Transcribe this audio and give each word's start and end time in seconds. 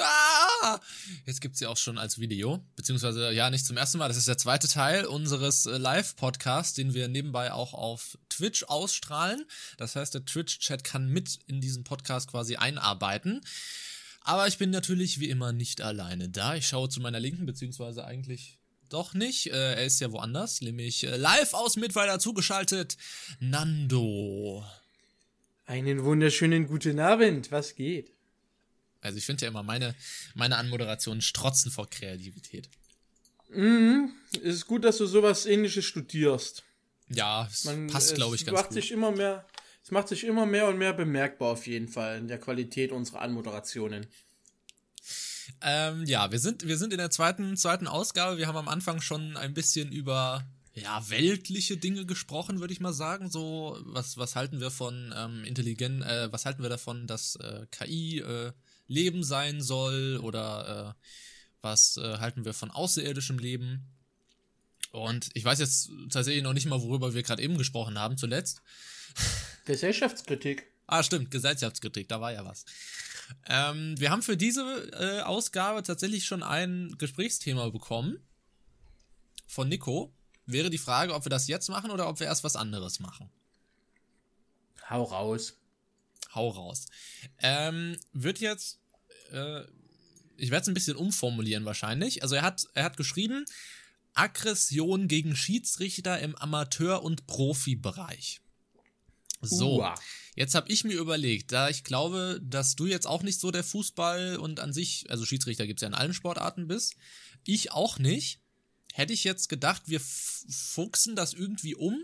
Ah! 0.00 0.80
Jetzt 1.24 1.40
gibt's 1.40 1.58
sie 1.58 1.66
auch 1.66 1.76
schon 1.76 1.98
als 1.98 2.18
Video, 2.18 2.64
beziehungsweise 2.76 3.32
ja 3.32 3.50
nicht 3.50 3.66
zum 3.66 3.76
ersten 3.76 3.98
Mal. 3.98 4.08
Das 4.08 4.16
ist 4.16 4.28
der 4.28 4.38
zweite 4.38 4.68
Teil 4.68 5.06
unseres 5.06 5.66
äh, 5.66 5.76
Live-Podcasts, 5.76 6.74
den 6.74 6.94
wir 6.94 7.08
nebenbei 7.08 7.52
auch 7.52 7.74
auf 7.74 8.18
Twitch 8.28 8.64
ausstrahlen. 8.64 9.44
Das 9.76 9.96
heißt, 9.96 10.14
der 10.14 10.24
Twitch-Chat 10.24 10.84
kann 10.84 11.08
mit 11.08 11.38
in 11.46 11.60
diesen 11.60 11.84
Podcast 11.84 12.30
quasi 12.30 12.56
einarbeiten. 12.56 13.40
Aber 14.22 14.48
ich 14.48 14.58
bin 14.58 14.70
natürlich 14.70 15.20
wie 15.20 15.30
immer 15.30 15.52
nicht 15.52 15.80
alleine 15.80 16.28
da. 16.28 16.56
Ich 16.56 16.66
schaue 16.66 16.88
zu 16.88 17.00
meiner 17.00 17.20
Linken, 17.20 17.46
beziehungsweise 17.46 18.04
eigentlich 18.04 18.58
doch 18.88 19.14
nicht. 19.14 19.52
Äh, 19.52 19.74
er 19.74 19.84
ist 19.84 20.00
ja 20.00 20.10
woanders, 20.12 20.60
nämlich 20.60 21.04
äh, 21.04 21.16
live 21.16 21.54
aus 21.54 21.76
Mittweida 21.76 22.18
zugeschaltet. 22.18 22.96
Nando. 23.40 24.64
Einen 25.64 26.04
wunderschönen 26.04 26.66
guten 26.66 27.00
Abend. 27.00 27.50
Was 27.50 27.74
geht? 27.74 28.15
Also 29.00 29.18
ich 29.18 29.24
finde 29.24 29.44
ja 29.44 29.50
immer, 29.50 29.62
meine, 29.62 29.94
meine 30.34 30.56
Anmoderationen 30.56 31.20
strotzen 31.20 31.70
vor 31.70 31.88
Kreativität. 31.88 32.68
Mhm. 33.50 34.12
Es 34.34 34.56
ist 34.56 34.66
gut, 34.66 34.84
dass 34.84 34.98
du 34.98 35.06
sowas 35.06 35.46
ähnliches 35.46 35.84
studierst. 35.84 36.64
Ja, 37.08 37.48
es 37.50 37.64
Man, 37.64 37.86
passt, 37.86 38.14
glaube 38.14 38.34
ich, 38.36 38.44
ganz 38.44 38.56
macht 38.56 38.68
gut. 38.70 38.74
Sich 38.74 38.90
immer 38.90 39.12
mehr, 39.12 39.46
es 39.82 39.90
macht 39.90 40.08
sich 40.08 40.24
immer 40.24 40.46
mehr 40.46 40.66
und 40.66 40.78
mehr 40.78 40.92
bemerkbar 40.92 41.52
auf 41.52 41.66
jeden 41.66 41.88
Fall 41.88 42.18
in 42.18 42.28
der 42.28 42.38
Qualität 42.38 42.90
unserer 42.90 43.20
Anmoderationen. 43.20 44.06
Ähm, 45.62 46.04
ja, 46.06 46.32
wir 46.32 46.40
sind, 46.40 46.66
wir 46.66 46.76
sind 46.76 46.92
in 46.92 46.98
der 46.98 47.10
zweiten, 47.10 47.56
zweiten 47.56 47.86
Ausgabe. 47.86 48.36
Wir 48.38 48.48
haben 48.48 48.56
am 48.56 48.68
Anfang 48.68 49.00
schon 49.00 49.36
ein 49.36 49.54
bisschen 49.54 49.92
über 49.92 50.44
ja, 50.74 51.08
weltliche 51.08 51.76
Dinge 51.76 52.04
gesprochen, 52.04 52.60
würde 52.60 52.72
ich 52.72 52.80
mal 52.80 52.92
sagen. 52.92 53.30
So, 53.30 53.78
was, 53.84 54.18
was 54.18 54.36
halten 54.36 54.60
wir 54.60 54.70
von 54.70 55.14
ähm, 55.16 55.44
intelligent, 55.44 56.02
äh, 56.02 56.30
was 56.32 56.44
halten 56.44 56.62
wir 56.62 56.68
davon, 56.68 57.06
dass 57.06 57.36
äh, 57.36 57.66
KI 57.70 58.18
äh, 58.18 58.52
Leben 58.88 59.24
sein 59.24 59.60
soll 59.60 60.18
oder 60.22 60.96
äh, 60.96 61.02
was 61.62 61.96
äh, 61.96 62.18
halten 62.18 62.44
wir 62.44 62.54
von 62.54 62.70
außerirdischem 62.70 63.38
Leben? 63.38 63.86
Und 64.92 65.30
ich 65.34 65.44
weiß 65.44 65.58
jetzt 65.58 65.90
tatsächlich 66.10 66.42
noch 66.42 66.52
nicht 66.52 66.66
mal, 66.66 66.80
worüber 66.80 67.14
wir 67.14 67.22
gerade 67.22 67.42
eben 67.42 67.58
gesprochen 67.58 67.98
haben 67.98 68.16
zuletzt. 68.16 68.62
Gesellschaftskritik. 69.64 70.66
ah, 70.86 71.02
stimmt, 71.02 71.30
Gesellschaftskritik, 71.30 72.08
da 72.08 72.20
war 72.20 72.32
ja 72.32 72.44
was. 72.44 72.64
Ähm, 73.48 73.98
wir 73.98 74.10
haben 74.10 74.22
für 74.22 74.36
diese 74.36 74.62
äh, 74.92 75.22
Ausgabe 75.22 75.82
tatsächlich 75.82 76.24
schon 76.24 76.42
ein 76.42 76.94
Gesprächsthema 76.98 77.68
bekommen 77.70 78.20
von 79.48 79.68
Nico. 79.68 80.12
Wäre 80.46 80.70
die 80.70 80.78
Frage, 80.78 81.12
ob 81.12 81.24
wir 81.24 81.30
das 81.30 81.48
jetzt 81.48 81.68
machen 81.68 81.90
oder 81.90 82.08
ob 82.08 82.20
wir 82.20 82.28
erst 82.28 82.44
was 82.44 82.54
anderes 82.54 83.00
machen. 83.00 83.28
Hau 84.88 85.02
raus. 85.02 85.58
Hau 86.36 86.50
raus. 86.50 86.86
Ähm, 87.40 87.98
wird 88.12 88.38
jetzt, 88.38 88.78
äh, 89.32 89.62
ich 90.36 90.50
werde 90.50 90.62
es 90.62 90.68
ein 90.68 90.74
bisschen 90.74 90.96
umformulieren 90.96 91.64
wahrscheinlich. 91.64 92.22
Also 92.22 92.36
er 92.36 92.42
hat, 92.42 92.68
er 92.74 92.84
hat 92.84 92.96
geschrieben, 92.96 93.44
Aggression 94.14 95.08
gegen 95.08 95.34
Schiedsrichter 95.34 96.20
im 96.20 96.36
Amateur- 96.36 97.02
und 97.02 97.26
Profibereich. 97.26 98.40
So, 99.42 99.80
Uah. 99.80 99.94
jetzt 100.34 100.54
habe 100.54 100.70
ich 100.70 100.84
mir 100.84 100.98
überlegt, 100.98 101.52
da 101.52 101.68
ich 101.68 101.84
glaube, 101.84 102.40
dass 102.42 102.74
du 102.74 102.86
jetzt 102.86 103.06
auch 103.06 103.22
nicht 103.22 103.40
so 103.40 103.50
der 103.50 103.64
Fußball 103.64 104.36
und 104.36 104.60
an 104.60 104.72
sich, 104.72 105.06
also 105.10 105.24
Schiedsrichter 105.24 105.66
gibt 105.66 105.80
es 105.80 105.82
ja 105.82 105.88
in 105.88 105.94
allen 105.94 106.14
Sportarten 106.14 106.68
bist, 106.68 106.96
ich 107.44 107.72
auch 107.72 107.98
nicht, 107.98 108.40
hätte 108.92 109.12
ich 109.12 109.24
jetzt 109.24 109.48
gedacht, 109.48 109.82
wir 109.86 110.00
fuchsen 110.00 111.16
das 111.16 111.34
irgendwie 111.34 111.74
um 111.74 111.98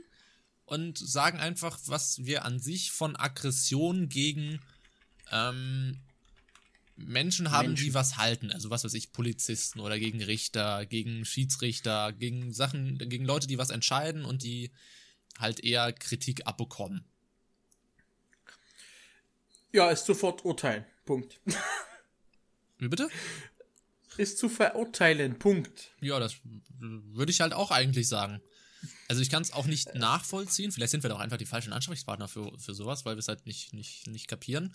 und 0.73 0.97
sagen 0.97 1.39
einfach, 1.39 1.79
was 1.85 2.25
wir 2.25 2.47
an 2.47 2.59
sich 2.59 2.93
von 2.93 3.15
Aggression 3.15 4.09
gegen 4.09 4.59
ähm, 5.31 6.01
Menschen 6.97 7.51
haben, 7.51 7.69
Menschen. 7.69 7.85
die 7.85 7.95
was 7.95 8.17
halten. 8.17 8.51
Also 8.51 8.71
was 8.71 8.83
weiß 8.83 8.95
ich, 8.95 9.13
Polizisten 9.13 9.81
oder 9.81 9.99
gegen 9.99 10.23
Richter, 10.23 10.87
gegen 10.87 11.27
Schiedsrichter, 11.27 12.15
gegen 12.15 12.55
Sachen, 12.55 12.97
gegen 12.97 13.27
Leute, 13.27 13.47
die 13.47 13.59
was 13.59 13.69
entscheiden 13.69 14.25
und 14.25 14.45
die 14.45 14.71
halt 15.39 15.63
eher 15.63 15.93
Kritik 15.93 16.47
abbekommen. 16.47 17.05
Ja, 19.73 19.91
ist 19.91 20.07
zu 20.07 20.15
verurteilen. 20.15 20.87
Punkt. 21.05 21.39
Wie 22.79 22.89
bitte? 22.89 23.11
Ist 24.17 24.39
zu 24.39 24.49
verurteilen. 24.49 25.39
Punkt. 25.39 25.91
Ja, 26.01 26.19
das 26.19 26.37
würde 26.79 27.31
ich 27.31 27.43
halt 27.43 27.53
auch 27.53 27.71
eigentlich 27.71 28.09
sagen. 28.09 28.41
Also 29.09 29.23
ich 29.23 29.31
kann 29.31 29.43
es 29.43 29.53
auch 29.53 29.67
nicht 29.67 29.95
nachvollziehen. 29.95 30.73
Vielleicht 30.73 30.93
sind 30.93 31.03
wir 31.03 31.11
doch 31.11 31.21
einfach 31.21 31.37
die 31.37 31.47
falschen 31.47 31.73
Ansprechpartner 31.73 32.29
für, 32.29 32.57
für 32.59 32.75
sowas, 32.75 33.05
weil 33.05 33.17
wir 33.17 33.21
es 33.21 33.29
halt 33.29 33.47
nicht, 33.47 33.73
nicht, 33.73 34.07
nicht 34.07 34.29
kapieren. 34.29 34.75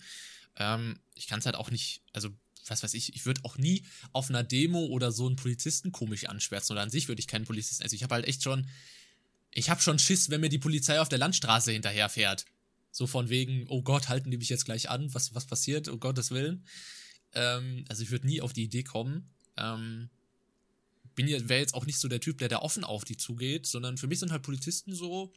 Ähm, 0.56 0.98
ich 1.14 1.26
kann 1.26 1.40
es 1.40 1.46
halt 1.46 1.56
auch 1.56 1.70
nicht, 1.70 2.02
also 2.12 2.30
was 2.66 2.82
weiß 2.82 2.94
ich, 2.94 3.14
ich 3.14 3.24
würde 3.26 3.40
auch 3.44 3.56
nie 3.56 3.84
auf 4.12 4.28
einer 4.28 4.44
Demo 4.44 4.86
oder 4.86 5.12
so 5.12 5.26
einen 5.26 5.36
Polizisten 5.36 5.92
komisch 5.92 6.26
anschwärzen 6.26 6.74
oder 6.74 6.82
an 6.82 6.90
sich 6.90 7.08
würde 7.08 7.20
ich 7.20 7.26
keinen 7.26 7.46
Polizisten. 7.46 7.82
Also 7.82 7.96
ich 7.96 8.02
habe 8.02 8.14
halt 8.14 8.26
echt 8.26 8.42
schon, 8.42 8.68
ich 9.50 9.70
habe 9.70 9.80
schon 9.80 9.98
Schiss, 9.98 10.30
wenn 10.30 10.40
mir 10.40 10.50
die 10.50 10.58
Polizei 10.58 11.00
auf 11.00 11.08
der 11.08 11.18
Landstraße 11.18 11.72
hinterherfährt. 11.72 12.44
So 12.90 13.06
von 13.06 13.28
wegen, 13.28 13.66
oh 13.68 13.82
Gott, 13.82 14.08
halten 14.08 14.30
die 14.30 14.38
mich 14.38 14.48
jetzt 14.48 14.64
gleich 14.64 14.90
an, 14.90 15.12
was, 15.14 15.34
was 15.34 15.46
passiert, 15.46 15.88
oh 15.88 15.98
Gottes 15.98 16.30
Willen. 16.30 16.64
Ähm, 17.32 17.84
also 17.88 18.02
ich 18.02 18.10
würde 18.10 18.26
nie 18.26 18.40
auf 18.40 18.52
die 18.52 18.64
Idee 18.64 18.82
kommen. 18.82 19.30
Ähm, 19.56 20.10
bin 21.18 21.26
ja, 21.26 21.48
wäre 21.48 21.58
jetzt 21.58 21.74
auch 21.74 21.84
nicht 21.84 21.98
so 21.98 22.06
der 22.06 22.20
Typ, 22.20 22.38
der 22.38 22.48
da 22.48 22.60
offen 22.60 22.84
auf 22.84 23.04
die 23.04 23.16
zugeht, 23.16 23.66
sondern 23.66 23.98
für 23.98 24.06
mich 24.06 24.20
sind 24.20 24.30
halt 24.30 24.42
Polizisten 24.42 24.94
so, 24.94 25.32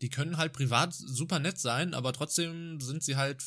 die 0.00 0.08
können 0.08 0.36
halt 0.36 0.52
privat 0.52 0.94
super 0.94 1.40
nett 1.40 1.58
sein, 1.58 1.92
aber 1.92 2.12
trotzdem 2.12 2.80
sind 2.80 3.02
sie 3.02 3.16
halt 3.16 3.42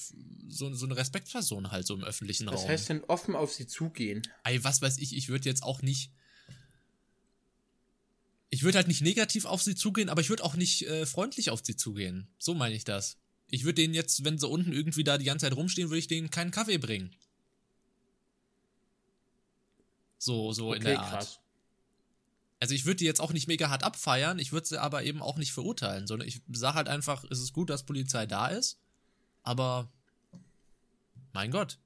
so, 0.49 0.73
so 0.73 0.85
eine 0.85 0.97
Respektperson 0.97 1.71
halt 1.71 1.87
so 1.87 1.95
im 1.95 2.03
öffentlichen 2.03 2.47
Was 2.47 2.55
Raum. 2.55 2.63
Was 2.63 2.69
heißt 2.69 2.89
denn 2.89 3.03
offen 3.05 3.33
auf 3.33 3.53
sie 3.53 3.65
zugehen? 3.65 4.23
Ey, 4.43 4.61
was 4.61 4.81
weiß 4.81 4.97
ich, 4.97 5.15
ich 5.15 5.29
würde 5.29 5.47
jetzt 5.47 5.63
auch 5.63 5.81
nicht. 5.81 6.11
Ich 8.49 8.63
würde 8.63 8.77
halt 8.77 8.89
nicht 8.89 9.01
negativ 9.01 9.45
auf 9.45 9.63
sie 9.63 9.75
zugehen, 9.75 10.09
aber 10.09 10.19
ich 10.19 10.29
würde 10.29 10.43
auch 10.43 10.55
nicht 10.55 10.85
äh, 10.85 11.05
freundlich 11.05 11.49
auf 11.49 11.61
sie 11.63 11.77
zugehen. 11.77 12.27
So 12.39 12.53
meine 12.53 12.75
ich 12.75 12.83
das. 12.83 13.15
Ich 13.49 13.63
würde 13.63 13.75
denen 13.75 13.93
jetzt, 13.93 14.25
wenn 14.25 14.37
sie 14.37 14.49
unten 14.49 14.73
irgendwie 14.73 15.05
da 15.05 15.17
die 15.17 15.25
ganze 15.25 15.45
Zeit 15.45 15.55
rumstehen, 15.55 15.89
würde 15.89 15.99
ich 15.99 16.07
denen 16.07 16.29
keinen 16.29 16.51
Kaffee 16.51 16.77
bringen. 16.77 17.15
So, 20.17 20.51
so 20.53 20.69
okay, 20.69 20.77
in 20.77 20.83
der 20.83 20.99
Art. 20.99 21.09
Krass. 21.09 21.39
Also 22.59 22.73
ich 22.73 22.85
würde 22.85 22.97
die 22.97 23.05
jetzt 23.05 23.19
auch 23.19 23.33
nicht 23.33 23.47
mega 23.47 23.69
hart 23.69 23.83
abfeiern, 23.83 24.39
ich 24.39 24.51
würde 24.51 24.65
sie 24.65 24.81
aber 24.81 25.03
eben 25.03 25.21
auch 25.21 25.37
nicht 25.37 25.51
verurteilen, 25.51 26.07
sondern 26.07 26.27
ich 26.27 26.41
sage 26.51 26.75
halt 26.75 26.87
einfach, 26.87 27.23
es 27.29 27.39
ist 27.39 27.53
gut, 27.53 27.69
dass 27.69 27.83
Polizei 27.83 28.25
da 28.25 28.47
ist, 28.47 28.79
aber 29.43 29.91
mein 31.33 31.51
Gott. 31.51 31.77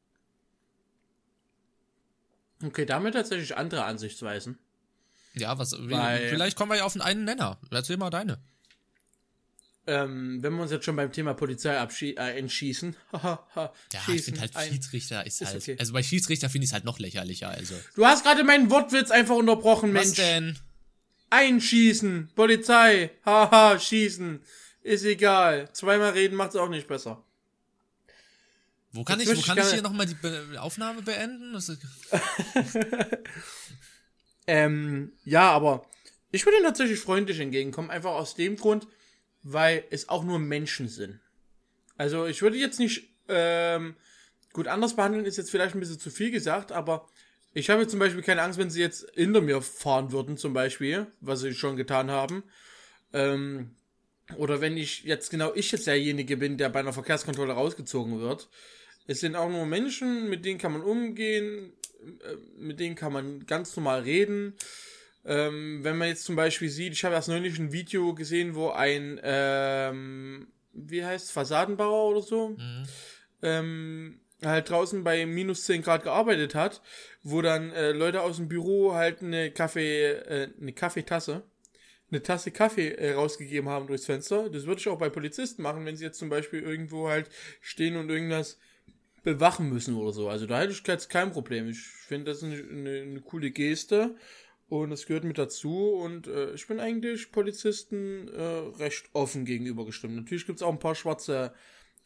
Okay, 2.64 2.86
damit 2.86 3.16
tatsächlich 3.16 3.58
andere 3.58 3.84
Ansichtsweisen. 3.84 4.60
Ja, 5.34 5.58
was, 5.58 5.76
Weil, 5.78 6.30
vielleicht 6.30 6.56
kommen 6.56 6.72
wir 6.72 6.78
ja 6.78 6.84
auf 6.84 7.00
einen 7.00 7.24
Nenner. 7.24 7.60
Erzähl 7.72 7.98
mal 7.98 8.10
deine 8.10 8.40
ähm, 9.90 10.44
wenn 10.44 10.54
wir 10.54 10.62
uns 10.62 10.72
jetzt 10.72 10.86
schon 10.86 10.96
beim 10.96 11.12
Thema 11.12 11.34
Polizei 11.34 11.74
äh, 11.74 12.38
entschießen. 12.38 12.96
ja, 13.14 13.74
ich 14.08 14.22
finde 14.22 14.42
halt 14.42 14.54
Schiedsrichter 14.70 15.26
ist, 15.26 15.42
ist 15.42 15.48
halt. 15.48 15.64
Okay. 15.64 15.78
Also 15.80 15.94
bei 15.94 16.04
Schiedsrichter 16.04 16.50
finde 16.50 16.66
ich 16.66 16.70
es 16.70 16.74
halt 16.74 16.86
noch 16.86 17.00
lächerlicher. 17.00 17.50
Also. 17.50 17.74
Du 17.96 18.06
hast 18.06 18.24
gerade 18.24 18.44
meinen 18.44 18.70
Wortwitz 18.70 19.10
einfach 19.10 19.36
unterbrochen, 19.36 19.92
Mensch. 19.92 20.10
Was 20.10 20.14
denn? 20.16 20.60
Einschießen, 21.32 22.30
Polizei, 22.36 23.12
haha, 23.26 23.80
schießen. 23.80 24.42
Ist 24.84 25.06
egal. 25.06 25.70
Zweimal 25.74 26.12
reden 26.12 26.36
macht 26.36 26.52
es 26.52 26.56
auch 26.56 26.70
nicht 26.70 26.88
besser. 26.88 27.24
Wo 28.92 29.04
kann 29.04 29.20
jetzt 29.20 29.32
ich, 29.32 29.38
wo 29.38 29.42
kann 29.42 29.58
ich, 29.58 29.66
ich 29.66 29.74
hier 29.74 29.82
nochmal 29.82 30.06
die 30.06 30.16
Be 30.16 30.58
Aufnahme 30.60 31.02
beenden? 31.02 31.56
ähm, 34.48 35.12
ja, 35.26 35.52
aber 35.52 35.86
ich 36.32 36.46
würde 36.46 36.58
tatsächlich 36.64 37.00
freundlich 37.00 37.40
entgegenkommen, 37.40 37.90
einfach 37.90 38.12
aus 38.12 38.36
dem 38.36 38.56
Grund, 38.56 38.88
weil 39.44 39.84
es 39.90 40.10
auch 40.10 40.24
nur 40.24 40.40
Menschen 40.40 40.88
sind. 40.88 41.20
Also 41.98 42.26
ich 42.26 42.42
würde 42.42 42.58
jetzt 42.58 42.80
nicht, 42.80 43.10
ähm, 43.28 43.96
gut, 44.54 44.68
anders 44.68 44.96
behandeln 44.96 45.26
ist 45.26 45.38
jetzt 45.38 45.52
vielleicht 45.52 45.76
ein 45.76 45.80
bisschen 45.80 46.00
zu 46.00 46.10
viel 46.10 46.32
gesagt, 46.32 46.72
aber 46.72 47.08
ich 47.54 47.70
habe 47.70 47.88
zum 47.88 48.00
Beispiel 48.00 48.22
keine 48.22 48.42
Angst, 48.42 48.60
wenn 48.60 48.70
sie 48.70 48.82
jetzt 48.82 49.08
hinter 49.16 49.42
mir 49.42 49.62
fahren 49.62 50.12
würden, 50.12 50.38
zum 50.38 50.54
Beispiel, 50.54 51.08
was 51.20 51.42
sie 51.42 51.54
schon 51.54 51.76
getan 51.76 52.12
haben. 52.12 52.44
Ähm, 53.12 53.72
oder 54.38 54.62
wenn 54.62 54.78
ich 54.78 55.04
jetzt 55.04 55.32
genau 55.32 55.54
ich 55.56 55.72
jetzt 55.72 55.88
derjenige 55.88 56.38
bin, 56.38 56.58
der 56.58 56.70
bei 56.70 56.80
einer 56.80 56.94
Verkehrskontrolle 56.94 57.54
rausgezogen 57.54 58.20
wird. 58.20 58.50
Es 59.08 59.22
sind 59.22 59.36
auch 59.36 59.50
nur 59.50 59.66
Menschen, 59.66 60.30
mit 60.30 60.46
denen 60.46 60.60
kann 60.60 60.74
man 60.74 60.84
umgehen, 60.84 61.74
äh, 62.04 62.36
mit 62.58 62.80
denen 62.80 62.96
kann 62.96 63.12
man 63.12 63.46
ganz 63.48 63.76
normal 63.76 64.02
reden. 64.02 64.54
Ähm, 65.26 65.84
wenn 65.84 65.98
man 65.98 66.08
jetzt 66.08 66.24
zum 66.24 66.36
Beispiel 66.36 66.70
sieht, 66.70 66.94
ich 66.94 67.04
habe 67.04 67.16
erst 67.16 67.28
neulich 67.28 67.60
ein 67.60 67.72
Video 67.72 68.14
gesehen, 68.14 68.56
wo 68.56 68.70
ein, 68.70 69.20
ähm, 69.24 70.48
wie 70.74 71.04
heißt 71.04 71.32
Fassadenbauer 71.32 72.12
oder 72.12 72.22
so, 72.22 72.50
mhm. 72.50 72.84
ähm, 73.42 74.20
halt 74.44 74.70
draußen 74.70 75.04
bei 75.04 75.26
minus 75.26 75.66
10 75.66 75.82
Grad 75.82 76.04
gearbeitet 76.04 76.56
hat, 76.56 76.82
wo 77.24 77.42
dann 77.42 77.72
äh, 77.72 77.92
Leute 77.92 78.22
aus 78.22 78.38
dem 78.38 78.48
Büro 78.48 78.94
halt 78.94 79.22
eine 79.22 79.52
Kaffee, 79.52 80.12
äh, 80.12 80.50
eine 80.60 80.72
Kaffeetasse, 80.72 81.44
eine 82.10 82.24
Tasse 82.24 82.52
Kaffee 82.52 82.90
äh, 82.94 83.14
rausgegeben 83.14 83.70
haben 83.70 83.88
durchs 83.88 84.06
Fenster. 84.06 84.50
Das 84.50 84.66
würde 84.66 84.80
ich 84.80 84.88
auch 84.88 84.98
bei 84.98 85.10
Polizisten 85.10 85.62
machen, 85.62 85.86
wenn 85.86 85.98
sie 85.98 86.06
jetzt 86.06 86.20
zum 86.20 86.30
Beispiel 86.30 86.62
irgendwo 86.62 87.10
halt 87.10 87.30
stehen 87.62 87.98
und 87.98 88.10
irgendwas 88.10 88.58
bewachen 89.24 89.70
müssen 89.70 89.96
oder 89.96 90.14
so. 90.14 90.30
Also 90.30 90.46
da 90.46 90.62
hätte 90.62 90.72
ich 90.72 90.88
jetzt 90.88 91.10
kein 91.10 91.32
Problem. 91.32 91.68
Ich 91.70 91.80
finde 91.82 92.32
das 92.32 92.42
eine, 92.42 92.56
eine, 92.56 93.02
eine 93.02 93.22
coole 93.22 93.52
Geste 93.52 94.16
und 94.70 94.92
es 94.92 95.06
gehört 95.06 95.24
mit 95.24 95.38
dazu 95.38 95.90
und 95.90 96.28
äh, 96.28 96.54
ich 96.54 96.68
bin 96.68 96.80
eigentlich 96.80 97.32
Polizisten 97.32 98.28
äh, 98.30 98.42
recht 98.80 99.10
offen 99.14 99.46
gegenüber 99.46 99.86
gestimmt. 99.86 100.16
Natürlich 100.16 100.46
gibt 100.46 100.60
es 100.60 100.64
auch 100.64 100.72
ein 100.72 100.80
paar 100.80 100.96
schwarze 100.96 101.54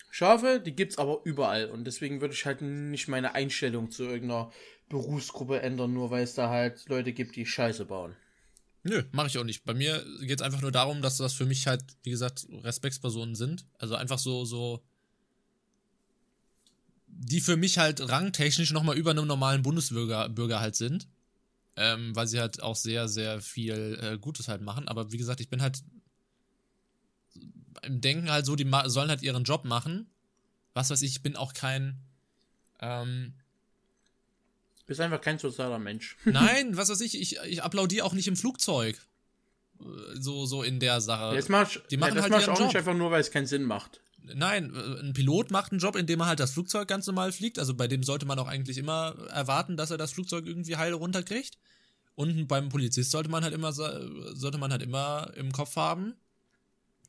Schafe, 0.09 0.59
die 0.59 0.75
gibt 0.75 0.93
es 0.93 0.97
aber 0.97 1.21
überall 1.25 1.69
und 1.69 1.85
deswegen 1.85 2.21
würde 2.21 2.33
ich 2.33 2.45
halt 2.45 2.61
nicht 2.61 3.07
meine 3.07 3.35
Einstellung 3.35 3.91
zu 3.91 4.03
irgendeiner 4.03 4.51
Berufsgruppe 4.89 5.61
ändern, 5.61 5.93
nur 5.93 6.11
weil 6.11 6.23
es 6.23 6.35
da 6.35 6.49
halt 6.49 6.87
Leute 6.87 7.13
gibt, 7.13 7.35
die 7.35 7.45
Scheiße 7.45 7.85
bauen. 7.85 8.15
Nö, 8.83 9.03
mache 9.11 9.27
ich 9.27 9.37
auch 9.37 9.45
nicht. 9.45 9.63
Bei 9.63 9.73
mir 9.73 10.05
geht 10.21 10.39
es 10.39 10.45
einfach 10.45 10.61
nur 10.61 10.71
darum, 10.71 11.01
dass 11.01 11.17
das 11.17 11.33
für 11.33 11.45
mich 11.45 11.67
halt, 11.67 11.83
wie 12.03 12.11
gesagt, 12.11 12.45
Respektspersonen 12.63 13.33
sind. 13.33 13.65
Also 13.79 13.95
einfach 13.95 14.19
so, 14.19 14.43
so, 14.43 14.83
die 17.07 17.39
für 17.39 17.55
mich 17.55 17.77
halt 17.77 18.07
rangtechnisch 18.09 18.71
nochmal 18.71 18.97
über 18.97 19.11
einem 19.11 19.25
normalen 19.25 19.61
Bundesbürger 19.61 20.27
Bürger 20.27 20.59
halt 20.59 20.75
sind. 20.75 21.07
Ähm, 21.75 22.15
weil 22.15 22.27
sie 22.27 22.39
halt 22.39 22.61
auch 22.61 22.75
sehr, 22.75 23.07
sehr 23.07 23.41
viel 23.41 23.99
äh, 24.01 24.17
Gutes 24.17 24.47
halt 24.47 24.61
machen. 24.61 24.87
Aber 24.87 25.11
wie 25.11 25.17
gesagt, 25.17 25.39
ich 25.39 25.49
bin 25.49 25.61
halt 25.61 25.81
im 27.81 28.01
Denken 28.01 28.29
halt 28.29 28.45
so, 28.45 28.55
die 28.55 28.69
sollen 28.85 29.09
halt 29.09 29.23
ihren 29.23 29.43
Job 29.43 29.65
machen. 29.65 30.09
Was 30.73 30.89
weiß 30.89 31.01
ich, 31.01 31.11
ich 31.11 31.23
bin 31.23 31.35
auch 31.35 31.53
kein, 31.53 31.99
ähm, 32.79 33.33
bist 34.85 34.99
einfach 34.99 35.21
kein 35.21 35.39
sozialer 35.39 35.79
Mensch. 35.79 36.17
Nein, 36.25 36.75
was 36.75 36.89
weiß 36.89 37.01
ich, 37.01 37.19
ich, 37.19 37.37
ich 37.45 37.63
applaudiere 37.63 38.05
auch 38.05 38.13
nicht 38.13 38.27
im 38.27 38.35
Flugzeug. 38.35 38.99
So, 40.13 40.45
so 40.45 40.63
in 40.63 40.79
der 40.79 41.01
Sache. 41.01 41.35
Jetzt 41.35 41.49
machst, 41.49 41.81
die 41.89 41.97
machen 41.97 42.09
ja, 42.09 42.15
das 42.15 42.23
halt 42.23 42.33
machst 42.33 42.49
auch 42.49 42.59
Job. 42.59 42.67
nicht 42.67 42.77
einfach 42.77 42.93
nur, 42.93 43.11
weil 43.11 43.21
es 43.21 43.31
keinen 43.31 43.47
Sinn 43.47 43.63
macht. 43.63 44.01
Nein, 44.33 44.73
ein 44.73 45.13
Pilot 45.13 45.51
macht 45.51 45.71
einen 45.71 45.81
Job, 45.81 45.95
in 45.95 46.05
dem 46.05 46.21
er 46.21 46.27
halt 46.27 46.39
das 46.39 46.51
Flugzeug 46.51 46.87
ganz 46.87 47.07
normal 47.07 47.31
fliegt. 47.31 47.59
Also 47.59 47.73
bei 47.73 47.87
dem 47.87 48.03
sollte 48.03 48.25
man 48.25 48.39
auch 48.39 48.47
eigentlich 48.47 48.77
immer 48.77 49.15
erwarten, 49.29 49.75
dass 49.75 49.91
er 49.91 49.97
das 49.97 50.11
Flugzeug 50.13 50.45
irgendwie 50.45 50.77
heil 50.77 50.93
runterkriegt. 50.93 51.57
Und 52.15 52.47
beim 52.47 52.69
Polizist 52.69 53.11
sollte 53.11 53.29
man 53.29 53.43
halt 53.43 53.53
immer, 53.53 53.73
sollte 53.73 54.57
man 54.57 54.71
halt 54.71 54.81
immer 54.81 55.31
im 55.35 55.51
Kopf 55.51 55.75
haben, 55.75 56.13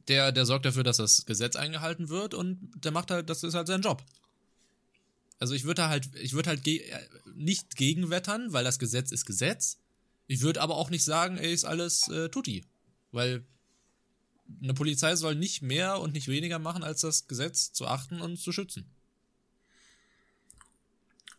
der, 0.09 0.33
der 0.33 0.47
sorgt 0.47 0.67
dafür, 0.67 0.83
dass 0.83 0.99
das 0.99 1.25
Gesetz 1.27 1.57
eingehalten 1.57 2.09
wird 2.09 2.35
und 2.35 2.71
der 2.77 2.93
macht 2.93 3.11
halt, 3.11 3.31
das 3.31 3.43
ist 3.43 3.55
halt 3.55 3.67
sein 3.67 3.83
Job. 3.83 4.03
Also 5.39 5.55
ich 5.55 5.65
würde 5.65 5.89
halt, 5.89 6.15
ich 6.17 6.33
würde 6.33 6.51
halt 6.51 6.63
ge 6.63 6.83
nicht 7.35 7.77
gegenwettern, 7.77 8.53
weil 8.53 8.65
das 8.65 8.79
Gesetz 8.79 9.13
ist 9.13 9.27
Gesetz. 9.27 9.79
Ich 10.27 10.41
würde 10.41 10.63
aber 10.63 10.77
auch 10.77 10.91
nicht 10.91 11.05
sagen, 11.05 11.37
ey, 11.37 11.53
ist 11.53 11.65
alles 11.65 12.09
äh, 12.09 12.29
tutti. 12.29 12.65
Weil 13.13 13.45
eine 14.63 14.75
Polizei 14.75 15.17
soll 15.17 15.35
nicht 15.35 15.63
mehr 15.63 16.01
und 16.01 16.13
nicht 16.13 16.29
weniger 16.29 16.59
machen, 16.59 16.83
als 16.83 17.01
das 17.01 17.27
Gesetz 17.27 17.73
zu 17.73 17.87
achten 17.87 18.21
und 18.21 18.39
zu 18.39 18.53
schützen. 18.53 18.87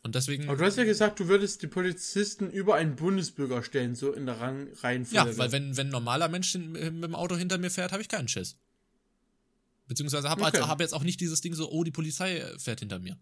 Und 0.03 0.13
deswegen. 0.13 0.47
Aber 0.47 0.57
du 0.57 0.65
hast 0.65 0.77
ja 0.77 0.83
gesagt, 0.83 1.19
du 1.19 1.27
würdest 1.27 1.63
die 1.63 1.67
Polizisten 1.67 2.51
über 2.51 2.75
einen 2.75 2.95
Bundesbürger 2.95 3.63
stellen, 3.63 3.95
so 3.95 4.13
in 4.13 4.27
der 4.27 4.39
Rang 4.39 4.67
Reihenfolge. 4.81 5.31
Ja, 5.31 5.37
weil 5.37 5.51
wenn, 5.51 5.77
wenn 5.77 5.87
ein 5.87 5.91
normaler 5.91 6.29
Mensch 6.29 6.53
mit 6.55 6.83
dem 6.83 7.15
Auto 7.15 7.35
hinter 7.35 7.57
mir 7.57 7.71
fährt, 7.71 7.91
habe 7.91 8.03
ich 8.03 8.07
keinen 8.07 8.27
Schiss. 8.27 8.55
Beziehungsweise 9.87 10.29
habe 10.29 10.43
okay. 10.43 10.61
hab 10.61 10.79
jetzt 10.79 10.93
auch 10.93 11.03
nicht 11.03 11.19
dieses 11.21 11.41
Ding 11.41 11.53
so, 11.53 11.71
oh, 11.71 11.83
die 11.83 11.91
Polizei 11.91 12.43
fährt 12.59 12.81
hinter 12.81 12.99
mir. 12.99 13.17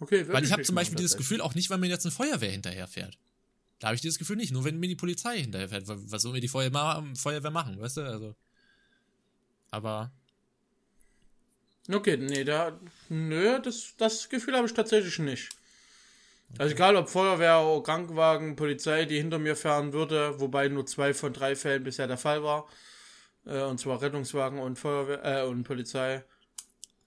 Okay, 0.00 0.26
Weil 0.28 0.44
ich 0.44 0.52
habe 0.52 0.62
zum 0.62 0.74
Beispiel 0.74 0.96
dieses 0.96 1.16
Gefühl 1.16 1.40
auch 1.40 1.54
nicht, 1.54 1.70
weil 1.70 1.78
mir 1.78 1.86
jetzt 1.86 2.04
eine 2.04 2.12
Feuerwehr 2.12 2.50
hinterherfährt. 2.50 3.18
Da 3.84 3.88
habe 3.88 3.96
ich 3.96 4.00
dieses 4.00 4.18
Gefühl 4.18 4.36
nicht, 4.36 4.50
nur 4.50 4.64
wenn 4.64 4.80
mir 4.80 4.88
die 4.88 4.96
Polizei 4.96 5.40
hinterherfährt. 5.40 5.84
Was 5.86 6.22
soll 6.22 6.32
mir 6.32 6.40
die 6.40 6.48
Feuerwehr 6.48 7.50
machen, 7.50 7.78
weißt 7.78 7.98
du? 7.98 8.00
Also. 8.00 8.34
Aber. 9.70 10.10
Okay, 11.92 12.16
nee, 12.16 12.44
da. 12.44 12.80
Nö, 13.10 13.60
das, 13.60 13.92
das 13.98 14.30
Gefühl 14.30 14.56
habe 14.56 14.66
ich 14.66 14.72
tatsächlich 14.72 15.18
nicht. 15.18 15.50
Okay. 16.52 16.62
Also 16.62 16.74
egal 16.74 16.96
ob 16.96 17.10
Feuerwehr, 17.10 17.82
Krankenwagen, 17.84 18.56
Polizei, 18.56 19.04
die 19.04 19.18
hinter 19.18 19.38
mir 19.38 19.54
fahren 19.54 19.92
würde, 19.92 20.40
wobei 20.40 20.68
nur 20.68 20.86
zwei 20.86 21.12
von 21.12 21.34
drei 21.34 21.54
Fällen 21.54 21.84
bisher 21.84 22.06
der 22.06 22.16
Fall 22.16 22.42
war. 22.42 22.66
Äh, 23.44 23.64
und 23.64 23.78
zwar 23.78 24.00
Rettungswagen 24.00 24.60
und 24.60 24.78
Feuerwehr 24.78 25.42
äh, 25.42 25.46
und 25.46 25.64
Polizei. 25.64 26.24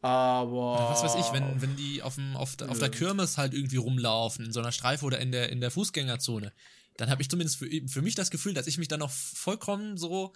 Aber. 0.01 0.89
Was 0.91 1.03
weiß 1.03 1.15
ich, 1.15 1.33
wenn, 1.33 1.61
wenn 1.61 1.75
die 1.75 2.01
auf, 2.01 2.15
dem, 2.15 2.35
auf, 2.35 2.55
auf 2.67 2.79
der 2.79 2.89
Kirmes 2.89 3.37
halt 3.37 3.53
irgendwie 3.53 3.77
rumlaufen, 3.77 4.45
in 4.45 4.53
so 4.53 4.59
einer 4.59 4.71
Streife 4.71 5.05
oder 5.05 5.19
in 5.19 5.31
der, 5.31 5.49
in 5.49 5.59
der 5.59 5.71
Fußgängerzone, 5.71 6.53
dann 6.97 7.09
habe 7.09 7.21
ich 7.21 7.29
zumindest 7.29 7.57
für, 7.57 7.69
für 7.87 8.01
mich 8.01 8.15
das 8.15 8.29
Gefühl, 8.29 8.53
dass 8.53 8.67
ich 8.67 8.77
mich 8.77 8.87
dann 8.87 8.99
noch 8.99 9.11
vollkommen 9.11 9.97
so. 9.97 10.33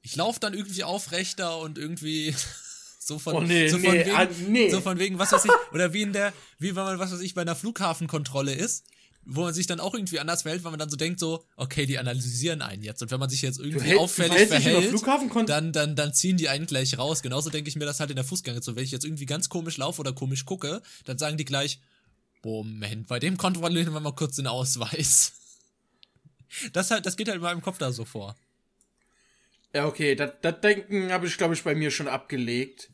Ich 0.00 0.16
laufe 0.16 0.40
dann 0.40 0.54
irgendwie 0.54 0.84
aufrechter 0.84 1.58
und 1.58 1.76
irgendwie 1.76 2.34
so 2.98 3.18
von, 3.18 3.34
oh 3.34 3.40
nee, 3.40 3.68
so, 3.68 3.78
von 3.78 3.90
nee, 3.90 4.06
wegen, 4.06 4.16
ah, 4.16 4.28
nee. 4.48 4.70
so 4.70 4.80
von 4.80 4.98
wegen, 4.98 5.18
was 5.18 5.32
weiß 5.32 5.44
ich, 5.44 5.50
oder 5.72 5.92
wie 5.92 6.02
in 6.02 6.12
der, 6.12 6.32
wie 6.58 6.74
wenn 6.76 6.84
man, 6.84 6.98
was 6.98 7.12
weiß 7.12 7.20
ich, 7.20 7.34
bei 7.34 7.42
einer 7.42 7.56
Flughafenkontrolle 7.56 8.52
ist 8.52 8.86
wo 9.30 9.42
man 9.42 9.52
sich 9.52 9.66
dann 9.66 9.78
auch 9.78 9.92
irgendwie 9.92 10.20
anders 10.20 10.42
verhält, 10.42 10.64
weil 10.64 10.70
man 10.70 10.78
dann 10.78 10.88
so 10.88 10.96
denkt, 10.96 11.20
so, 11.20 11.44
okay, 11.56 11.84
die 11.84 11.98
analysieren 11.98 12.62
einen 12.62 12.82
jetzt. 12.82 13.02
Und 13.02 13.10
wenn 13.10 13.20
man 13.20 13.28
sich 13.28 13.42
jetzt 13.42 13.58
irgendwie 13.60 13.84
hält, 13.84 13.98
auffällig 13.98 14.48
verhält, 14.48 14.90
dann, 15.46 15.70
dann, 15.70 15.94
dann 15.94 16.14
ziehen 16.14 16.38
die 16.38 16.48
einen 16.48 16.64
gleich 16.64 16.96
raus. 16.96 17.20
Genauso 17.20 17.50
denke 17.50 17.68
ich 17.68 17.76
mir 17.76 17.84
das 17.84 18.00
halt 18.00 18.08
in 18.08 18.16
der 18.16 18.24
Fußgängerzone. 18.24 18.78
Wenn 18.78 18.84
ich 18.84 18.90
jetzt 18.90 19.04
irgendwie 19.04 19.26
ganz 19.26 19.50
komisch 19.50 19.76
laufe 19.76 20.00
oder 20.00 20.14
komisch 20.14 20.46
gucke, 20.46 20.80
dann 21.04 21.18
sagen 21.18 21.36
die 21.36 21.44
gleich, 21.44 21.78
Moment, 22.42 23.06
bei 23.08 23.18
dem 23.18 23.36
kontrollieren 23.36 23.92
wir 23.92 24.00
mal 24.00 24.14
kurz 24.14 24.36
den 24.36 24.46
Ausweis. 24.46 25.32
Das 26.72 26.90
halt, 26.90 27.04
das 27.04 27.18
geht 27.18 27.28
halt 27.28 27.36
in 27.36 27.42
meinem 27.42 27.60
Kopf 27.60 27.76
da 27.76 27.92
so 27.92 28.06
vor. 28.06 28.34
Ja, 29.74 29.84
okay, 29.84 30.14
das, 30.14 30.30
das 30.40 30.62
Denken 30.62 31.12
habe 31.12 31.26
ich, 31.26 31.36
glaube 31.36 31.52
ich, 31.52 31.62
bei 31.62 31.74
mir 31.74 31.90
schon 31.90 32.08
abgelegt. 32.08 32.88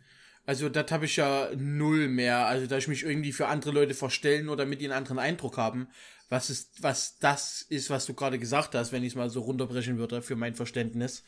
Also, 0.44 0.69
das 0.69 0.90
habe 0.90 1.04
ich 1.04 1.14
ja 1.14 1.50
null 1.56 2.08
mehr. 2.08 2.46
Also, 2.46 2.66
da 2.66 2.78
ich 2.78 2.88
mich 2.88 3.04
irgendwie 3.04 3.30
für 3.30 3.46
andere 3.46 3.70
Leute 3.70 3.94
verstellen 3.94 4.48
oder 4.48 4.66
mit 4.66 4.80
ihnen 4.80 4.90
einen 4.90 4.98
anderen 4.98 5.20
Eindruck 5.20 5.56
haben 5.56 5.87
was 6.29 6.50
ist, 6.50 6.82
was 6.82 7.19
das 7.19 7.62
ist, 7.69 7.91
was 7.91 8.06
du 8.06 8.15
gerade 8.15 8.38
gesagt 8.38 8.75
hast, 8.75 8.93
wenn 8.93 9.03
ich 9.03 9.12
es 9.12 9.15
mal 9.15 9.31
so 9.31 9.41
runterbrechen 9.41 9.99
würde 9.99 10.23
für 10.23 10.37
mein 10.37 10.55
Verständnis. 10.55 11.23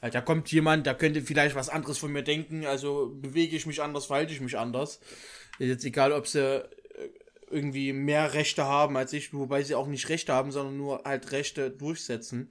Da 0.00 0.20
kommt 0.20 0.50
jemand, 0.50 0.86
der 0.86 0.94
könnte 0.94 1.22
vielleicht 1.22 1.54
was 1.54 1.68
anderes 1.68 1.98
von 1.98 2.10
mir 2.10 2.22
denken, 2.22 2.64
also 2.64 3.14
bewege 3.20 3.54
ich 3.56 3.66
mich 3.66 3.82
anders, 3.82 4.06
verhalte 4.06 4.32
ich 4.32 4.40
mich 4.40 4.56
anders. 4.56 5.00
Ist 5.58 5.68
jetzt 5.68 5.84
egal, 5.84 6.12
ob 6.12 6.26
sie 6.26 6.40
äh, 6.40 6.64
irgendwie 7.50 7.92
mehr 7.92 8.32
Rechte 8.32 8.64
haben 8.64 8.96
als 8.96 9.12
ich, 9.12 9.34
wobei 9.34 9.62
sie 9.62 9.74
auch 9.74 9.88
nicht 9.88 10.08
Rechte 10.08 10.32
haben, 10.32 10.52
sondern 10.52 10.78
nur 10.78 11.02
halt 11.04 11.32
Rechte 11.32 11.70
durchsetzen. 11.70 12.50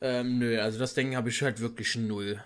Ähm, 0.00 0.38
nö, 0.38 0.60
also 0.60 0.78
das 0.78 0.94
Denken 0.94 1.16
habe 1.16 1.28
ich 1.28 1.40
halt 1.40 1.60
wirklich 1.60 1.94
null. 1.94 2.42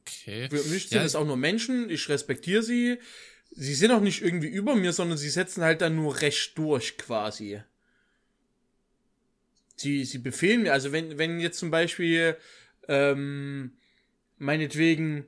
Okay. 0.00 0.48
Für 0.50 0.62
mich 0.68 0.88
sind 0.88 0.98
ja, 0.98 1.04
es 1.04 1.16
auch 1.16 1.26
nur 1.26 1.36
Menschen, 1.36 1.88
ich 1.90 2.08
respektiere 2.08 2.62
sie, 2.62 2.98
sie 3.56 3.74
sind 3.74 3.90
auch 3.90 4.00
nicht 4.00 4.22
irgendwie 4.22 4.48
über 4.48 4.74
mir, 4.74 4.92
sondern 4.92 5.18
sie 5.18 5.30
setzen 5.30 5.62
halt 5.62 5.80
dann 5.80 5.96
nur 5.96 6.20
recht 6.20 6.56
durch 6.58 6.96
quasi. 6.98 7.60
Sie, 9.76 10.04
sie 10.04 10.18
befehlen 10.18 10.62
mir, 10.62 10.72
also 10.72 10.92
wenn, 10.92 11.18
wenn 11.18 11.40
jetzt 11.40 11.58
zum 11.58 11.70
Beispiel, 11.70 12.36
ähm, 12.88 13.72
meinetwegen, 14.38 15.26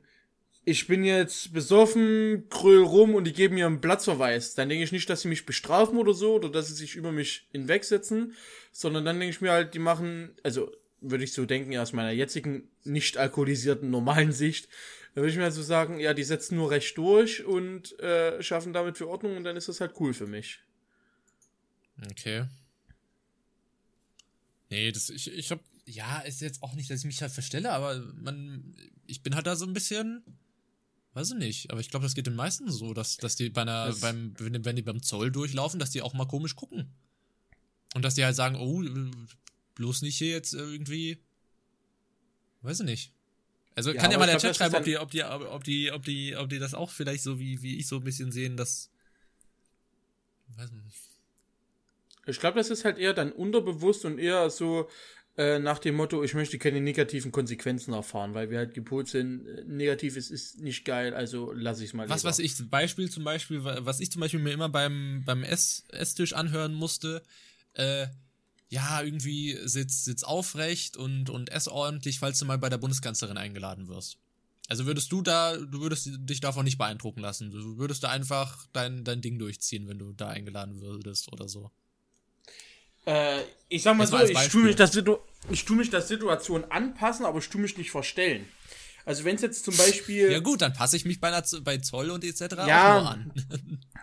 ich 0.64 0.87
bin 0.87 1.04
jetzt 1.04 1.52
besoffen, 1.52 2.49
kröll 2.50 2.83
rum 2.83 3.14
und 3.14 3.25
die 3.25 3.33
geben 3.33 3.54
mir 3.54 3.66
einen 3.66 3.80
Platzverweis, 3.80 4.54
dann 4.54 4.68
denke 4.68 4.85
ich 4.85 4.92
nicht, 4.92 5.09
dass 5.09 5.23
sie 5.23 5.28
mich 5.28 5.47
bestrafen 5.47 5.97
oder 5.97 6.12
so, 6.12 6.35
oder 6.35 6.49
dass 6.49 6.68
sie 6.68 6.75
sich 6.75 6.97
über 6.97 7.12
mich 7.12 7.49
hinwegsetzen, 7.52 8.35
sondern 8.73 9.04
dann 9.04 9.18
denke 9.18 9.30
ich 9.30 9.40
mir 9.40 9.52
halt, 9.52 9.75
die 9.75 9.78
machen, 9.78 10.35
also 10.42 10.73
würde 11.00 11.25
ich 11.25 11.33
so 11.33 11.45
denken, 11.45 11.76
aus 11.78 11.92
meiner 11.92 12.11
jetzigen 12.11 12.68
nicht 12.85 13.16
alkoholisierten 13.16 13.90
normalen 13.90 14.33
Sicht, 14.33 14.68
da 15.16 15.23
würde 15.23 15.30
ich 15.30 15.38
mir 15.38 15.44
also 15.44 15.62
sagen, 15.62 15.99
ja, 15.99 16.12
die 16.12 16.25
setzen 16.25 16.56
nur 16.56 16.70
recht 16.70 16.99
durch 16.99 17.42
und 17.42 17.99
äh, 18.00 18.42
schaffen 18.42 18.75
damit 18.75 18.99
für 18.99 19.08
Ordnung 19.08 19.38
und 19.38 19.44
dann 19.44 19.56
ist 19.56 19.66
das 19.66 19.80
halt 19.80 19.94
cool 19.99 20.12
für 20.12 20.26
mich. 20.26 20.61
Okay. 22.11 22.46
Nee, 24.68 24.92
das, 24.92 25.08
ich, 25.08 25.32
ich 25.32 25.50
hab, 25.50 25.61
ja, 25.87 26.18
ist 26.18 26.42
jetzt 26.42 26.62
auch 26.62 26.75
nicht, 26.75 26.90
dass 26.90 26.99
ich 26.99 27.06
mich 27.06 27.23
halt 27.23 27.32
verstelle, 27.32 27.73
aber 27.73 27.99
man, 28.12 28.76
ich 29.06 29.23
bin 29.23 29.35
halt 29.35 29.46
da 29.46 29.56
so 29.56 29.64
ein 29.64 29.73
bisschen, 29.73 30.23
weiß 31.14 31.30
ich 31.30 31.38
nicht, 31.38 31.70
aber 31.70 31.80
ich 31.80 31.88
glaube, 31.88 32.04
das 32.04 32.14
geht 32.14 32.26
den 32.26 32.37
meisten 32.37 32.70
so, 32.70 32.92
dass, 32.92 33.16
dass 33.16 33.37
die 33.37 33.49
bei 33.49 33.62
einer, 33.62 33.87
das 33.87 34.00
beim, 34.00 34.35
wenn 34.38 34.76
die 34.76 34.82
beim 34.82 35.02
Zoll 35.02 35.32
durchlaufen, 35.32 35.80
dass 35.80 35.92
die 35.92 36.02
auch 36.02 36.12
mal 36.12 36.28
komisch 36.28 36.56
gucken. 36.56 36.92
Und 37.94 38.02
dass 38.02 38.16
die 38.16 38.25
halt 38.26 38.37
sagen, 38.37 38.56
oh, 38.56 38.85
bloß 39.76 40.02
nicht 40.02 40.18
hier 40.18 40.32
jetzt 40.32 40.52
irgendwie, 40.52 41.25
weiß 42.61 42.80
ich 42.80 42.87
nicht. 42.87 43.15
Also 43.76 43.92
ja, 43.92 44.00
kann 44.00 44.11
ja 44.11 44.18
mal 44.18 44.26
der 44.26 44.38
Chat 44.38 44.56
schreiben, 44.56 44.75
ob 44.75 44.85
die, 44.85 44.97
ob 44.99 45.11
die, 45.11 45.23
ob 45.23 45.62
die, 45.64 45.92
ob 45.92 46.02
die, 46.02 46.37
ob 46.37 46.49
die 46.49 46.59
das 46.59 46.75
auch 46.75 46.90
vielleicht 46.90 47.23
so 47.23 47.38
wie, 47.38 47.62
wie 47.62 47.78
ich 47.78 47.87
so 47.87 47.97
ein 47.97 48.04
bisschen 48.04 48.33
sehen, 48.33 48.56
dass. 48.56 48.90
Weiß 50.56 50.73
nicht. 50.73 50.97
Ich 52.26 52.40
glaube, 52.40 52.56
das 52.56 52.71
ist 52.71 52.85
halt 52.85 52.99
eher 52.99 53.12
dann 53.12 53.30
unterbewusst 53.30 54.04
und 54.06 54.18
eher 54.18 54.50
so 54.50 54.88
äh, 55.37 55.59
nach 55.59 55.78
dem 55.78 55.95
Motto, 55.95 56.25
ich 56.25 56.33
möchte 56.33 56.59
keine 56.59 56.80
negativen 56.80 57.30
Konsequenzen 57.30 57.92
erfahren, 57.92 58.33
weil 58.33 58.50
wir 58.50 58.56
halt 58.56 58.73
gepolt 58.73 59.09
sind, 59.09 59.47
äh, 59.47 59.64
negativ 59.64 60.16
ist, 60.16 60.30
ist 60.30 60.61
nicht 60.61 60.87
geil, 60.87 61.12
also 61.12 61.52
lasse 61.52 61.85
ich 61.85 61.90
es 61.90 61.95
mal. 61.95 62.09
Was, 62.09 62.23
lieber. 62.23 62.30
was 62.30 62.38
ich, 62.38 62.71
Beispiel 62.71 63.11
zum 63.11 63.25
Beispiel, 63.25 63.62
was 63.62 64.00
ich 64.00 64.11
zum 64.11 64.21
Beispiel 64.21 64.40
mir 64.40 64.52
immer 64.52 64.71
beim, 64.71 65.23
beim 65.26 65.45
Ess, 65.45 65.85
Esstisch 65.88 66.33
anhören 66.33 66.73
musste, 66.73 67.23
äh, 67.75 68.06
ja, 68.68 69.02
irgendwie 69.02 69.58
sitz, 69.64 70.04
sitz 70.04 70.23
aufrecht 70.23 70.96
und, 70.96 71.30
und 71.30 71.50
ess 71.50 71.68
ordentlich, 71.68 72.18
falls 72.18 72.38
du 72.38 72.44
mal 72.44 72.58
bei 72.58 72.68
der 72.68 72.78
Bundeskanzlerin 72.78 73.37
eingeladen 73.37 73.88
wirst. 73.88 74.18
Also 74.68 74.87
würdest 74.87 75.12
du 75.12 75.23
da, 75.23 75.56
du 75.56 75.80
würdest 75.80 76.08
dich 76.12 76.40
davon 76.40 76.64
nicht 76.64 76.78
beeindrucken 76.78 77.20
lassen. 77.20 77.52
Du 77.52 77.78
würdest 77.78 78.02
da 78.02 78.11
einfach 78.11 78.66
dein, 78.73 79.04
dein 79.04 79.20
Ding 79.20 79.38
durchziehen, 79.38 79.87
wenn 79.87 79.99
du 79.99 80.12
da 80.12 80.28
eingeladen 80.28 80.80
würdest 80.80 81.32
oder 81.32 81.49
so. 81.49 81.70
Äh, 83.06 83.42
ich 83.68 83.85
sag 83.85 83.96
mal 83.96 84.02
Jetzt 84.02 84.11
so, 84.11 84.40
ich 84.40 84.49
tue, 84.49 84.64
mich 84.64 84.75
das 84.75 84.92
Situ 84.92 85.18
ich 85.50 85.64
tue 85.64 85.76
mich 85.76 85.90
der 85.90 86.02
Situation 86.02 86.64
anpassen, 86.64 87.25
aber 87.25 87.38
ich 87.38 87.49
tue 87.49 87.61
mich 87.61 87.78
nicht 87.78 87.92
verstellen. 87.92 88.46
Also 89.04 89.23
wenn 89.23 89.37
es 89.37 89.42
jetzt 89.42 89.64
zum 89.64 89.76
Beispiel... 89.76 90.32
Ja 90.32 90.40
gut, 90.40 90.62
dann 90.62 90.73
passe 90.73 90.96
ich 90.96 91.04
mich 91.04 91.20
bei, 91.20 91.30
bei 91.62 91.78
Zoll 91.78 92.11
und 92.11 92.25
etc. 92.25 92.56
Ja. 92.66 92.99
auch 92.99 93.11
an. 93.12 93.32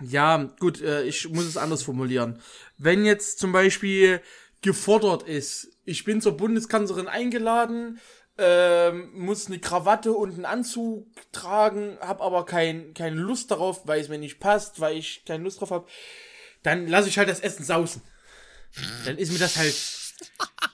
Ja, 0.01 0.37
gut, 0.59 0.81
äh, 0.81 1.03
ich 1.03 1.27
muss 1.27 1.43
es 1.43 1.57
anders 1.57 1.83
formulieren. 1.83 2.39
Wenn 2.77 3.05
jetzt 3.05 3.39
zum 3.39 3.51
Beispiel 3.51 4.21
gefordert 4.63 5.23
ist, 5.23 5.67
ich 5.85 6.03
bin 6.03 6.21
zur 6.21 6.35
Bundeskanzlerin 6.37 7.07
eingeladen, 7.07 7.99
ähm, 8.37 9.11
muss 9.13 9.45
eine 9.45 9.59
Krawatte 9.59 10.13
und 10.13 10.33
einen 10.33 10.45
Anzug 10.45 11.05
tragen, 11.31 11.97
hab 12.01 12.19
aber 12.21 12.45
kein, 12.47 12.93
keine 12.95 13.17
Lust 13.17 13.51
darauf, 13.51 13.85
weil 13.85 14.01
es 14.01 14.09
mir 14.09 14.17
nicht 14.17 14.39
passt, 14.39 14.79
weil 14.79 14.97
ich 14.97 15.23
keine 15.25 15.43
Lust 15.43 15.61
drauf 15.61 15.69
habe, 15.69 15.87
dann 16.63 16.87
lasse 16.87 17.09
ich 17.09 17.17
halt 17.19 17.29
das 17.29 17.41
Essen 17.41 17.63
sausen. 17.63 18.01
Dann 19.05 19.19
ist 19.19 19.31
mir 19.31 19.37
das 19.37 19.55
halt 19.57 19.75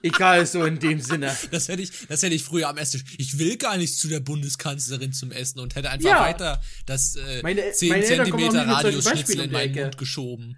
egal 0.03 0.45
so 0.45 0.63
in 0.63 0.79
dem 0.79 1.01
Sinne. 1.01 1.35
Das 1.51 1.67
hätte 1.67 1.81
ich, 1.81 2.07
das 2.07 2.23
hätte 2.23 2.35
ich 2.35 2.43
früher 2.43 2.69
am 2.69 2.77
Esstisch. 2.77 3.03
Ich 3.17 3.39
will 3.39 3.57
gar 3.57 3.75
nicht 3.75 3.97
zu 3.97 4.07
der 4.07 4.21
Bundeskanzlerin 4.21 5.11
zum 5.11 5.31
Essen 5.31 5.59
und 5.59 5.75
hätte 5.75 5.89
einfach 5.89 6.07
Ja. 6.09 6.21
weiter 6.21 6.61
das 6.85 7.15
äh, 7.17 7.41
Meine- 7.41 7.71
10 7.73 7.89
meine 7.89 8.05
Zentimeter 8.05 8.67
Radiusschnitzel 8.67 9.39
in 9.41 9.51
meinen. 9.51 9.75
Mund 9.75 9.97
geschoben. 9.97 10.57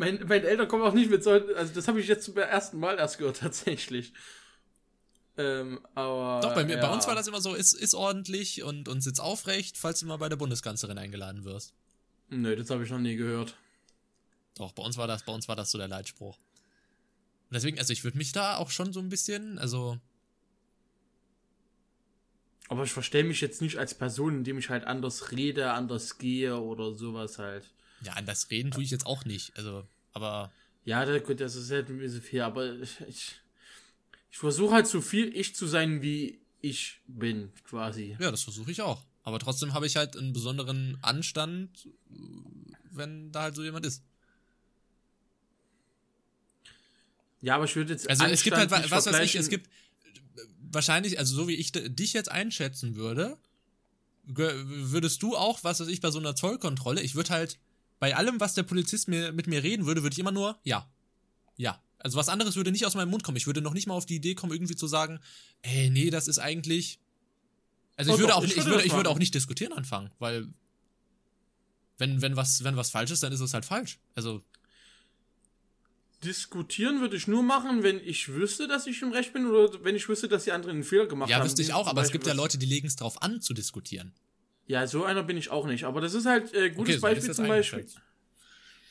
Mein, 0.00 0.18
meine 0.26 0.46
Eltern 0.46 0.66
kommen 0.66 0.82
auch 0.82 0.94
nicht 0.94 1.10
mit 1.10 1.22
solchen, 1.22 1.54
also 1.54 1.74
das 1.74 1.86
habe 1.86 2.00
ich 2.00 2.08
jetzt 2.08 2.24
zum 2.24 2.34
ersten 2.38 2.78
Mal 2.78 2.96
erst 2.96 3.18
gehört, 3.18 3.36
tatsächlich. 3.40 4.14
Ähm, 5.36 5.78
aber. 5.94 6.40
Doch, 6.40 6.54
bei, 6.54 6.64
mir, 6.64 6.76
ja. 6.76 6.80
bei 6.80 6.90
uns 6.90 7.06
war 7.06 7.14
das 7.14 7.26
immer 7.26 7.42
so, 7.42 7.54
ist, 7.54 7.74
ist 7.74 7.94
ordentlich 7.94 8.62
und, 8.62 8.88
und 8.88 9.02
sitz 9.02 9.20
aufrecht, 9.20 9.76
falls 9.76 10.00
du 10.00 10.06
mal 10.06 10.16
bei 10.16 10.30
der 10.30 10.36
Bundeskanzlerin 10.36 10.96
eingeladen 10.96 11.44
wirst. 11.44 11.74
Nö, 12.30 12.56
das 12.56 12.70
habe 12.70 12.82
ich 12.82 12.88
noch 12.88 12.98
nie 12.98 13.16
gehört. 13.16 13.56
Doch, 14.56 14.72
bei 14.72 14.82
uns 14.82 14.96
war 14.96 15.06
das, 15.06 15.22
bei 15.22 15.34
uns 15.34 15.48
war 15.48 15.56
das 15.56 15.70
so 15.70 15.76
der 15.76 15.88
Leitspruch. 15.88 16.38
Und 16.38 17.54
deswegen, 17.54 17.78
also 17.78 17.92
ich 17.92 18.02
würde 18.02 18.16
mich 18.16 18.32
da 18.32 18.56
auch 18.56 18.70
schon 18.70 18.94
so 18.94 19.00
ein 19.00 19.10
bisschen, 19.10 19.58
also, 19.58 19.98
Aber 22.68 22.84
ich 22.84 22.92
verstehe 22.92 23.24
mich 23.24 23.42
jetzt 23.42 23.60
nicht 23.60 23.76
als 23.76 23.92
Person, 23.92 24.36
indem 24.36 24.56
ich 24.56 24.70
halt 24.70 24.84
anders 24.84 25.30
rede, 25.32 25.72
anders 25.72 26.16
gehe 26.16 26.58
oder 26.58 26.94
sowas 26.94 27.38
halt. 27.38 27.70
Ja, 28.02 28.14
an 28.14 28.26
das 28.26 28.50
Reden 28.50 28.70
tue 28.70 28.82
ich 28.82 28.90
jetzt 28.90 29.06
auch 29.06 29.24
nicht. 29.24 29.56
Also, 29.56 29.86
aber 30.12 30.50
Ja, 30.84 31.04
da, 31.04 31.18
gut, 31.18 31.40
das 31.40 31.54
ist 31.54 31.70
halt 31.70 31.88
ein 31.88 31.98
bisschen 31.98 32.22
viel, 32.22 32.40
aber 32.42 32.74
ich, 32.80 33.00
ich, 33.08 33.40
ich 34.30 34.38
versuche 34.38 34.74
halt 34.74 34.86
so 34.86 35.00
viel 35.00 35.34
ich 35.36 35.54
zu 35.54 35.66
sein, 35.66 36.02
wie 36.02 36.40
ich 36.60 37.00
bin, 37.06 37.52
quasi. 37.64 38.16
ja, 38.20 38.30
das 38.30 38.42
versuche 38.42 38.70
ich 38.70 38.82
auch. 38.82 39.04
Aber 39.22 39.38
trotzdem 39.38 39.74
habe 39.74 39.86
ich 39.86 39.96
halt 39.96 40.16
einen 40.16 40.32
besonderen 40.32 40.98
Anstand, 41.02 41.88
wenn 42.90 43.32
da 43.32 43.42
halt 43.42 43.54
so 43.54 43.62
jemand 43.62 43.86
ist. 43.86 44.02
Ja, 47.42 47.54
aber 47.56 47.64
ich 47.64 47.76
würde 47.76 47.92
jetzt 47.92 48.08
Also 48.08 48.24
es 48.24 48.42
gibt 48.42 48.56
halt, 48.56 48.72
Anstand 48.72 48.90
was 48.90 49.06
nicht 49.06 49.14
weiß 49.14 49.24
ich, 49.24 49.34
es 49.36 49.48
gibt 49.48 49.66
äh, 49.66 50.40
wahrscheinlich, 50.70 51.18
also 51.18 51.34
so 51.34 51.48
wie 51.48 51.54
ich 51.54 51.72
dich 51.72 52.12
jetzt 52.12 52.30
einschätzen 52.30 52.96
würde, 52.96 53.38
würdest 54.24 55.22
du 55.22 55.36
auch, 55.36 55.64
was 55.64 55.80
weiß 55.80 55.88
ich, 55.88 56.00
bei 56.00 56.10
so 56.10 56.18
einer 56.18 56.36
Zollkontrolle, 56.36 57.00
ich 57.00 57.14
würde 57.14 57.30
halt, 57.30 57.58
bei 58.00 58.16
allem, 58.16 58.40
was 58.40 58.54
der 58.54 58.64
Polizist 58.64 59.06
mir, 59.06 59.30
mit 59.30 59.46
mir 59.46 59.62
reden 59.62 59.86
würde, 59.86 60.02
würde 60.02 60.14
ich 60.14 60.18
immer 60.18 60.32
nur, 60.32 60.58
ja, 60.64 60.90
ja. 61.56 61.80
Also 61.98 62.16
was 62.16 62.30
anderes 62.30 62.56
würde 62.56 62.72
nicht 62.72 62.86
aus 62.86 62.94
meinem 62.94 63.10
Mund 63.10 63.22
kommen. 63.22 63.36
Ich 63.36 63.46
würde 63.46 63.60
noch 63.60 63.74
nicht 63.74 63.86
mal 63.86 63.94
auf 63.94 64.06
die 64.06 64.16
Idee 64.16 64.34
kommen, 64.34 64.52
irgendwie 64.54 64.74
zu 64.74 64.86
sagen, 64.86 65.20
ey, 65.60 65.90
nee, 65.90 66.08
das 66.08 66.28
ist 66.28 66.38
eigentlich. 66.38 66.98
Also 67.96 68.10
ich 68.10 68.16
Oh 68.16 68.18
würde 68.20 68.32
doch, 68.32 68.38
auch, 68.38 68.44
ich 68.44 68.52
ich 68.52 68.56
würde 68.56 68.70
würde, 68.70 68.78
das 68.78 68.86
ich 68.86 68.92
würde 68.94 69.10
auch 69.10 69.18
nicht 69.18 69.34
diskutieren 69.34 69.74
anfangen, 69.74 70.10
weil 70.18 70.48
wenn, 71.98 72.22
wenn 72.22 72.36
was, 72.36 72.64
wenn 72.64 72.76
was 72.76 72.90
falsch 72.90 73.10
ist, 73.10 73.22
dann 73.22 73.32
ist 73.32 73.40
es 73.40 73.52
halt 73.52 73.66
falsch. 73.66 73.98
Also, 74.14 74.42
Diskutieren 76.24 77.00
würde 77.00 77.16
ich 77.16 77.28
nur 77.28 77.42
machen, 77.42 77.82
wenn 77.82 77.98
ich 77.98 78.28
wüsste, 78.28 78.68
dass 78.68 78.86
ich 78.86 79.00
im 79.00 79.12
Recht 79.12 79.32
bin 79.32 79.46
oder 79.46 79.84
wenn 79.84 79.96
ich 79.96 80.08
wüsste, 80.08 80.28
dass 80.28 80.44
die 80.44 80.52
anderen 80.52 80.76
einen 80.76 80.84
Fehler 80.84 81.06
gemacht 81.06 81.30
ja, 81.30 81.36
haben. 81.36 81.44
wüsste 81.44 81.62
ich 81.62 81.72
auch, 81.72 81.86
aber 81.86 82.00
es 82.00 82.08
Beispiel 82.08 82.20
gibt 82.20 82.26
ja 82.26 82.34
Leute, 82.34 82.58
die 82.58 82.66
legen 82.66 82.86
es 82.86 82.96
drauf 82.96 83.22
an, 83.22 83.40
zu 83.40 83.54
diskutieren. 83.54 84.12
Ja, 84.70 84.86
so 84.86 85.02
einer 85.02 85.24
bin 85.24 85.36
ich 85.36 85.50
auch 85.50 85.66
nicht. 85.66 85.82
Aber 85.82 86.00
das 86.00 86.14
ist 86.14 86.26
halt 86.26 86.54
äh, 86.54 86.70
gutes 86.70 86.94
Okay, 86.94 87.00
so 87.00 87.00
Beispiel 87.00 87.34
zum 87.34 87.48
Beispiel. 87.48 87.86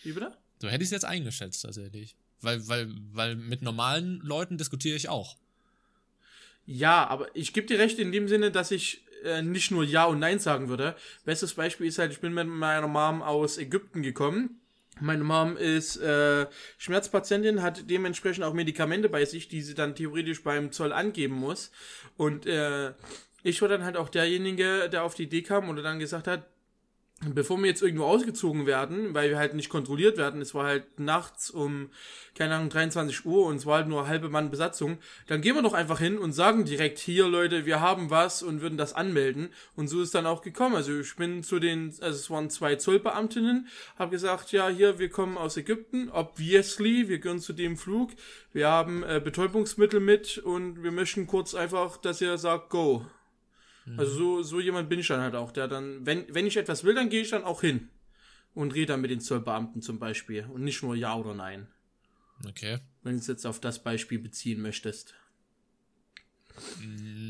Wie 0.04 0.12
bitte? 0.12 0.34
So 0.58 0.68
hätte 0.68 0.84
ich 0.84 0.88
es 0.88 0.92
jetzt 0.92 1.06
eingeschätzt, 1.06 1.62
tatsächlich. 1.62 2.18
Weil, 2.42 2.68
weil, 2.68 2.90
weil 3.14 3.38
mit 3.38 3.62
normalen 3.62 4.20
Leuten 4.20 4.58
diskutiere 4.58 4.98
ich 4.98 5.08
auch. 5.08 5.38
Ja, 6.66 7.08
aber 7.08 7.34
ich 7.34 7.54
gebe 7.54 7.66
dir 7.66 7.80
recht 7.80 7.98
in 7.98 8.12
dem 8.12 8.28
Sinne, 8.28 8.52
dass 8.52 8.72
ich 8.72 9.06
äh, 9.24 9.42
nicht 9.42 9.72
nur 9.72 9.86
Ja 9.86 10.04
und 10.04 10.20
Nein 10.20 10.40
sagen 10.40 10.68
würde. 10.68 10.98
Bestes 11.24 11.54
Beispiel 11.54 11.88
ist 11.88 11.98
halt, 11.98 12.12
ich 12.12 12.20
bin 12.20 12.34
mit 12.34 12.48
meiner 12.48 12.90
Mom 12.90 13.22
aus 13.22 13.58
Ägypten 13.58 14.02
gekommen. 14.02 14.60
Meine 15.00 15.24
Mom 15.24 15.56
ist 15.56 15.96
äh, 15.96 16.46
Schmerzpatientin, 16.78 17.62
hat 17.62 17.90
dementsprechend 17.90 18.44
auch 18.44 18.54
Medikamente 18.54 19.08
bei 19.08 19.24
sich, 19.24 19.48
die 19.48 19.62
sie 19.62 19.76
dann 19.76 19.96
theoretisch 19.96 20.44
beim 20.44 20.74
Zoll 20.74 20.92
angeben 20.92 21.36
muss. 21.36 21.72
Und 22.18 22.46
äh, 22.48 22.92
ich 23.44 23.62
war 23.62 23.70
dann 23.70 23.84
halt 23.84 23.98
auch 23.98 24.10
derjenige, 24.10 24.90
der 24.90 25.04
auf 25.04 25.16
die 25.16 25.24
Idee 25.24 25.42
kam 25.42 25.70
oder 25.70 25.82
dann 25.82 26.00
gesagt 26.00 26.28
hat, 26.28 26.48
bevor 27.28 27.58
wir 27.58 27.66
jetzt 27.68 27.82
irgendwo 27.82 28.06
ausgezogen 28.06 28.66
werden, 28.66 29.14
weil 29.14 29.30
wir 29.30 29.38
halt 29.38 29.54
nicht 29.54 29.70
kontrolliert 29.70 30.18
werden, 30.18 30.42
es 30.42 30.56
war 30.56 30.66
halt 30.66 31.00
nachts 31.00 31.50
um, 31.50 31.90
keine 32.36 32.56
Ahnung, 32.56 32.70
23 32.70 33.26
Uhr 33.26 33.46
und 33.46 33.58
es 33.58 33.66
war 33.66 33.80
halt 33.80 33.88
nur 33.88 34.08
halbe 34.08 34.30
Mann 34.30 34.50
Besatzung, 34.50 35.00
dann 35.28 35.42
gehen 35.42 35.56
wir 35.56 35.62
doch 35.62 35.74
einfach 35.74 36.00
hin 36.00 36.18
und 36.18 36.32
sagen 36.32 36.64
direkt, 36.64 36.98
hier 36.98 37.28
Leute, 37.28 37.66
wir 37.66 37.82
haben 37.82 38.10
was 38.10 38.42
und 38.42 38.62
würden 38.62 38.78
das 38.78 38.94
anmelden. 38.94 39.50
Und 39.76 39.90
so 39.90 40.02
ist 40.02 40.16
dann 40.16 40.26
auch 40.26 40.42
gekommen. 40.42 40.76
Also 40.76 40.98
ich 40.98 41.16
bin 41.16 41.44
zu 41.44 41.60
den, 41.60 41.94
also 42.00 42.18
es 42.18 42.30
waren 42.30 42.50
zwei 42.50 42.76
Zollbeamtinnen, 42.76 43.68
habe 43.98 44.12
gesagt, 44.12 44.52
ja, 44.52 44.70
hier, 44.70 45.00
wir 45.00 45.10
kommen 45.10 45.38
aus 45.38 45.58
Ägypten, 45.58 46.10
obviously, 46.10 47.10
wir 47.10 47.20
gehören 47.20 47.40
zu 47.40 47.54
dem 47.54 47.76
Flug, 47.76 48.12
wir 48.54 48.70
haben 48.70 49.04
äh, 49.04 49.20
Betäubungsmittel 49.24 50.00
mit 50.00 50.38
und 50.38 50.84
wir 50.84 50.92
möchten 50.92 51.28
kurz 51.28 51.54
einfach, 51.54 51.98
dass 51.98 52.22
ihr 52.22 52.38
sagt, 52.38 52.70
go. 52.70 53.06
Also 53.98 54.14
so, 54.14 54.44
so 54.44 54.60
jemand 54.60 54.88
bin 54.90 55.00
ich 55.00 55.08
dann 55.08 55.22
halt 55.22 55.36
auch, 55.36 55.52
der 55.52 55.68
dann, 55.68 56.06
wenn, 56.06 56.26
wenn 56.34 56.48
ich 56.48 56.58
etwas 56.58 56.84
will, 56.84 56.96
dann 56.96 57.10
gehe 57.10 57.22
ich 57.22 57.30
dann 57.32 57.44
auch 57.44 57.62
hin 57.62 57.90
und 58.54 58.74
rede 58.74 58.88
dann 58.88 59.02
mit 59.02 59.12
den 59.12 59.20
Zollbeamten 59.22 59.82
zum 59.82 60.00
Beispiel 60.00 60.46
und 60.46 60.64
nicht 60.64 60.82
nur 60.84 60.96
Ja 60.96 61.16
oder 61.16 61.34
Nein, 61.34 61.68
Okay. 62.48 62.80
wenn 63.04 63.14
du 63.14 63.20
es 63.20 63.28
jetzt 63.28 63.46
auf 63.46 63.60
das 63.60 63.84
Beispiel 63.84 64.20
beziehen 64.20 64.62
möchtest. 64.62 65.16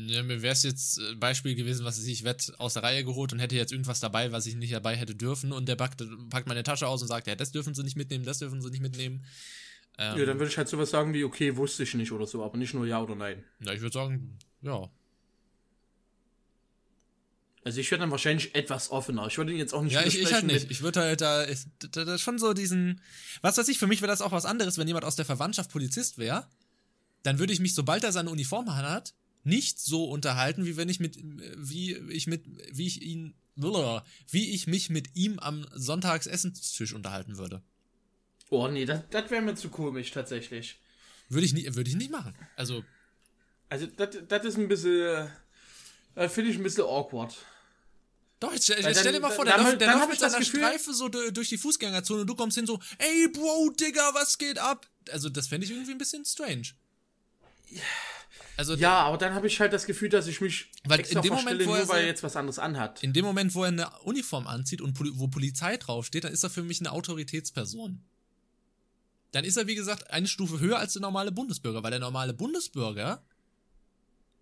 Ja, 0.06 0.22
mir 0.22 0.42
wäre 0.42 0.52
es 0.52 0.62
jetzt 0.62 0.98
ein 0.98 1.20
Beispiel 1.20 1.54
gewesen, 1.54 1.84
was 1.84 2.02
ich, 2.02 2.10
ich 2.10 2.24
werde 2.24 2.42
aus 2.58 2.74
der 2.74 2.82
Reihe 2.82 3.04
geholt 3.04 3.32
und 3.32 3.38
hätte 3.38 3.54
jetzt 3.54 3.72
irgendwas 3.72 4.00
dabei, 4.00 4.32
was 4.32 4.46
ich 4.46 4.56
nicht 4.56 4.72
dabei 4.72 4.96
hätte 4.96 5.14
dürfen 5.14 5.52
und 5.52 5.68
der 5.68 5.76
packt, 5.76 6.02
packt 6.30 6.48
meine 6.48 6.62
Tasche 6.62 6.86
aus 6.88 7.02
und 7.02 7.08
sagt, 7.08 7.26
ja, 7.26 7.36
das 7.36 7.52
dürfen 7.52 7.74
sie 7.74 7.82
nicht 7.84 7.96
mitnehmen, 7.96 8.24
das 8.24 8.38
dürfen 8.38 8.60
sie 8.60 8.70
nicht 8.70 8.80
mitnehmen. 8.82 9.24
Ähm, 9.98 10.18
Ja, 10.18 10.26
dann 10.26 10.38
würde 10.38 10.50
ich 10.50 10.58
halt 10.58 10.68
sowas 10.68 10.90
sagen 10.90 11.12
wie, 11.14 11.24
okay, 11.24 11.56
wusste 11.56 11.84
ich 11.84 11.94
nicht 11.94 12.12
oder 12.12 12.26
so, 12.26 12.42
aber 12.44 12.56
nicht 12.56 12.74
nur 12.74 12.86
Ja 12.86 13.00
oder 13.02 13.14
Nein. 13.14 13.44
ja, 13.60 13.72
ich 13.72 13.80
würde 13.80 13.94
sagen, 13.94 14.38
ja. 14.62 14.90
Also 17.62 17.80
ich 17.80 17.90
wäre 17.90 18.00
dann 18.00 18.10
wahrscheinlich 18.10 18.54
etwas 18.54 18.90
offener. 18.90 19.26
Ich 19.26 19.36
würde 19.36 19.52
ihn 19.52 19.58
jetzt 19.58 19.74
auch 19.74 19.82
nicht 19.82 19.92
Ja, 19.92 20.02
ich, 20.02 20.18
ich 20.18 20.32
halt 20.32 20.46
nicht. 20.46 20.70
Ich 20.70 20.80
würde 20.80 21.00
halt 21.00 21.20
da, 21.20 21.46
ich, 21.46 21.60
da, 21.92 22.04
da 22.04 22.16
schon 22.16 22.38
so 22.38 22.54
diesen, 22.54 23.02
was 23.42 23.58
weiß 23.58 23.68
ich, 23.68 23.78
für 23.78 23.86
mich 23.86 24.00
wäre 24.00 24.10
das 24.10 24.22
auch 24.22 24.32
was 24.32 24.46
anderes, 24.46 24.78
wenn 24.78 24.86
jemand 24.86 25.04
aus 25.04 25.16
der 25.16 25.26
Verwandtschaft 25.26 25.70
Polizist 25.70 26.16
wäre, 26.16 26.46
dann 27.22 27.38
würde 27.38 27.52
ich 27.52 27.60
mich, 27.60 27.74
sobald 27.74 28.02
er 28.02 28.12
seine 28.12 28.30
Uniform 28.30 28.74
hat, 28.74 29.12
nicht 29.44 29.78
so 29.78 30.04
unterhalten, 30.04 30.64
wie 30.64 30.76
wenn 30.76 30.88
ich 30.88 31.00
mit, 31.00 31.18
wie 31.56 31.94
ich 31.94 32.26
mit, 32.26 32.44
wie 32.72 32.86
ich 32.86 33.02
ihn, 33.02 33.34
wie 33.56 34.50
ich 34.50 34.66
mich 34.66 34.88
mit 34.88 35.16
ihm 35.16 35.38
am 35.38 35.66
Sonntagsessenstisch 35.74 36.94
unterhalten 36.94 37.36
würde. 37.36 37.62
Oh 38.48 38.68
nee, 38.68 38.86
das, 38.86 39.02
das 39.10 39.30
wäre 39.30 39.42
mir 39.42 39.54
zu 39.54 39.68
komisch 39.68 40.10
tatsächlich. 40.10 40.80
Würde 41.28 41.46
ich 41.46 41.52
nie, 41.52 41.66
würde 41.74 41.88
ich 41.88 41.96
nicht 41.96 42.10
machen. 42.10 42.34
Also, 42.56 42.84
Also 43.68 43.86
das, 43.86 44.16
das 44.28 44.44
ist 44.44 44.58
ein 44.58 44.66
bisschen, 44.66 45.28
finde 46.28 46.50
ich 46.50 46.56
ein 46.56 46.62
bisschen 46.62 46.84
awkward. 46.84 47.34
doch, 48.40 48.52
jetzt, 48.52 48.68
jetzt 48.68 48.80
stell 48.80 48.94
dann- 49.04 49.12
dir 49.14 49.20
mal 49.20 49.30
vor, 49.30 49.44
der 49.44 49.56
dann- 49.56 49.64
läuft, 49.66 49.80
der 49.80 49.88
dann 49.88 49.98
läuft 49.98 50.08
mit 50.08 50.14
ich 50.16 50.20
das 50.22 50.32
seiner 50.32 50.44
Gefühl- 50.44 50.60
Streife 50.60 50.94
so 50.94 51.08
du- 51.08 51.30
durch 51.32 51.48
die 51.50 51.58
Fußgängerzone 51.58 52.22
und 52.22 52.26
du 52.26 52.34
kommst 52.34 52.56
hin 52.56 52.66
so, 52.66 52.78
ey 52.98 53.28
Bro, 53.28 53.70
Digga, 53.78 54.10
was 54.14 54.38
geht 54.38 54.58
ab? 54.58 54.86
Also, 55.10 55.28
das 55.28 55.46
fände 55.48 55.64
ich 55.66 55.72
irgendwie 55.72 55.92
ein 55.92 55.98
bisschen 55.98 56.24
strange. 56.24 56.68
Also, 58.56 58.74
Ja, 58.74 59.00
aber 59.04 59.16
dann 59.16 59.34
habe 59.34 59.46
ich 59.46 59.58
halt 59.60 59.72
das 59.72 59.86
Gefühl, 59.86 60.08
dass 60.10 60.26
ich 60.26 60.40
mich 60.40 60.70
Weil 60.84 61.00
extra 61.00 61.18
in 61.20 61.22
dem 61.22 61.32
Moment, 61.34 61.66
wo 61.66 61.72
er 61.74 61.78
nur 61.80 61.88
weil 61.88 62.02
er 62.02 62.06
jetzt 62.08 62.22
was 62.22 62.36
anderes 62.36 62.58
anhat. 62.58 63.02
in 63.02 63.12
dem 63.12 63.24
Moment, 63.24 63.54
wo 63.54 63.62
er 63.62 63.68
eine 63.68 63.90
Uniform 64.00 64.46
anzieht 64.46 64.80
und 64.82 64.98
wo 65.18 65.28
Polizei 65.28 65.76
draufsteht, 65.78 66.24
dann 66.24 66.32
ist 66.32 66.42
er 66.42 66.50
für 66.50 66.62
mich 66.62 66.80
eine 66.80 66.92
Autoritätsperson. 66.92 68.02
Dann 69.32 69.44
ist 69.44 69.56
er, 69.56 69.66
wie 69.66 69.76
gesagt, 69.76 70.10
eine 70.10 70.26
Stufe 70.26 70.60
höher 70.60 70.78
als 70.78 70.92
der 70.94 71.02
normale 71.02 71.32
Bundesbürger, 71.32 71.82
weil 71.82 71.92
der 71.92 72.00
normale 72.00 72.34
Bundesbürger 72.34 73.22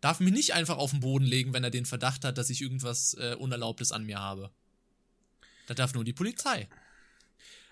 darf 0.01 0.21
mich 0.21 0.33
nicht 0.33 0.55
einfach 0.55 0.79
auf 0.79 0.91
den 0.91 1.01
Boden 1.01 1.25
legen, 1.25 1.53
wenn 1.53 1.65
er 1.65 1.71
den 1.71 1.87
Verdacht 1.87 2.25
hat, 2.25 2.39
dass 2.39 2.51
ich 2.51 2.63
irgendwas 2.63 3.15
äh, 3.15 3.35
Unerlaubtes 3.35 3.93
an 3.93 4.05
mir 4.05 4.19
habe. 4.19 4.51
Das 5.67 5.77
darf 5.77 5.95
nur 5.95 6.05
die 6.05 6.13
Polizei. 6.13 6.69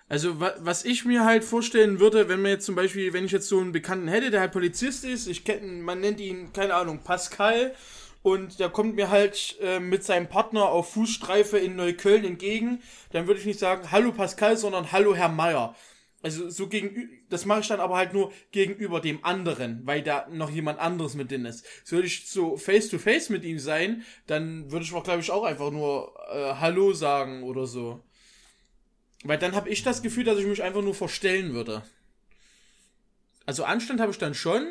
Also, 0.09 0.39
wa 0.39 0.55
was 0.59 0.85
ich 0.85 1.05
mir 1.05 1.25
halt 1.25 1.43
vorstellen 1.43 1.99
würde, 1.99 2.29
wenn 2.29 2.41
man 2.41 2.53
jetzt 2.53 2.67
zum 2.67 2.77
Beispiel, 2.77 3.13
wenn 3.13 3.25
ich 3.25 3.33
jetzt 3.33 3.49
so 3.49 3.59
einen 3.59 3.73
Bekannten 3.73 4.07
hätte, 4.07 4.31
der 4.31 4.41
halt 4.41 4.53
Polizist 4.53 5.05
ist, 5.05 5.27
ich 5.27 5.45
kenne, 5.45 5.67
man 5.83 6.01
nennt 6.01 6.21
ihn, 6.21 6.53
keine 6.53 6.75
Ahnung, 6.75 7.03
Pascal, 7.03 7.75
und 8.23 8.59
der 8.59 8.71
kommt 8.71 8.97
mir 8.97 9.11
halt 9.11 9.57
äh, 9.61 9.79
mit 9.79 10.05
seinem 10.05 10.29
Partner 10.29 10.65
auf 10.65 10.93
Fußstreife 10.93 11.59
in 11.59 11.77
Neukölln 11.77 12.25
entgegen, 12.25 12.83
dann 13.13 13.27
würde 13.27 13.41
ich 13.41 13.47
nicht 13.47 13.59
sagen, 13.59 13.91
hallo 13.91 14.13
Pascal, 14.13 14.57
sondern 14.57 14.93
hallo 14.93 15.15
Herr 15.15 15.29
Meier. 15.29 15.75
Also 16.27 16.51
so 16.51 16.67
gegenüber, 16.67 17.13
das 17.29 17.45
mache 17.45 17.61
ich 17.61 17.69
dann 17.69 17.79
aber 17.79 17.97
halt 17.97 18.13
nur 18.13 18.33
gegenüber 18.51 19.01
dem 19.01 19.25
anderen, 19.25 19.87
weil 19.87 20.03
da 20.03 20.27
noch 20.29 20.51
jemand 20.51 20.81
anderes 20.81 21.15
mit 21.15 21.31
drin 21.31 21.45
ist. 21.45 21.65
Würde 21.89 22.09
ich 22.09 22.29
so 22.29 22.57
face 22.57 22.89
to 22.89 22.99
face 22.99 23.29
mit 23.29 23.45
ihm 23.45 23.61
sein, 23.61 24.05
dann 24.27 24.73
würde 24.73 24.85
ich 24.85 24.93
auch, 24.93 25.05
glaube 25.05 25.21
ich, 25.21 25.31
auch 25.31 25.45
einfach 25.45 25.71
nur 25.71 26.17
äh, 26.33 26.55
Hallo 26.55 26.93
sagen 26.95 27.45
oder 27.45 27.69
so. 27.69 28.03
Weil 29.23 29.39
dann 29.39 29.55
habe 29.55 29.69
ich 29.69 29.85
das 29.85 30.03
Gefühl, 30.03 30.25
dass 30.25 30.41
ich 30.41 30.47
mich 30.47 30.65
einfach 30.65 30.83
nur 30.83 30.97
verstellen 30.97 31.55
würde. 31.55 31.85
Also 33.45 33.63
Anstand 33.63 34.01
habe 34.01 34.11
ich 34.11 34.19
dann 34.19 34.35
schon, 34.35 34.67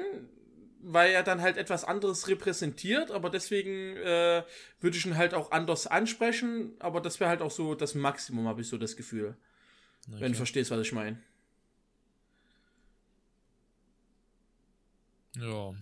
weil 0.81 1.11
er 1.11 1.23
dann 1.23 1.39
halt 1.39 1.55
etwas 1.55 1.85
anderes 1.85 2.27
repräsentiert, 2.27 3.11
aber 3.11 3.29
deswegen 3.29 3.95
äh, 3.95 4.43
würde 4.81 4.97
ich 4.97 5.05
ihn 5.05 5.15
halt 5.15 5.33
auch 5.33 5.51
anders 5.51 5.87
ansprechen, 5.87 6.73
aber 6.79 6.99
das 6.99 7.21
wäre 7.21 7.29
halt 7.29 7.41
auch 7.41 7.51
so 7.51 7.75
das 7.75 7.95
Maximum, 7.95 8.45
habe 8.45 8.59
ich 8.59 8.67
so 8.67 8.77
das 8.77 8.97
Gefühl. 8.97 9.37
Okay. 10.09 10.19
Wenn 10.19 10.33
du 10.33 10.37
verstehst, 10.37 10.69
was 10.69 10.81
ich 10.81 10.91
meine. 10.91 11.17
Ja. 15.39 15.73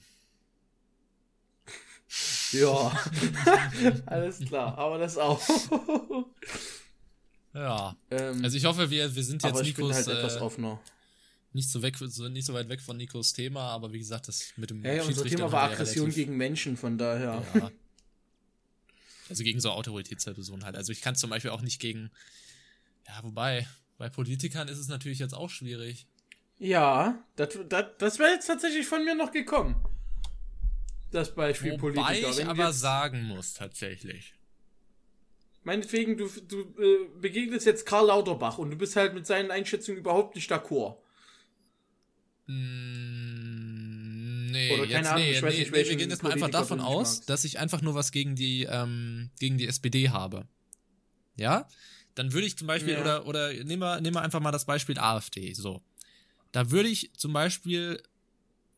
ja. 2.51 3.03
Alles 4.05 4.39
klar, 4.39 4.77
aber 4.77 4.97
das 4.97 5.17
auch. 5.17 5.41
ja. 7.53 7.95
Ähm, 8.11 8.43
also 8.43 8.57
ich 8.57 8.65
hoffe, 8.65 8.89
wir, 8.89 9.15
wir 9.15 9.23
sind 9.23 9.43
jetzt 9.43 9.51
aber 9.51 9.61
ich 9.61 9.77
Nikos, 9.77 9.87
bin 9.87 9.95
halt 9.95 10.07
etwas 10.07 10.35
äh, 10.35 10.39
offener. 10.39 10.79
Nicht 11.53 11.69
so, 11.69 11.83
weg, 11.83 11.97
so, 11.97 12.29
nicht 12.29 12.45
so 12.45 12.53
weit 12.53 12.67
weg 12.67 12.81
von 12.81 12.97
Nikos 12.97 13.33
Thema, 13.33 13.61
aber 13.69 13.93
wie 13.93 13.99
gesagt, 13.99 14.27
das 14.27 14.53
mit 14.57 14.71
dem 14.71 14.83
Ja, 14.83 14.93
ja 14.93 15.03
unser 15.03 15.23
Thema 15.23 15.51
war 15.51 15.69
Aggression 15.69 16.05
relativ, 16.05 16.15
gegen 16.15 16.37
Menschen, 16.37 16.77
von 16.77 16.97
daher. 16.97 17.45
Ja. 17.53 17.71
Also 19.29 19.43
gegen 19.43 19.59
so 19.59 19.71
Autoritätspersonen 19.71 20.65
halt. 20.65 20.75
Also 20.75 20.91
ich 20.91 21.01
kann 21.01 21.15
zum 21.15 21.29
Beispiel 21.29 21.51
auch 21.51 21.61
nicht 21.61 21.79
gegen. 21.79 22.11
Ja, 23.07 23.23
wobei, 23.23 23.67
bei 23.97 24.09
Politikern 24.09 24.67
ist 24.67 24.79
es 24.79 24.87
natürlich 24.87 25.19
jetzt 25.19 25.33
auch 25.33 25.49
schwierig. 25.49 26.07
Ja, 26.59 27.23
das, 27.35 27.59
das, 27.67 27.85
das 27.97 28.19
wäre 28.19 28.31
jetzt 28.31 28.47
tatsächlich 28.47 28.87
von 28.87 29.03
mir 29.03 29.15
noch 29.15 29.31
gekommen. 29.31 29.75
Das 31.11 31.35
Beispiel 31.35 31.73
Wobei 31.73 31.93
Politiker. 31.93 32.29
ich 32.29 32.47
aber 32.47 32.67
jetzt, 32.67 32.79
sagen 32.79 33.23
muss, 33.23 33.53
tatsächlich. 33.53 34.33
Meinetwegen, 35.63 36.17
du, 36.17 36.27
du 36.27 36.61
äh, 36.81 37.07
begegnest 37.21 37.65
jetzt 37.65 37.85
Karl 37.85 38.07
Lauterbach 38.07 38.57
und 38.57 38.71
du 38.71 38.75
bist 38.75 38.95
halt 38.95 39.13
mit 39.13 39.27
seinen 39.27 39.51
Einschätzungen 39.51 39.99
überhaupt 39.99 40.35
nicht 40.35 40.51
d'accord. 40.51 40.97
Mm, 42.47 44.51
nee, 44.51 44.73
Oder 44.73 44.85
jetzt, 44.85 45.07
Ahnung, 45.07 45.23
nee, 45.23 45.39
nee, 45.39 45.49
nicht, 45.49 45.71
nee, 45.71 45.87
wir 45.87 45.95
gehen 45.95 46.09
jetzt 46.09 46.23
mal 46.23 46.33
einfach 46.33 46.49
davon 46.49 46.81
aus, 46.81 47.21
dass 47.21 47.45
ich 47.45 47.59
einfach 47.59 47.81
nur 47.81 47.95
was 47.95 48.11
gegen 48.11 48.35
die, 48.35 48.63
ähm, 48.63 49.29
gegen 49.39 49.57
die 49.57 49.67
SPD 49.67 50.09
habe. 50.09 50.47
Ja? 51.37 51.67
Dann 52.15 52.33
würde 52.33 52.47
ich 52.47 52.57
zum 52.57 52.67
Beispiel, 52.67 52.93
ja. 52.93 53.01
oder, 53.01 53.27
oder 53.27 53.53
nehmen 53.53 53.81
wir, 53.81 54.01
nehmen 54.01 54.15
wir 54.15 54.21
einfach 54.21 54.39
mal 54.39 54.51
das 54.51 54.65
Beispiel 54.65 54.99
AfD, 54.99 55.53
so. 55.53 55.81
Da 56.53 56.71
würde 56.71 56.87
ich 56.87 57.11
zum 57.17 57.33
Beispiel 57.33 58.01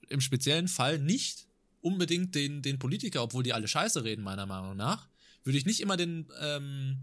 im 0.07 0.21
speziellen 0.21 0.67
Fall 0.67 0.97
nicht 0.97 1.45
unbedingt 1.81 2.33
den, 2.33 2.63
den 2.63 2.79
Politiker, 2.79 3.21
obwohl 3.21 3.43
die 3.43 3.53
alle 3.53 3.67
Scheiße 3.67 4.03
reden, 4.03 4.23
meiner 4.23 4.47
Meinung 4.47 4.75
nach, 4.75 5.07
würde 5.43 5.59
ich 5.59 5.65
nicht 5.65 5.81
immer 5.81 5.97
den, 5.97 6.27
ähm, 6.39 6.97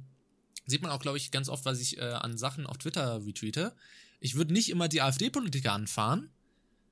sieht 0.67 0.83
man 0.83 0.91
auch, 0.91 0.99
glaube 0.99 1.19
ich, 1.19 1.31
ganz 1.31 1.49
oft, 1.49 1.65
was 1.65 1.79
ich 1.79 1.99
äh, 1.99 2.01
an 2.01 2.37
Sachen 2.39 2.67
auf 2.67 2.79
Twitter 2.79 3.25
retweete. 3.25 3.77
Ich 4.19 4.35
würde 4.35 4.53
nicht 4.53 4.71
immer 4.71 4.89
die 4.89 5.03
AfD-Politiker 5.03 5.73
anfahren, 5.73 6.31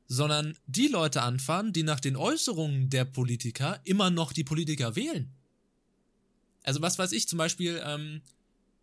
sondern 0.07 0.57
die 0.67 0.89
Leute 0.89 1.23
anfahren, 1.23 1.73
die 1.73 1.83
nach 1.83 2.01
den 2.01 2.17
Äußerungen 2.17 2.91
der 2.91 3.07
Politiker 3.07 3.81
immer 3.85 4.11
noch 4.11 4.33
die 4.33 4.45
Politiker 4.45 4.95
wählen. 4.95 5.33
Also 6.65 6.83
was 6.83 6.99
weiß 6.99 7.13
ich, 7.13 7.29
zum 7.29 7.39
Beispiel 7.39 7.81
ähm, 7.83 8.21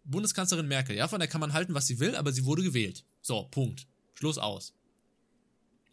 Bundeskanzlerin 0.06 0.68
Merkel, 0.68 0.96
ja, 0.96 1.08
von 1.08 1.20
der 1.20 1.30
kann 1.30 1.42
man 1.42 1.54
halten, 1.54 1.75
was 1.75 1.86
sie 1.86 2.00
will, 2.00 2.16
aber 2.16 2.32
sie 2.32 2.46
wurde 2.46 2.63
gewählt. 2.63 3.06
So, 3.22 3.44
Punkt. 3.51 3.86
Schluss 4.16 4.40
aus. 4.40 4.74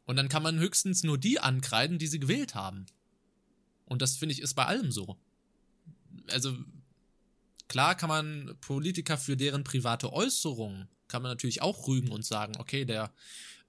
Und 0.07 0.17
dann 0.17 0.29
kann 0.29 0.43
man 0.43 0.59
höchstens 0.59 1.03
nur 1.03 1.19
die 1.19 1.41
ankreiden, 1.41 1.99
die 1.99 2.07
sie 2.07 2.21
gewählt 2.21 2.55
haben. 2.55 2.87
Und 3.87 4.03
das 4.03 4.17
finde 4.17 4.35
ich 4.35 4.43
ist 4.43 4.55
bei 4.55 4.67
allem 4.67 4.93
so. 4.93 5.17
Also 6.31 6.57
klar 7.69 7.95
kann 7.95 8.09
man 8.09 8.57
Politiker 8.61 9.17
für 9.19 9.37
deren 9.37 9.65
private 9.65 10.13
Äußerungen 10.13 10.89
kann 11.09 11.23
man 11.23 11.31
natürlich 11.31 11.63
auch 11.63 11.87
rügen 11.87 12.11
und 12.11 12.25
sagen, 12.25 12.55
okay, 12.59 12.85
der 12.85 13.13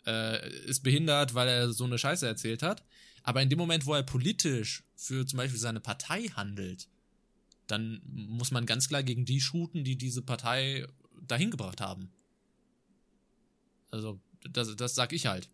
äh, 0.06 0.50
ist 0.66 0.84
behindert, 0.84 1.34
weil 1.34 1.48
er 1.48 1.72
so 1.72 1.84
eine 1.84 1.98
Scheiße 1.98 2.26
erzählt 2.26 2.64
hat. 2.64 2.84
Aber 3.24 3.42
in 3.42 3.50
dem 3.50 3.60
Moment, 3.60 3.86
wo 3.86 3.94
er 3.94 4.04
politisch 4.04 4.84
für 4.96 5.26
zum 5.26 5.38
Beispiel 5.38 5.60
seine 5.60 5.80
Partei 5.80 6.24
handelt, 6.36 6.88
dann 7.68 8.02
muss 8.06 8.52
man 8.52 8.66
ganz 8.66 8.88
klar 8.88 9.04
gegen 9.04 9.26
die 9.26 9.42
shooten, 9.42 9.84
die 9.84 9.98
diese 9.98 10.22
Partei 10.22 10.88
dahin 11.28 11.52
gebracht 11.52 11.82
haben. 11.82 12.12
Also, 13.92 14.20
das, 14.50 14.76
das 14.76 14.94
sag 14.94 15.14
ich 15.14 15.26
halt. 15.26 15.50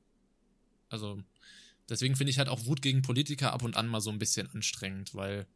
Also, 0.91 1.21
deswegen 1.89 2.15
finde 2.15 2.31
ich 2.31 2.37
halt 2.37 2.49
auch 2.49 2.65
Wut 2.65 2.81
gegen 2.81 3.01
Politiker 3.01 3.53
ab 3.53 3.63
und 3.63 3.75
an 3.75 3.87
mal 3.87 4.01
so 4.01 4.11
ein 4.11 4.19
bisschen 4.19 4.49
anstrengend, 4.51 5.15
weil 5.15 5.47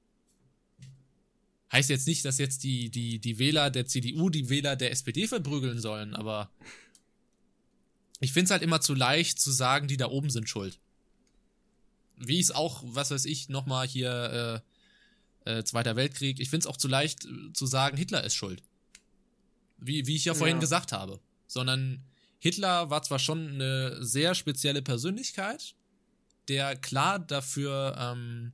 heißt 1.71 1.89
jetzt 1.89 2.07
nicht, 2.07 2.23
dass 2.23 2.37
jetzt 2.37 2.63
die, 2.63 2.89
die, 2.89 3.19
die 3.19 3.37
Wähler 3.37 3.69
der 3.69 3.85
CDU 3.85 4.29
die 4.29 4.49
Wähler 4.49 4.75
der 4.75 4.91
SPD 4.91 5.27
verprügeln 5.27 5.79
sollen, 5.79 6.15
aber 6.15 6.49
ich 8.21 8.31
finde 8.31 8.45
es 8.45 8.51
halt 8.51 8.61
immer 8.61 8.81
zu 8.81 8.93
leicht 8.93 9.39
zu 9.39 9.51
sagen, 9.51 9.87
die 9.87 9.97
da 9.97 10.07
oben 10.07 10.29
sind 10.29 10.47
schuld. 10.47 10.79
Wie 12.17 12.39
es 12.39 12.51
auch, 12.51 12.81
was 12.85 13.11
weiß 13.11 13.25
ich, 13.25 13.49
nochmal 13.49 13.87
hier 13.87 14.63
äh, 15.45 15.57
äh, 15.59 15.63
Zweiter 15.63 15.95
Weltkrieg, 15.95 16.39
ich 16.39 16.49
finde 16.49 16.65
es 16.65 16.67
auch 16.67 16.77
zu 16.77 16.87
leicht 16.87 17.25
äh, 17.25 17.53
zu 17.53 17.65
sagen, 17.65 17.97
Hitler 17.97 18.23
ist 18.23 18.35
schuld. 18.35 18.63
Wie, 19.77 20.07
wie 20.07 20.15
ich 20.15 20.25
ja 20.25 20.33
vorhin 20.33 20.57
ja. 20.57 20.61
gesagt 20.61 20.93
habe. 20.93 21.19
Sondern 21.47 22.03
Hitler 22.45 22.91
war 22.91 23.01
zwar 23.01 23.17
schon 23.17 23.55
eine 23.55 24.05
sehr 24.05 24.35
spezielle 24.35 24.83
Persönlichkeit, 24.83 25.73
der 26.47 26.75
klar 26.75 27.17
dafür, 27.17 27.95
ähm, 27.97 28.53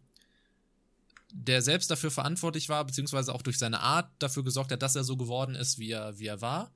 der 1.34 1.62
selbst 1.62 1.92
dafür 1.92 2.10
verantwortlich 2.10 2.70
war, 2.70 2.86
beziehungsweise 2.86 3.36
auch 3.36 3.42
durch 3.42 3.58
seine 3.58 3.82
Art 3.82 4.10
dafür 4.20 4.46
gesorgt 4.46 4.72
hat, 4.72 4.82
dass 4.82 4.96
er 4.96 5.04
so 5.04 5.18
geworden 5.18 5.56
ist, 5.56 5.78
wie 5.78 5.92
er, 5.92 6.18
wie 6.18 6.28
er 6.28 6.40
war. 6.40 6.72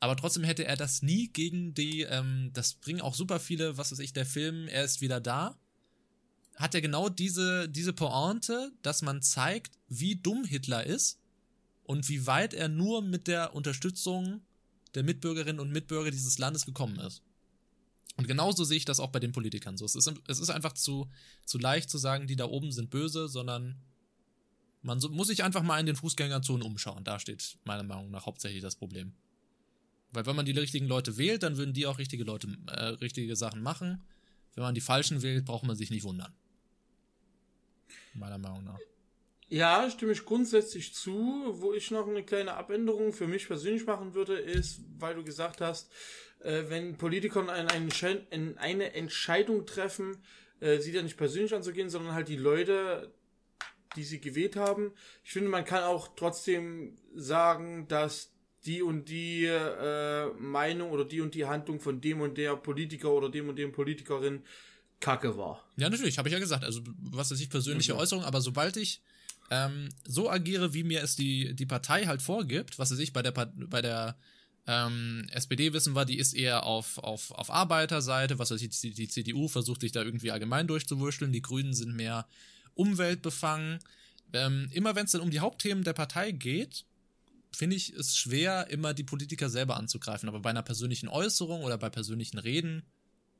Aber 0.00 0.16
trotzdem 0.16 0.42
hätte 0.42 0.64
er 0.64 0.78
das 0.78 1.02
nie 1.02 1.28
gegen 1.28 1.74
die, 1.74 2.00
ähm, 2.00 2.48
das 2.54 2.72
bringen 2.72 3.02
auch 3.02 3.14
super 3.14 3.40
viele, 3.40 3.76
was 3.76 3.92
weiß 3.92 3.98
ich, 3.98 4.14
der 4.14 4.24
Film, 4.24 4.66
er 4.66 4.84
ist 4.84 5.02
wieder 5.02 5.20
da, 5.20 5.58
hat 6.56 6.74
er 6.74 6.80
genau 6.80 7.10
diese, 7.10 7.68
diese 7.68 7.92
Pointe, 7.92 8.72
dass 8.80 9.02
man 9.02 9.20
zeigt, 9.20 9.74
wie 9.88 10.16
dumm 10.16 10.44
Hitler 10.46 10.86
ist 10.86 11.20
und 11.82 12.08
wie 12.08 12.26
weit 12.26 12.54
er 12.54 12.70
nur 12.70 13.02
mit 13.02 13.28
der 13.28 13.54
Unterstützung 13.54 14.40
der 14.94 15.02
Mitbürgerinnen 15.02 15.60
und 15.60 15.72
Mitbürger 15.72 16.10
dieses 16.10 16.38
Landes 16.38 16.66
gekommen 16.66 16.98
ist. 17.00 17.22
Und 18.16 18.28
genauso 18.28 18.64
sehe 18.64 18.76
ich 18.76 18.84
das 18.84 19.00
auch 19.00 19.10
bei 19.10 19.18
den 19.18 19.32
Politikern 19.32 19.76
so. 19.76 19.84
Es 19.84 19.96
ist, 19.96 20.12
es 20.28 20.38
ist 20.38 20.50
einfach 20.50 20.72
zu, 20.72 21.10
zu 21.44 21.58
leicht 21.58 21.90
zu 21.90 21.98
sagen, 21.98 22.26
die 22.26 22.36
da 22.36 22.44
oben 22.46 22.70
sind 22.70 22.90
böse, 22.90 23.28
sondern 23.28 23.76
man 24.82 25.00
so, 25.00 25.08
muss 25.08 25.28
sich 25.28 25.42
einfach 25.42 25.62
mal 25.62 25.80
in 25.80 25.86
den 25.86 25.96
Fußgängerzonen 25.96 26.64
umschauen. 26.64 27.02
Da 27.02 27.18
steht 27.18 27.58
meiner 27.64 27.82
Meinung 27.82 28.10
nach 28.10 28.26
hauptsächlich 28.26 28.62
das 28.62 28.76
Problem. 28.76 29.14
Weil 30.12 30.26
wenn 30.26 30.36
man 30.36 30.46
die 30.46 30.52
richtigen 30.52 30.86
Leute 30.86 31.16
wählt, 31.16 31.42
dann 31.42 31.56
würden 31.56 31.74
die 31.74 31.86
auch 31.86 31.98
richtige 31.98 32.22
Leute, 32.22 32.46
äh, 32.68 32.84
richtige 32.84 33.34
Sachen 33.34 33.62
machen. 33.62 34.04
Wenn 34.54 34.62
man 34.62 34.74
die 34.74 34.80
falschen 34.80 35.22
wählt, 35.22 35.44
braucht 35.44 35.64
man 35.64 35.74
sich 35.74 35.90
nicht 35.90 36.04
wundern. 36.04 36.32
Meiner 38.14 38.38
Meinung 38.38 38.62
nach. 38.62 38.78
Ja, 39.54 39.88
stimme 39.88 40.10
ich 40.10 40.24
grundsätzlich 40.24 40.94
zu. 40.94 41.54
Wo 41.60 41.72
ich 41.74 41.92
noch 41.92 42.08
eine 42.08 42.24
kleine 42.24 42.54
Abänderung 42.54 43.12
für 43.12 43.28
mich 43.28 43.46
persönlich 43.46 43.86
machen 43.86 44.12
würde, 44.12 44.34
ist, 44.34 44.80
weil 44.98 45.14
du 45.14 45.22
gesagt 45.22 45.60
hast, 45.60 45.92
äh, 46.40 46.64
wenn 46.66 46.98
Politiker 46.98 47.48
eine, 47.48 48.58
eine 48.58 48.94
Entscheidung 48.94 49.64
treffen, 49.64 50.16
äh, 50.58 50.78
sie 50.78 50.90
dann 50.90 51.04
nicht 51.04 51.16
persönlich 51.16 51.54
anzugehen, 51.54 51.88
sondern 51.88 52.14
halt 52.14 52.26
die 52.26 52.36
Leute, 52.36 53.12
die 53.94 54.02
sie 54.02 54.20
gewählt 54.20 54.56
haben. 54.56 54.90
Ich 55.22 55.30
finde, 55.30 55.50
man 55.50 55.64
kann 55.64 55.84
auch 55.84 56.16
trotzdem 56.16 56.98
sagen, 57.14 57.86
dass 57.86 58.32
die 58.66 58.82
und 58.82 59.08
die 59.08 59.44
äh, 59.44 60.32
Meinung 60.36 60.90
oder 60.90 61.04
die 61.04 61.20
und 61.20 61.32
die 61.32 61.44
Handlung 61.44 61.78
von 61.78 62.00
dem 62.00 62.22
und 62.22 62.38
der 62.38 62.56
Politiker 62.56 63.12
oder 63.12 63.28
dem 63.28 63.50
und 63.50 63.56
dem 63.56 63.70
Politikerin 63.70 64.42
Kacke 64.98 65.38
war. 65.38 65.64
Ja, 65.76 65.88
natürlich, 65.88 66.18
habe 66.18 66.28
ich 66.28 66.32
ja 66.32 66.40
gesagt. 66.40 66.64
Also, 66.64 66.80
was 67.02 67.30
weiß 67.30 67.38
ich, 67.38 67.50
persönliche 67.50 67.94
mhm. 67.94 68.00
Äußerung, 68.00 68.24
aber 68.24 68.40
sobald 68.40 68.76
ich 68.76 69.00
ähm, 69.50 69.88
so 70.06 70.30
agiere, 70.30 70.74
wie 70.74 70.84
mir 70.84 71.02
es 71.02 71.16
die, 71.16 71.54
die 71.54 71.66
Partei 71.66 72.06
halt 72.06 72.22
vorgibt, 72.22 72.78
was 72.78 72.90
weiß 72.90 72.98
ich, 72.98 73.12
bei 73.12 73.22
der, 73.22 73.32
bei 73.32 73.82
der 73.82 74.16
ähm, 74.66 75.26
SPD 75.30 75.72
wissen 75.72 75.94
wir, 75.94 76.04
die 76.04 76.18
ist 76.18 76.32
eher 76.32 76.64
auf, 76.64 76.98
auf, 76.98 77.30
auf 77.32 77.50
Arbeiterseite, 77.50 78.38
was 78.38 78.50
weiß 78.50 78.62
ich, 78.62 78.70
die, 78.70 78.94
die 78.94 79.08
CDU 79.08 79.48
versucht 79.48 79.82
sich 79.82 79.92
da 79.92 80.02
irgendwie 80.02 80.30
allgemein 80.30 80.66
durchzuwurschteln, 80.66 81.32
die 81.32 81.42
Grünen 81.42 81.74
sind 81.74 81.94
mehr 81.94 82.26
umweltbefangen. 82.74 83.78
Ähm, 84.32 84.68
immer 84.72 84.96
wenn 84.96 85.04
es 85.04 85.12
dann 85.12 85.20
um 85.20 85.30
die 85.30 85.40
Hauptthemen 85.40 85.84
der 85.84 85.92
Partei 85.92 86.32
geht, 86.32 86.86
finde 87.52 87.76
ich 87.76 87.92
es 87.92 88.16
schwer, 88.16 88.68
immer 88.70 88.94
die 88.94 89.04
Politiker 89.04 89.48
selber 89.48 89.76
anzugreifen. 89.76 90.28
Aber 90.28 90.40
bei 90.40 90.50
einer 90.50 90.62
persönlichen 90.62 91.08
Äußerung 91.08 91.62
oder 91.62 91.78
bei 91.78 91.90
persönlichen 91.90 92.38
Reden 92.38 92.82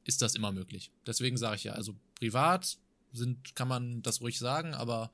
ist 0.04 0.22
das 0.22 0.34
immer 0.34 0.52
möglich. 0.52 0.92
Deswegen 1.06 1.36
sage 1.36 1.56
ich 1.56 1.64
ja, 1.64 1.72
also 1.72 1.96
privat 2.16 2.78
sind, 3.12 3.54
kann 3.54 3.68
man 3.68 4.02
das 4.02 4.20
ruhig 4.20 4.38
sagen, 4.38 4.74
aber 4.74 5.10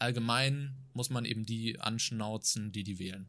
allgemein 0.00 0.74
muss 0.94 1.10
man 1.10 1.24
eben 1.24 1.44
die 1.46 1.80
anschnauzen, 1.80 2.72
die 2.72 2.84
die 2.84 2.98
wählen. 2.98 3.28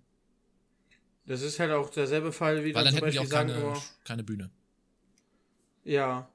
Das 1.25 1.41
ist 1.41 1.59
halt 1.59 1.71
auch 1.71 1.89
derselbe 1.89 2.31
Fall 2.31 2.63
wie 2.63 2.73
Weil 2.73 2.85
dann 2.85 2.93
zum 2.93 3.05
hätten 3.05 3.11
die 3.11 3.17
Beispiel 3.19 3.37
auch 3.37 3.39
keine, 3.39 3.53
immer, 3.53 3.81
keine 4.03 4.23
Bühne. 4.23 4.49
Ja. 5.83 6.27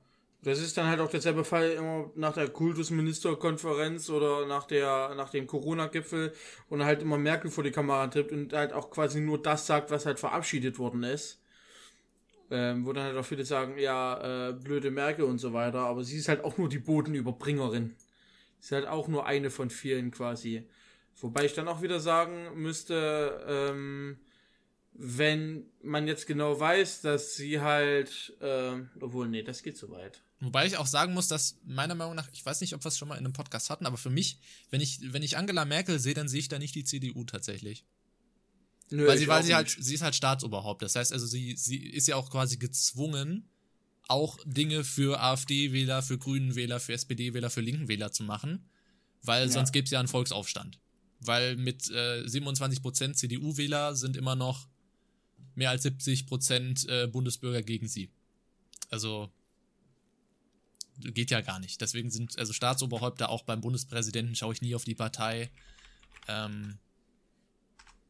Das 0.43 0.61
ist 0.61 0.77
dann 0.77 0.87
halt 0.87 1.01
auch 1.01 1.09
derselbe 1.09 1.43
Fall 1.43 1.71
immer 1.71 2.11
nach 2.17 2.35
der 2.35 2.49
Kultusministerkonferenz 2.49 4.11
oder 4.11 4.47
nach 4.47 4.67
der, 4.67 5.15
nach 5.17 5.31
dem 5.31 5.47
Corona-Gipfel 5.47 6.35
und 6.69 6.85
halt 6.85 7.01
immer 7.01 7.17
Merkel 7.17 7.51
vor 7.51 7.65
die 7.65 7.71
Kamera 7.71 8.07
trippt 8.09 8.31
und 8.31 8.53
halt 8.53 8.75
auch 8.75 8.91
quasi 8.91 9.21
nur 9.21 9.41
das 9.41 9.67
sagt, 9.67 9.91
was 9.91 10.05
halt 10.05 10.21
verabschiedet 10.21 10.79
worden 10.79 11.03
ist. 11.03 11.41
Ähm, 12.51 12.85
wo 12.85 12.93
dann 12.93 13.05
halt 13.05 13.17
auch 13.17 13.25
viele 13.25 13.47
sagen, 13.47 13.79
ja, 13.79 14.51
äh, 14.51 14.53
blöde 14.53 14.91
Merkel 14.91 15.25
und 15.25 15.39
so 15.39 15.55
weiter, 15.55 15.81
aber 15.81 16.05
sie 16.05 16.19
ist 16.19 16.29
halt 16.29 16.45
auch 16.45 16.59
nur 16.59 16.69
die 16.69 16.79
Bodenüberbringerin. 16.79 17.97
Ist 18.65 18.73
halt 18.73 18.87
auch 18.87 19.09
nur 19.09 19.27
eine 19.27 19.51
von 19.51 19.69
vielen 19.69 20.11
quasi. 20.11 20.67
Wobei 21.21 21.45
ich 21.45 21.53
dann 21.53 21.69
auch 21.69 21.83
wieder 21.83 22.01
sagen 22.01 22.63
müsste, 22.63 23.45
ähm, 23.47 24.17
wenn 24.95 25.67
man 25.83 26.07
jetzt 26.07 26.27
genau 26.27 26.59
weiß, 26.59 27.03
dass 27.03 27.35
sie 27.35 27.61
halt, 27.61 28.33
ähm, 28.41 28.89
obwohl, 29.03 29.29
nee, 29.29 29.43
das 29.43 29.63
geht 29.63 29.77
so 29.77 29.91
weit. 29.91 30.23
Wobei 30.41 30.65
ich 30.65 30.79
auch 30.79 30.87
sagen 30.87 31.13
muss, 31.13 31.29
dass 31.29 31.59
meiner 31.67 31.95
Meinung 31.95 32.15
nach, 32.15 32.31
ich 32.33 32.47
weiß 32.47 32.63
nicht, 32.63 32.73
ob 32.73 32.83
wir 32.83 32.89
es 32.89 32.97
schon 32.97 33.09
mal 33.09 33.17
in 33.17 33.27
einem 33.27 33.35
Podcast 33.35 33.69
hatten, 33.69 33.85
aber 33.85 33.99
für 33.99 34.09
mich, 34.09 34.39
wenn 34.71 34.81
ich, 34.81 35.13
wenn 35.13 35.23
ich 35.23 35.37
Angela 35.37 35.67
Merkel 35.67 35.99
sehe, 35.99 36.15
dann 36.15 36.29
sehe 36.29 36.41
ich 36.41 36.49
da 36.49 36.59
nicht 36.59 36.75
die 36.75 36.85
CDU 36.85 37.25
tatsächlich. 37.25 37.85
Nö, 38.89 39.07
weil 39.07 39.19
sie, 39.19 39.29
weil 39.29 39.43
sie 39.43 39.55
halt, 39.55 39.77
sie 39.79 39.95
ist 39.95 40.03
halt 40.03 40.15
Staatsoberhaupt. 40.15 40.81
Das 40.81 40.97
heißt 40.97 41.13
also, 41.13 41.27
sie, 41.27 41.55
sie 41.55 41.85
ist 41.85 42.09
ja 42.09 42.17
auch 42.17 42.31
quasi 42.31 42.57
gezwungen, 42.57 43.47
auch 44.09 44.39
Dinge 44.45 44.85
für 44.85 45.21
AfD-Wähler, 45.21 46.03
für 46.03 46.19
Grünen-Wähler, 46.19 46.81
für 46.81 46.93
SPD-Wähler, 46.93 47.51
für 47.51 47.61
Linken-Wähler 47.63 48.13
zu 48.13 48.23
machen, 48.25 48.69
weil 49.23 49.47
Ja. 49.47 49.53
sonst 49.53 49.73
gäbe 49.73 49.85
es 49.85 49.91
ja 49.91 49.99
einen 49.99 50.09
Volksaufstand. 50.09 50.79
Weil 51.21 51.57
mit 51.57 51.91
äh, 51.91 52.23
27% 52.27 53.15
CDU-Wähler 53.15 53.95
sind 53.97 54.17
immer 54.17 54.37
noch 54.37 54.69
mehr 55.55 55.71
als 55.71 55.85
70% 55.87 56.89
äh, 56.89 57.07
Bundesbürger 57.07 57.63
gegen 57.63 57.89
sie. 57.89 58.11
Also 58.91 59.31
geht 60.99 61.31
ja 61.31 61.41
gar 61.41 61.59
nicht. 61.59 61.81
Deswegen 61.81 62.11
sind 62.11 62.39
also 62.39 62.53
Staatsoberhäupter 62.53 63.29
auch 63.31 63.43
beim 63.43 63.61
Bundespräsidenten 63.61 64.35
schaue 64.35 64.53
ich 64.53 64.63
nie 64.63 64.75
auf 64.75 64.85
die 64.85 64.95
Partei. 64.95 65.51
Ähm, 66.29 66.79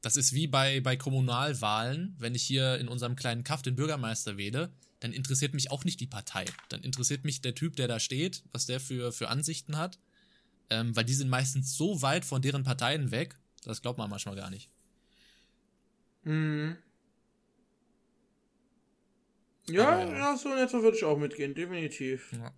das 0.03 0.17
ist 0.17 0.33
wie 0.35 0.47
bei, 0.47 0.81
bei 0.81 0.97
Kommunalwahlen, 0.97 2.15
wenn 2.19 2.35
ich 2.35 2.43
hier 2.43 2.79
in 2.79 2.89
unserem 2.89 3.17
kleinen 3.17 3.45
Kaff 3.45 3.63
den 3.63 3.77
Bürgermeister 3.77 4.37
wähle, 4.37 4.71
dann 5.05 5.13
interessiert 5.13 5.53
mich 5.53 5.71
auch 5.71 5.85
nicht 5.85 6.01
die 6.01 6.07
Partei. 6.07 6.47
Dann 6.71 6.83
interessiert 6.83 7.27
mich 7.27 7.43
der 7.43 7.55
Typ, 7.55 7.77
der 7.77 7.89
da 7.89 8.01
steht, 8.01 8.43
was 8.53 8.65
der 8.65 8.81
für, 8.81 9.13
für 9.13 9.29
Ansichten 9.29 9.77
hat. 9.77 9.99
Ähm, 10.71 10.97
weil 10.97 11.05
die 11.05 11.13
sind 11.13 11.29
meistens 11.29 11.77
so 11.77 12.01
weit 12.01 12.25
von 12.25 12.41
deren 12.41 12.65
Parteien 12.65 13.11
weg, 13.11 13.37
das 13.65 13.83
glaubt 13.83 13.99
man 13.99 14.09
manchmal 14.09 14.35
gar 14.35 14.49
nicht. 14.49 14.71
Mhm. 16.23 16.79
Ja, 19.69 20.07
ja. 20.07 20.17
ja, 20.17 20.37
so 20.39 20.51
in 20.51 20.57
etwa 20.57 20.81
würde 20.81 20.97
ich 20.97 21.05
auch 21.05 21.19
mitgehen, 21.19 21.55
definitiv. 21.55 22.33
Ja. 22.33 22.55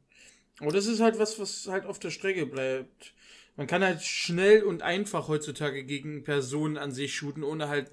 Aber 0.61 0.71
das 0.71 0.87
ist 0.87 1.01
halt 1.01 1.19
was, 1.19 1.41
was 1.41 1.67
halt 1.67 1.85
auf 1.85 1.99
der 1.99 2.13
Strecke 2.13 2.47
bleibt. 2.47 3.13
Man 3.57 3.67
kann 3.67 3.83
halt 3.83 4.03
schnell 4.03 4.63
und 4.63 4.83
einfach 4.83 5.27
heutzutage 5.27 5.83
gegen 5.83 6.23
Personen 6.23 6.77
an 6.77 6.93
sich 6.93 7.13
shooten, 7.17 7.43
ohne 7.43 7.69
halt 7.69 7.91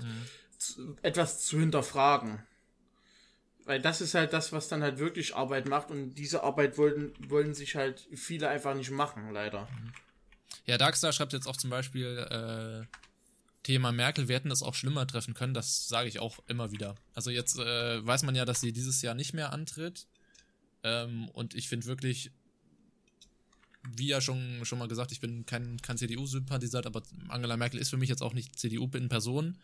zu, 0.59 0.95
etwas 1.01 1.43
zu 1.43 1.59
hinterfragen. 1.59 2.43
Weil 3.65 3.81
das 3.81 4.01
ist 4.01 4.13
halt 4.13 4.33
das, 4.33 4.51
was 4.51 4.67
dann 4.67 4.83
halt 4.83 4.99
wirklich 4.99 5.35
Arbeit 5.35 5.67
macht 5.67 5.89
und 5.89 6.15
diese 6.15 6.43
Arbeit 6.43 6.77
wollen, 6.77 7.13
wollen 7.29 7.53
sich 7.53 7.75
halt 7.75 8.07
viele 8.13 8.49
einfach 8.49 8.75
nicht 8.75 8.91
machen, 8.91 9.31
leider. 9.31 9.69
Ja, 10.65 10.77
Darkstar 10.77 11.13
schreibt 11.13 11.33
jetzt 11.33 11.47
auch 11.47 11.57
zum 11.57 11.69
Beispiel 11.69 12.17
äh, 12.29 12.85
Thema 13.63 13.93
Merkel, 13.93 14.27
wir 14.27 14.35
hätten 14.35 14.49
das 14.49 14.63
auch 14.63 14.75
schlimmer 14.75 15.07
treffen 15.07 15.33
können, 15.33 15.53
das 15.53 15.87
sage 15.87 16.09
ich 16.09 16.19
auch 16.19 16.39
immer 16.47 16.71
wieder. 16.71 16.95
Also 17.13 17.31
jetzt 17.31 17.57
äh, 17.57 18.05
weiß 18.05 18.23
man 18.23 18.35
ja, 18.35 18.43
dass 18.43 18.59
sie 18.59 18.73
dieses 18.73 19.01
Jahr 19.01 19.15
nicht 19.15 19.33
mehr 19.33 19.53
antritt. 19.53 20.07
Ähm, 20.83 21.29
und 21.29 21.55
ich 21.55 21.69
finde 21.69 21.85
wirklich, 21.85 22.31
wie 23.89 24.07
ja 24.07 24.19
schon, 24.19 24.65
schon 24.65 24.79
mal 24.79 24.89
gesagt, 24.89 25.13
ich 25.13 25.21
bin 25.21 25.45
kein, 25.45 25.77
kein 25.81 25.97
CDU-Sympathisant, 25.97 26.85
aber 26.85 27.03
Angela 27.29 27.55
Merkel 27.55 27.79
ist 27.79 27.89
für 27.89 27.97
mich 27.97 28.09
jetzt 28.09 28.21
auch 28.21 28.33
nicht 28.33 28.59
CDU 28.59 28.89
in 28.93 29.07
Person, 29.07 29.57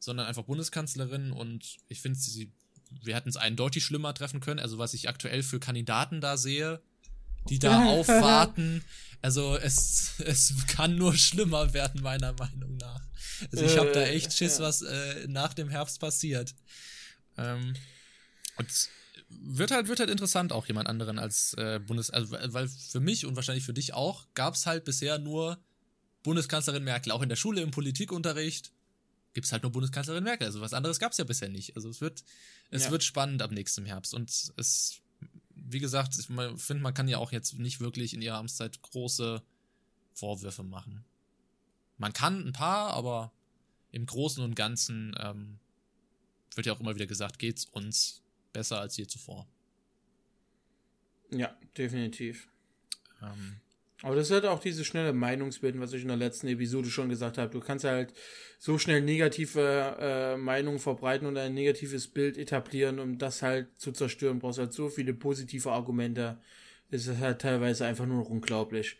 sondern 0.00 0.26
einfach 0.26 0.44
Bundeskanzlerin 0.44 1.32
und 1.32 1.76
ich 1.88 2.00
finde, 2.00 2.18
sie, 2.18 2.52
wir 3.02 3.14
hätten 3.14 3.28
es 3.28 3.36
eindeutig 3.36 3.84
schlimmer 3.84 4.14
treffen 4.14 4.40
können. 4.40 4.60
Also 4.60 4.78
was 4.78 4.94
ich 4.94 5.08
aktuell 5.08 5.42
für 5.42 5.60
Kandidaten 5.60 6.20
da 6.20 6.36
sehe, 6.36 6.80
die 7.48 7.58
da 7.58 7.84
aufwarten, 7.86 8.84
also 9.22 9.56
es, 9.56 10.14
es 10.18 10.54
kann 10.68 10.96
nur 10.96 11.14
schlimmer 11.14 11.72
werden, 11.72 12.02
meiner 12.02 12.32
Meinung 12.34 12.76
nach. 12.76 13.00
Also 13.52 13.64
ich 13.64 13.76
habe 13.78 13.92
da 13.92 14.00
Äh, 14.00 14.14
echt 14.14 14.32
Schiss, 14.32 14.60
was 14.60 14.82
äh, 14.82 15.26
nach 15.28 15.54
dem 15.54 15.68
Herbst 15.68 16.00
passiert. 16.00 16.54
Ähm, 17.36 17.74
und 18.56 18.68
wird 19.28 19.70
halt, 19.70 19.88
wird 19.88 20.00
halt 20.00 20.10
interessant, 20.10 20.52
auch 20.52 20.66
jemand 20.66 20.88
anderen 20.88 21.18
als 21.18 21.54
äh, 21.54 21.80
Bundes... 21.84 22.10
Also, 22.10 22.32
weil 22.32 22.68
für 22.68 23.00
mich 23.00 23.26
und 23.26 23.36
wahrscheinlich 23.36 23.64
für 23.64 23.74
dich 23.74 23.92
auch 23.92 24.26
gab 24.34 24.54
es 24.54 24.66
halt 24.66 24.84
bisher 24.84 25.18
nur 25.18 25.58
Bundeskanzlerin 26.22 26.84
Merkel. 26.84 27.12
Auch 27.12 27.22
in 27.22 27.28
der 27.28 27.36
Schule, 27.36 27.60
im 27.60 27.70
Politikunterricht 27.70 28.72
gibt 29.34 29.46
es 29.46 29.52
halt 29.52 29.62
nur 29.62 29.72
Bundeskanzlerin 29.72 30.24
Merkel. 30.24 30.46
Also 30.46 30.60
was 30.60 30.72
anderes 30.74 30.98
gab 30.98 31.12
es 31.12 31.18
ja 31.18 31.24
bisher 31.24 31.48
nicht. 31.48 31.76
Also 31.76 31.88
es 31.88 32.00
wird, 32.00 32.24
es 32.70 32.84
Ja. 32.84 32.90
wird 32.90 33.04
spannend 33.04 33.42
ab 33.42 33.50
nächstem 33.52 33.84
Herbst. 33.84 34.14
Und 34.14 34.52
es, 34.56 35.00
wie 35.54 35.78
gesagt, 35.78 36.16
ich 36.18 36.26
finde, 36.26 36.82
man 36.82 36.94
kann 36.94 37.08
ja 37.08 37.18
auch 37.18 37.32
jetzt 37.32 37.58
nicht 37.58 37.80
wirklich 37.80 38.14
in 38.14 38.22
ihrer 38.22 38.36
Amtszeit 38.38 38.80
große 38.82 39.42
Vorwürfe 40.14 40.62
machen. 40.64 41.04
Man 41.98 42.12
kann 42.12 42.46
ein 42.46 42.52
paar, 42.52 42.92
aber 42.94 43.32
im 43.92 44.06
Großen 44.06 44.42
und 44.42 44.54
Ganzen 44.54 45.14
ähm, 45.18 45.58
wird 46.54 46.66
ja 46.66 46.72
auch 46.72 46.80
immer 46.80 46.94
wieder 46.94 47.06
gesagt, 47.06 47.38
geht's 47.38 47.64
uns 47.66 48.22
besser 48.52 48.80
als 48.80 48.96
je 48.96 49.06
zuvor. 49.06 49.46
Ja, 51.30 51.56
definitiv. 51.76 52.48
Ähm, 53.22 53.60
Aber 54.02 54.14
das 54.14 54.28
ist 54.28 54.32
halt 54.32 54.44
auch 54.46 54.60
dieses 54.60 54.86
schnelle 54.86 55.12
Meinungsbilden, 55.12 55.80
was 55.80 55.92
ich 55.92 56.02
in 56.02 56.08
der 56.08 56.16
letzten 56.16 56.46
Episode 56.46 56.88
schon 56.88 57.08
gesagt 57.08 57.36
habe. 57.36 57.50
Du 57.50 57.60
kannst 57.60 57.84
halt 57.84 58.12
so 58.58 58.78
schnell 58.78 59.00
negative 59.00 59.96
äh, 60.00 60.36
Meinungen 60.36 60.78
verbreiten 60.78 61.26
und 61.26 61.36
ein 61.36 61.54
negatives 61.54 62.06
Bild 62.06 62.38
etablieren, 62.38 63.00
um 63.00 63.18
das 63.18 63.42
halt 63.42 63.68
zu 63.76 63.90
zerstören. 63.90 64.38
Du 64.38 64.46
brauchst 64.46 64.60
halt 64.60 64.72
so 64.72 64.88
viele 64.88 65.14
positive 65.14 65.72
Argumente. 65.72 66.38
Es 66.90 67.06
ist 67.06 67.18
halt 67.18 67.40
teilweise 67.40 67.86
einfach 67.86 68.06
nur 68.06 68.18
noch 68.18 68.30
unglaublich. 68.30 68.96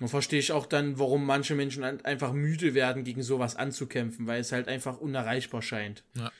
Und 0.00 0.08
verstehe 0.08 0.38
ich 0.38 0.52
auch 0.52 0.66
dann, 0.66 0.98
warum 0.98 1.26
manche 1.26 1.54
Menschen 1.54 1.82
einfach 1.82 2.32
müde 2.32 2.74
werden, 2.74 3.04
gegen 3.04 3.22
sowas 3.22 3.56
anzukämpfen, 3.56 4.26
weil 4.26 4.40
es 4.40 4.52
halt 4.52 4.68
einfach 4.68 4.98
unerreichbar 4.98 5.62
scheint. 5.62 6.04
Ja. 6.16 6.32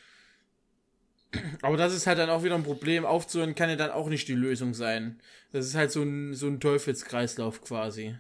Aber 1.63 1.77
das 1.77 1.93
ist 1.93 2.07
halt 2.07 2.19
dann 2.19 2.31
auch 2.31 2.43
wieder 2.43 2.55
ein 2.55 2.63
Problem. 2.63 3.05
Aufzuhören 3.05 3.55
kann 3.55 3.71
ja 3.71 3.77
dann 3.77 3.91
auch 3.91 4.09
nicht 4.09 4.29
die 4.29 4.35
Lösung 4.35 4.75
sein. 4.75 5.21
Das 5.53 5.67
ist 5.67 5.75
halt 5.75 5.93
so 5.93 6.03
ein, 6.03 6.35
so 6.35 6.47
ein 6.47 6.61
Teufelskreislauf 6.61 7.63
quasi. 7.63 8.17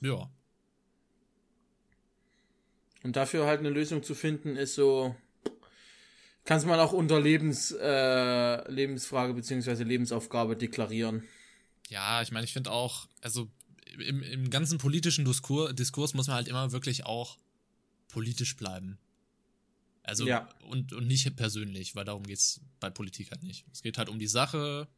ja. 0.00 0.30
Und 3.02 3.14
dafür 3.14 3.46
halt 3.46 3.60
eine 3.60 3.70
Lösung 3.70 4.02
zu 4.02 4.16
finden, 4.16 4.56
ist 4.56 4.74
so. 4.74 5.14
Kann 6.44 6.66
man 6.66 6.80
auch 6.80 6.92
unter 6.92 7.20
Lebens, 7.20 7.70
äh, 7.70 8.70
Lebensfrage 8.70 9.32
beziehungsweise 9.32 9.84
Lebensaufgabe 9.84 10.56
deklarieren. 10.56 11.22
Ja, 11.88 12.20
ich 12.22 12.32
meine, 12.32 12.44
ich 12.44 12.52
finde 12.52 12.72
auch, 12.72 13.06
also 13.20 13.48
im, 13.98 14.22
im 14.22 14.50
ganzen 14.50 14.78
politischen 14.78 15.24
Diskur 15.24 15.72
Diskurs 15.72 16.14
muss 16.14 16.26
man 16.26 16.36
halt 16.36 16.48
immer 16.48 16.72
wirklich 16.72 17.06
auch 17.06 17.36
politisch 18.08 18.56
bleiben. 18.56 18.98
Also 20.06 20.26
Ja. 20.26 20.48
und, 20.68 20.92
und 20.92 21.06
nicht 21.06 21.34
persönlich, 21.36 21.96
weil 21.96 22.04
darum 22.04 22.22
geht's 22.22 22.60
bei 22.78 22.90
Politik 22.90 23.32
halt 23.32 23.42
nicht. 23.42 23.66
Es 23.72 23.82
geht 23.82 23.98
halt 23.98 24.08
um 24.08 24.18
die 24.18 24.28
Sache, 24.28 24.88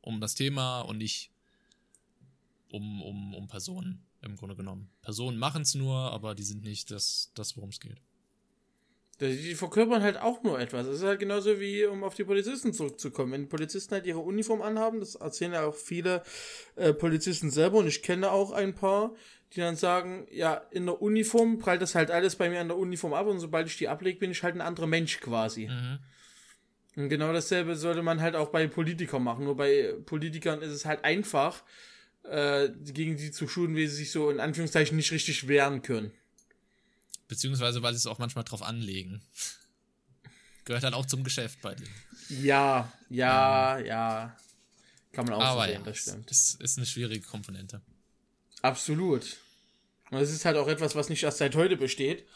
um 0.00 0.20
das 0.20 0.34
Thema 0.34 0.80
und 0.80 0.98
nicht 0.98 1.30
um, 2.70 3.00
um, 3.02 3.34
um 3.34 3.46
Personen 3.46 4.04
im 4.22 4.36
Grunde 4.36 4.56
genommen. 4.56 4.90
Personen 5.02 5.38
machen's 5.38 5.74
nur, 5.74 5.96
aber 6.12 6.34
die 6.34 6.42
sind 6.42 6.64
nicht 6.64 6.90
das, 6.90 7.30
das 7.34 7.56
worum 7.56 7.70
es 7.70 7.78
geht. 7.78 8.00
Die 9.20 9.54
verkörpern 9.54 10.02
halt 10.02 10.18
auch 10.18 10.42
nur 10.42 10.60
etwas. 10.60 10.86
Es 10.86 10.96
ist 10.96 11.04
halt 11.04 11.20
genauso 11.20 11.58
wie, 11.58 11.86
um 11.86 12.04
auf 12.04 12.14
die 12.14 12.24
Polizisten 12.24 12.74
zurückzukommen. 12.74 13.32
Wenn 13.32 13.48
Polizisten 13.48 13.94
halt 13.94 14.04
ihre 14.04 14.18
Uniform 14.18 14.60
anhaben, 14.60 15.00
das 15.00 15.14
erzählen 15.14 15.54
ja 15.54 15.64
auch 15.64 15.74
viele 15.74 16.22
äh, 16.74 16.92
Polizisten 16.92 17.50
selber 17.50 17.78
und 17.78 17.86
ich 17.86 18.02
kenne 18.02 18.30
auch 18.30 18.52
ein 18.52 18.74
paar, 18.74 19.14
die 19.54 19.60
dann 19.60 19.76
sagen, 19.76 20.26
ja, 20.30 20.60
in 20.70 20.84
der 20.84 21.00
Uniform 21.00 21.58
prallt 21.58 21.80
das 21.80 21.94
halt 21.94 22.10
alles 22.10 22.36
bei 22.36 22.50
mir 22.50 22.60
an 22.60 22.68
der 22.68 22.76
Uniform 22.76 23.14
ab 23.14 23.26
und 23.26 23.40
sobald 23.40 23.68
ich 23.68 23.78
die 23.78 23.88
ablege, 23.88 24.18
bin 24.18 24.32
ich 24.32 24.42
halt 24.42 24.54
ein 24.54 24.60
anderer 24.60 24.86
Mensch 24.86 25.18
quasi. 25.20 25.68
Mhm. 25.68 25.98
Und 26.96 27.08
genau 27.08 27.32
dasselbe 27.32 27.76
sollte 27.76 28.02
man 28.02 28.20
halt 28.20 28.36
auch 28.36 28.48
bei 28.48 28.66
Politikern 28.66 29.22
machen. 29.22 29.44
Nur 29.44 29.56
bei 29.56 29.94
Politikern 30.04 30.60
ist 30.60 30.72
es 30.72 30.84
halt 30.84 31.04
einfach, 31.04 31.62
äh, 32.24 32.70
gegen 32.84 33.16
die 33.16 33.30
zu 33.30 33.48
schulen, 33.48 33.76
wie 33.76 33.86
sie 33.86 33.96
sich 33.96 34.10
so 34.10 34.30
in 34.30 34.40
Anführungszeichen 34.40 34.96
nicht 34.96 35.12
richtig 35.12 35.48
wehren 35.48 35.82
können. 35.82 36.12
Beziehungsweise, 37.28 37.82
weil 37.82 37.92
sie 37.92 37.98
es 37.98 38.06
auch 38.06 38.18
manchmal 38.18 38.44
drauf 38.44 38.62
anlegen. 38.62 39.22
Gehört 40.64 40.84
halt 40.84 40.94
auch 40.94 41.06
zum 41.06 41.24
Geschäft 41.24 41.60
bei 41.62 41.74
denen. 41.74 41.94
Ja, 42.28 42.92
ja, 43.08 43.78
ja. 43.78 44.36
Kann 45.12 45.24
man 45.26 45.34
auch 45.34 45.40
Aber 45.42 45.64
so 45.64 45.70
ja, 45.70 45.76
sehen, 45.76 45.84
das 45.84 45.96
es 45.96 46.02
stimmt. 46.02 46.30
ist, 46.30 46.60
ist 46.60 46.76
eine 46.76 46.86
schwierige 46.86 47.26
Komponente. 47.26 47.80
Absolut. 48.62 49.36
Und 50.10 50.20
das 50.20 50.30
ist 50.30 50.44
halt 50.44 50.56
auch 50.56 50.68
etwas, 50.68 50.94
was 50.94 51.08
nicht 51.08 51.22
erst 51.22 51.38
seit 51.38 51.54
heute 51.54 51.76
besteht. 51.76 52.26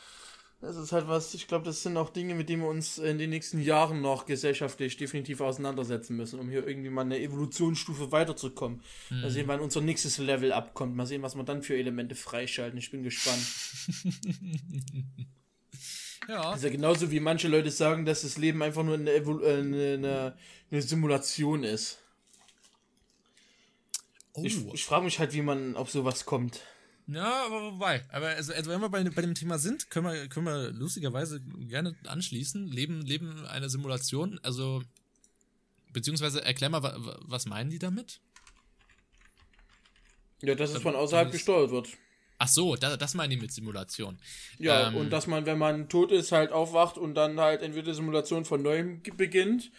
Das 0.61 0.77
ist 0.77 0.93
halt 0.93 1.09
was, 1.09 1.33
ich 1.33 1.49
glaube, 1.49 1.65
das 1.65 1.83
sind 1.83 1.97
auch 1.97 2.11
Dinge, 2.11 2.35
mit 2.35 2.51
denen 2.51 2.61
wir 2.61 2.69
uns 2.69 2.99
in 2.99 3.17
den 3.17 3.31
nächsten 3.31 3.63
Jahren 3.63 4.03
noch 4.03 4.27
gesellschaftlich 4.27 4.99
definitiv 4.99 5.41
auseinandersetzen 5.41 6.17
müssen, 6.17 6.39
um 6.39 6.51
hier 6.51 6.69
irgendwie 6.69 6.91
mal 6.91 7.01
eine 7.01 7.19
Evolutionsstufe 7.19 8.13
weiterzukommen. 8.13 8.83
Mhm. 9.09 9.21
Mal 9.23 9.31
sehen, 9.31 9.49
wann 9.49 9.61
unser 9.61 9.81
nächstes 9.81 10.19
Level 10.19 10.53
abkommt. 10.53 10.95
Mal 10.95 11.07
sehen, 11.07 11.23
was 11.23 11.35
wir 11.35 11.45
dann 11.45 11.63
für 11.63 11.79
Elemente 11.79 12.15
freischalten. 12.15 12.79
Ich 12.79 12.91
bin 12.91 13.03
gespannt. 13.03 13.43
ja. 16.29 16.55
Ja 16.55 16.69
genauso 16.69 17.11
wie 17.11 17.21
manche 17.21 17.49
Leute 17.49 17.71
sagen, 17.71 18.05
dass 18.05 18.21
das 18.21 18.37
Leben 18.37 18.63
einfach 18.63 18.83
nur 18.83 18.97
eine, 18.97 19.15
Evol 19.15 19.43
äh, 19.43 19.61
eine, 19.61 19.95
eine, 19.95 20.37
eine 20.71 20.83
Simulation 20.83 21.65
ist. 21.65 22.01
Oh. 24.35 24.45
Ich, 24.45 24.63
ich 24.75 24.85
frage 24.85 25.07
mich 25.07 25.19
halt, 25.19 25.33
wie 25.33 25.41
man 25.41 25.75
auf 25.75 25.91
sowas 25.91 26.27
kommt. 26.27 26.61
Ja, 27.13 27.47
aber 27.47 27.73
wobei. 27.73 28.05
Aber 28.11 28.29
also, 28.29 28.53
also 28.53 28.71
wenn 28.71 28.81
wir 28.81 28.89
bei, 28.89 29.03
bei 29.03 29.23
dem 29.23 29.35
Thema 29.35 29.59
sind, 29.59 29.91
können 29.91 30.07
wir, 30.07 30.29
können 30.29 30.47
wir 30.47 30.71
lustigerweise 30.71 31.41
gerne 31.41 31.97
anschließen. 32.07 32.69
Leben, 32.69 33.03
Leben 33.03 33.47
eine 33.47 33.69
Simulation. 33.69 34.39
Also, 34.43 34.83
beziehungsweise 35.93 36.45
erklär 36.45 36.71
mal, 36.71 36.83
was 37.23 37.47
meinen 37.47 37.71
die 37.71 37.81
damit? 37.81 38.21
Ja, 40.43 40.55
dass 40.55 40.71
es 40.71 40.83
von 40.83 40.95
außerhalb 40.95 41.33
gesteuert 41.33 41.71
wird. 41.71 41.89
Ach 42.39 42.49
so, 42.49 42.77
das, 42.77 42.97
das 42.97 43.15
meinen 43.15 43.31
die 43.31 43.37
mit 43.37 43.53
Simulation. 43.53 44.19
Ja, 44.59 44.89
ähm, 44.89 44.97
und 44.97 45.11
dass 45.11 45.27
man, 45.27 45.45
wenn 45.45 45.59
man 45.59 45.89
tot 45.89 46.13
ist, 46.13 46.33
halt 46.33 46.53
aufwacht 46.53 46.97
und 46.97 47.15
dann 47.15 47.39
halt 47.39 47.61
entweder 47.61 47.93
Simulation 47.93 48.45
von 48.45 48.63
neuem 48.63 49.03
beginnt 49.03 49.71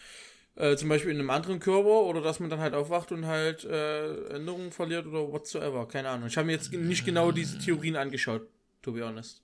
äh, 0.56 0.76
zum 0.76 0.88
Beispiel 0.88 1.10
in 1.10 1.18
einem 1.18 1.30
anderen 1.30 1.60
Körper 1.60 2.02
oder 2.02 2.20
dass 2.20 2.40
man 2.40 2.50
dann 2.50 2.60
halt 2.60 2.74
aufwacht 2.74 3.12
und 3.12 3.26
halt 3.26 3.64
äh, 3.64 4.26
Änderungen 4.34 4.70
verliert 4.72 5.06
oder 5.06 5.32
whatsoever. 5.32 5.88
Keine 5.88 6.10
Ahnung. 6.10 6.28
Ich 6.28 6.36
habe 6.36 6.46
mir 6.46 6.52
jetzt 6.52 6.72
nicht 6.72 7.04
genau 7.04 7.32
diese 7.32 7.58
Theorien 7.58 7.96
angeschaut, 7.96 8.46
to 8.82 8.92
be 8.92 9.04
honest. 9.04 9.42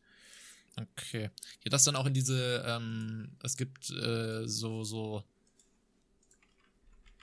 Okay. 0.76 1.30
Ja, 1.64 1.70
das 1.70 1.84
dann 1.84 1.96
auch 1.96 2.06
in 2.06 2.14
diese, 2.14 2.64
ähm, 2.66 3.30
es 3.42 3.56
gibt 3.56 3.90
äh, 3.90 4.46
so, 4.46 4.84
so 4.84 5.24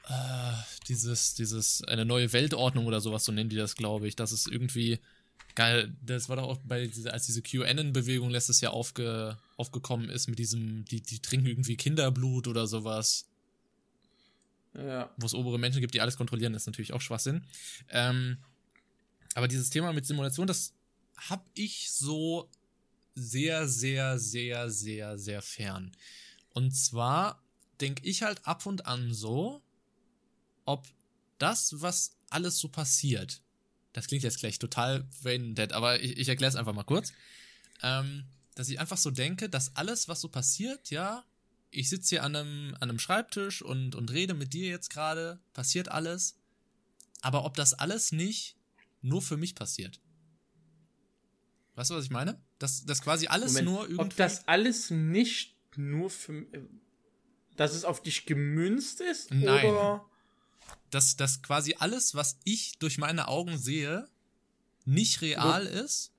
äh, 0.07 0.53
dieses, 0.87 1.35
dieses, 1.35 1.83
eine 1.83 2.05
neue 2.05 2.33
Weltordnung 2.33 2.85
oder 2.85 3.01
sowas, 3.01 3.23
so 3.23 3.31
nennen 3.31 3.49
die 3.49 3.55
das, 3.55 3.75
glaube 3.75 4.07
ich. 4.07 4.15
Das 4.15 4.31
ist 4.31 4.47
irgendwie 4.47 4.99
geil. 5.55 5.95
Das 6.01 6.27
war 6.27 6.35
doch 6.35 6.43
auch 6.43 6.57
bei 6.63 6.89
als 7.05 7.25
diese 7.25 7.41
QAnon-Bewegung 7.41 8.29
letztes 8.29 8.61
Jahr 8.61 8.73
aufge, 8.73 9.37
aufgekommen 9.57 10.09
ist 10.09 10.27
mit 10.27 10.39
diesem, 10.39 10.85
die, 10.85 11.01
die 11.01 11.19
trinken 11.19 11.47
irgendwie 11.47 11.77
Kinderblut 11.77 12.47
oder 12.47 12.67
sowas. 12.67 13.25
Ja. 14.77 15.09
Wo 15.17 15.25
es 15.25 15.33
obere 15.33 15.57
Menschen 15.57 15.81
gibt, 15.81 15.93
die 15.93 16.01
alles 16.01 16.17
kontrollieren, 16.17 16.53
ist 16.53 16.65
natürlich 16.65 16.93
auch 16.93 17.01
Schwachsinn. 17.01 17.45
Ähm, 17.89 18.37
aber 19.33 19.47
dieses 19.47 19.69
Thema 19.69 19.93
mit 19.93 20.05
Simulation, 20.05 20.47
das 20.47 20.73
habe 21.17 21.45
ich 21.53 21.91
so 21.91 22.49
sehr, 23.15 23.67
sehr, 23.67 24.19
sehr, 24.19 24.69
sehr, 24.69 25.17
sehr 25.17 25.41
fern. 25.41 25.91
Und 26.53 26.71
zwar 26.71 27.41
denke 27.79 28.05
ich 28.05 28.23
halt 28.23 28.45
ab 28.45 28.65
und 28.65 28.85
an 28.85 29.13
so, 29.13 29.61
ob 30.65 30.87
das, 31.37 31.81
was 31.81 32.17
alles 32.29 32.57
so 32.57 32.69
passiert, 32.69 33.41
das 33.93 34.07
klingt 34.07 34.23
jetzt 34.23 34.39
gleich 34.39 34.59
total 34.59 35.07
Brain 35.23 35.55
Dead, 35.55 35.71
aber 35.71 36.01
ich, 36.01 36.17
ich 36.17 36.27
erkläre 36.27 36.49
es 36.49 36.55
einfach 36.55 36.73
mal 36.73 36.83
kurz, 36.83 37.13
ähm, 37.81 38.25
dass 38.55 38.69
ich 38.69 38.79
einfach 38.79 38.97
so 38.97 39.11
denke, 39.11 39.49
dass 39.49 39.75
alles, 39.75 40.07
was 40.07 40.21
so 40.21 40.27
passiert, 40.27 40.89
ja, 40.89 41.23
ich 41.71 41.89
sitze 41.89 42.09
hier 42.09 42.23
an 42.23 42.35
einem, 42.35 42.75
an 42.75 42.89
einem 42.89 42.99
Schreibtisch 42.99 43.61
und, 43.61 43.95
und 43.95 44.11
rede 44.11 44.33
mit 44.33 44.53
dir 44.53 44.69
jetzt 44.69 44.89
gerade, 44.89 45.39
passiert 45.53 45.89
alles. 45.89 46.37
Aber 47.21 47.45
ob 47.45 47.55
das 47.55 47.73
alles 47.73 48.11
nicht 48.11 48.55
nur 49.01 49.21
für 49.21 49.37
mich 49.37 49.55
passiert. 49.55 49.99
Weißt 51.75 51.91
du, 51.91 51.95
was 51.95 52.05
ich 52.05 52.11
meine? 52.11 52.41
Dass 52.59 52.85
das 52.85 53.01
quasi 53.01 53.27
alles 53.27 53.53
Moment, 53.53 53.67
nur 53.67 53.81
irgendwie. 53.83 54.01
Ob 54.01 54.15
das 54.15 54.47
alles 54.47 54.89
nicht 54.89 55.55
nur 55.75 56.09
für. 56.09 56.45
Dass 57.57 57.73
es 57.73 57.83
auf 57.83 58.01
dich 58.01 58.25
gemünzt 58.25 59.01
ist? 59.01 59.31
Nein. 59.31 59.65
Oder? 59.65 60.05
Dass, 60.89 61.15
dass 61.17 61.41
quasi 61.41 61.75
alles, 61.79 62.15
was 62.15 62.39
ich 62.43 62.79
durch 62.79 62.97
meine 62.97 63.27
Augen 63.27 63.57
sehe, 63.57 64.09
nicht 64.85 65.21
real 65.21 65.65
Wo? 65.65 65.83
ist, 65.83 66.13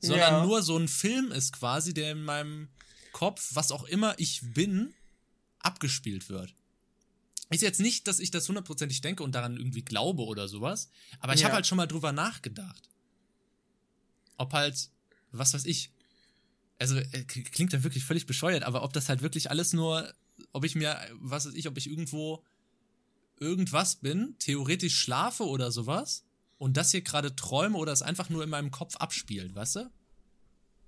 sondern 0.00 0.34
ja. 0.34 0.44
nur 0.44 0.62
so 0.62 0.76
ein 0.76 0.88
Film 0.88 1.32
ist 1.32 1.52
quasi, 1.52 1.94
der 1.94 2.12
in 2.12 2.24
meinem 2.24 2.68
Kopf, 3.12 3.50
was 3.54 3.72
auch 3.72 3.84
immer 3.84 4.14
ich 4.18 4.40
bin, 4.54 4.94
abgespielt 5.58 6.28
wird. 6.28 6.54
Ist 7.50 7.62
jetzt 7.62 7.80
nicht, 7.80 8.06
dass 8.06 8.20
ich 8.20 8.30
das 8.30 8.48
hundertprozentig 8.48 9.00
denke 9.00 9.24
und 9.24 9.34
daran 9.34 9.56
irgendwie 9.56 9.82
glaube 9.82 10.22
oder 10.22 10.46
sowas, 10.46 10.88
aber 11.18 11.34
ich 11.34 11.40
ja. 11.40 11.46
habe 11.46 11.56
halt 11.56 11.66
schon 11.66 11.76
mal 11.76 11.86
drüber 11.86 12.12
nachgedacht. 12.12 12.88
Ob 14.36 14.52
halt, 14.52 14.90
was 15.32 15.52
weiß 15.52 15.64
ich, 15.64 15.90
also 16.78 16.96
äh, 16.96 17.24
klingt 17.24 17.72
ja 17.72 17.82
wirklich 17.82 18.04
völlig 18.04 18.26
bescheuert, 18.26 18.62
aber 18.62 18.84
ob 18.84 18.92
das 18.92 19.08
halt 19.08 19.20
wirklich 19.20 19.50
alles 19.50 19.72
nur, 19.72 20.14
ob 20.52 20.64
ich 20.64 20.76
mir, 20.76 20.98
was 21.14 21.46
weiß 21.46 21.54
ich, 21.54 21.66
ob 21.66 21.76
ich 21.76 21.88
irgendwo 21.88 22.44
irgendwas 23.40 23.96
bin, 23.96 24.36
theoretisch 24.38 24.96
schlafe 24.96 25.44
oder 25.44 25.72
sowas 25.72 26.24
und 26.58 26.76
das 26.76 26.92
hier 26.92 27.00
gerade 27.00 27.34
träume 27.34 27.76
oder 27.76 27.92
es 27.92 28.02
einfach 28.02 28.30
nur 28.30 28.44
in 28.44 28.50
meinem 28.50 28.70
Kopf 28.70 28.96
abspielt, 28.96 29.54
weißt 29.54 29.76
du? 29.76 29.90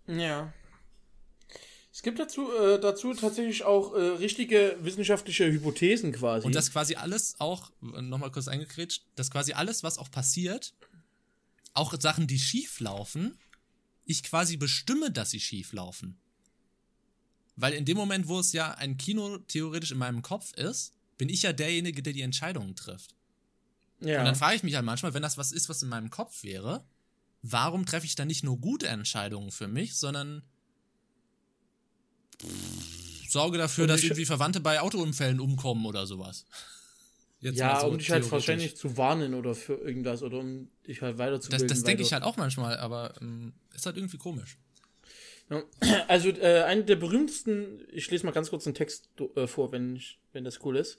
Ja. 0.06 0.52
Es 1.92 2.02
gibt 2.02 2.18
dazu, 2.18 2.50
äh, 2.52 2.80
dazu 2.80 3.12
tatsächlich 3.12 3.64
auch 3.64 3.94
äh, 3.94 4.00
richtige 4.00 4.78
wissenschaftliche 4.80 5.52
Hypothesen 5.52 6.12
quasi. 6.12 6.46
Und 6.46 6.54
das 6.54 6.72
quasi 6.72 6.94
alles 6.94 7.34
auch, 7.38 7.70
nochmal 7.80 8.32
kurz 8.32 8.48
eingekretscht, 8.48 9.04
dass 9.14 9.30
quasi 9.30 9.52
alles, 9.52 9.82
was 9.82 9.98
auch 9.98 10.10
passiert, 10.10 10.72
auch 11.74 11.94
Sachen, 12.00 12.26
die 12.26 12.38
schief 12.38 12.80
laufen, 12.80 13.38
ich 14.06 14.22
quasi 14.22 14.56
bestimme, 14.56 15.10
dass 15.10 15.30
sie 15.30 15.40
schief 15.40 15.74
laufen. 15.74 16.18
Weil 17.56 17.74
in 17.74 17.84
dem 17.84 17.98
Moment, 17.98 18.26
wo 18.26 18.40
es 18.40 18.52
ja 18.52 18.72
ein 18.72 18.96
Kino 18.96 19.38
theoretisch 19.38 19.92
in 19.92 19.98
meinem 19.98 20.22
Kopf 20.22 20.54
ist, 20.54 20.94
bin 21.18 21.28
ich 21.28 21.42
ja 21.42 21.52
derjenige, 21.52 22.02
der 22.02 22.14
die 22.14 22.22
Entscheidungen 22.22 22.74
trifft. 22.74 23.14
Ja. 24.00 24.20
Und 24.20 24.24
dann 24.24 24.34
frage 24.34 24.56
ich 24.56 24.62
mich 24.62 24.74
halt 24.74 24.86
manchmal, 24.86 25.12
wenn 25.12 25.22
das 25.22 25.36
was 25.36 25.52
ist, 25.52 25.68
was 25.68 25.82
in 25.82 25.90
meinem 25.90 26.08
Kopf 26.08 26.42
wäre, 26.42 26.84
warum 27.42 27.84
treffe 27.84 28.06
ich 28.06 28.14
dann 28.14 28.28
nicht 28.28 28.42
nur 28.42 28.58
gute 28.58 28.88
Entscheidungen 28.88 29.50
für 29.50 29.68
mich, 29.68 29.94
sondern 29.94 30.42
sorge 33.28 33.58
dafür, 33.58 33.86
dass 33.86 34.02
irgendwie 34.02 34.24
Verwandte 34.24 34.60
bei 34.60 34.80
Autounfällen 34.80 35.40
umkommen 35.40 35.86
oder 35.86 36.06
sowas. 36.06 36.46
Jetzt 37.40 37.58
ja, 37.58 37.80
so 37.80 37.88
um 37.88 37.98
dich 37.98 38.08
halt 38.08 38.30
wahrscheinlich 38.30 38.76
zu 38.76 38.96
warnen 38.96 39.34
oder 39.34 39.56
für 39.56 39.74
irgendwas 39.74 40.22
oder 40.22 40.38
um 40.38 40.68
dich 40.86 41.02
halt 41.02 41.18
weiterzubilden. 41.18 41.66
Das, 41.66 41.78
das 41.78 41.84
denke 41.84 42.04
ich 42.04 42.12
halt 42.12 42.22
auch 42.22 42.36
manchmal, 42.36 42.76
aber 42.76 43.14
ähm, 43.20 43.52
ist 43.74 43.84
halt 43.84 43.96
irgendwie 43.96 44.18
komisch. 44.18 44.58
Ja, 45.50 45.64
also 46.08 46.28
äh, 46.28 46.62
eine 46.62 46.84
der 46.84 46.94
berühmtesten, 46.94 47.84
ich 47.90 48.08
lese 48.12 48.24
mal 48.26 48.32
ganz 48.32 48.50
kurz 48.50 48.64
einen 48.66 48.74
Text 48.74 49.08
äh, 49.34 49.48
vor, 49.48 49.72
wenn, 49.72 49.96
ich, 49.96 50.20
wenn 50.32 50.44
das 50.44 50.64
cool 50.64 50.76
ist. 50.76 50.98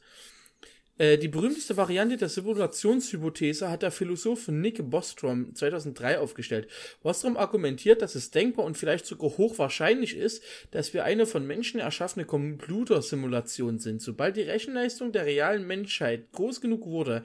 Äh, 0.98 1.18
die 1.18 1.28
berühmteste 1.28 1.76
Variante 1.76 2.18
der 2.18 2.30
Simulationshypothese 2.30 3.70
hat 3.70 3.82
der 3.82 3.92
Philosoph 3.92 4.48
Nick 4.50 4.90
Bostrom 4.90 5.56
2003 5.56 6.20
aufgestellt. 6.20 6.68
Bostrom 7.02 7.36
argumentiert, 7.36 8.02
dass 8.02 8.16
es 8.16 8.30
denkbar 8.30 8.66
und 8.66 8.78
vielleicht 8.78 9.06
sogar 9.06 9.38
hochwahrscheinlich 9.38 10.16
ist, 10.16 10.44
dass 10.72 10.94
wir 10.94 11.04
eine 11.04 11.26
von 11.26 11.48
Menschen 11.48 11.80
erschaffene 11.80 12.26
Computersimulation 12.26 13.80
sind. 13.80 14.02
Sobald 14.02 14.38
die 14.38 14.42
Rechenleistung 14.42 15.12
der 15.12 15.26
realen 15.26 15.66
Menschheit 15.66 16.32
groß 16.32 16.62
genug 16.62 16.86
wurde, 16.86 17.24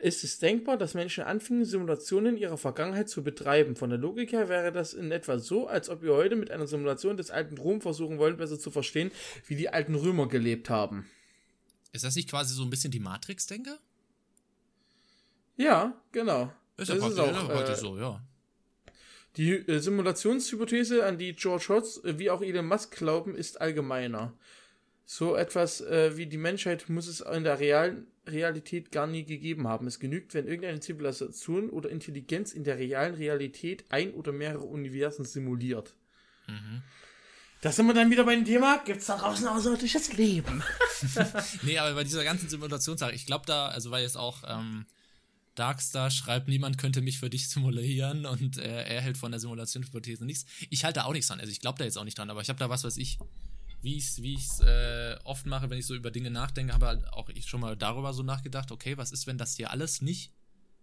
ist 0.00 0.24
es 0.24 0.38
denkbar, 0.38 0.76
dass 0.76 0.94
Menschen 0.94 1.24
anfingen, 1.24 1.64
Simulationen 1.64 2.36
ihrer 2.36 2.58
Vergangenheit 2.58 3.08
zu 3.08 3.22
betreiben. 3.22 3.76
Von 3.76 3.90
der 3.90 3.98
Logik 3.98 4.32
her 4.32 4.48
wäre 4.48 4.70
das 4.70 4.92
in 4.92 5.10
etwa 5.10 5.38
so, 5.38 5.66
als 5.66 5.88
ob 5.88 6.02
wir 6.02 6.14
heute 6.14 6.36
mit 6.36 6.50
einer 6.50 6.66
Simulation 6.66 7.16
des 7.16 7.30
alten 7.30 7.56
Rom 7.56 7.80
versuchen 7.80 8.18
wollen, 8.18 8.36
besser 8.36 8.58
zu 8.58 8.70
verstehen, 8.70 9.10
wie 9.46 9.56
die 9.56 9.70
alten 9.70 9.94
Römer 9.94 10.28
gelebt 10.28 10.68
haben. 10.68 11.06
Ist 11.94 12.02
das 12.02 12.16
nicht 12.16 12.28
quasi 12.28 12.52
so 12.52 12.64
ein 12.64 12.70
bisschen 12.70 12.90
die 12.90 12.98
Matrix-Denke? 12.98 13.78
Ja, 15.56 15.94
genau. 16.10 16.52
Ist 16.76 16.88
ja 16.88 16.96
praktisch, 16.96 17.20
auch, 17.20 17.70
äh, 17.70 17.76
so, 17.76 17.96
ja. 17.96 18.20
Die 19.36 19.52
äh, 19.52 19.78
Simulationshypothese, 19.78 21.06
an 21.06 21.18
die 21.18 21.36
George 21.36 21.66
Hotz 21.68 22.02
äh, 22.02 22.18
wie 22.18 22.30
auch 22.30 22.42
Elon 22.42 22.66
Musk 22.66 22.96
glauben, 22.96 23.36
ist 23.36 23.60
allgemeiner. 23.60 24.36
So 25.06 25.36
etwas 25.36 25.82
äh, 25.82 26.16
wie 26.16 26.26
die 26.26 26.36
Menschheit 26.36 26.88
muss 26.88 27.06
es 27.06 27.20
in 27.20 27.44
der 27.44 27.60
realen 27.60 28.08
Realität 28.26 28.90
gar 28.90 29.06
nie 29.06 29.24
gegeben 29.24 29.68
haben. 29.68 29.86
Es 29.86 30.00
genügt, 30.00 30.34
wenn 30.34 30.48
irgendeine 30.48 30.80
Zivilisation 30.80 31.70
oder 31.70 31.90
Intelligenz 31.90 32.52
in 32.52 32.64
der 32.64 32.76
realen 32.76 33.14
Realität 33.14 33.84
ein 33.90 34.14
oder 34.14 34.32
mehrere 34.32 34.64
Universen 34.64 35.24
simuliert. 35.24 35.94
Mhm. 36.48 36.82
Da 37.64 37.72
sind 37.72 37.86
wir 37.86 37.94
dann 37.94 38.10
wieder 38.10 38.24
bei 38.24 38.34
dem 38.34 38.44
Thema, 38.44 38.82
gibt 38.84 39.00
es 39.00 39.06
da 39.06 39.16
draußen 39.16 39.48
außerirdisches 39.48 40.12
Leben? 40.18 40.62
nee, 41.62 41.78
aber 41.78 41.94
bei 41.94 42.04
dieser 42.04 42.22
ganzen 42.22 42.46
Simulationssache, 42.46 43.12
ich 43.12 43.24
glaube 43.24 43.46
da, 43.46 43.68
also 43.68 43.90
weil 43.90 44.02
jetzt 44.02 44.18
auch 44.18 44.42
ähm, 44.46 44.84
Darkstar 45.54 46.10
schreibt, 46.10 46.46
niemand 46.46 46.76
könnte 46.76 47.00
mich 47.00 47.18
für 47.18 47.30
dich 47.30 47.48
simulieren 47.48 48.26
und 48.26 48.58
äh, 48.58 48.84
er 48.84 49.00
hält 49.00 49.16
von 49.16 49.30
der 49.30 49.40
Simulationshypothese 49.40 50.26
nichts. 50.26 50.44
Ich 50.68 50.84
halte 50.84 51.00
da 51.00 51.04
auch 51.06 51.14
nichts 51.14 51.28
dran, 51.28 51.40
also 51.40 51.50
ich 51.50 51.60
glaube 51.60 51.78
da 51.78 51.86
jetzt 51.86 51.96
auch 51.96 52.04
nicht 52.04 52.18
dran, 52.18 52.28
aber 52.28 52.42
ich 52.42 52.50
habe 52.50 52.58
da 52.58 52.68
was, 52.68 52.84
was 52.84 52.98
ich, 52.98 53.16
wie 53.80 53.96
ich 53.96 54.08
es 54.08 54.22
wie 54.22 54.38
äh, 54.62 55.16
oft 55.24 55.46
mache, 55.46 55.70
wenn 55.70 55.78
ich 55.78 55.86
so 55.86 55.94
über 55.94 56.10
Dinge 56.10 56.30
nachdenke, 56.30 56.74
habe 56.74 56.86
halt 56.86 57.08
auch 57.14 57.30
ich 57.30 57.46
schon 57.46 57.60
mal 57.60 57.78
darüber 57.78 58.12
so 58.12 58.22
nachgedacht, 58.22 58.72
okay, 58.72 58.98
was 58.98 59.10
ist, 59.10 59.26
wenn 59.26 59.38
das 59.38 59.56
hier 59.56 59.70
alles 59.70 60.02
nicht 60.02 60.32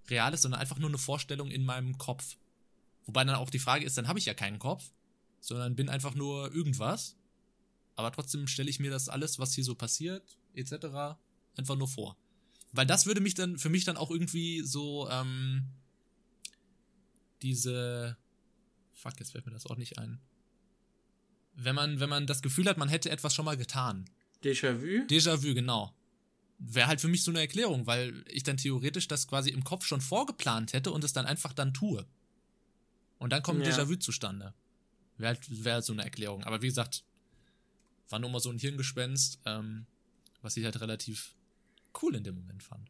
real 0.10 0.34
ist, 0.34 0.42
sondern 0.42 0.60
einfach 0.60 0.80
nur 0.80 0.90
eine 0.90 0.98
Vorstellung 0.98 1.52
in 1.52 1.64
meinem 1.64 2.00
Kopf? 2.00 2.38
Wobei 3.06 3.24
dann 3.24 3.36
auch 3.36 3.52
die 3.52 3.60
Frage 3.60 3.86
ist, 3.86 4.00
dann 4.00 4.08
habe 4.08 4.18
ich 4.18 4.26
ja 4.26 4.34
keinen 4.34 4.58
Kopf, 4.58 4.90
sondern 5.42 5.76
bin 5.76 5.90
einfach 5.90 6.16
nur 6.16 6.54
irgendwas. 6.54 7.18
Aber 7.96 8.12
trotzdem 8.12 8.48
stelle 8.48 8.70
ich 8.70 8.80
mir 8.80 8.90
das 8.90 9.10
alles, 9.10 9.38
was 9.38 9.54
hier 9.54 9.66
so 9.66 9.76
passiert, 9.76 10.38
etc., 10.54 11.18
einfach 11.58 11.76
nur 11.76 11.90
vor. 11.90 12.16
Weil 12.72 12.86
das 12.86 13.06
würde 13.06 13.20
mich 13.20 13.34
dann, 13.34 13.58
für 13.58 13.70
mich 13.70 13.84
dann 13.84 13.98
auch 13.98 14.10
irgendwie 14.10 14.62
so, 14.62 15.10
ähm, 15.10 15.66
diese, 17.42 18.18
fuck, 18.94 19.20
jetzt 19.20 19.32
fällt 19.32 19.46
mir 19.46 19.52
das 19.52 19.66
auch 19.66 19.76
nicht 19.76 19.98
ein. 19.98 20.22
Wenn 21.54 21.76
man, 21.76 22.00
wenn 22.00 22.10
man 22.10 22.28
das 22.28 22.42
Gefühl 22.42 22.68
hat, 22.68 22.78
man 22.78 22.88
hätte 22.88 23.10
etwas 23.10 23.36
schon 23.36 23.46
mal 23.46 23.58
getan. 23.58 24.06
Déjà-vu? 24.44 25.06
Déjà-vu, 25.08 25.54
genau. 25.54 25.94
Wäre 26.60 26.88
halt 26.88 27.02
für 27.02 27.08
mich 27.08 27.24
so 27.24 27.32
eine 27.32 27.42
Erklärung, 27.42 27.88
weil 27.88 28.24
ich 28.28 28.44
dann 28.44 28.58
theoretisch 28.58 29.08
das 29.08 29.28
quasi 29.28 29.50
im 29.50 29.64
Kopf 29.64 29.86
schon 29.86 30.00
vorgeplant 30.00 30.74
hätte 30.74 30.92
und 30.92 31.04
es 31.04 31.12
dann 31.14 31.26
einfach 31.26 31.54
dann 31.54 31.74
tue. 31.74 32.06
Und 33.18 33.34
dann 33.34 33.44
kommt 33.44 33.66
Ja. 33.66 33.72
Déjà-vu 33.72 33.98
zustande. 33.98 34.54
Wäre 35.18 35.36
halt, 35.36 35.64
wär 35.64 35.74
halt 35.76 35.86
so 35.86 35.94
eine 35.94 36.04
Erklärung. 36.04 36.44
Aber 36.44 36.62
wie 36.62 36.68
gesagt, 36.68 37.04
war 38.10 38.20
nur 38.20 38.30
mal 38.30 38.40
so 38.40 38.50
ein 38.50 38.58
Hirngespenst, 38.58 39.40
ähm, 39.46 39.86
was 40.42 40.58
ich 40.58 40.66
halt 40.66 40.82
relativ 40.82 41.34
cool 42.02 42.16
in 42.16 42.24
dem 42.24 42.36
Moment 42.36 42.64
fand. 42.64 42.90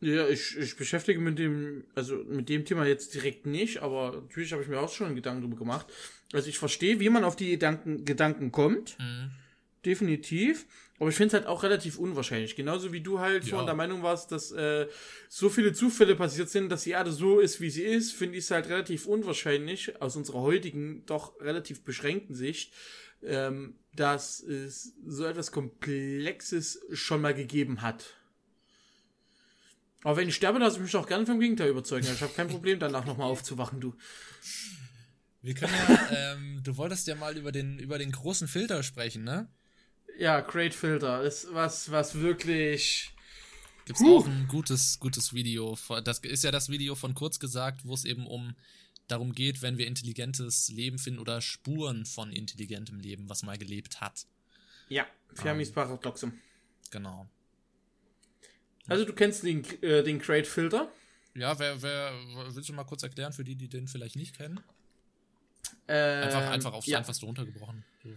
Ja, 0.00 0.28
ich, 0.28 0.56
ich 0.58 0.76
beschäftige 0.76 1.18
mit 1.18 1.38
dem, 1.38 1.84
also 1.94 2.16
mit 2.24 2.48
dem 2.48 2.64
Thema 2.64 2.84
jetzt 2.84 3.14
direkt 3.14 3.46
nicht, 3.46 3.78
aber 3.78 4.12
natürlich 4.12 4.52
habe 4.52 4.62
ich 4.62 4.68
mir 4.68 4.78
auch 4.78 4.92
schon 4.92 5.14
Gedanken 5.14 5.42
drüber 5.42 5.56
gemacht. 5.56 5.86
Also 6.32 6.48
ich 6.48 6.58
verstehe, 6.58 7.00
wie 7.00 7.08
man 7.08 7.24
auf 7.24 7.36
die 7.36 7.50
Gedanken, 7.50 8.04
Gedanken 8.04 8.52
kommt. 8.52 8.98
Mhm. 8.98 9.30
Definitiv. 9.84 10.66
Aber 11.00 11.10
ich 11.10 11.16
finde 11.16 11.28
es 11.28 11.34
halt 11.34 11.46
auch 11.46 11.64
relativ 11.64 11.98
unwahrscheinlich. 11.98 12.54
Genauso 12.54 12.92
wie 12.92 13.00
du 13.00 13.18
halt 13.18 13.44
Ja. 13.44 13.50
vorhin 13.50 13.66
der 13.66 13.74
Meinung 13.74 14.02
warst, 14.02 14.30
dass 14.30 14.52
äh, 14.52 14.86
so 15.28 15.48
viele 15.48 15.72
Zufälle 15.72 16.14
passiert 16.14 16.50
sind, 16.50 16.68
dass 16.70 16.84
die 16.84 16.90
Erde 16.90 17.10
so 17.12 17.40
ist, 17.40 17.60
wie 17.60 17.70
sie 17.70 17.82
ist, 17.82 18.12
finde 18.12 18.38
ich 18.38 18.44
es 18.44 18.50
halt 18.52 18.68
relativ 18.68 19.06
unwahrscheinlich, 19.06 20.00
aus 20.00 20.14
unserer 20.14 20.40
heutigen, 20.40 21.04
doch 21.06 21.40
relativ 21.40 21.82
beschränkten 21.82 22.36
Sicht, 22.36 22.72
ähm, 23.22 23.74
dass 23.96 24.40
es 24.40 24.94
so 25.04 25.24
etwas 25.24 25.50
Komplexes 25.50 26.80
schon 26.92 27.20
mal 27.20 27.34
gegeben 27.34 27.82
hat. 27.82 28.14
Aber 30.04 30.18
wenn 30.18 30.28
ich 30.28 30.36
sterbe, 30.36 30.58
lasse 30.58 30.76
ich 30.76 30.82
mich 30.82 30.94
auch 30.96 31.08
gerne 31.08 31.24
vom 31.26 31.40
Gegenteil 31.40 31.70
überzeugen. 31.70 32.06
Ich 32.12 32.20
habe 32.22 32.32
kein 32.34 32.48
Problem, 32.48 32.78
danach 32.78 33.04
nochmal 33.06 33.28
aufzuwachen, 33.30 33.80
du. 33.80 33.94
Wir 35.42 35.54
können 35.54 35.72
ja, 35.88 36.34
ähm, 36.34 36.60
du 36.62 36.76
wolltest 36.76 37.06
ja 37.06 37.14
mal 37.14 37.36
über 37.36 37.52
den, 37.52 37.78
über 37.78 37.98
den 37.98 38.12
großen 38.12 38.46
Filter 38.46 38.82
sprechen, 38.82 39.24
ne? 39.24 39.48
Ja, 40.18 40.40
Great 40.40 40.74
Filter 40.74 41.22
ist 41.22 41.52
was, 41.52 41.90
was 41.90 42.14
wirklich. 42.20 43.12
Gibt's 43.84 44.00
Huh. 44.00 44.18
auch 44.18 44.26
ein 44.26 44.48
gutes, 44.48 44.98
gutes 44.98 45.34
Video. 45.34 45.76
Das 46.04 46.20
ist 46.20 46.44
ja 46.44 46.50
das 46.50 46.68
Video 46.68 46.94
von 46.94 47.14
kurz 47.14 47.38
gesagt, 47.38 47.84
wo 47.84 47.94
es 47.94 48.04
eben 48.04 48.26
um 48.26 48.54
darum 49.08 49.32
geht, 49.32 49.60
wenn 49.60 49.76
wir 49.76 49.86
intelligentes 49.86 50.70
Leben 50.70 50.98
finden 50.98 51.20
oder 51.20 51.40
Spuren 51.42 52.06
von 52.06 52.32
intelligentem 52.32 53.00
Leben, 53.00 53.28
was 53.28 53.42
mal 53.42 53.58
gelebt 53.58 54.00
hat. 54.00 54.26
Ja, 54.88 55.06
Fermis 55.34 55.70
Paradoxum. 55.72 56.38
Genau. 56.90 57.28
Also 58.86 59.04
du 59.04 59.12
kennst 59.12 59.42
den, 59.42 59.64
äh, 59.82 60.02
den 60.02 60.18
Great 60.18 60.46
Filter. 60.46 60.90
Ja, 61.34 61.58
wer, 61.58 61.82
wer, 61.82 62.12
willst 62.50 62.68
du 62.68 62.72
mal 62.72 62.84
kurz 62.84 63.02
erklären 63.02 63.32
für 63.32 63.44
die, 63.44 63.56
die 63.56 63.68
den 63.68 63.88
vielleicht 63.88 64.16
nicht 64.16 64.36
kennen? 64.36 64.60
Ähm, 65.88 66.24
Einfach, 66.24 66.50
einfach 66.50 66.72
aufs 66.72 66.86
ja, 66.86 66.98
Einfachste 66.98 67.26
runtergebrochen. 67.26 67.84
So. 68.02 68.10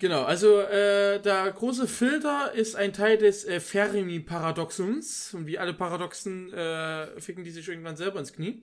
Genau, 0.00 0.22
also 0.22 0.60
äh, 0.60 1.20
der 1.20 1.50
große 1.50 1.88
Filter 1.88 2.52
ist 2.52 2.76
ein 2.76 2.92
Teil 2.92 3.18
des 3.18 3.44
äh, 3.44 3.60
Fermi-Paradoxums. 3.60 5.34
Und 5.34 5.46
wie 5.46 5.58
alle 5.58 5.74
Paradoxen 5.74 6.52
äh, 6.52 7.20
ficken 7.20 7.44
die 7.44 7.50
sich 7.50 7.68
irgendwann 7.68 7.96
selber 7.96 8.18
ins 8.18 8.32
Knie. 8.32 8.62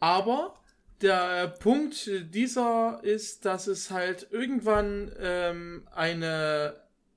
Aber 0.00 0.54
der 1.02 1.48
Punkt 1.48 2.10
dieser 2.34 3.00
ist, 3.02 3.44
dass 3.44 3.66
es 3.66 3.90
halt 3.90 4.28
irgendwann 4.30 5.12
ähm, 5.18 5.88
eine, 5.92 6.74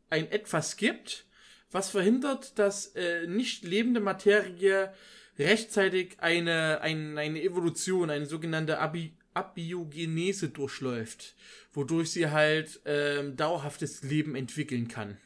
ein 0.09 0.31
Etwas 0.31 0.77
gibt, 0.77 1.25
was 1.71 1.89
verhindert, 1.89 2.57
dass 2.59 2.95
äh, 2.95 3.27
nicht 3.27 3.63
lebende 3.63 3.99
Materie 3.99 4.93
rechtzeitig 5.37 6.17
eine, 6.19 6.81
ein, 6.81 7.17
eine 7.17 7.41
Evolution, 7.41 8.09
eine 8.09 8.25
sogenannte 8.25 8.79
Abi 8.79 9.17
Abiogenese 9.33 10.49
durchläuft, 10.49 11.35
wodurch 11.73 12.11
sie 12.11 12.29
halt 12.29 12.81
ähm, 12.85 13.35
dauerhaftes 13.35 14.03
Leben 14.03 14.35
entwickeln 14.35 14.87
kann. 14.87 15.17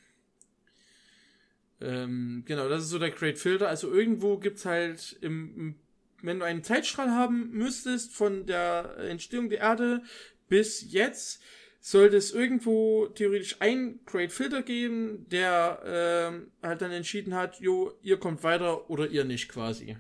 Ähm, 1.80 2.44
genau, 2.46 2.70
das 2.70 2.84
ist 2.84 2.90
so 2.90 3.00
der 3.00 3.12
Great 3.12 3.38
Filter. 3.38 3.68
Also 3.68 3.92
irgendwo 3.92 4.38
gibt's 4.38 4.66
halt 4.66 5.18
im, 5.22 5.54
im 5.58 5.76
wenn 6.22 6.40
du 6.40 6.46
einen 6.46 6.64
Zeitstrahl 6.64 7.12
haben 7.12 7.52
müsstest 7.52 8.14
von 8.14 8.46
der 8.46 8.98
Entstehung 8.98 9.50
der 9.50 9.60
Erde 9.60 10.02
bis 10.50 10.92
jetzt, 10.92 11.42
sollte 11.80 12.18
es 12.18 12.32
irgendwo 12.32 13.08
theoretisch 13.08 13.62
einen 13.62 14.04
Great 14.06 14.32
Filter 14.32 14.62
geben, 14.62 15.28
der 15.30 15.82
ähm, 15.86 16.52
halt 16.62 16.82
dann 16.82 16.92
entschieden 16.92 17.36
hat, 17.36 17.60
jo, 17.60 17.94
ihr 18.02 18.18
kommt 18.18 18.44
weiter 18.44 18.90
oder 18.90 19.08
ihr 19.08 19.26
nicht 19.26 19.48
quasi. 19.48 19.96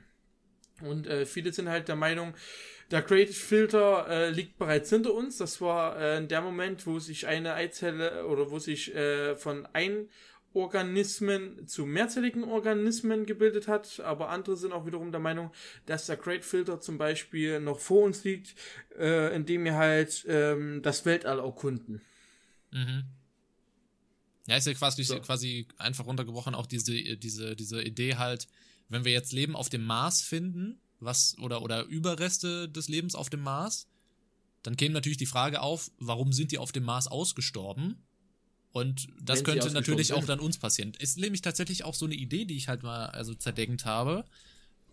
Und 0.82 1.08
äh, 1.08 1.26
viele 1.26 1.54
sind 1.54 1.70
halt 1.70 1.88
der 1.88 1.96
Meinung, 1.96 2.34
der 2.92 3.02
Great 3.02 3.30
Filter 3.30 4.08
äh, 4.08 4.30
liegt 4.30 4.58
bereits 4.58 4.90
hinter 4.90 5.14
uns. 5.14 5.38
Das 5.38 5.60
war 5.60 6.00
äh, 6.00 6.26
der 6.26 6.42
Moment, 6.42 6.86
wo 6.88 7.00
sich 7.00 7.28
eine 7.28 7.54
Eizelle 7.54 8.26
oder 8.28 8.50
wo 8.50 8.60
sich 8.60 8.96
äh, 8.96 9.36
von 9.36 9.68
Einorganismen 9.74 11.68
zu 11.68 11.86
mehrzelligen 11.86 12.46
Organismen 12.46 13.26
gebildet 13.26 13.68
hat. 13.68 14.00
Aber 14.00 14.30
andere 14.30 14.56
sind 14.56 14.72
auch 14.72 14.86
wiederum 14.86 15.12
der 15.12 15.20
Meinung, 15.20 15.52
dass 15.86 16.06
der 16.06 16.16
Great 16.16 16.46
Filter 16.46 16.80
zum 16.80 16.98
Beispiel 16.98 17.60
noch 17.60 17.80
vor 17.80 18.04
uns 18.04 18.24
liegt, 18.24 18.56
äh, 18.98 19.36
indem 19.36 19.66
wir 19.66 19.76
halt 19.76 20.26
ähm, 20.28 20.82
das 20.82 21.06
Weltall 21.06 21.40
erkunden. 21.40 22.02
Mhm. 22.72 23.04
Ja, 24.48 24.56
ist 24.56 24.68
ja 24.68 24.74
quasi, 24.74 25.04
So. 25.04 25.20
quasi 25.20 25.68
einfach 25.78 26.06
runtergebrochen 26.06 26.56
auch 26.56 26.68
diese, 26.68 27.18
diese, 27.18 27.56
diese 27.58 27.82
Idee 27.82 28.16
halt, 28.16 28.48
wenn 28.88 29.04
wir 29.04 29.12
jetzt 29.12 29.34
Leben 29.34 29.58
auf 29.58 29.68
dem 29.68 29.84
Mars 29.84 30.22
finden, 30.22 30.80
was, 31.00 31.38
oder, 31.40 31.62
oder 31.62 31.84
Überreste 31.84 32.70
des 32.70 32.88
Lebens 32.88 33.16
auf 33.16 33.30
dem 33.30 33.42
Mars, 33.42 33.88
dann 34.64 34.78
käme 34.78 34.94
natürlich 34.94 35.18
die 35.18 35.26
Frage 35.26 35.62
auf, 35.62 35.92
warum 36.00 36.34
sind 36.34 36.52
die 36.52 36.58
auf 36.58 36.72
dem 36.72 36.84
Mars 36.84 37.08
ausgestorben? 37.08 38.04
Und 38.72 39.08
das 39.22 39.40
Wenn 39.40 39.46
könnte 39.46 39.72
natürlich 39.72 40.14
auch 40.14 40.18
sind. 40.18 40.30
dann 40.30 40.40
uns 40.40 40.58
passieren. 40.58 40.94
Ist 41.00 41.18
nämlich 41.18 41.42
tatsächlich 41.42 41.84
auch 41.84 41.96
so 41.96 42.06
eine 42.06 42.16
Idee, 42.16 42.46
die 42.46 42.58
ich 42.58 42.68
halt 42.68 42.84
mal 42.84 43.08
also 43.08 43.34
zerdenkt 43.34 43.86
habe. 43.86 44.26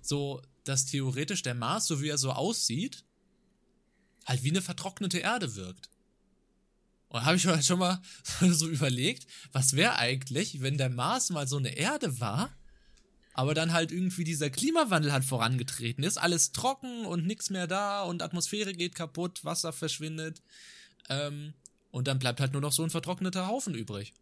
So, 0.01 0.41
dass 0.65 0.87
theoretisch 0.87 1.43
der 1.43 1.55
Mars, 1.55 1.87
so 1.87 2.01
wie 2.01 2.09
er 2.09 2.19
so 2.19 2.33
aussieht, 2.33 3.05
halt 4.27 4.43
wie 4.43 4.51
eine 4.51 4.63
vertrocknete 4.63 5.19
Erde 5.19 5.55
wirkt. 5.57 5.91
Und 7.09 7.25
habe 7.25 7.37
ich 7.37 7.45
mir 7.45 7.53
halt 7.53 7.65
schon 7.67 7.79
mal 7.79 8.01
so 8.41 8.69
überlegt, 8.69 9.27
was 9.53 9.75
wäre 9.75 9.97
eigentlich, 9.97 10.63
wenn 10.63 10.79
der 10.79 10.91
Mars 10.91 11.31
mal 11.31 11.47
so 11.47 11.57
eine 11.57 11.77
Erde 11.77 12.21
war, 12.21 12.51
aber 13.35 13.53
dann 13.53 13.73
halt 13.73 13.93
irgendwie 13.93 14.25
dieser 14.25 14.49
Klimawandel 14.49 15.13
hat 15.13 15.25
vorangetreten 15.25 16.05
ist, 16.05 16.17
alles 16.17 16.53
trocken 16.53 17.05
und 17.05 17.27
nichts 17.27 17.51
mehr 17.51 17.67
da 17.67 18.03
und 18.03 18.23
Atmosphäre 18.23 18.73
geht 18.73 18.95
kaputt, 18.95 19.45
Wasser 19.45 19.73
verschwindet. 19.73 20.41
Ähm, 21.11 21.53
und 21.91 22.09
dann 22.09 22.19
bleibt 22.19 22.41
halt 22.41 22.53
nur 22.53 22.63
noch 22.63 22.73
so 22.73 22.83
ein 22.83 22.91
vertrockneter 22.91 23.47
Haufen 23.47 23.75
übrig. 23.75 24.15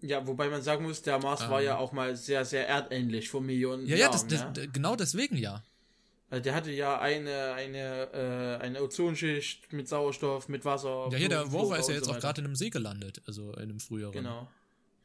Ja, 0.00 0.24
wobei 0.26 0.48
man 0.48 0.62
sagen 0.62 0.84
muss, 0.84 1.02
der 1.02 1.18
Mars 1.18 1.48
war 1.48 1.60
Ähm. 1.60 1.66
ja 1.66 1.78
auch 1.78 1.92
mal 1.92 2.14
sehr, 2.16 2.44
sehr 2.44 2.68
erdähnlich 2.68 3.28
vor 3.28 3.40
Millionen 3.40 3.86
Ja, 3.86 3.96
ja, 3.96 4.08
das, 4.10 4.26
Jahren. 4.30 4.54
das, 4.54 4.64
ja? 4.64 4.70
genau 4.72 4.94
deswegen 4.96 5.36
ja. 5.36 5.62
Also 6.30 6.42
der 6.42 6.54
hatte 6.54 6.70
ja 6.70 7.00
eine, 7.00 7.54
eine, 7.54 8.12
äh, 8.60 8.62
eine 8.62 8.82
Ozonschicht 8.82 9.72
mit 9.72 9.88
Sauerstoff, 9.88 10.48
mit 10.48 10.64
Wasser. 10.64 11.08
Ja, 11.10 11.16
hier, 11.18 11.28
der 11.28 11.42
Rover 11.42 11.78
ist 11.78 11.88
ja 11.88 11.94
jetzt 11.94 12.04
so 12.04 12.12
auch 12.12 12.18
gerade 12.18 12.42
in 12.42 12.46
einem 12.46 12.54
See 12.54 12.68
gelandet, 12.68 13.22
also 13.26 13.52
in 13.54 13.62
einem 13.62 13.80
früheren. 13.80 14.12
Genau. 14.12 14.48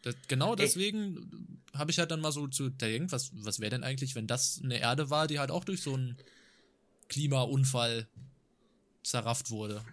Das, 0.03 0.15
genau 0.27 0.55
deswegen 0.55 1.61
habe 1.73 1.89
ich 1.89 1.97
halt 1.97 2.11
dann 2.11 2.21
mal 2.21 2.31
so 2.31 2.47
zu 2.47 2.69
denken, 2.69 3.11
was, 3.11 3.31
was 3.33 3.59
wäre 3.59 3.71
denn 3.71 3.83
eigentlich, 3.83 4.15
wenn 4.15 4.27
das 4.27 4.61
eine 4.63 4.79
Erde 4.79 5.09
war, 5.09 5.27
die 5.27 5.39
halt 5.39 5.49
auch 5.49 5.63
durch 5.63 5.81
so 5.81 5.93
einen 5.93 6.17
Klimaunfall 7.09 8.07
zerrafft 9.01 9.49
wurde. 9.49 9.83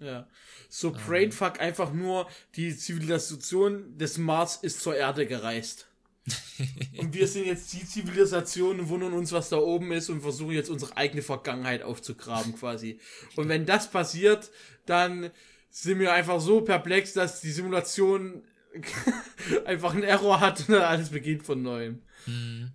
Ja. 0.00 0.26
So 0.68 0.92
Brainfuck 0.92 1.60
einfach 1.60 1.92
nur, 1.92 2.28
die 2.56 2.76
Zivilisation 2.76 3.96
des 3.96 4.18
Mars 4.18 4.56
ist 4.56 4.80
zur 4.80 4.96
Erde 4.96 5.26
gereist. 5.26 5.86
und 6.96 7.12
wir 7.12 7.28
sind 7.28 7.44
jetzt 7.44 7.72
die 7.74 7.84
Zivilisation 7.84 8.80
und 8.80 8.88
wundern 8.88 9.12
uns, 9.12 9.30
was 9.32 9.50
da 9.50 9.58
oben 9.58 9.92
ist 9.92 10.08
und 10.08 10.22
versuchen 10.22 10.52
jetzt 10.52 10.70
unsere 10.70 10.96
eigene 10.96 11.20
Vergangenheit 11.20 11.82
aufzugraben 11.82 12.54
quasi. 12.56 12.98
Und 13.36 13.48
wenn 13.48 13.66
das 13.66 13.90
passiert, 13.90 14.50
dann 14.86 15.30
sind 15.70 15.98
wir 15.98 16.14
einfach 16.14 16.40
so 16.40 16.62
perplex, 16.62 17.12
dass 17.12 17.42
die 17.42 17.52
Simulation 17.52 18.42
einfach 19.64 19.94
einen 19.94 20.02
Error 20.02 20.40
hat 20.40 20.68
und 20.68 20.74
alles 20.74 21.10
beginnt 21.10 21.42
von 21.42 21.62
neuem. 21.62 22.02
Hm. 22.24 22.72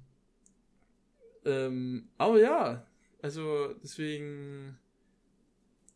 Ähm, 1.46 2.10
aber 2.18 2.40
ja, 2.40 2.86
also 3.22 3.74
deswegen, 3.84 4.78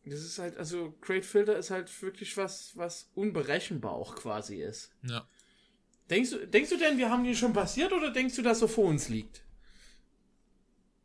das 0.05 0.19
ist 0.19 0.39
halt, 0.39 0.57
also 0.57 0.95
Great 1.01 1.25
Filter 1.25 1.57
ist 1.57 1.69
halt 1.69 2.01
wirklich 2.01 2.35
was, 2.37 2.75
was 2.75 3.09
unberechenbar 3.15 3.93
auch 3.93 4.15
quasi 4.15 4.61
ist. 4.61 4.91
Ja. 5.03 5.27
Denkst 6.09 6.31
du, 6.31 6.47
denkst 6.47 6.69
du 6.69 6.77
denn, 6.77 6.97
wir 6.97 7.09
haben 7.09 7.23
den 7.23 7.35
schon 7.35 7.53
passiert 7.53 7.93
oder 7.93 8.11
denkst 8.11 8.35
du, 8.35 8.41
dass 8.41 8.61
er 8.61 8.67
vor 8.67 8.85
uns 8.85 9.09
liegt? 9.09 9.43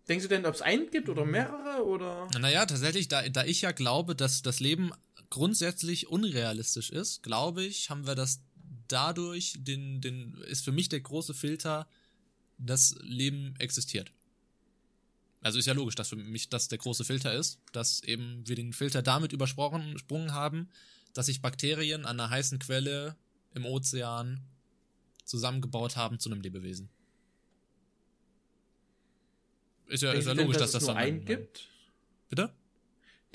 Denkst 0.09 0.24
du 0.24 0.28
denn, 0.28 0.46
ob 0.46 0.55
es 0.55 0.62
einen 0.62 0.90
gibt 0.90 1.09
oder 1.09 1.24
mehrere 1.24 1.84
oder? 1.84 2.28
Naja, 2.38 2.64
tatsächlich, 2.64 3.09
da, 3.09 3.28
da 3.28 3.44
ich 3.44 3.61
ja 3.61 3.72
glaube, 3.72 4.16
dass 4.16 4.42
das 4.42 4.59
Leben 4.59 4.90
grundsätzlich 5.30 6.09
unrealistisch 6.09 6.90
ist, 6.90 7.22
glaube 7.22 7.62
ich, 7.62 7.90
haben 7.90 8.07
wir 8.07 8.14
das 8.14 8.40
dadurch, 8.89 9.55
den, 9.59 10.01
den, 10.01 10.34
ist 10.49 10.64
für 10.64 10.72
mich 10.72 10.89
der 10.89 11.01
große 11.01 11.34
Filter, 11.34 11.89
das 12.59 12.97
Leben 13.03 13.55
existiert. 13.59 14.12
Also 15.41 15.59
ist 15.59 15.66
ja 15.66 15.72
logisch, 15.72 15.95
dass 15.95 16.09
für 16.09 16.16
mich 16.16 16.49
das 16.49 16.68
der 16.68 16.78
große 16.78 17.05
Filter 17.05 17.32
ist, 17.32 17.61
dass 17.72 18.03
eben 18.03 18.47
wir 18.47 18.57
den 18.57 18.72
Filter 18.72 19.03
damit 19.03 19.32
übersprungen 19.32 20.32
haben, 20.32 20.68
dass 21.14 21.26
sich 21.26 21.41
Bakterien 21.41 22.05
an 22.05 22.18
einer 22.18 22.30
heißen 22.30 22.59
Quelle 22.59 23.16
im 23.55 23.64
Ozean 23.64 24.41
zusammengebaut 25.24 25.97
haben 25.97 26.18
zu 26.18 26.30
einem 26.30 26.41
Lebewesen. 26.41 26.89
Ist 29.86 30.03
ja, 30.03 30.12
ist 30.12 30.26
ja 30.26 30.32
logisch, 30.32 30.57
denn, 30.57 30.61
dass, 30.61 30.72
dass 30.72 30.82
es 30.82 30.86
das 30.86 30.95
nur 30.95 30.97
einen 30.97 31.24
gibt. 31.24 31.68
Bitte? 32.28 32.53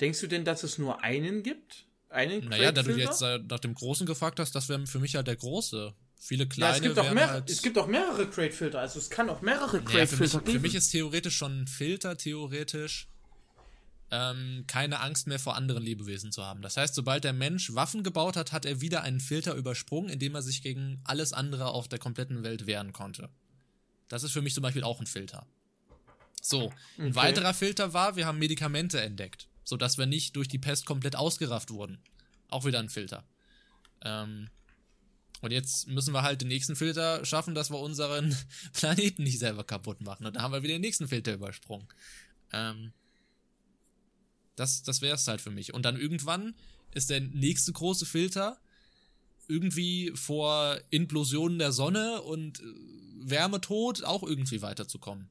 Denkst 0.00 0.20
du 0.20 0.26
denn, 0.26 0.44
dass 0.44 0.62
es 0.62 0.78
nur 0.78 1.02
einen 1.02 1.42
gibt? 1.42 1.86
Einen 2.14 2.48
Naja, 2.48 2.72
da 2.72 2.82
du 2.82 2.92
jetzt 2.96 3.20
nach 3.20 3.60
dem 3.60 3.74
Großen 3.74 4.06
gefragt 4.06 4.38
hast, 4.40 4.54
das 4.54 4.68
wäre 4.68 4.86
für 4.86 5.00
mich 5.00 5.14
ja 5.14 5.22
der 5.22 5.36
Große. 5.36 5.94
Viele 6.18 6.46
kleine. 6.46 6.72
Ja, 6.72 6.76
es, 6.76 6.82
gibt 6.82 6.98
auch 6.98 7.12
mehr, 7.12 7.30
halt 7.30 7.50
es 7.50 7.60
gibt 7.60 7.76
auch 7.76 7.86
mehrere 7.86 8.26
Crate-Filter, 8.30 8.80
also 8.80 8.98
es 8.98 9.10
kann 9.10 9.28
auch 9.28 9.42
mehrere 9.42 9.82
Crate-Filter 9.82 10.38
geben. 10.40 10.52
Für 10.52 10.60
mich 10.60 10.74
ist 10.74 10.90
theoretisch 10.90 11.36
schon 11.36 11.62
ein 11.62 11.66
Filter, 11.66 12.16
theoretisch, 12.16 13.08
ähm, 14.10 14.64
keine 14.66 15.00
Angst 15.00 15.26
mehr 15.26 15.38
vor 15.38 15.56
anderen 15.56 15.82
Lebewesen 15.82 16.32
zu 16.32 16.44
haben. 16.44 16.62
Das 16.62 16.76
heißt, 16.76 16.94
sobald 16.94 17.24
der 17.24 17.32
Mensch 17.32 17.74
Waffen 17.74 18.02
gebaut 18.02 18.36
hat, 18.36 18.52
hat 18.52 18.64
er 18.64 18.80
wieder 18.80 19.02
einen 19.02 19.20
Filter 19.20 19.54
übersprungen, 19.54 20.08
indem 20.08 20.34
er 20.34 20.42
sich 20.42 20.62
gegen 20.62 21.00
alles 21.04 21.32
andere 21.32 21.66
auf 21.66 21.88
der 21.88 21.98
kompletten 21.98 22.42
Welt 22.42 22.66
wehren 22.66 22.92
konnte. 22.92 23.28
Das 24.08 24.22
ist 24.22 24.32
für 24.32 24.42
mich 24.42 24.54
zum 24.54 24.62
Beispiel 24.62 24.84
auch 24.84 25.00
ein 25.00 25.06
Filter. 25.06 25.46
So, 26.40 26.72
ein 26.98 27.06
okay. 27.06 27.14
weiterer 27.16 27.54
Filter 27.54 27.92
war, 27.92 28.16
wir 28.16 28.26
haben 28.26 28.38
Medikamente 28.38 29.00
entdeckt, 29.00 29.48
sodass 29.64 29.98
wir 29.98 30.06
nicht 30.06 30.36
durch 30.36 30.48
die 30.48 30.58
Pest 30.58 30.86
komplett 30.86 31.16
ausgerafft 31.16 31.70
wurden. 31.70 31.98
Auch 32.48 32.64
wieder 32.64 32.78
ein 32.78 32.88
Filter. 32.88 33.24
Ähm, 34.02 34.48
und 35.40 35.50
jetzt 35.50 35.88
müssen 35.88 36.14
wir 36.14 36.22
halt 36.22 36.40
den 36.40 36.48
nächsten 36.48 36.76
Filter 36.76 37.24
schaffen, 37.24 37.54
dass 37.54 37.70
wir 37.70 37.78
unseren 37.78 38.34
Planeten 38.72 39.24
nicht 39.24 39.38
selber 39.38 39.64
kaputt 39.64 40.00
machen. 40.00 40.26
Und 40.26 40.36
da 40.36 40.42
haben 40.42 40.52
wir 40.52 40.62
wieder 40.62 40.74
den 40.74 40.80
nächsten 40.80 41.08
Filter 41.08 41.34
übersprungen. 41.34 41.88
Ähm, 42.52 42.92
das 44.56 44.82
das 44.82 45.02
wäre 45.02 45.16
es 45.16 45.26
halt 45.26 45.40
für 45.40 45.50
mich. 45.50 45.74
Und 45.74 45.84
dann 45.84 45.98
irgendwann 45.98 46.54
ist 46.92 47.10
der 47.10 47.20
nächste 47.20 47.72
große 47.72 48.06
Filter 48.06 48.58
irgendwie 49.48 50.12
vor 50.14 50.78
Implosionen 50.90 51.58
der 51.58 51.72
Sonne 51.72 52.22
und 52.22 52.60
äh, 52.60 52.64
Wärmetod 53.26 54.04
auch 54.04 54.22
irgendwie 54.22 54.62
weiterzukommen. 54.62 55.28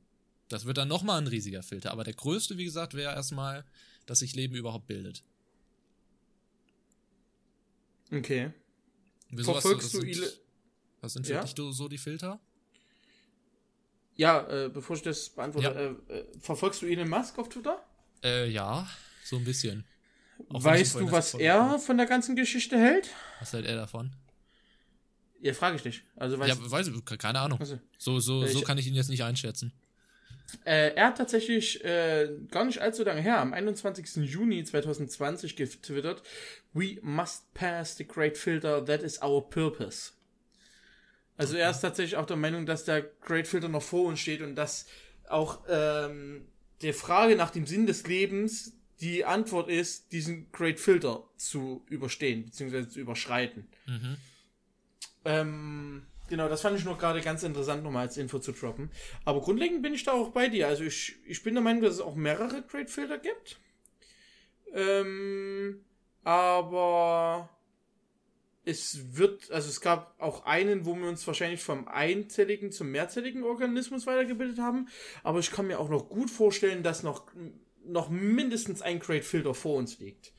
Das 0.49 0.65
wird 0.65 0.77
dann 0.77 0.87
nochmal 0.87 1.19
ein 1.19 1.27
riesiger 1.27 1.63
Filter. 1.63 1.91
Aber 1.91 2.03
der 2.03 2.13
größte, 2.13 2.57
wie 2.57 2.65
gesagt, 2.65 2.93
wäre 2.93 3.13
erstmal, 3.13 3.65
dass 4.05 4.19
sich 4.19 4.35
Leben 4.35 4.55
überhaupt 4.55 4.87
bildet. 4.87 5.23
Okay. 8.11 8.51
Wieso 9.29 9.53
Verfolgst 9.53 9.93
du 9.93 10.01
sind, 10.01 10.39
Was 11.01 11.13
sind 11.13 11.25
für 11.25 11.33
ja? 11.33 11.41
dich 11.41 11.55
so 11.55 11.87
die 11.87 11.97
Filter? 11.97 12.39
Ja, 14.15 14.47
äh, 14.47 14.69
bevor 14.69 14.95
ich 14.95 15.01
das 15.01 15.29
beantworte, 15.29 15.67
ja. 16.07 16.15
äh, 16.15 16.19
äh, 16.19 16.25
verfolgst 16.39 16.81
du 16.81 16.85
Elon 16.85 17.09
Musk 17.09 17.37
auf 17.39 17.49
Twitter? 17.49 17.83
Äh, 18.23 18.49
ja, 18.49 18.87
so 19.23 19.37
ein 19.37 19.43
bisschen. 19.43 19.85
Auch 20.49 20.63
weißt 20.63 20.95
du, 20.95 21.11
was 21.11 21.33
er 21.33 21.79
von 21.79 21.97
der 21.97 22.05
ganzen 22.05 22.35
Geschichte 22.35 22.77
hält? 22.77 23.09
Was 23.39 23.53
hält 23.53 23.65
er 23.65 23.75
davon? 23.75 24.13
Ja, 25.41 25.53
frage 25.53 25.75
ich 25.75 25.81
dich. 25.81 26.03
Also, 26.15 26.37
weißt 26.39 26.61
ja, 26.61 26.71
weiß 26.71 26.87
ich, 26.87 27.05
keine 27.17 27.39
Ahnung. 27.39 27.59
Also, 27.59 27.79
so, 27.97 28.19
so, 28.19 28.45
so 28.45 28.61
kann 28.61 28.77
ich 28.77 28.87
ihn 28.87 28.93
jetzt 28.93 29.09
nicht 29.09 29.23
einschätzen. 29.23 29.73
Äh, 30.65 30.95
er 30.95 31.07
hat 31.07 31.17
tatsächlich 31.17 31.83
äh, 31.83 32.29
gar 32.51 32.65
nicht 32.65 32.79
allzu 32.79 33.03
lange 33.03 33.21
her, 33.21 33.39
am 33.39 33.53
21. 33.53 34.15
Juni 34.29 34.63
2020 34.63 35.55
getwittert, 35.55 36.23
We 36.73 36.97
must 37.01 37.53
pass 37.53 37.95
the 37.97 38.07
great 38.07 38.37
filter, 38.37 38.83
that 38.85 39.03
is 39.03 39.21
our 39.21 39.47
purpose. 39.47 40.11
Also 41.37 41.53
okay. 41.53 41.63
er 41.63 41.71
ist 41.71 41.81
tatsächlich 41.81 42.17
auch 42.17 42.25
der 42.25 42.37
Meinung, 42.37 42.65
dass 42.65 42.83
der 42.85 43.01
Great 43.21 43.47
Filter 43.47 43.67
noch 43.67 43.81
vor 43.81 44.05
uns 44.05 44.19
steht 44.19 44.41
und 44.41 44.55
dass 44.55 44.85
auch 45.27 45.63
ähm, 45.67 46.45
der 46.81 46.93
Frage 46.93 47.35
nach 47.35 47.49
dem 47.49 47.65
Sinn 47.65 47.87
des 47.87 48.05
Lebens 48.05 48.73
die 49.01 49.25
Antwort 49.25 49.69
ist, 49.69 50.11
diesen 50.11 50.51
Great 50.51 50.79
Filter 50.79 51.27
zu 51.37 51.85
überstehen, 51.89 52.45
beziehungsweise 52.45 52.87
zu 52.87 52.99
überschreiten. 52.99 53.67
Mhm. 53.87 54.17
Ähm, 55.25 56.05
Genau, 56.29 56.47
das 56.47 56.61
fand 56.61 56.77
ich 56.77 56.85
nur 56.85 56.97
gerade 56.97 57.21
ganz 57.21 57.43
interessant, 57.43 57.83
nochmal 57.83 58.07
als 58.07 58.17
Info 58.17 58.39
zu 58.39 58.53
droppen. 58.53 58.89
Aber 59.25 59.41
grundlegend 59.41 59.81
bin 59.81 59.93
ich 59.93 60.03
da 60.03 60.13
auch 60.13 60.29
bei 60.29 60.47
dir. 60.47 60.67
Also 60.67 60.83
ich, 60.83 61.17
ich 61.25 61.43
bin 61.43 61.53
der 61.53 61.63
Meinung, 61.63 61.83
dass 61.83 61.95
es 61.95 62.01
auch 62.01 62.15
mehrere 62.15 62.61
Great 62.61 62.89
Filter 62.89 63.17
gibt. 63.17 63.59
Ähm, 64.73 65.83
aber 66.23 67.49
es 68.65 69.17
wird, 69.17 69.51
also 69.51 69.69
es 69.69 69.81
gab 69.81 70.15
auch 70.19 70.45
einen, 70.45 70.85
wo 70.85 70.95
wir 70.95 71.07
uns 71.09 71.27
wahrscheinlich 71.27 71.61
vom 71.61 71.87
einzelligen 71.87 72.71
zum 72.71 72.91
mehrzelligen 72.91 73.43
Organismus 73.43 74.07
weitergebildet 74.07 74.59
haben. 74.59 74.87
Aber 75.23 75.39
ich 75.39 75.51
kann 75.51 75.67
mir 75.67 75.79
auch 75.79 75.89
noch 75.89 76.07
gut 76.07 76.29
vorstellen, 76.29 76.83
dass 76.83 77.03
noch, 77.03 77.25
noch 77.85 78.09
mindestens 78.09 78.81
ein 78.81 78.99
Great 78.99 79.25
Filter 79.25 79.53
vor 79.53 79.75
uns 79.75 79.99
liegt. 79.99 80.31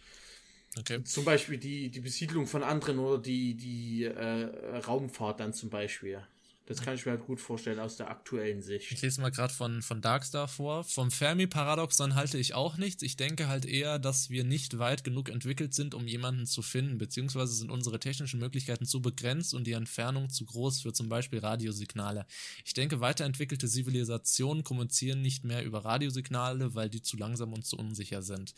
Okay. 0.79 1.03
Zum 1.05 1.25
Beispiel 1.25 1.59
die, 1.59 1.91
die 1.91 2.01
Besiedlung 2.01 2.47
von 2.47 2.63
anderen 2.63 2.99
oder 2.99 3.23
die, 3.23 3.55
die 3.55 4.05
äh, 4.05 4.79
Raumfahrt 4.79 5.41
dann 5.41 5.53
zum 5.53 5.71
Beispiel. 5.71 6.21
Das 6.67 6.81
kann 6.81 6.95
ich 6.95 7.05
mir 7.05 7.13
halt 7.13 7.27
gut 7.27 7.43
vorstellen 7.43 7.79
aus 7.79 7.99
der 7.99 8.09
aktuellen 8.09 8.63
Sicht. 8.63 8.91
Ich 8.91 9.03
lese 9.03 9.21
mal 9.21 9.31
gerade 9.31 9.53
von, 9.53 9.83
von 9.83 10.01
Darkstar 10.01 10.49
vor. 10.49 10.83
Vom 10.83 11.11
Fermi-Paradoxon 11.11 12.15
halte 12.15 12.39
ich 12.39 12.55
auch 12.55 12.79
nichts. 12.79 13.03
Ich 13.03 13.19
denke 13.19 13.49
halt 13.49 13.67
eher, 13.67 13.99
dass 13.99 14.31
wir 14.31 14.45
nicht 14.45 14.79
weit 14.79 15.05
genug 15.05 15.29
entwickelt 15.29 15.75
sind, 15.75 15.95
um 15.95 16.07
jemanden 16.07 16.47
zu 16.47 16.63
finden, 16.63 16.97
beziehungsweise 16.97 17.53
sind 17.53 17.71
unsere 17.71 18.01
technischen 18.01 18.41
Möglichkeiten 18.41 18.87
zu 18.87 19.03
begrenzt 19.03 19.53
und 19.53 19.67
die 19.67 19.73
Entfernung 19.73 20.31
zu 20.31 20.47
groß 20.47 20.81
für 20.81 20.95
zum 20.95 21.11
Beispiel 21.11 21.41
Radiosignale. 21.41 22.25
Ich 22.65 22.73
denke, 22.73 23.01
weiterentwickelte 23.01 23.69
Zivilisationen 23.69 24.65
kommunizieren 24.65 25.21
nicht 25.21 25.45
mehr 25.45 25.65
über 25.65 25.85
Radiosignale, 25.85 26.75
weil 26.75 26.89
die 26.89 27.03
zu 27.03 27.19
langsam 27.19 27.53
und 27.53 27.67
zu 27.67 27.77
unsicher 27.77 28.23
sind. 28.23 28.55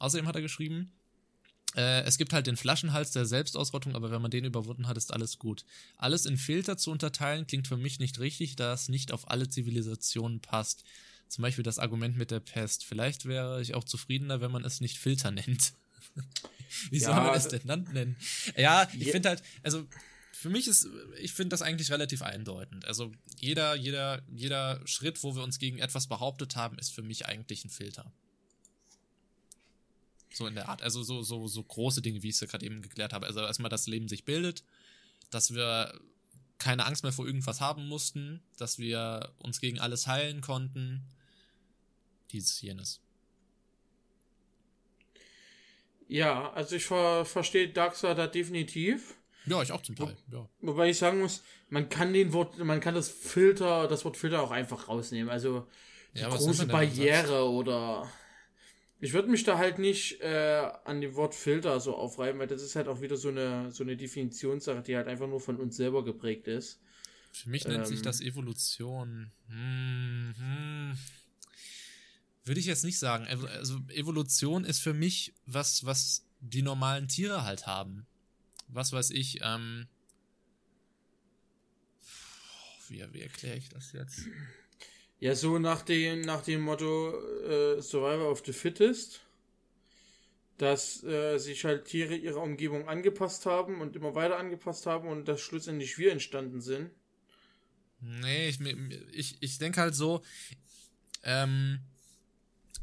Außerdem 0.00 0.26
hat 0.26 0.34
er 0.34 0.42
geschrieben, 0.42 0.92
äh, 1.74 2.02
es 2.02 2.16
gibt 2.16 2.32
halt 2.32 2.46
den 2.46 2.56
Flaschenhals 2.56 3.10
der 3.10 3.26
Selbstausrottung, 3.26 3.94
aber 3.94 4.10
wenn 4.10 4.22
man 4.22 4.30
den 4.30 4.44
überwunden 4.44 4.86
hat, 4.86 4.96
ist 4.96 5.12
alles 5.12 5.38
gut. 5.38 5.64
Alles 5.96 6.26
in 6.26 6.36
Filter 6.36 6.76
zu 6.76 6.90
unterteilen 6.90 7.46
klingt 7.46 7.68
für 7.68 7.76
mich 7.76 7.98
nicht 7.98 8.18
richtig, 8.18 8.56
da 8.56 8.72
es 8.72 8.88
nicht 8.88 9.12
auf 9.12 9.30
alle 9.30 9.48
Zivilisationen 9.48 10.40
passt. 10.40 10.84
Zum 11.28 11.42
Beispiel 11.42 11.64
das 11.64 11.78
Argument 11.78 12.16
mit 12.16 12.30
der 12.30 12.40
Pest. 12.40 12.84
Vielleicht 12.84 13.26
wäre 13.26 13.60
ich 13.60 13.74
auch 13.74 13.84
zufriedener, 13.84 14.40
wenn 14.40 14.52
man 14.52 14.64
es 14.64 14.80
nicht 14.80 14.98
Filter 14.98 15.30
nennt. 15.30 15.72
Wie 16.90 16.98
ja, 16.98 17.08
soll 17.08 17.16
man 17.16 17.34
es 17.34 17.48
denn 17.48 17.62
dann 17.64 17.82
nennen? 17.92 18.16
Ja, 18.56 18.88
ich 18.96 19.10
finde 19.10 19.30
halt, 19.30 19.42
also 19.62 19.86
für 20.32 20.50
mich 20.50 20.68
ist, 20.68 20.88
ich 21.18 21.32
finde 21.32 21.50
das 21.50 21.62
eigentlich 21.62 21.90
relativ 21.90 22.22
eindeutend. 22.22 22.84
Also 22.84 23.10
jeder, 23.38 23.74
jeder, 23.74 24.22
jeder 24.28 24.80
Schritt, 24.86 25.22
wo 25.22 25.34
wir 25.34 25.42
uns 25.42 25.58
gegen 25.58 25.78
etwas 25.78 26.06
behauptet 26.06 26.56
haben, 26.56 26.78
ist 26.78 26.92
für 26.92 27.02
mich 27.02 27.26
eigentlich 27.26 27.64
ein 27.64 27.70
Filter. 27.70 28.12
So 30.36 30.46
in 30.46 30.54
der 30.54 30.68
Art. 30.68 30.82
Also 30.82 31.02
so, 31.02 31.22
so, 31.22 31.48
so 31.48 31.62
große 31.62 32.02
Dinge, 32.02 32.22
wie 32.22 32.28
ich 32.28 32.40
es 32.40 32.50
gerade 32.50 32.66
eben 32.66 32.82
geklärt 32.82 33.14
habe. 33.14 33.26
Also 33.26 33.40
erstmal, 33.40 33.70
dass 33.70 33.82
das 33.82 33.88
Leben 33.88 34.06
sich 34.06 34.26
bildet, 34.26 34.64
dass 35.30 35.54
wir 35.54 35.98
keine 36.58 36.84
Angst 36.84 37.04
mehr 37.04 37.12
vor 37.12 37.26
irgendwas 37.26 37.62
haben 37.62 37.88
mussten, 37.88 38.42
dass 38.58 38.78
wir 38.78 39.32
uns 39.38 39.60
gegen 39.60 39.80
alles 39.80 40.06
heilen 40.06 40.42
konnten. 40.42 41.06
Dieses, 42.32 42.60
jenes. 42.60 43.00
Ja, 46.06 46.52
also 46.52 46.76
ich 46.76 46.84
ver 46.84 47.24
verstehe 47.24 47.70
Darkstar 47.70 48.14
da 48.14 48.26
definitiv. 48.26 49.14
Ja, 49.46 49.62
ich 49.62 49.72
auch 49.72 49.82
zum 49.82 49.96
Teil. 49.96 50.18
Ja. 50.30 50.46
Wobei 50.60 50.90
ich 50.90 50.98
sagen 50.98 51.20
muss, 51.20 51.42
man 51.70 51.88
kann 51.88 52.12
den 52.12 52.34
Wort, 52.34 52.58
man 52.58 52.80
kann 52.80 52.94
das 52.94 53.08
Filter, 53.08 53.88
das 53.88 54.04
Wort 54.04 54.18
Filter 54.18 54.42
auch 54.42 54.50
einfach 54.50 54.88
rausnehmen. 54.88 55.30
Also 55.30 55.66
die 56.14 56.20
ja, 56.20 56.28
große 56.28 56.66
Barriere 56.66 57.48
oder 57.48 58.10
ich 58.98 59.12
würde 59.12 59.28
mich 59.28 59.44
da 59.44 59.58
halt 59.58 59.78
nicht 59.78 60.20
äh, 60.20 60.70
an 60.84 61.00
dem 61.00 61.14
Wort 61.14 61.34
Filter 61.34 61.80
so 61.80 61.94
aufreiben, 61.94 62.40
weil 62.40 62.46
das 62.46 62.62
ist 62.62 62.76
halt 62.76 62.88
auch 62.88 63.00
wieder 63.00 63.16
so 63.16 63.28
eine, 63.28 63.70
so 63.70 63.84
eine 63.84 63.96
Definitionssache, 63.96 64.82
die 64.82 64.96
halt 64.96 65.06
einfach 65.06 65.28
nur 65.28 65.40
von 65.40 65.56
uns 65.56 65.76
selber 65.76 66.04
geprägt 66.04 66.48
ist. 66.48 66.80
Für 67.32 67.50
mich 67.50 67.66
nennt 67.66 67.80
ähm, 67.80 67.84
sich 67.84 68.00
das 68.00 68.22
Evolution. 68.22 69.30
Hm, 69.48 70.34
hm. 70.38 70.98
Würde 72.44 72.60
ich 72.60 72.66
jetzt 72.66 72.84
nicht 72.84 72.98
sagen. 72.98 73.26
Also 73.26 73.80
Evolution 73.88 74.64
ist 74.64 74.80
für 74.80 74.94
mich 74.94 75.34
was, 75.44 75.84
was 75.84 76.24
die 76.40 76.62
normalen 76.62 77.08
Tiere 77.08 77.44
halt 77.44 77.66
haben. 77.66 78.06
Was 78.68 78.92
weiß 78.92 79.10
ich, 79.10 79.40
ähm. 79.42 79.88
Wie, 82.88 83.04
wie 83.12 83.20
erkläre 83.20 83.58
ich 83.58 83.68
das 83.68 83.92
jetzt? 83.92 84.22
Ja, 85.18 85.34
so 85.34 85.58
nach 85.58 85.82
dem, 85.82 86.20
nach 86.20 86.42
dem 86.42 86.60
Motto 86.60 87.18
äh, 87.42 87.80
Survivor 87.80 88.30
of 88.30 88.42
the 88.44 88.52
Fittest, 88.52 89.22
dass 90.58 91.02
äh, 91.04 91.38
sich 91.38 91.64
halt 91.64 91.86
Tiere 91.86 92.14
ihrer 92.14 92.42
Umgebung 92.42 92.88
angepasst 92.88 93.46
haben 93.46 93.80
und 93.80 93.96
immer 93.96 94.14
weiter 94.14 94.38
angepasst 94.38 94.86
haben 94.86 95.08
und 95.08 95.26
dass 95.26 95.40
schlussendlich 95.40 95.96
wir 95.98 96.12
entstanden 96.12 96.60
sind. 96.60 96.90
Nee, 98.00 98.48
ich, 98.48 98.60
ich, 99.12 99.36
ich 99.40 99.58
denke 99.58 99.80
halt 99.80 99.94
so, 99.94 100.22
ähm, 101.22 101.80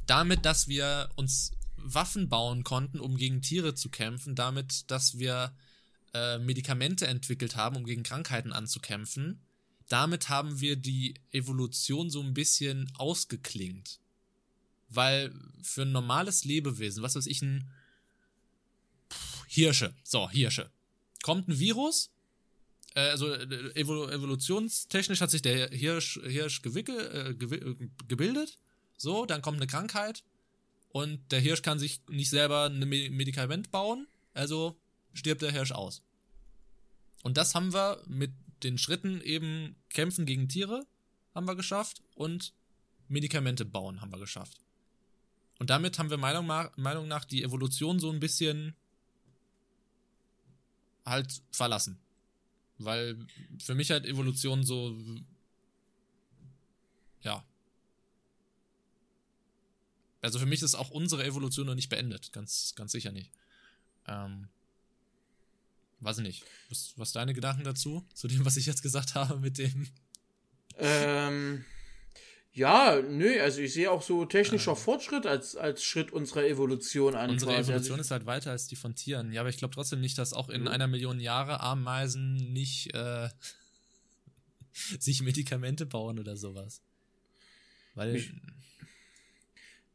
damit, 0.07 0.45
dass 0.45 0.67
wir 0.67 1.09
uns 1.15 1.51
Waffen 1.77 2.29
bauen 2.29 2.63
konnten, 2.63 2.99
um 2.99 3.15
gegen 3.15 3.41
Tiere 3.41 3.75
zu 3.75 3.89
kämpfen, 3.89 4.35
damit, 4.35 4.89
dass 4.89 5.19
wir 5.19 5.55
äh, 6.13 6.39
Medikamente 6.39 7.07
entwickelt 7.07 7.55
haben, 7.55 7.75
um 7.75 7.85
gegen 7.85 8.03
Krankheiten 8.03 8.53
anzukämpfen. 8.53 9.42
Damit 9.93 10.27
haben 10.27 10.59
wir 10.59 10.75
die 10.75 11.13
Evolution 11.31 12.09
so 12.09 12.19
ein 12.19 12.33
bisschen 12.33 12.91
ausgeklingt. 12.97 13.99
Weil 14.89 15.31
für 15.61 15.83
ein 15.83 15.91
normales 15.91 16.45
Lebewesen, 16.45 17.03
was 17.03 17.15
weiß 17.15 17.27
ich, 17.27 17.43
ein 17.43 17.69
Hirsche, 19.47 19.93
so, 20.03 20.27
Hirsche, 20.31 20.71
kommt 21.21 21.47
ein 21.47 21.59
Virus, 21.59 22.09
äh, 22.95 23.01
also 23.01 23.31
äh, 23.35 23.79
evol 23.79 24.11
evolutionstechnisch 24.11 25.21
hat 25.21 25.29
sich 25.29 25.43
der 25.43 25.69
Hirsch, 25.69 26.19
Hirsch 26.23 26.63
gewickel, 26.63 26.97
äh, 26.97 27.87
gebildet, 28.07 28.57
so, 28.97 29.27
dann 29.27 29.43
kommt 29.43 29.57
eine 29.57 29.67
Krankheit 29.67 30.23
und 30.89 31.31
der 31.31 31.39
Hirsch 31.39 31.61
kann 31.61 31.77
sich 31.77 32.01
nicht 32.09 32.31
selber 32.31 32.65
ein 32.65 32.79
Medikament 32.79 33.69
bauen, 33.69 34.07
also 34.33 34.75
stirbt 35.13 35.43
der 35.43 35.51
Hirsch 35.51 35.71
aus. 35.71 36.01
Und 37.21 37.37
das 37.37 37.53
haben 37.53 37.73
wir 37.73 38.01
mit 38.07 38.31
den 38.63 38.77
Schritten 38.77 39.21
eben 39.21 39.75
kämpfen 39.89 40.25
gegen 40.25 40.47
Tiere 40.49 40.85
haben 41.33 41.47
wir 41.47 41.55
geschafft 41.55 42.01
und 42.15 42.53
Medikamente 43.07 43.65
bauen 43.65 44.01
haben 44.01 44.11
wir 44.11 44.19
geschafft. 44.19 44.59
Und 45.59 45.69
damit 45.69 45.99
haben 45.99 46.09
wir 46.09 46.17
Meinung, 46.17 46.47
Meinung 46.75 47.07
nach 47.07 47.25
die 47.25 47.43
Evolution 47.43 47.99
so 47.99 48.11
ein 48.11 48.19
bisschen 48.19 48.75
halt 51.05 51.41
verlassen. 51.51 51.99
Weil 52.77 53.27
für 53.59 53.75
mich 53.75 53.91
halt 53.91 54.05
Evolution 54.05 54.63
so 54.63 54.97
ja, 57.21 57.45
also 60.23 60.39
für 60.39 60.45
mich 60.45 60.61
ist 60.63 60.75
auch 60.75 60.89
unsere 60.89 61.25
Evolution 61.25 61.67
noch 61.67 61.75
nicht 61.75 61.89
beendet. 61.89 62.31
Ganz, 62.31 62.73
ganz 62.75 62.93
sicher 62.93 63.11
nicht. 63.11 63.29
Ähm, 64.07 64.47
weiß 66.03 66.17
ich 66.19 66.23
nicht. 66.23 66.43
Was, 66.69 66.93
was 66.97 67.11
deine 67.11 67.33
Gedanken 67.33 67.63
dazu? 67.63 68.05
Zu 68.13 68.27
dem, 68.27 68.45
was 68.45 68.57
ich 68.57 68.65
jetzt 68.65 68.81
gesagt 68.81 69.15
habe 69.15 69.39
mit 69.39 69.57
dem. 69.57 69.87
Ähm, 70.77 71.65
ja, 72.55 73.01
nö, 73.01 73.41
also 73.41 73.61
ich 73.61 73.73
sehe 73.73 73.89
auch 73.89 74.03
so 74.03 74.25
technischer 74.25 74.71
ähm, 74.71 74.77
Fortschritt 74.77 75.25
als, 75.25 75.55
als 75.55 75.83
Schritt 75.83 76.11
unserer 76.11 76.45
Evolution 76.45 77.15
an. 77.15 77.31
Unsere 77.31 77.53
quasi. 77.53 77.71
Evolution 77.71 77.99
ist 77.99 78.11
halt 78.11 78.27
weiter 78.27 78.51
als 78.51 78.67
die 78.67 78.75
von 78.75 78.93
Tieren. 78.93 79.31
Ja, 79.31 79.41
aber 79.41 79.49
ich 79.49 79.57
glaube 79.57 79.73
trotzdem 79.73 80.01
nicht, 80.01 80.19
dass 80.19 80.33
auch 80.33 80.49
in 80.49 80.61
mhm. 80.61 80.67
einer 80.67 80.87
Million 80.87 81.19
Jahre 81.19 81.61
Ameisen 81.61 82.35
nicht 82.53 82.93
äh, 82.93 83.29
sich 84.99 85.23
Medikamente 85.23 85.87
bauen 85.87 86.19
oder 86.19 86.37
sowas. 86.37 86.83
Weil. 87.95 88.15
Ich, 88.15 88.31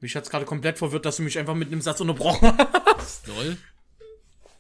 mich 0.00 0.16
hat's 0.16 0.30
gerade 0.30 0.44
komplett 0.44 0.78
verwirrt, 0.78 1.06
dass 1.06 1.16
du 1.16 1.22
mich 1.22 1.38
einfach 1.38 1.54
mit 1.54 1.68
einem 1.68 1.80
Satz 1.80 2.00
unterbrochen 2.00 2.56
hast. 2.96 3.26
Lol. 3.28 3.56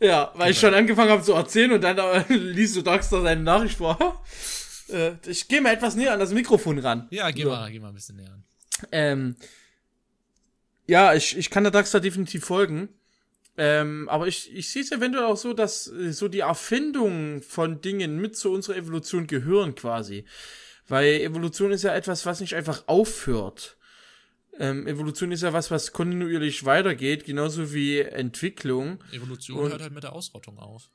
Ja, 0.00 0.32
weil 0.34 0.46
Geh 0.46 0.52
ich 0.52 0.60
schon 0.60 0.74
angefangen 0.74 1.10
habe 1.10 1.22
zu 1.22 1.32
erzählen 1.32 1.72
und 1.72 1.82
dann 1.82 1.98
äh, 1.98 2.24
liest 2.34 2.76
du 2.76 2.82
Darkstar 2.82 3.22
seine 3.22 3.42
Nachricht 3.42 3.78
vor. 3.78 4.22
äh, 4.88 5.12
ich 5.26 5.48
gehe 5.48 5.60
mal 5.60 5.72
etwas 5.72 5.96
näher 5.96 6.12
an 6.12 6.20
das 6.20 6.32
Mikrofon 6.32 6.78
ran. 6.78 7.08
Ja, 7.10 7.30
geh, 7.30 7.42
so. 7.42 7.50
mal, 7.50 7.70
geh 7.70 7.80
mal 7.80 7.88
ein 7.88 7.94
bisschen 7.94 8.16
näher 8.16 8.32
an. 8.32 8.44
Ähm, 8.92 9.36
ja, 10.86 11.14
ich, 11.14 11.36
ich 11.36 11.50
kann 11.50 11.64
der 11.64 11.72
Darkstar 11.72 12.00
definitiv 12.00 12.44
folgen. 12.44 12.88
Ähm, 13.56 14.08
aber 14.08 14.28
ich, 14.28 14.54
ich 14.54 14.70
sehe 14.70 14.82
es 14.82 14.92
eventuell 14.92 15.24
auch 15.24 15.36
so, 15.36 15.52
dass 15.52 15.88
äh, 15.88 16.12
so 16.12 16.28
die 16.28 16.40
Erfindung 16.40 17.42
von 17.42 17.80
Dingen 17.80 18.20
mit 18.20 18.36
zu 18.36 18.52
unserer 18.52 18.76
Evolution 18.76 19.26
gehören 19.26 19.74
quasi. 19.74 20.24
Weil 20.86 21.20
Evolution 21.20 21.72
ist 21.72 21.82
ja 21.82 21.92
etwas, 21.92 22.24
was 22.24 22.40
nicht 22.40 22.54
einfach 22.54 22.84
aufhört. 22.86 23.76
Ähm, 24.58 24.86
Evolution 24.86 25.30
ist 25.30 25.42
ja 25.42 25.52
was, 25.52 25.70
was 25.70 25.92
kontinuierlich 25.92 26.64
weitergeht, 26.64 27.24
genauso 27.24 27.72
wie 27.72 28.00
Entwicklung. 28.00 29.02
Evolution 29.12 29.58
Und 29.58 29.70
hört 29.70 29.82
halt 29.82 29.92
mit 29.92 30.02
der 30.02 30.12
Ausrottung 30.12 30.58
auf. 30.58 30.90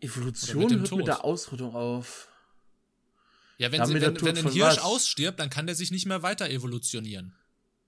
Evolution 0.00 0.62
mit 0.62 0.72
hört 0.72 0.88
Tod. 0.88 0.98
mit 0.98 1.06
der 1.08 1.24
Ausrottung 1.24 1.74
auf. 1.74 2.28
Ja, 3.58 3.72
wenn, 3.72 3.84
sie, 3.86 3.94
wenn, 3.94 4.20
wenn 4.20 4.38
ein 4.38 4.50
Hirsch 4.50 4.76
was? 4.76 4.82
ausstirbt, 4.82 5.38
dann 5.40 5.50
kann 5.50 5.66
der 5.66 5.74
sich 5.74 5.90
nicht 5.90 6.06
mehr 6.06 6.22
weiter 6.22 6.48
evolutionieren. 6.48 7.34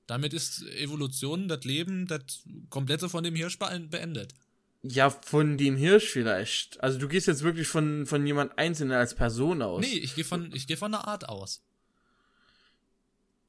Damit 0.06 0.32
ist 0.32 0.62
Evolution, 0.62 1.48
das 1.48 1.64
Leben, 1.64 2.06
das 2.06 2.44
komplette 2.70 3.08
von 3.08 3.24
dem 3.24 3.34
Hirsch 3.34 3.58
beendet. 3.58 4.34
Ja, 4.82 5.10
von 5.10 5.58
dem 5.58 5.76
Hirsch 5.76 6.08
vielleicht. 6.08 6.80
Also 6.80 6.98
du 6.98 7.08
gehst 7.08 7.26
jetzt 7.26 7.42
wirklich 7.42 7.66
von, 7.66 8.06
von 8.06 8.24
jemand 8.24 8.56
Einzelnen 8.56 8.96
als 8.96 9.14
Person 9.14 9.62
aus. 9.62 9.80
Nee, 9.84 9.98
ich 9.98 10.14
gehe 10.14 10.24
von, 10.24 10.52
ich 10.54 10.66
geh 10.68 10.76
von 10.76 10.94
einer 10.94 11.08
Art 11.08 11.28
aus. 11.28 11.62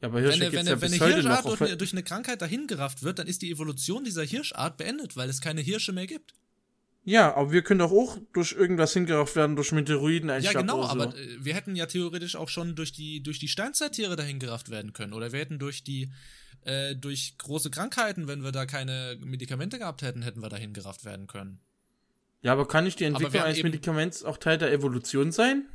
Ja, 0.02 0.10
aber 0.10 0.20
Hirsche 0.20 0.42
wenn, 0.42 0.54
wenn, 0.54 0.68
ja 0.68 0.82
wenn 0.82 0.94
eine 0.94 1.16
Hirschart 1.16 1.46
durch 1.46 1.62
eine, 1.62 1.78
durch 1.78 1.92
eine 1.92 2.04
Krankheit 2.04 2.42
dahingerafft 2.42 3.04
wird, 3.04 3.20
dann 3.20 3.28
ist 3.28 3.42
die 3.42 3.52
Evolution 3.52 4.04
dieser 4.04 4.24
Hirschart 4.24 4.78
beendet, 4.78 5.16
weil 5.16 5.30
es 5.30 5.42
keine 5.42 5.62
Hirsche 5.62 5.92
mehr 5.92 6.06
gibt. 6.06 6.34
Ja, 7.04 7.34
aber 7.36 7.54
wir 7.54 7.62
können 7.62 7.80
doch 7.80 7.92
auch 7.92 8.18
durch 8.34 8.52
irgendwas 8.52 8.92
hingerafft 8.92 9.38
werden, 9.38 9.56
durch 9.56 9.72
Meteoroiden 9.72 10.30
Ja, 10.42 10.52
genau, 10.52 10.84
so. 10.84 10.90
aber 10.90 11.18
äh, 11.18 11.38
wir 11.40 11.56
hätten 11.56 11.76
ja 11.78 11.86
theoretisch 11.86 12.36
auch 12.36 12.50
schon 12.50 12.76
durch 12.76 12.92
die, 12.92 13.24
durch 13.24 13.40
die 13.40 13.48
Steinzeittiere 13.48 14.18
dahingerafft 14.18 14.70
werden 14.70 14.92
können. 14.92 15.14
Oder 15.14 15.32
wir 15.32 15.40
hätten 15.40 15.58
durch 15.58 15.86
die, 15.86 16.12
äh, 16.66 16.96
durch 16.96 17.38
große 17.38 17.72
Krankheiten, 17.72 18.28
wenn 18.28 18.44
wir 18.44 18.52
da 18.52 18.66
keine 18.66 19.18
Medikamente 19.22 19.80
gehabt 19.80 20.02
hätten, 20.02 20.22
hätten 20.22 20.42
wir 20.42 20.50
dahingerafft 20.50 21.06
werden 21.06 21.28
können. 21.28 21.62
Ja, 22.42 22.52
aber 22.52 22.68
kann 22.68 22.84
nicht 22.84 23.00
die 23.00 23.06
Entwicklung 23.06 23.42
eines 23.42 23.64
Medikaments 23.64 24.26
auch 24.26 24.36
Teil 24.36 24.58
der 24.58 24.74
Evolution 24.74 25.32
sein? 25.32 25.66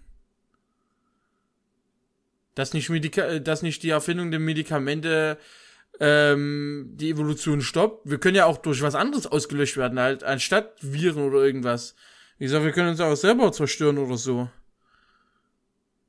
Dass 2.55 2.75
nicht, 2.75 2.91
Medika 2.91 3.23
äh, 3.23 3.41
dass 3.41 3.63
nicht 3.63 3.83
die 3.83 3.91
Erfindung 3.91 4.31
der 4.31 4.41
Medikamente 4.41 5.39
ähm, 6.01 6.91
die 6.95 7.11
Evolution 7.11 7.61
stoppt. 7.61 8.09
Wir 8.09 8.19
können 8.19 8.37
ja 8.37 8.47
auch 8.47 8.59
durch 8.59 8.83
was 8.83 8.95
anderes 8.95 9.27
ausgelöscht 9.27 9.77
werden, 9.77 9.99
halt, 9.99 10.25
anstatt 10.25 10.75
Viren 10.81 11.23
oder 11.23 11.45
irgendwas. 11.45 11.95
Wie 12.39 12.45
gesagt, 12.45 12.65
wir 12.65 12.73
können 12.73 12.91
uns 12.91 13.01
auch 13.01 13.15
selber 13.15 13.53
zerstören 13.53 13.99
oder 13.99 14.17
so. 14.17 14.49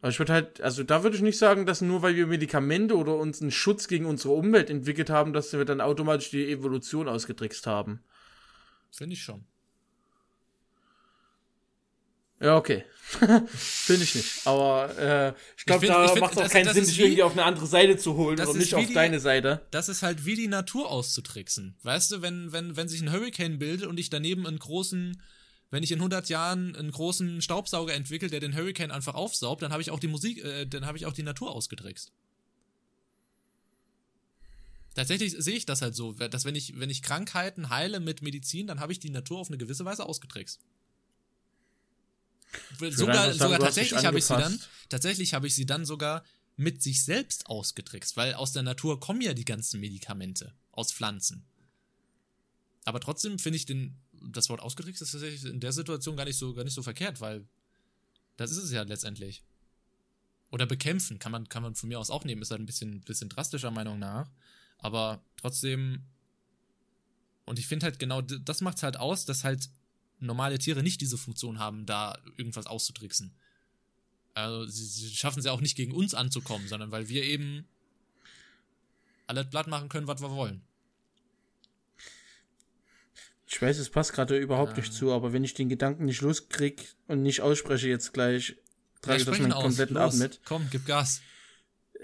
Aber 0.01 0.09
ich 0.09 0.19
würde 0.19 0.33
halt, 0.33 0.59
also 0.61 0.83
da 0.83 1.03
würde 1.03 1.15
ich 1.15 1.21
nicht 1.21 1.37
sagen, 1.37 1.65
dass 1.65 1.79
nur 1.79 2.01
weil 2.01 2.15
wir 2.15 2.27
Medikamente 2.27 2.97
oder 2.97 3.15
uns 3.15 3.41
einen 3.41 3.51
Schutz 3.51 3.87
gegen 3.87 4.05
unsere 4.05 4.33
Umwelt 4.33 4.69
entwickelt 4.69 5.09
haben, 5.09 5.31
dass 5.31 5.53
wir 5.53 5.63
dann 5.63 5.79
automatisch 5.79 6.29
die 6.29 6.51
Evolution 6.51 7.07
ausgetrickst 7.07 7.67
haben. 7.67 8.03
Finde 8.91 9.13
ich 9.13 9.21
schon. 9.21 9.45
Ja, 12.39 12.57
okay. 12.57 12.83
Finde 13.47 14.03
ich 14.03 14.15
nicht. 14.15 14.47
Aber 14.47 14.97
äh, 14.97 15.33
ich 15.57 15.65
glaube, 15.65 15.85
da 15.85 16.15
macht 16.15 16.33
es 16.33 16.39
auch 16.39 16.49
keinen 16.49 16.73
Sinn, 16.73 16.85
sich 16.85 16.99
irgendwie 16.99 17.23
auf 17.23 17.33
eine 17.33 17.43
andere 17.43 17.67
Seite 17.67 17.97
zu 17.97 18.15
holen 18.15 18.39
oder 18.39 18.53
nicht 18.53 18.73
auf 18.73 18.85
die, 18.85 18.93
deine 18.93 19.19
Seite. 19.19 19.61
Das 19.71 19.89
ist 19.89 20.01
halt 20.01 20.25
wie 20.25 20.35
die 20.35 20.47
Natur 20.47 20.89
auszutricksen. 20.89 21.75
Weißt 21.83 22.11
du, 22.11 22.21
wenn, 22.21 22.51
wenn, 22.51 22.75
wenn 22.75 22.87
sich 22.87 23.01
ein 23.01 23.11
Hurricane 23.11 23.59
bildet 23.59 23.87
und 23.87 23.99
ich 23.99 24.09
daneben 24.09 24.47
einen 24.47 24.59
großen, 24.59 25.21
wenn 25.69 25.83
ich 25.83 25.91
in 25.91 25.99
100 25.99 26.29
Jahren 26.29 26.75
einen 26.75 26.91
großen 26.91 27.41
Staubsauger 27.41 27.93
entwickle, 27.93 28.29
der 28.29 28.39
den 28.39 28.55
Hurricane 28.55 28.91
einfach 28.91 29.15
aufsaugt, 29.15 29.61
dann 29.61 29.71
habe 29.71 29.81
ich 29.81 29.91
auch 29.91 29.99
die 29.99 30.07
Musik, 30.07 30.43
äh, 30.43 30.65
dann 30.65 30.85
habe 30.85 30.97
ich 30.97 31.05
auch 31.05 31.13
die 31.13 31.23
Natur 31.23 31.51
ausgetrickst. 31.51 32.11
Tatsächlich 34.95 35.35
sehe 35.37 35.55
ich 35.55 35.65
das 35.65 35.81
halt 35.81 35.95
so, 35.95 36.13
dass 36.13 36.45
wenn 36.45 36.55
ich, 36.55 36.79
wenn 36.79 36.89
ich 36.89 37.01
Krankheiten 37.01 37.69
heile 37.69 37.99
mit 37.99 38.21
Medizin, 38.21 38.67
dann 38.67 38.79
habe 38.79 38.91
ich 38.91 38.99
die 38.99 39.09
Natur 39.09 39.39
auf 39.39 39.47
eine 39.49 39.57
gewisse 39.57 39.85
Weise 39.85 40.05
ausgetrickst. 40.05 40.59
Sogar, 42.91 43.33
sogar 43.33 43.59
tatsächlich 43.59 44.05
habe 44.05 44.17
ich 44.17 44.25
sie 44.25 44.37
dann, 44.37 44.59
tatsächlich 44.89 45.33
habe 45.33 45.47
ich 45.47 45.55
sie 45.55 45.65
dann 45.65 45.85
sogar 45.85 46.23
mit 46.55 46.83
sich 46.83 47.03
selbst 47.03 47.47
ausgetrickst, 47.47 48.15
weil 48.15 48.33
aus 48.35 48.53
der 48.53 48.63
Natur 48.63 48.99
kommen 48.99 49.21
ja 49.21 49.33
die 49.33 49.45
ganzen 49.45 49.79
Medikamente 49.79 50.53
aus 50.71 50.91
Pflanzen. 50.91 51.45
Aber 52.85 52.99
trotzdem 52.99 53.39
finde 53.39 53.57
ich 53.57 53.65
den, 53.65 53.97
das 54.11 54.49
Wort 54.49 54.61
ausgetrickst 54.61 55.01
ist 55.01 55.11
tatsächlich 55.11 55.45
in 55.45 55.59
der 55.59 55.71
Situation 55.71 56.15
gar 56.15 56.25
nicht 56.25 56.37
so, 56.37 56.53
gar 56.53 56.63
nicht 56.63 56.73
so 56.73 56.83
verkehrt, 56.83 57.21
weil 57.21 57.47
das 58.37 58.51
ist 58.51 58.57
es 58.57 58.71
ja 58.71 58.83
letztendlich. 58.83 59.43
Oder 60.51 60.65
bekämpfen 60.65 61.17
kann 61.17 61.31
man, 61.31 61.49
kann 61.49 61.63
man 61.63 61.75
von 61.75 61.89
mir 61.89 61.99
aus 61.99 62.11
auch 62.11 62.25
nehmen, 62.25 62.41
ist 62.41 62.51
halt 62.51 62.61
ein 62.61 62.65
bisschen, 62.65 63.01
bisschen 63.01 63.29
drastischer 63.29 63.71
Meinung 63.71 63.97
nach. 63.97 64.29
Aber 64.77 65.23
trotzdem, 65.37 66.03
und 67.45 67.57
ich 67.57 67.67
finde 67.67 67.85
halt 67.85 67.99
genau, 67.99 68.21
das 68.21 68.61
macht 68.61 68.77
es 68.77 68.83
halt 68.83 68.97
aus, 68.97 69.25
dass 69.25 69.43
halt 69.43 69.69
normale 70.25 70.57
Tiere 70.57 70.83
nicht 70.83 71.01
diese 71.01 71.17
Funktion 71.17 71.59
haben, 71.59 71.85
da 71.85 72.17
irgendwas 72.37 72.67
auszutricksen. 72.67 73.33
Also 74.33 74.65
sie, 74.65 74.85
sie 74.85 75.15
schaffen 75.15 75.39
es 75.39 75.45
ja 75.45 75.51
auch 75.51 75.61
nicht 75.61 75.75
gegen 75.75 75.93
uns 75.93 76.13
anzukommen, 76.13 76.67
sondern 76.67 76.91
weil 76.91 77.09
wir 77.09 77.23
eben 77.23 77.67
alles 79.27 79.49
platt 79.49 79.67
machen 79.67 79.89
können, 79.89 80.07
was 80.07 80.21
wir 80.21 80.31
wollen. 80.31 80.61
Ich 83.47 83.61
weiß, 83.61 83.77
es 83.77 83.89
passt 83.89 84.13
gerade 84.13 84.37
überhaupt 84.37 84.71
ähm. 84.71 84.77
nicht 84.79 84.93
zu, 84.93 85.11
aber 85.11 85.31
wenn 85.31 85.43
ich 85.43 85.53
den 85.53 85.69
Gedanken 85.69 86.05
nicht 86.05 86.21
loskrieg 86.21 86.95
und 87.07 87.21
nicht 87.21 87.41
ausspreche 87.41 87.87
jetzt 87.87 88.13
gleich, 88.13 88.55
trage 89.01 89.19
ich 89.19 89.25
das 89.25 89.39
meinen 89.39 89.51
kompletten 89.51 89.97
Ab 89.97 90.13
mit. 90.15 90.41
Komm, 90.43 90.67
gib 90.71 90.87
Gas. 90.87 91.21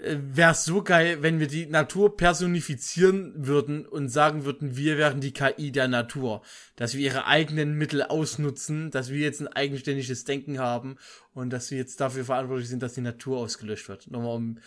Wäre 0.02 0.52
es 0.52 0.64
so 0.64 0.82
geil, 0.82 1.22
wenn 1.22 1.40
wir 1.40 1.46
die 1.46 1.66
Natur 1.66 2.16
personifizieren 2.16 3.34
würden 3.46 3.84
und 3.84 4.08
sagen 4.08 4.44
würden, 4.46 4.76
wir 4.76 4.96
wären 4.96 5.20
die 5.20 5.32
KI 5.32 5.72
der 5.72 5.88
Natur. 5.88 6.42
Dass 6.76 6.94
wir 6.94 7.00
ihre 7.00 7.26
eigenen 7.26 7.74
Mittel 7.74 8.02
ausnutzen, 8.02 8.90
dass 8.90 9.10
wir 9.10 9.18
jetzt 9.18 9.40
ein 9.40 9.48
eigenständiges 9.48 10.24
Denken 10.24 10.58
haben 10.58 10.96
und 11.34 11.50
dass 11.50 11.70
wir 11.70 11.76
jetzt 11.78 12.00
dafür 12.00 12.24
verantwortlich 12.24 12.68
sind, 12.68 12.82
dass 12.82 12.94
die 12.94 13.02
Natur 13.02 13.38
ausgelöscht 13.38 13.88
wird. 13.88 14.10
Nochmal 14.10 14.36
um 14.36 14.58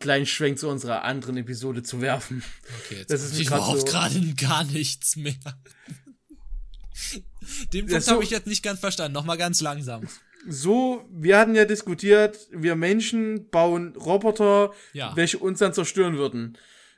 kleinen 0.00 0.26
Schwenk 0.26 0.58
zu 0.58 0.68
unserer 0.68 1.04
anderen 1.04 1.36
Episode 1.36 1.82
zu 1.84 2.00
werfen. 2.00 2.42
Okay, 2.86 2.96
jetzt 3.00 3.12
Das 3.12 3.22
ist 3.22 3.38
ich 3.38 3.46
überhaupt 3.46 3.80
so- 3.80 3.84
gerade 3.86 4.34
gar 4.34 4.64
nichts 4.64 5.14
mehr. 5.16 5.34
Den 7.72 7.86
Punkt 7.86 8.08
habe 8.08 8.24
ich 8.24 8.30
jetzt 8.30 8.46
nicht 8.46 8.62
ganz 8.62 8.80
verstanden. 8.80 9.12
Nochmal 9.12 9.38
ganz 9.38 9.60
langsam. 9.60 10.06
So, 10.48 11.04
wir 11.10 11.38
hatten 11.38 11.54
ja 11.54 11.64
diskutiert, 11.64 12.48
wir 12.50 12.74
Menschen 12.76 13.48
bauen 13.50 13.94
Roboter, 13.96 14.72
Ja. 14.92 15.12
welche 15.14 15.38
uns 15.38 15.58
dann 15.58 15.74
zerstören 15.74 16.16
würden. 16.16 16.56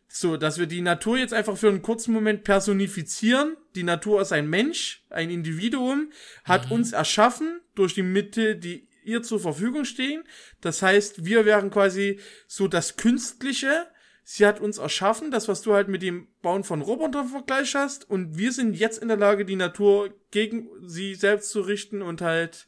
So, 0.08 0.36
dass 0.36 0.58
wir 0.58 0.66
die 0.66 0.82
Natur 0.82 1.16
jetzt 1.16 1.32
einfach 1.32 1.56
für 1.56 1.68
einen 1.68 1.80
kurzen 1.82 2.12
Moment 2.12 2.44
personifizieren. 2.44 3.56
Die 3.74 3.82
Natur 3.82 4.20
ist 4.20 4.32
ein 4.32 4.48
Mensch, 4.48 5.02
ein 5.08 5.30
Individuum, 5.30 6.10
hat 6.44 6.70
uns 6.70 6.92
erschaffen 6.92 7.60
durch 7.74 7.94
die 7.94 8.02
Mittel, 8.02 8.54
die 8.56 8.86
ihr 9.04 9.22
zur 9.22 9.40
Verfügung 9.40 9.84
stehen. 9.84 10.22
Das 10.60 10.82
heißt, 10.82 11.24
wir 11.24 11.44
wären 11.46 11.70
quasi 11.70 12.20
so 12.46 12.68
das 12.68 12.96
Künstliche. 12.96 13.86
Sie 14.22 14.46
hat 14.46 14.60
uns 14.60 14.78
erschaffen, 14.78 15.30
das, 15.30 15.48
was 15.48 15.62
du 15.62 15.72
halt 15.72 15.88
mit 15.88 16.02
dem 16.02 16.28
Bauen 16.42 16.62
von 16.62 16.82
Robotern 16.82 17.28
Vergleich 17.28 17.74
hast. 17.74 18.08
Und 18.08 18.38
wir 18.38 18.52
sind 18.52 18.74
jetzt 18.74 18.98
in 19.02 19.08
der 19.08 19.16
Lage, 19.16 19.44
die 19.44 19.56
Natur 19.56 20.14
gegen 20.30 20.68
sie 20.86 21.14
selbst 21.14 21.50
zu 21.50 21.62
richten 21.62 22.02
und 22.02 22.20
halt 22.20 22.66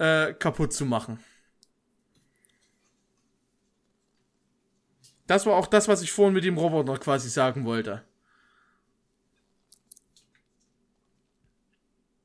äh, 0.00 0.32
kaputt 0.32 0.72
zu 0.72 0.86
machen. 0.86 1.20
Das 5.26 5.46
war 5.46 5.54
auch 5.54 5.66
das, 5.66 5.86
was 5.86 6.02
ich 6.02 6.10
vorhin 6.10 6.34
mit 6.34 6.42
dem 6.44 6.58
Roboter 6.58 6.98
quasi 6.98 7.28
sagen 7.28 7.64
wollte. 7.64 8.02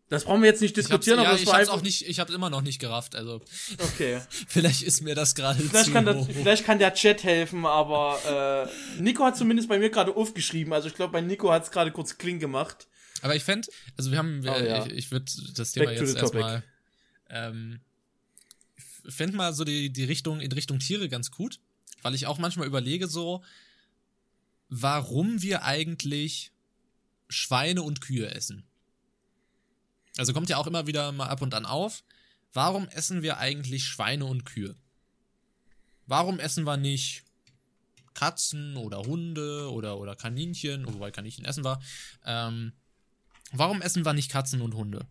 Das 0.08 0.24
brauchen 0.24 0.42
wir 0.42 0.50
jetzt 0.50 0.62
nicht 0.62 0.78
Ich 0.78 0.84
diskutieren, 0.84 1.20
ja, 1.20 1.26
aber 1.26 1.36
es 1.36 1.42
ich 1.42 1.48
war 1.48 1.58
hab's 1.58 1.68
auch 1.68 1.82
nicht, 1.82 2.08
ich 2.08 2.20
hab's 2.20 2.32
immer 2.32 2.50
noch 2.50 2.62
nicht 2.62 2.80
gerafft. 2.80 3.16
Also 3.16 3.42
Okay. 3.80 4.22
vielleicht 4.48 4.84
ist 4.84 5.02
mir 5.02 5.16
das 5.16 5.36
gerade 5.36 5.62
Vielleicht 5.62 5.86
zu 5.86 5.92
kann, 5.92 6.06
der, 6.06 6.24
vielleicht 6.24 6.64
kann 6.64 6.80
der 6.80 6.94
Chat 6.94 7.24
helfen, 7.24 7.66
aber 7.66 8.70
äh, 8.98 9.02
Nico 9.02 9.24
hat 9.26 9.36
zumindest 9.36 9.68
bei 9.68 9.80
mir 9.80 9.90
gerade 9.90 10.16
aufgeschrieben. 10.16 10.74
Also 10.74 10.88
ich 10.88 10.96
glaube, 10.96 11.12
bei 11.12 11.22
Nico 11.22 11.52
hat 11.52 11.64
es 11.64 11.72
gerade 11.72 11.92
kurz 11.92 12.18
Kling 12.18 12.40
gemacht. 12.40 12.88
Aber 13.22 13.36
ich 13.36 13.44
fände, 13.44 13.68
also 13.98 14.12
wir 14.12 14.20
haben, 14.20 14.44
Oh, 14.48 14.52
äh, 14.52 14.70
ja. 14.70 14.86
ich, 14.86 14.94
ich 14.94 15.12
würde 15.12 15.26
das 15.56 15.72
Thema 15.72 15.88
Back 15.88 15.98
to 15.98 16.06
jetzt 16.06 16.18
erstmal, 16.18 16.64
ähm, 17.30 17.80
fände 19.08 19.36
mal 19.36 19.54
so 19.54 19.64
die, 19.64 19.92
die 19.92 20.04
Richtung, 20.04 20.40
in 20.40 20.52
Richtung 20.52 20.80
Tiere 20.80 21.10
ganz 21.10 21.32
gut, 21.32 21.60
weil 22.02 22.16
ich 22.16 22.28
auch 22.28 22.38
manchmal 22.38 22.68
überlege 22.68 23.08
so, 23.08 23.44
warum 24.70 25.42
wir 25.42 25.64
eigentlich 25.64 26.52
Schweine 27.30 27.84
und 27.84 28.02
Kühe 28.02 28.34
essen. 28.34 28.64
Also 30.18 30.34
kommt 30.34 30.50
ja 30.50 30.58
auch 30.58 30.68
immer 30.68 30.88
wieder 30.88 31.12
mal 31.12 31.28
ab 31.28 31.42
und 31.42 31.54
an 31.54 31.66
auf. 31.66 32.04
Warum 32.54 32.88
essen 32.88 33.22
wir 33.22 33.38
eigentlich 33.38 33.86
Schweine 33.86 34.26
und 34.26 34.46
Kühe? 34.46 34.76
Warum 36.08 36.40
essen 36.40 36.66
wir 36.66 36.78
nicht 36.78 37.26
Katzen 38.16 38.78
oder 38.78 39.04
Hunde 39.04 39.72
oder, 39.72 40.00
oder 40.00 40.16
Kaninchen, 40.16 40.92
wobei 40.92 41.12
Kaninchen 41.12 41.46
essen 41.46 41.64
wir. 41.64 41.80
Ähm, 42.26 42.74
warum 43.52 43.82
essen 43.84 44.04
wir 44.04 44.14
nicht 44.14 44.32
Katzen 44.32 44.62
und 44.62 44.74
Hunde? 44.74 45.06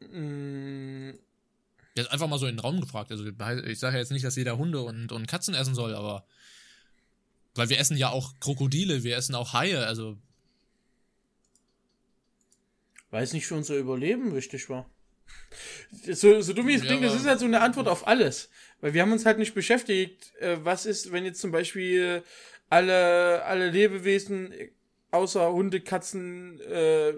Mm, 0.00 1.10
Jetzt 1.94 2.10
einfach 2.12 2.28
mal 2.28 2.38
so 2.38 2.46
in 2.46 2.56
den 2.56 2.60
Raum 2.60 2.80
gefragt. 2.80 3.10
Also 3.10 3.26
ich 3.26 3.78
sage 3.78 3.94
ja 3.96 4.00
jetzt 4.00 4.12
nicht, 4.12 4.24
dass 4.24 4.36
jeder 4.36 4.56
Hunde 4.56 4.80
und, 4.80 5.12
und 5.12 5.26
Katzen 5.26 5.54
essen 5.54 5.74
soll, 5.74 5.94
aber 5.94 6.24
weil 7.54 7.68
wir 7.68 7.78
essen 7.78 7.96
ja 7.96 8.10
auch 8.10 8.38
Krokodile, 8.38 9.02
wir 9.02 9.16
essen 9.16 9.34
auch 9.34 9.52
Haie, 9.52 9.84
also 9.86 10.16
Weil 13.10 13.24
es 13.24 13.32
nicht 13.32 13.46
für 13.46 13.56
unser 13.56 13.76
Überleben 13.76 14.34
wichtig 14.34 14.68
war. 14.70 14.88
So, 16.06 16.40
so 16.40 16.52
dumm 16.52 16.68
wie 16.68 16.74
es 16.74 16.82
klingt, 16.82 17.04
das 17.04 17.14
ist 17.14 17.26
halt 17.26 17.40
so 17.40 17.44
eine 17.44 17.60
Antwort 17.60 17.88
auf 17.88 18.06
alles. 18.06 18.50
Weil 18.80 18.94
wir 18.94 19.02
haben 19.02 19.12
uns 19.12 19.26
halt 19.26 19.38
nicht 19.38 19.54
beschäftigt, 19.54 20.32
äh, 20.38 20.58
was 20.62 20.86
ist, 20.86 21.12
wenn 21.12 21.24
jetzt 21.24 21.40
zum 21.40 21.50
Beispiel 21.50 22.22
alle, 22.68 23.44
alle 23.44 23.70
Lebewesen 23.70 24.54
außer 25.10 25.52
Hunde, 25.52 25.80
Katzen 25.80 26.60
äh, 26.60 27.14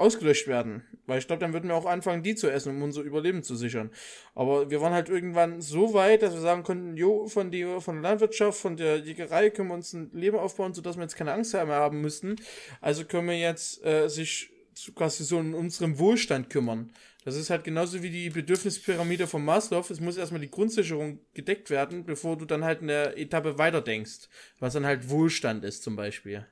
ausgelöscht 0.00 0.46
werden. 0.46 0.82
Weil 1.06 1.18
ich 1.18 1.26
glaube, 1.26 1.40
dann 1.40 1.52
würden 1.52 1.68
wir 1.68 1.74
auch 1.74 1.86
anfangen, 1.86 2.22
die 2.22 2.34
zu 2.34 2.50
essen, 2.50 2.76
um 2.76 2.82
unser 2.82 3.02
Überleben 3.02 3.42
zu 3.42 3.56
sichern. 3.56 3.90
Aber 4.34 4.70
wir 4.70 4.80
waren 4.80 4.92
halt 4.92 5.08
irgendwann 5.08 5.60
so 5.60 5.94
weit, 5.94 6.22
dass 6.22 6.34
wir 6.34 6.40
sagen 6.40 6.62
konnten, 6.62 6.96
jo, 6.96 7.26
von 7.28 7.50
der, 7.50 7.80
von 7.80 7.96
der 7.96 8.02
Landwirtschaft, 8.02 8.60
von 8.60 8.76
der 8.76 8.98
Jägerei 8.98 9.50
können 9.50 9.68
wir 9.68 9.74
uns 9.74 9.92
ein 9.92 10.10
Leben 10.12 10.38
aufbauen, 10.38 10.74
sodass 10.74 10.96
wir 10.96 11.02
jetzt 11.02 11.16
keine 11.16 11.32
Angst 11.32 11.54
mehr 11.54 11.66
haben 11.66 12.00
müssten. 12.00 12.36
Also 12.80 13.04
können 13.04 13.28
wir 13.28 13.38
jetzt 13.38 13.84
äh, 13.84 14.08
sich 14.08 14.50
quasi 14.94 15.24
so 15.24 15.38
um 15.38 15.54
unseren 15.54 15.98
Wohlstand 15.98 16.50
kümmern. 16.50 16.92
Das 17.24 17.36
ist 17.36 17.50
halt 17.50 17.64
genauso 17.64 18.02
wie 18.02 18.10
die 18.10 18.30
Bedürfnispyramide 18.30 19.26
von 19.26 19.44
Maslow. 19.44 19.84
Es 19.90 20.00
muss 20.00 20.16
erstmal 20.16 20.40
die 20.40 20.50
Grundsicherung 20.50 21.20
gedeckt 21.34 21.68
werden, 21.68 22.04
bevor 22.04 22.38
du 22.38 22.44
dann 22.44 22.64
halt 22.64 22.80
eine 22.80 23.16
Etappe 23.16 23.58
weiter 23.58 23.82
denkst. 23.82 24.28
Was 24.60 24.74
dann 24.74 24.86
halt 24.86 25.10
Wohlstand 25.10 25.64
ist 25.64 25.82
zum 25.82 25.96
Beispiel. 25.96 26.46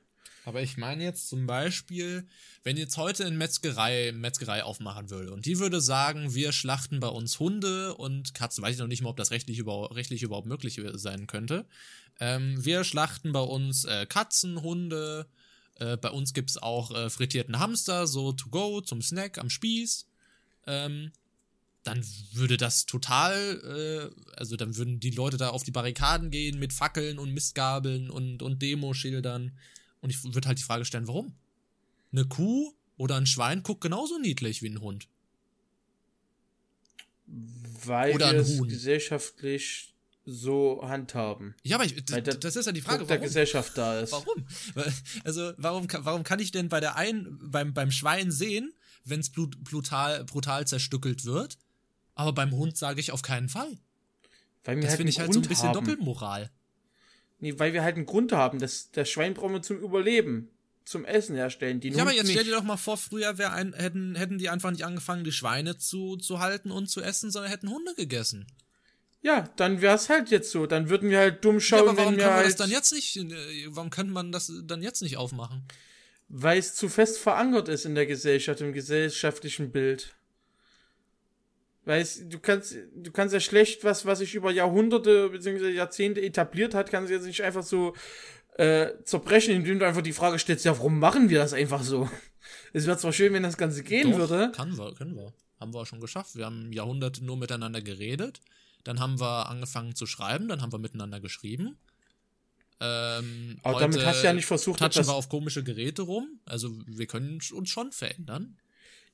Aber 0.47 0.61
ich 0.61 0.77
meine 0.77 1.03
jetzt 1.03 1.27
zum 1.27 1.45
Beispiel, 1.45 2.25
wenn 2.63 2.77
jetzt 2.77 2.95
heute 2.95 3.25
eine 3.25 3.35
Metzgerei, 3.35 4.13
Metzgerei 4.13 4.63
aufmachen 4.63 5.09
würde 5.09 5.33
und 5.33 5.45
die 5.45 5.59
würde 5.59 5.81
sagen, 5.81 6.35
wir 6.35 6.53
schlachten 6.53 7.01
bei 7.01 7.09
uns 7.09 7.37
Hunde 7.37 7.95
und 7.95 8.33
Katzen, 8.33 8.63
weiß 8.63 8.75
ich 8.75 8.79
noch 8.79 8.87
nicht 8.87 9.01
mal, 9.01 9.09
ob 9.09 9.17
das 9.17 9.31
rechtlich, 9.31 9.57
über, 9.59 9.93
rechtlich 9.93 10.23
überhaupt 10.23 10.47
möglich 10.47 10.79
sein 10.93 11.27
könnte. 11.27 11.65
Ähm, 12.21 12.63
wir 12.63 12.85
schlachten 12.85 13.33
bei 13.33 13.41
uns 13.41 13.83
äh, 13.83 14.05
Katzen, 14.05 14.61
Hunde, 14.61 15.27
äh, 15.79 15.97
bei 15.97 16.11
uns 16.11 16.33
gibt's 16.33 16.55
auch 16.55 16.91
äh, 16.91 17.09
frittierten 17.09 17.59
Hamster, 17.59 18.07
so 18.07 18.31
to 18.31 18.47
go, 18.47 18.79
zum 18.79 19.01
Snack 19.01 19.39
am 19.39 19.49
Spieß. 19.49 20.07
Ähm, 20.65 21.11
dann 21.83 22.05
würde 22.31 22.55
das 22.55 22.85
total, 22.85 24.13
äh, 24.15 24.37
also 24.37 24.55
dann 24.55 24.77
würden 24.77 25.01
die 25.01 25.11
Leute 25.11 25.35
da 25.35 25.49
auf 25.49 25.63
die 25.63 25.71
Barrikaden 25.71 26.31
gehen 26.31 26.57
mit 26.57 26.71
Fackeln 26.71 27.19
und 27.19 27.33
Mistgabeln 27.33 28.09
und, 28.09 28.41
und 28.41 28.61
Demoschildern. 28.61 29.51
Und 30.01 30.09
ich 30.09 30.23
würde 30.23 30.47
halt 30.47 30.59
die 30.59 30.63
Frage 30.63 30.85
stellen, 30.85 31.07
warum? 31.07 31.33
Eine 32.11 32.25
Kuh 32.25 32.73
oder 32.97 33.15
ein 33.15 33.25
Schwein 33.25 33.63
guckt 33.63 33.81
genauso 33.81 34.17
niedlich 34.19 34.61
wie 34.61 34.69
ein 34.69 34.81
Hund. 34.81 35.07
Weil 37.25 38.15
Oder 38.15 38.31
wir 38.31 38.39
ein 38.39 38.45
es 38.45 38.57
Huhn. 38.59 38.67
gesellschaftlich 38.67 39.93
so 40.25 40.81
handhaben. 40.83 41.55
Ja, 41.63 41.77
aber 41.77 41.85
ich, 41.85 41.95
Weil 42.11 42.21
d- 42.21 42.31
der 42.31 42.35
das 42.35 42.55
ist 42.55 42.65
ja 42.65 42.71
die 42.71 42.81
Frage, 42.81 42.99
Druck 42.99 43.07
der 43.09 43.17
warum? 43.17 43.27
Gesellschaft 43.27 43.77
da 43.77 43.99
ist. 43.99 44.11
Warum? 44.11 44.45
Also, 45.23 45.53
warum, 45.57 45.87
warum 45.99 46.23
kann 46.23 46.39
ich 46.39 46.51
denn 46.51 46.69
bei 46.69 46.79
der 46.79 46.95
einen, 46.95 47.37
beim, 47.51 47.73
beim 47.73 47.91
Schwein 47.91 48.31
sehen, 48.31 48.73
wenn 49.03 49.19
es 49.21 49.29
blut, 49.29 49.61
brutal, 49.63 50.25
brutal 50.25 50.67
zerstückelt 50.67 51.23
wird, 51.25 51.57
aber 52.15 52.33
beim 52.33 52.51
Hund 52.51 52.77
sage 52.77 52.99
ich 52.99 53.11
auf 53.11 53.21
keinen 53.21 53.47
Fall. 53.49 53.77
Weil 54.63 54.75
wir 54.77 54.81
Das 54.83 54.91
halt 54.91 54.97
finde 54.97 55.11
ich 55.11 55.19
halt 55.19 55.33
so 55.33 55.39
ein 55.39 55.47
bisschen 55.47 55.69
haben. 55.69 55.85
Doppelmoral. 55.85 56.51
Nee, 57.39 57.57
weil 57.57 57.73
wir 57.73 57.83
halt 57.83 57.95
einen 57.95 58.05
Grund 58.05 58.31
haben. 58.31 58.59
Das, 58.59 58.91
das 58.91 59.09
Schwein 59.09 59.33
brauchen 59.33 59.53
wir 59.53 59.61
zum 59.61 59.79
Überleben. 59.79 60.49
Zum 60.85 61.03
Essen 61.03 61.35
herstellen. 61.35 61.81
Die 61.81 61.89
Ja, 61.89 62.03
aber 62.03 62.13
jetzt 62.13 62.29
stell 62.29 62.43
nicht. 62.43 62.47
dir 62.47 62.55
doch 62.55 62.63
mal 62.63 62.77
vor, 62.77 62.97
früher 62.97 63.37
wär 63.37 63.51
ein, 63.51 63.73
hätten, 63.73 64.15
hätten 64.15 64.37
die 64.37 64.49
einfach 64.49 64.71
nicht 64.71 64.85
angefangen, 64.85 65.25
die 65.25 65.33
Schweine 65.33 65.77
zu, 65.77 66.15
zu 66.15 66.39
halten 66.39 66.71
und 66.71 66.87
zu 66.87 67.01
essen, 67.01 67.29
sondern 67.29 67.51
hätten 67.51 67.69
Hunde 67.69 67.93
gegessen. 67.95 68.47
Ja, 69.21 69.49
dann 69.57 69.81
wär's 69.81 70.07
halt 70.07 70.29
jetzt 70.29 70.49
so. 70.49 70.65
Dann 70.65 70.89
würden 70.89 71.09
wir 71.09 71.17
halt 71.19 71.43
dumm 71.43 71.55
Ja, 71.55 71.61
schauen, 71.61 71.79
aber 71.89 71.97
warum 71.97 72.13
wenn 72.13 72.17
wir 72.19 72.23
kann 72.23 72.33
man 72.35 72.37
halt, 72.43 72.47
das 72.47 72.55
dann 72.55 72.71
jetzt 72.71 72.93
nicht, 72.93 73.17
äh, 73.17 73.65
warum 73.67 73.89
könnte 73.89 74.13
man 74.13 74.31
das 74.31 74.51
dann 74.63 74.81
jetzt 74.81 75.01
nicht 75.01 75.17
aufmachen? 75.17 75.67
weil 76.29 76.59
es 76.59 76.75
zu 76.75 76.89
fest 76.89 77.19
verankert 77.19 77.69
ist 77.69 77.85
in 77.85 77.95
der 77.95 78.05
Gesellschaft, 78.05 78.61
im 78.61 78.73
gesellschaftlichen 78.73 79.71
Bild. 79.71 80.13
Weil 81.87 82.01
es, 82.01 82.27
du 82.27 82.37
kannst, 82.37 82.75
du 82.95 83.11
kannst 83.13 83.33
ja 83.33 83.39
schlecht 83.39 83.85
was, 83.85 84.05
was 84.05 84.19
sich 84.19 84.35
über 84.35 84.51
Jahrhunderte 84.51 85.29
bzw. 85.29 85.69
Jahrzehnte 85.69 86.21
etabliert 86.21 86.73
hat, 86.73 86.91
kannst 86.91 87.09
du 87.09 87.13
jetzt 87.13 87.25
nicht 87.25 87.41
einfach 87.41 87.63
so 87.63 87.95
äh, 88.57 88.89
zerbrechen, 89.05 89.55
indem 89.55 89.79
du 89.79 89.87
einfach 89.87 90.01
die 90.01 90.11
Frage 90.11 90.37
stellst, 90.37 90.65
ja, 90.65 90.77
warum 90.77 90.99
machen 90.99 91.29
wir 91.29 91.39
das 91.39 91.53
einfach 91.53 91.81
so? 91.83 92.09
Es 92.73 92.85
wäre 92.87 92.97
zwar 92.97 93.13
schön, 93.13 93.33
wenn 93.33 93.43
das 93.43 93.57
Ganze 93.57 93.83
gehen 93.83 94.11
Doch, 94.11 94.19
würde. 94.19 94.51
Kann 94.53 94.77
wir, 94.77 94.93
können 94.95 95.15
wir. 95.15 95.33
Haben 95.59 95.73
wir 95.73 95.81
auch 95.81 95.85
schon 95.85 96.01
geschafft. 96.01 96.35
Wir 96.35 96.45
haben 96.45 96.71
Jahrhunderte 96.71 97.23
nur 97.23 97.37
miteinander 97.37 97.81
geredet. 97.81 98.41
Dann 98.83 98.99
haben 98.99 99.19
wir 99.19 99.49
angefangen 99.49 99.95
zu 99.95 100.05
schreiben, 100.05 100.47
dann 100.49 100.61
haben 100.61 100.71
wir 100.71 100.79
miteinander 100.79 101.19
geschrieben. 101.21 101.77
Ähm, 102.79 103.59
Aber 103.63 103.79
damit 103.79 104.05
hast 104.05 104.21
du 104.23 104.27
ja 104.27 104.33
nicht 104.33 104.45
versucht, 104.45 104.79
touchen 104.79 105.05
wir 105.05 105.13
auf 105.13 105.29
komische 105.29 105.63
Geräte 105.63 106.03
rum. 106.03 106.39
Also 106.45 106.77
wir 106.85 107.07
können 107.07 107.39
uns 107.53 107.69
schon 107.69 107.91
verändern. 107.91 108.57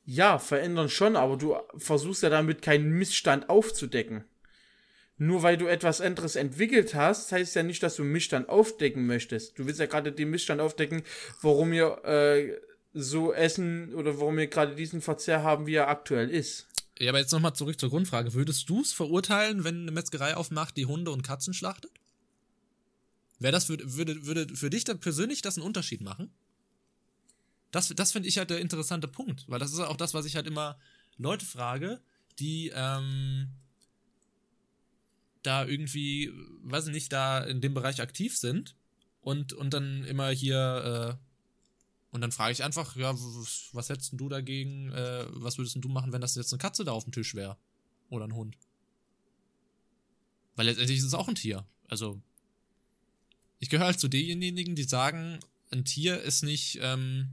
Ja, 0.06 0.38
verändern 0.38 0.90
schon, 0.90 1.16
aber 1.16 1.38
du 1.38 1.56
versuchst 1.78 2.24
ja 2.24 2.30
damit 2.30 2.62
keinen 2.62 2.92
Missstand 2.92 3.50
aufzudecken. 3.50 4.26
Nur 5.18 5.44
weil 5.44 5.58
du 5.58 5.68
etwas 5.68 6.02
anderes 6.02 6.36
entwickelt 6.36 6.96
hast, 6.96 7.32
heißt 7.32 7.56
ja 7.56 7.64
nicht, 7.64 7.84
dass 7.84 7.96
du 7.96 8.04
Missstand 8.04 8.50
aufdecken 8.50 9.06
möchtest. 9.06 9.58
Du 9.58 9.66
willst 9.66 9.80
ja 9.80 9.86
gerade 9.86 10.12
den 10.12 10.30
Missstand 10.30 10.60
aufdecken, 10.60 11.04
warum 11.42 11.72
wir 11.72 12.04
äh, 12.04 12.60
so 12.94 13.34
essen 13.34 13.94
oder 13.94 14.20
warum 14.20 14.38
wir 14.38 14.48
gerade 14.48 14.76
diesen 14.76 15.02
Verzehr 15.02 15.44
haben, 15.44 15.66
wie 15.68 15.76
er 15.76 15.88
aktuell 15.88 16.30
ist. 16.30 16.68
Ja, 17.00 17.10
aber 17.10 17.20
jetzt 17.20 17.32
nochmal 17.32 17.54
zurück 17.54 17.80
zur 17.80 17.90
Grundfrage. 17.90 18.34
Würdest 18.34 18.70
du 18.70 18.82
es 18.82 18.92
verurteilen, 18.92 19.64
wenn 19.64 19.84
eine 19.84 19.92
Metzgerei 19.92 20.36
aufmacht, 20.36 20.78
die 20.78 20.86
Hunde 20.86 21.12
und 21.12 21.24
Katzen 21.24 21.54
schlachtet? 21.54 21.92
Wäre 23.40 23.52
das, 23.52 23.70
würde, 23.70 23.96
würde, 23.96 24.26
würde 24.26 24.56
für 24.56 24.70
dich 24.70 24.84
dann 24.84 25.00
persönlich 25.00 25.42
das 25.42 25.58
einen 25.58 25.66
Unterschied 25.66 26.02
machen? 26.02 26.32
Das, 27.74 27.88
das 27.88 28.12
finde 28.12 28.30
ich 28.30 28.38
halt 28.38 28.52
der 28.52 28.60
interessante 28.60 29.08
Punkt, 29.08 29.50
weil 29.50 29.58
das 29.58 29.74
ist 29.74 29.80
auch 29.80 29.98
das, 29.98 30.14
was 30.14 30.28
ich 30.28 30.36
halt 30.36 30.46
immer 30.46 30.78
Leute 31.18 31.44
frage, 31.44 32.00
die, 32.38 32.72
ähm, 32.74 33.50
da 35.42 35.66
irgendwie, 35.66 36.32
weiß 36.62 36.86
ich 36.86 36.94
nicht, 36.94 37.12
da 37.12 37.40
in 37.40 37.62
dem 37.62 37.74
Bereich 37.74 38.00
aktiv 38.00 38.38
sind 38.38 38.76
und, 39.22 39.54
und 39.54 39.74
dann 39.74 40.04
immer 40.04 40.30
hier, 40.30 41.18
äh, 41.20 41.26
und 42.12 42.22
dann 42.22 42.32
frage 42.32 42.52
ich 42.52 42.64
einfach, 42.64 42.96
ja, 42.96 43.12
was, 43.12 43.90
hättest 43.90 44.14
du 44.14 44.30
dagegen, 44.30 44.92
äh, 44.92 45.26
was 45.30 45.58
würdest 45.58 45.76
du 45.82 45.90
machen, 45.90 46.14
wenn 46.14 46.22
das 46.22 46.36
jetzt 46.36 46.54
eine 46.54 46.60
Katze 46.60 46.84
da 46.84 46.92
auf 46.92 47.06
dem 47.06 47.12
Tisch 47.12 47.34
wäre? 47.34 47.58
Oder 48.12 48.28
ein 48.28 48.36
Hund? 48.36 48.56
Weil 50.56 50.68
letztendlich 50.68 51.00
ist 51.00 51.06
es 51.06 51.16
auch 51.16 51.28
ein 51.28 51.34
Tier. 51.34 51.66
Also, 51.88 52.22
ich 53.58 53.70
gehöre 53.70 53.88
halt 53.88 54.00
zu 54.00 54.10
denjenigen, 54.10 54.76
die 54.76 54.84
sagen, 54.84 55.40
ein 55.72 55.86
Tier 55.86 56.22
ist 56.22 56.44
nicht, 56.44 56.78
ähm, 56.84 57.32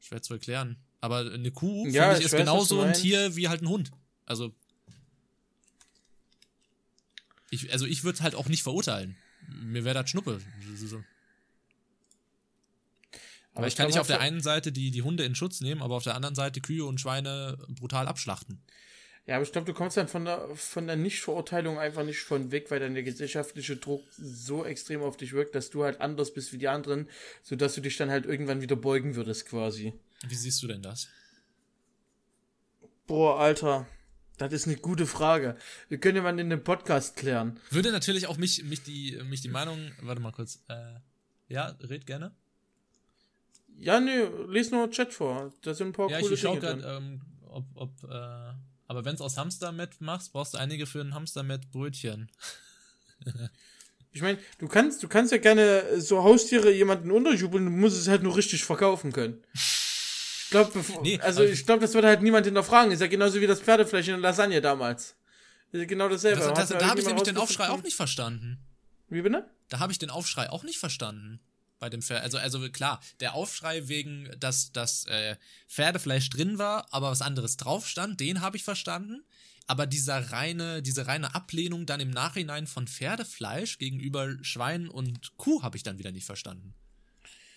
schwer 0.00 0.22
zu 0.22 0.34
erklären. 0.34 0.76
Aber 1.00 1.18
eine 1.32 1.50
Kuh, 1.50 1.86
Ja, 1.88 2.04
finde 2.04 2.18
ich, 2.20 2.26
ist 2.26 2.32
weiß, 2.32 2.40
genauso 2.40 2.80
ein. 2.80 2.92
Tier 2.94 3.34
wie 3.36 3.48
halt 3.48 3.62
ein 3.62 3.68
Hund. 3.68 3.90
Also, 4.24 4.54
ich, 7.50 7.72
also 7.72 7.86
ich 7.86 8.04
würde 8.04 8.20
halt 8.20 8.34
auch 8.34 8.48
nicht 8.48 8.62
verurteilen. 8.62 9.16
Mir 9.48 9.84
wäre 9.84 10.00
das 10.00 10.08
Schnuppe. 10.08 10.40
Aber 13.54 13.66
ich 13.66 13.76
kann 13.76 13.88
nicht 13.88 13.98
auf 13.98 14.06
der 14.06 14.20
einen 14.20 14.40
Seite 14.40 14.72
die, 14.72 14.90
die 14.90 15.02
Hunde 15.02 15.24
in 15.24 15.34
Schutz 15.34 15.60
nehmen, 15.60 15.82
aber 15.82 15.96
auf 15.96 16.04
der 16.04 16.14
anderen 16.14 16.34
Seite 16.34 16.60
Kühe 16.60 16.84
und 16.84 17.00
Schweine 17.00 17.58
brutal 17.68 18.08
abschlachten. 18.08 18.62
Ja, 19.26 19.36
aber 19.36 19.44
ich 19.44 19.52
glaube, 19.52 19.66
du 19.66 19.72
kommst 19.72 19.96
dann 19.96 20.08
von 20.08 20.24
der, 20.24 20.48
von 20.56 20.88
der 20.88 20.96
Nichtverurteilung 20.96 21.78
einfach 21.78 22.04
nicht 22.04 22.20
von 22.20 22.50
weg, 22.50 22.70
weil 22.70 22.80
dann 22.80 22.94
der 22.94 23.04
gesellschaftliche 23.04 23.76
Druck 23.76 24.02
so 24.10 24.64
extrem 24.64 25.00
auf 25.02 25.16
dich 25.16 25.32
wirkt, 25.32 25.54
dass 25.54 25.70
du 25.70 25.84
halt 25.84 26.00
anders 26.00 26.34
bist 26.34 26.52
wie 26.52 26.58
die 26.58 26.66
anderen, 26.68 27.08
sodass 27.42 27.74
du 27.76 27.80
dich 27.80 27.96
dann 27.96 28.10
halt 28.10 28.26
irgendwann 28.26 28.62
wieder 28.62 28.74
beugen 28.74 29.14
würdest, 29.14 29.46
quasi. 29.46 29.92
Wie 30.26 30.34
siehst 30.34 30.60
du 30.62 30.66
denn 30.66 30.82
das? 30.82 31.08
Boah, 33.06 33.38
Alter, 33.38 33.86
das 34.38 34.52
ist 34.52 34.66
eine 34.66 34.76
gute 34.76 35.06
Frage. 35.06 35.56
Wir 35.88 35.98
können 35.98 36.16
ja 36.16 36.22
mal 36.22 36.36
in 36.38 36.50
dem 36.50 36.64
Podcast 36.64 37.16
klären. 37.16 37.60
Würde 37.70 37.92
natürlich 37.92 38.26
auch 38.26 38.38
mich, 38.38 38.64
mich, 38.64 38.82
die, 38.82 39.20
mich 39.24 39.40
die 39.40 39.48
Meinung. 39.48 39.92
Warte 40.00 40.20
mal 40.20 40.32
kurz. 40.32 40.64
Äh, 40.68 40.94
ja, 41.48 41.76
red 41.80 42.06
gerne. 42.06 42.34
Ja, 43.76 44.00
nee, 44.00 44.24
les 44.48 44.70
nur 44.70 44.90
Chat 44.90 45.12
vor. 45.12 45.52
Da 45.62 45.74
sind 45.74 45.88
ein 45.88 45.92
paar 45.92 46.10
Ja, 46.10 46.20
coole 46.20 46.34
ich 46.34 46.40
schau 46.40 46.54
Dinge 46.54 46.66
drin. 46.66 46.80
gerade, 46.80 46.96
ähm, 46.96 47.20
ob, 47.48 47.64
ob, 47.74 48.04
äh, 48.04 48.52
aber 48.92 49.06
wenn 49.06 49.14
es 49.14 49.22
aus 49.22 49.38
Hamstermett 49.38 50.02
machst, 50.02 50.32
brauchst 50.32 50.52
du 50.52 50.58
einige 50.58 50.84
für 50.86 51.00
ein 51.00 51.14
Hamstermett-Brötchen. 51.14 52.30
Ich 54.14 54.20
meine, 54.20 54.36
du 54.58 54.68
kannst, 54.68 55.02
du 55.02 55.08
kannst 55.08 55.32
ja 55.32 55.38
gerne 55.38 55.98
so 55.98 56.22
Haustiere 56.22 56.70
jemanden 56.70 57.10
unterjubeln, 57.10 57.64
du 57.64 57.70
musst 57.70 57.96
es 57.96 58.08
halt 58.08 58.22
nur 58.22 58.36
richtig 58.36 58.62
verkaufen 58.62 59.10
können. 59.10 59.42
Ich 59.54 60.48
glaube, 60.50 60.84
Nee, 61.02 61.18
also 61.20 61.42
ich 61.42 61.64
glaube, 61.64 61.80
das 61.80 61.94
wird 61.94 62.04
halt 62.04 62.20
niemand 62.20 62.44
hinterfragen. 62.44 62.92
Ist 62.92 63.00
ja 63.00 63.06
genauso 63.06 63.40
wie 63.40 63.46
das 63.46 63.62
Pferdefleisch 63.62 64.08
in 64.08 64.12
der 64.12 64.20
Lasagne 64.20 64.60
damals. 64.60 65.16
Ist 65.70 65.80
ja 65.80 65.86
genau 65.86 66.10
dasselbe. 66.10 66.40
Das, 66.40 66.52
das, 66.52 66.70
mal 66.70 66.78
da 66.78 66.88
habe 66.90 67.00
ich 67.00 67.06
nämlich 67.06 67.22
den 67.22 67.38
Aufschrei 67.38 67.70
auch 67.70 67.82
nicht 67.82 67.96
verstanden. 67.96 68.58
Wie 69.08 69.22
bitte? 69.22 69.48
Da 69.70 69.78
habe 69.78 69.92
ich 69.92 69.98
den 69.98 70.10
Aufschrei 70.10 70.50
auch 70.50 70.62
nicht 70.62 70.78
verstanden. 70.78 71.40
Bei 71.82 71.90
dem 71.90 72.00
Pferd. 72.00 72.22
Also, 72.22 72.38
also 72.38 72.70
klar, 72.70 73.00
der 73.18 73.34
Aufschrei 73.34 73.88
wegen, 73.88 74.30
dass 74.38 74.70
das 74.70 75.04
äh, 75.06 75.34
Pferdefleisch 75.66 76.30
drin 76.30 76.56
war, 76.56 76.86
aber 76.92 77.10
was 77.10 77.22
anderes 77.22 77.56
drauf 77.56 77.88
stand, 77.88 78.20
den 78.20 78.40
habe 78.40 78.56
ich 78.56 78.62
verstanden. 78.62 79.24
Aber 79.66 79.88
dieser 79.88 80.30
reine, 80.30 80.80
diese 80.80 81.08
reine 81.08 81.34
Ablehnung 81.34 81.84
dann 81.84 81.98
im 81.98 82.10
Nachhinein 82.10 82.68
von 82.68 82.86
Pferdefleisch 82.86 83.78
gegenüber 83.78 84.36
Schwein 84.42 84.86
und 84.86 85.36
Kuh 85.38 85.64
habe 85.64 85.76
ich 85.76 85.82
dann 85.82 85.98
wieder 85.98 86.12
nicht 86.12 86.24
verstanden. 86.24 86.72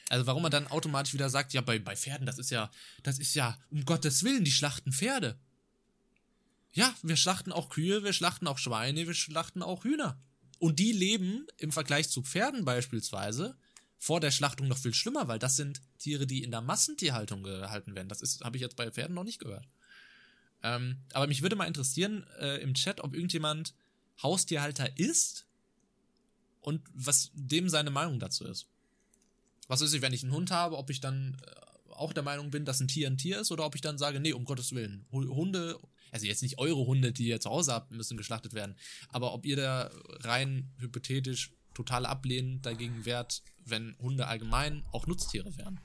Also 0.09 0.25
warum 0.25 0.41
man 0.41 0.51
dann 0.51 0.65
automatisch 0.65 1.13
wieder 1.13 1.29
sagt, 1.29 1.53
ja, 1.53 1.61
bei, 1.61 1.77
bei 1.77 1.95
Pferden, 1.95 2.25
das 2.25 2.39
ist 2.39 2.49
ja, 2.49 2.71
das 3.03 3.19
ist 3.19 3.35
ja, 3.35 3.55
um 3.69 3.85
Gottes 3.85 4.23
Willen, 4.23 4.43
die 4.43 4.51
schlachten 4.51 4.91
Pferde. 4.91 5.37
Ja, 6.73 6.95
wir 7.03 7.15
schlachten 7.15 7.51
auch 7.51 7.69
Kühe, 7.69 8.03
wir 8.03 8.13
schlachten 8.13 8.47
auch 8.47 8.57
Schweine, 8.57 9.05
wir 9.05 9.13
schlachten 9.13 9.61
auch 9.61 9.83
Hühner. 9.83 10.19
Und 10.57 10.79
die 10.79 10.93
leben 10.93 11.45
im 11.57 11.71
Vergleich 11.71 12.09
zu 12.09 12.23
Pferden 12.23 12.65
beispielsweise 12.65 13.55
vor 13.97 14.19
der 14.19 14.31
Schlachtung 14.31 14.67
noch 14.67 14.77
viel 14.77 14.93
schlimmer, 14.93 15.27
weil 15.27 15.39
das 15.39 15.55
sind 15.55 15.81
Tiere, 15.99 16.27
die 16.27 16.43
in 16.43 16.51
der 16.51 16.61
Massentierhaltung 16.61 17.43
gehalten 17.43 17.95
werden. 17.95 18.09
Das 18.09 18.39
habe 18.43 18.57
ich 18.57 18.61
jetzt 18.61 18.75
bei 18.75 18.91
Pferden 18.91 19.15
noch 19.15 19.23
nicht 19.23 19.39
gehört. 19.39 19.65
Ähm, 20.63 20.97
aber 21.13 21.27
mich 21.27 21.41
würde 21.41 21.55
mal 21.55 21.67
interessieren 21.67 22.25
äh, 22.39 22.61
im 22.61 22.73
Chat, 22.73 23.01
ob 23.01 23.13
irgendjemand 23.13 23.73
Haustierhalter 24.21 24.97
ist 24.97 25.45
und 26.61 26.81
was 26.93 27.31
dem 27.33 27.69
seine 27.69 27.91
Meinung 27.91 28.19
dazu 28.19 28.45
ist. 28.45 28.67
Was 29.67 29.81
ist, 29.81 29.99
wenn 30.01 30.13
ich 30.13 30.23
einen 30.23 30.33
Hund 30.33 30.51
habe, 30.51 30.77
ob 30.77 30.89
ich 30.89 31.01
dann 31.01 31.37
äh, 31.45 31.91
auch 31.91 32.13
der 32.13 32.23
Meinung 32.23 32.51
bin, 32.51 32.65
dass 32.65 32.79
ein 32.79 32.87
Tier 32.87 33.07
ein 33.07 33.17
Tier 33.17 33.39
ist 33.39 33.51
oder 33.51 33.65
ob 33.65 33.75
ich 33.75 33.81
dann 33.81 33.97
sage, 33.97 34.19
nee, 34.19 34.33
um 34.33 34.45
Gottes 34.45 34.73
Willen, 34.73 35.05
Hu- 35.11 35.33
Hunde, 35.33 35.79
also 36.11 36.25
jetzt 36.25 36.41
nicht 36.41 36.57
eure 36.57 36.85
Hunde, 36.85 37.11
die 37.11 37.27
ihr 37.27 37.39
zu 37.39 37.49
Hause 37.49 37.73
habt, 37.73 37.91
müssen 37.91 38.17
geschlachtet 38.17 38.53
werden, 38.53 38.75
aber 39.09 39.33
ob 39.33 39.45
ihr 39.45 39.55
da 39.55 39.91
rein 40.21 40.71
hypothetisch 40.79 41.53
total 41.73 42.05
ablehnend 42.05 42.65
dagegen 42.65 43.05
wärt, 43.05 43.43
wenn 43.65 43.97
Hunde 43.99 44.27
allgemein 44.27 44.83
auch 44.91 45.07
Nutztiere 45.07 45.57
wären. 45.57 45.79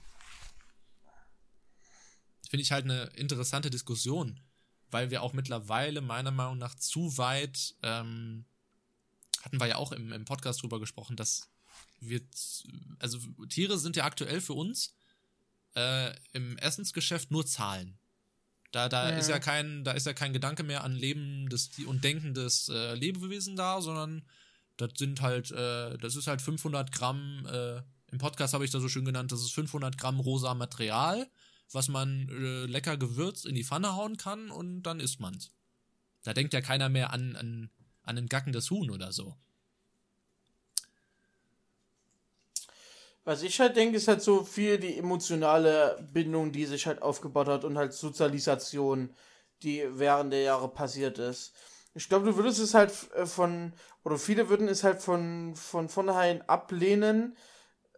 Finde 2.49 2.63
ich 2.63 2.73
halt 2.73 2.85
eine 2.85 3.05
interessante 3.15 3.71
Diskussion, 3.71 4.41
weil 4.91 5.11
wir 5.11 5.23
auch 5.23 5.33
mittlerweile 5.33 6.01
meiner 6.01 6.31
Meinung 6.33 6.59
nach 6.59 6.75
zu 6.75 7.17
weit, 7.17 7.75
ähm, 7.83 8.45
hatten 9.43 9.61
wir 9.61 9.67
ja 9.69 9.77
auch 9.77 9.93
im, 9.93 10.13
im 10.13 10.25
Podcast 10.25 10.63
drüber 10.63 10.81
gesprochen, 10.81 11.17
dass 11.17 11.49
wir, 12.01 12.21
also 12.99 13.19
Tiere 13.49 13.79
sind 13.79 13.97
ja 13.97 14.05
aktuell 14.05 14.41
für 14.41 14.55
uns 14.55 14.95
äh, 15.77 16.13
im 16.33 16.59
Essensgeschäft 16.59 17.31
nur 17.31 17.47
Zahlen. 17.47 17.99
Da, 18.73 18.89
da 18.89 19.11
Ja. 19.11 19.17
ist 19.17 19.29
ja 19.29 19.39
kein, 19.39 19.85
da 19.85 19.93
ist 19.93 20.07
ja 20.07 20.13
kein 20.13 20.33
Gedanke 20.33 20.63
mehr 20.63 20.83
an 20.85 20.93
lebendes 20.95 21.71
und 21.87 22.03
denkendes 22.05 22.69
äh, 22.69 22.95
Lebewesen 22.95 23.55
da, 23.57 23.81
sondern 23.81 24.25
das 24.81 24.93
sind 24.97 25.21
halt, 25.21 25.51
äh, 25.51 25.99
das 25.99 26.17
ist 26.17 26.27
halt 26.27 26.41
500 26.41 26.93
Gramm, 26.93 27.47
äh, 27.51 27.83
im 28.11 28.19
Podcast 28.19 28.55
habe 28.55 28.65
ich 28.65 28.71
das 28.71 28.83
so 28.83 28.89
schön 28.89 29.05
genannt, 29.05 29.33
das 29.33 29.41
ist 29.41 29.53
500 29.53 29.97
Gramm 29.97 30.21
rosa 30.21 30.55
Material, 30.55 31.29
was 31.73 31.89
man 31.89 32.29
äh, 32.29 32.67
lecker 32.67 32.97
gewürzt 32.97 33.47
in 33.47 33.55
die 33.55 33.65
Pfanne 33.65 33.95
hauen 33.95 34.17
kann 34.17 34.51
und 34.51 34.83
dann 34.83 35.01
isst 35.01 35.21
man's. 35.21 35.53
Da 36.25 36.35
denkt 36.35 36.53
ja 36.53 36.61
keiner 36.61 36.89
mehr 36.89 37.13
an, 37.13 37.37
an, 37.37 37.71
an 38.03 38.19
ein 38.19 38.27
gackendes 38.27 38.71
Huhn 38.71 38.91
oder 38.91 39.13
so. 39.13 39.37
Was 43.25 43.43
ich 43.43 43.61
halt 43.61 43.77
denke, 43.77 43.99
ist 43.99 44.09
halt 44.09 44.23
so 44.23 44.45
viel 44.45 44.79
die 44.79 44.97
emotionale 44.97 46.05
Bindung, 46.13 46.53
die 46.53 46.65
sich 46.65 46.87
halt 46.87 47.03
aufgebaut 47.03 47.49
hat 47.49 47.65
und 47.65 47.77
halt 47.77 47.93
Sozialisation, 47.93 49.15
die 49.63 49.85
während 49.93 50.33
der 50.33 50.43
Jahre 50.43 50.69
passiert 50.69 51.19
ist. 51.19 51.53
Ich 51.95 52.09
glaube, 52.09 52.27
du 52.27 52.37
würdest 52.37 52.61
es 52.61 52.75
halt 52.75 52.93
äh, 53.15 53.27
von, 53.27 53.73
oder 54.05 54.19
viele 54.19 54.49
würden 54.49 54.69
es 54.69 54.85
halt 54.85 55.01
von, 55.03 55.55
von 55.57 55.89
vornherein 55.89 56.43
ablehnen, 56.49 57.37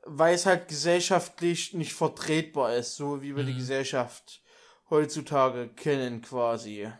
weil 0.05 0.35
es 0.35 0.47
halt 0.47 0.69
gesellschaftlich 0.69 1.75
nicht 1.75 1.93
vertretbar 1.95 2.75
ist, 2.77 2.97
so 2.97 3.23
wie 3.23 3.37
wir 3.37 3.45
die 3.45 3.53
Mhm. 3.53 3.59
Gesellschaft 3.59 4.43
heutzutage 4.91 5.69
kennen 5.69 6.23
quasi. 6.23 6.91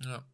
Ja. 0.00 0.24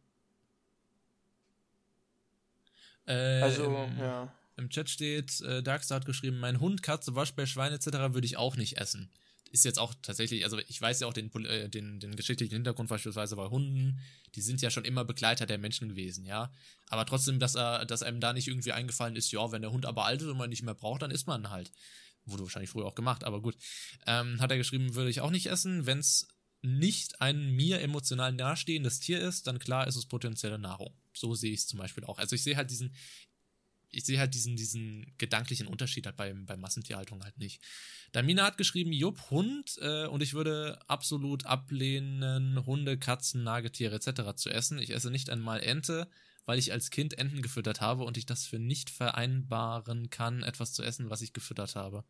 Äh, 3.07 3.41
Also, 3.41 3.65
im, 3.65 3.99
ja. 3.99 4.33
Im 4.57 4.69
Chat 4.69 4.89
steht, 4.89 5.41
äh, 5.41 5.61
Darkstar 5.61 5.97
hat 5.97 6.05
geschrieben, 6.05 6.39
mein 6.39 6.59
Hund, 6.59 6.81
Katze, 6.81 7.13
Waschbär, 7.15 7.45
Schwein 7.45 7.73
etc. 7.73 8.13
würde 8.13 8.25
ich 8.25 8.37
auch 8.37 8.55
nicht 8.55 8.77
essen. 8.77 9.11
Ist 9.51 9.63
jetzt 9.63 9.79
auch 9.79 9.93
tatsächlich, 10.01 10.43
also 10.43 10.59
ich 10.67 10.81
weiß 10.81 10.99
ja 10.99 11.07
auch 11.07 11.13
den, 11.13 11.31
äh, 11.45 11.69
den, 11.69 11.99
den 11.99 12.15
geschichtlichen 12.15 12.53
Hintergrund 12.53 12.89
beispielsweise 12.89 13.35
bei 13.35 13.47
Hunden, 13.47 13.99
die 14.35 14.41
sind 14.41 14.61
ja 14.61 14.69
schon 14.69 14.85
immer 14.85 15.05
Begleiter 15.05 15.45
der 15.45 15.57
Menschen 15.57 15.87
gewesen, 15.89 16.25
ja. 16.25 16.51
Aber 16.89 17.05
trotzdem, 17.05 17.39
dass 17.39 17.55
er, 17.55 17.85
dass 17.85 18.03
einem 18.03 18.19
da 18.19 18.33
nicht 18.33 18.47
irgendwie 18.47 18.73
eingefallen 18.73 19.15
ist, 19.15 19.31
ja, 19.31 19.51
wenn 19.51 19.61
der 19.61 19.71
Hund 19.71 19.85
aber 19.85 20.05
alt 20.05 20.21
ist 20.21 20.27
und 20.27 20.37
man 20.37 20.49
nicht 20.49 20.63
mehr 20.63 20.73
braucht, 20.73 21.03
dann 21.03 21.11
isst 21.11 21.27
man 21.27 21.49
halt. 21.49 21.71
Wurde 22.25 22.43
wahrscheinlich 22.43 22.71
früher 22.71 22.85
auch 22.85 22.95
gemacht, 22.95 23.23
aber 23.23 23.41
gut. 23.41 23.55
Ähm, 24.07 24.41
hat 24.41 24.51
er 24.51 24.57
geschrieben, 24.57 24.95
würde 24.95 25.09
ich 25.09 25.21
auch 25.21 25.29
nicht 25.29 25.45
essen. 25.45 25.85
Wenn 25.85 25.99
es 25.99 26.27
nicht 26.65 27.21
ein 27.21 27.51
mir 27.51 27.81
emotional 27.81 28.33
nahestehendes 28.33 28.99
Tier 28.99 29.21
ist, 29.21 29.47
dann 29.47 29.59
klar 29.59 29.87
ist 29.87 29.95
es 29.95 30.07
potenzielle 30.07 30.57
Nahrung. 30.57 30.93
So 31.13 31.35
sehe 31.35 31.53
ich 31.53 31.59
es 31.61 31.67
zum 31.67 31.79
Beispiel 31.79 32.03
auch. 32.03 32.17
Also 32.17 32.35
ich 32.35 32.43
sehe 32.43 32.57
halt 32.57 32.71
diesen, 32.71 32.95
ich 33.95 34.05
sehe 34.05 34.19
halt 34.19 34.33
diesen, 34.33 34.55
diesen 34.55 35.13
gedanklichen 35.17 35.67
Unterschied 35.67 36.05
halt 36.05 36.15
bei, 36.17 36.33
bei 36.33 36.57
Massentierhaltung 36.57 37.23
halt 37.23 37.37
nicht. 37.37 37.61
Damina 38.11 38.45
hat 38.45 38.57
geschrieben, 38.57 38.91
Jupp, 38.91 39.29
Hund, 39.29 39.77
äh, 39.81 40.07
und 40.07 40.21
ich 40.21 40.33
würde 40.33 40.79
absolut 40.87 41.45
ablehnen, 41.45 42.65
Hunde, 42.65 42.97
Katzen, 42.97 43.43
Nagetiere 43.43 43.95
etc. 43.95 44.35
zu 44.35 44.49
essen. 44.49 44.79
Ich 44.79 44.91
esse 44.91 45.11
nicht 45.11 45.29
einmal 45.29 45.61
Ente, 45.61 46.07
weil 46.45 46.59
ich 46.59 46.71
als 46.71 46.89
Kind 46.91 47.17
Enten 47.17 47.41
gefüttert 47.41 47.81
habe 47.81 48.03
und 48.03 48.17
ich 48.17 48.25
das 48.25 48.45
für 48.45 48.59
nicht 48.59 48.89
vereinbaren 48.89 50.09
kann, 50.09 50.43
etwas 50.43 50.73
zu 50.73 50.83
essen, 50.83 51.09
was 51.09 51.21
ich 51.21 51.33
gefüttert 51.33 51.75
habe. 51.75 52.03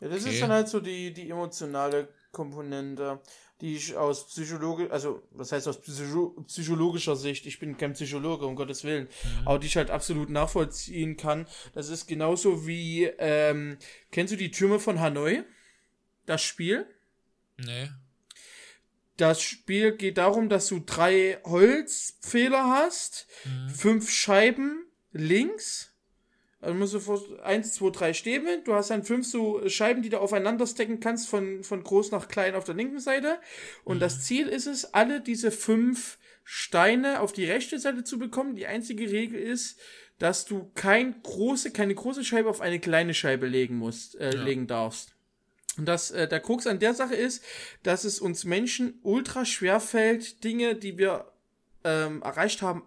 Ja, 0.00 0.08
das 0.08 0.24
Okay. 0.24 0.30
ist 0.34 0.42
dann 0.42 0.50
halt 0.50 0.68
so 0.68 0.80
die, 0.80 1.12
die 1.12 1.30
emotionale 1.30 2.08
Komponente, 2.32 3.20
die 3.60 3.76
ich 3.76 3.96
aus 3.96 4.26
Psychologe, 4.26 4.90
also 4.90 5.22
was 5.30 5.52
heißt 5.52 5.66
aus 5.66 5.80
Psycho 5.80 6.36
psychologischer 6.46 7.16
Sicht, 7.16 7.46
ich 7.46 7.58
bin 7.58 7.76
kein 7.76 7.94
Psychologe, 7.94 8.46
um 8.46 8.54
Gottes 8.54 8.84
Willen, 8.84 9.08
aber 9.44 9.58
die 9.58 9.66
ich 9.66 9.76
halt 9.76 9.90
absolut 9.90 10.28
nachvollziehen 10.28 11.16
kann. 11.16 11.46
Das 11.72 11.88
ist 11.88 12.06
genauso 12.06 12.66
wie, 12.66 13.04
ähm, 13.18 13.78
kennst 14.10 14.32
du 14.32 14.36
die 14.36 14.50
Türme 14.50 14.78
von 14.78 15.00
Hanoi? 15.00 15.42
Das 16.26 16.42
Spiel? 16.42 16.86
Nee. 17.58 17.88
das 19.16 19.40
Spiel 19.40 19.96
geht 19.96 20.18
darum, 20.18 20.50
dass 20.50 20.66
du 20.66 20.78
drei 20.78 21.38
Holzpfähler 21.44 22.68
hast, 22.68 23.26
mhm. 23.44 23.70
fünf 23.70 24.10
Scheiben 24.10 24.84
links. 25.12 25.95
Also 26.60 26.74
musst 26.74 26.94
du 26.94 27.00
vor 27.00 27.22
eins, 27.44 27.74
zwei, 27.74 27.90
drei 27.90 28.12
Stäbe. 28.14 28.62
Du 28.64 28.74
hast 28.74 28.90
dann 28.90 29.04
fünf 29.04 29.26
so 29.26 29.68
Scheiben, 29.68 30.02
die 30.02 30.08
du 30.08 30.18
aufeinander 30.18 30.66
stecken 30.66 31.00
kannst, 31.00 31.28
von, 31.28 31.62
von 31.62 31.82
groß 31.82 32.10
nach 32.12 32.28
klein 32.28 32.54
auf 32.54 32.64
der 32.64 32.74
linken 32.74 32.98
Seite. 32.98 33.38
Und 33.84 33.96
mhm. 33.96 34.00
das 34.00 34.24
Ziel 34.24 34.48
ist 34.48 34.66
es, 34.66 34.94
alle 34.94 35.20
diese 35.20 35.50
fünf 35.50 36.18
Steine 36.44 37.20
auf 37.20 37.32
die 37.32 37.44
rechte 37.44 37.78
Seite 37.78 38.04
zu 38.04 38.18
bekommen. 38.18 38.56
Die 38.56 38.66
einzige 38.66 39.10
Regel 39.10 39.38
ist, 39.38 39.78
dass 40.18 40.46
du 40.46 40.70
kein 40.74 41.20
große, 41.22 41.72
keine 41.72 41.94
große 41.94 42.24
Scheibe 42.24 42.48
auf 42.48 42.60
eine 42.60 42.80
kleine 42.80 43.14
Scheibe 43.14 43.46
legen 43.46 43.76
musst, 43.76 44.14
äh, 44.16 44.34
ja. 44.34 44.42
legen 44.42 44.66
darfst. 44.66 45.14
Und 45.76 45.86
dass 45.86 46.10
äh, 46.10 46.26
der 46.26 46.40
Krux 46.40 46.66
an 46.66 46.78
der 46.78 46.94
Sache 46.94 47.14
ist, 47.14 47.44
dass 47.82 48.04
es 48.04 48.18
uns 48.18 48.44
Menschen 48.44 48.98
ultra 49.02 49.44
schwer 49.44 49.78
fällt, 49.78 50.42
Dinge, 50.42 50.74
die 50.74 50.96
wir 50.96 51.32
ähm, 51.84 52.22
erreicht 52.22 52.62
haben, 52.62 52.82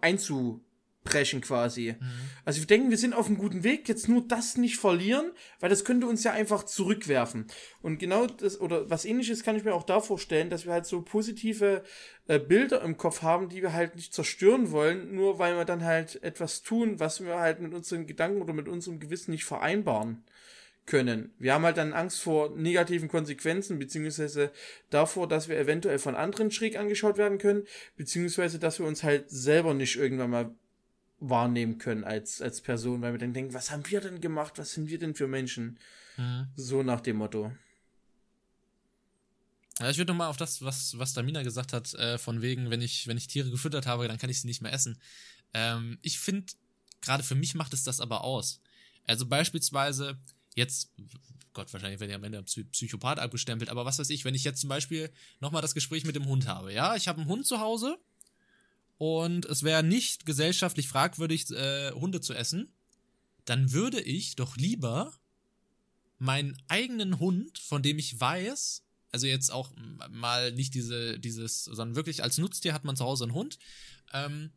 einzubrechen 1.09 1.41
quasi. 1.41 1.95
Mhm. 1.99 2.05
Also 2.45 2.61
wir 2.61 2.67
denken, 2.67 2.89
wir 2.89 2.97
sind 2.97 3.13
auf 3.13 3.27
einem 3.27 3.37
guten 3.37 3.63
Weg, 3.63 3.87
jetzt 3.87 4.07
nur 4.07 4.27
das 4.27 4.57
nicht 4.57 4.77
verlieren, 4.77 5.31
weil 5.59 5.69
das 5.69 5.85
könnte 5.85 6.07
uns 6.07 6.23
ja 6.23 6.31
einfach 6.31 6.63
zurückwerfen. 6.63 7.47
Und 7.81 7.99
genau 7.99 8.27
das, 8.27 8.59
oder 8.59 8.89
was 8.89 9.05
ähnliches 9.05 9.43
kann 9.43 9.55
ich 9.55 9.63
mir 9.63 9.73
auch 9.73 9.83
da 9.83 9.99
vorstellen, 9.99 10.49
dass 10.49 10.65
wir 10.65 10.73
halt 10.73 10.85
so 10.85 11.01
positive 11.01 11.83
äh, 12.27 12.39
Bilder 12.39 12.81
im 12.81 12.97
Kopf 12.97 13.21
haben, 13.21 13.49
die 13.49 13.61
wir 13.61 13.73
halt 13.73 13.95
nicht 13.95 14.13
zerstören 14.13 14.71
wollen, 14.71 15.13
nur 15.13 15.39
weil 15.39 15.55
wir 15.55 15.65
dann 15.65 15.83
halt 15.83 16.21
etwas 16.23 16.61
tun, 16.61 16.99
was 16.99 17.23
wir 17.23 17.39
halt 17.39 17.59
mit 17.59 17.73
unseren 17.73 18.07
Gedanken 18.07 18.41
oder 18.41 18.53
mit 18.53 18.67
unserem 18.67 18.99
Gewissen 18.99 19.31
nicht 19.31 19.45
vereinbaren 19.45 20.23
können. 20.85 21.35
Wir 21.37 21.53
haben 21.53 21.65
halt 21.65 21.77
dann 21.77 21.93
Angst 21.93 22.19
vor 22.19 22.49
negativen 22.55 23.09
Konsequenzen, 23.09 23.77
beziehungsweise 23.77 24.51
davor, 24.89 25.27
dass 25.27 25.47
wir 25.47 25.55
eventuell 25.55 25.99
von 25.99 26.15
anderen 26.15 26.49
schräg 26.49 26.79
angeschaut 26.79 27.19
werden 27.19 27.37
können, 27.37 27.67
beziehungsweise 27.95 28.57
dass 28.57 28.79
wir 28.79 28.87
uns 28.87 29.03
halt 29.03 29.29
selber 29.29 29.75
nicht 29.75 29.97
irgendwann 29.97 30.31
mal 30.31 30.55
wahrnehmen 31.19 31.77
können 31.77 32.03
als, 32.03 32.41
als 32.41 32.61
Person, 32.61 33.01
weil 33.01 33.13
wir 33.13 33.19
dann 33.19 33.33
denken, 33.33 33.53
was 33.53 33.71
haben 33.71 33.83
wir 33.89 34.01
denn 34.01 34.21
gemacht, 34.21 34.57
was 34.57 34.73
sind 34.73 34.89
wir 34.89 34.99
denn 34.99 35.15
für 35.15 35.27
Menschen? 35.27 35.79
Mhm. 36.17 36.47
So 36.55 36.83
nach 36.83 37.01
dem 37.01 37.17
Motto. 37.17 37.51
Ja, 39.79 39.89
ich 39.89 39.97
würde 39.97 40.11
nochmal 40.11 40.29
auf 40.29 40.37
das, 40.37 40.61
was, 40.61 40.97
was 40.97 41.13
Damina 41.13 41.41
gesagt 41.41 41.71
hat, 41.71 41.93
äh, 41.93 42.17
von 42.17 42.41
wegen, 42.41 42.69
wenn 42.69 42.81
ich, 42.81 43.07
wenn 43.07 43.17
ich 43.17 43.27
Tiere 43.27 43.49
gefüttert 43.49 43.85
habe, 43.85 44.07
dann 44.07 44.17
kann 44.17 44.29
ich 44.29 44.41
sie 44.41 44.47
nicht 44.47 44.61
mehr 44.61 44.73
essen. 44.73 44.99
Ähm, 45.53 45.97
ich 46.01 46.19
finde, 46.19 46.51
gerade 47.01 47.23
für 47.23 47.35
mich 47.35 47.55
macht 47.55 47.73
es 47.73 47.83
das 47.83 48.01
aber 48.01 48.23
aus. 48.23 48.59
Also 49.07 49.25
beispielsweise, 49.25 50.17
jetzt, 50.55 50.91
Gott, 51.53 51.71
wahrscheinlich 51.71 51.99
werde 52.01 52.11
ich 52.11 52.15
am 52.15 52.23
Ende 52.25 52.43
Psychopath 52.43 53.19
abgestempelt, 53.19 53.69
aber 53.69 53.85
was 53.85 53.99
weiß 53.99 54.09
ich, 54.09 54.25
wenn 54.25 54.35
ich 54.35 54.43
jetzt 54.43 54.59
zum 54.59 54.69
Beispiel 54.69 55.09
nochmal 55.39 55.61
das 55.61 55.73
Gespräch 55.73 56.05
mit 56.05 56.15
dem 56.15 56.25
Hund 56.25 56.47
habe, 56.47 56.73
ja, 56.73 56.95
ich 56.95 57.07
habe 57.07 57.21
einen 57.21 57.29
Hund 57.29 57.45
zu 57.45 57.59
Hause 57.59 57.97
und 58.99 59.45
es 59.45 59.63
wäre 59.63 59.81
nicht 59.81 60.25
gesellschaftlich 60.25 60.89
fragwürdig, 60.89 61.49
äh, 61.51 61.91
Hunde 61.93 62.19
zu 62.19 62.33
essen, 62.33 62.71
dann 63.45 63.71
würde 63.71 64.01
ich 64.01 64.35
doch 64.35 64.57
lieber 64.57 65.17
meinen 66.17 66.61
eigenen 66.67 67.17
Hund, 67.17 67.59
von 67.59 67.81
dem 67.81 67.97
ich 67.97 68.19
weiß, 68.19 68.83
also 69.11 69.25
jetzt 69.25 69.51
auch 69.51 69.71
mal 70.09 70.51
nicht 70.51 70.73
diese, 70.73 71.17
dieses, 71.17 71.63
sondern 71.63 71.95
wirklich 71.95 72.21
als 72.23 72.37
Nutztier 72.37 72.73
hat 72.73 72.83
man 72.83 72.97
zu 72.97 73.05
Hause 73.05 73.23
einen 73.23 73.33
Hund, 73.33 73.57
ähm, 74.11 74.51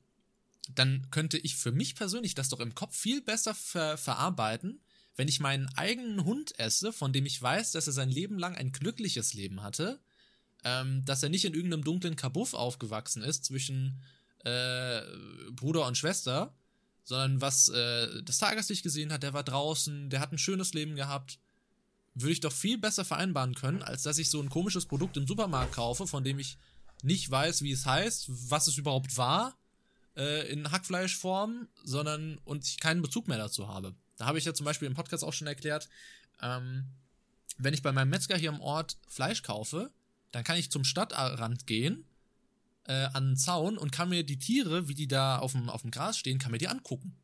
dann 0.75 1.09
könnte 1.11 1.39
ich 1.39 1.55
für 1.55 1.71
mich 1.71 1.95
persönlich 1.95 2.35
das 2.35 2.49
doch 2.49 2.59
im 2.59 2.75
Kopf 2.75 2.97
viel 2.97 3.23
besser 3.23 3.55
ver 3.55 3.97
verarbeiten, 3.97 4.83
wenn 5.15 5.29
ich 5.29 5.39
meinen 5.39 5.69
eigenen 5.77 6.25
Hund 6.25 6.59
esse, 6.59 6.93
von 6.93 7.13
dem 7.13 7.27
ich 7.27 7.41
weiß, 7.41 7.71
dass 7.71 7.87
er 7.87 7.93
sein 7.93 8.11
Leben 8.11 8.41
lang 8.41 8.57
ein 8.57 8.73
glückliches 8.73 9.35
Leben 9.35 9.63
hatte, 9.63 10.01
ähm, 10.65 11.05
dass 11.05 11.23
er 11.23 11.29
nicht 11.29 11.45
in 11.45 11.55
irgendeinem 11.55 11.85
dunklen 11.85 12.17
Kabuff 12.17 12.55
aufgewachsen 12.55 13.23
ist 13.23 13.45
zwischen 13.45 14.03
äh, 14.45 15.03
Bruder 15.53 15.87
und 15.87 15.97
Schwester, 15.97 16.55
sondern 17.05 17.41
was 17.41 17.69
äh, 17.69 18.23
das 18.23 18.39
Tageslicht 18.39 18.83
gesehen 18.83 19.13
hat, 19.13 19.23
der 19.23 19.33
war 19.33 19.43
draußen, 19.43 20.11
der 20.11 20.21
hat 20.21 20.33
ein 20.33 20.39
schönes 20.39 20.75
Leben 20.75 20.95
gehabt, 20.95 21.39
würde 22.15 22.33
ich 22.33 22.41
doch 22.41 22.53
viel 22.53 22.79
besser 22.79 23.05
vereinbaren 23.05 23.55
können, 23.55 23.83
als 23.83 24.03
dass 24.03 24.19
ich 24.19 24.31
so 24.31 24.41
ein 24.41 24.51
komisches 24.51 24.87
Produkt 24.87 25.17
im 25.17 25.27
Supermarkt 25.27 25.75
kaufe, 25.75 26.07
von 26.07 26.25
dem 26.25 26.39
ich 26.39 26.59
nicht 27.03 27.31
weiß, 27.31 27.63
wie 27.63 27.73
es 27.73 27.87
heißt, 27.87 28.27
was 28.51 28.67
es 28.67 28.79
überhaupt 28.79 29.17
war, 29.17 29.57
äh, 30.17 30.51
in 30.53 30.71
Hackfleischform, 30.71 31.69
sondern 31.83 32.39
und 32.45 32.67
ich 32.67 32.79
keinen 32.81 33.03
Bezug 33.03 33.29
mehr 33.29 33.39
dazu 33.39 33.69
habe. 33.69 33.95
Da 34.19 34.27
habe 34.27 34.39
ich 34.39 34.45
ja 34.45 34.55
zum 34.55 34.65
Beispiel 34.65 34.87
im 34.87 34.95
Podcast 34.95 35.25
auch 35.25 35.33
schon 35.33 35.47
erklärt, 35.47 35.89
ähm, 36.41 36.85
wenn 37.59 37.75
ich 37.75 37.83
bei 37.83 37.93
meinem 37.93 38.11
Metzger 38.11 38.37
hier 38.37 38.51
im 38.51 38.61
Ort 38.61 38.99
Fleisch 39.09 39.43
kaufe, 39.43 39.91
dann 40.31 40.45
kann 40.45 40.57
ich 40.57 40.71
zum 40.71 40.85
Stadtrand 40.85 41.67
gehen, 41.67 42.05
äh, 42.87 43.05
an 43.13 43.31
den 43.31 43.37
Zaun 43.37 43.79
und 43.79 43.93
kann 43.93 44.09
mir 44.09 44.25
die 44.25 44.39
Tiere, 44.39 44.89
wie 44.89 44.95
die 44.95 45.09
da 45.09 45.39
auf 45.39 45.53
dem, 45.53 45.69
auf 45.69 45.83
dem 45.83 45.91
Gras 45.91 46.19
stehen, 46.19 46.39
kann 46.39 46.53
mir 46.53 46.59
die 46.59 46.69
angucken. 46.69 47.17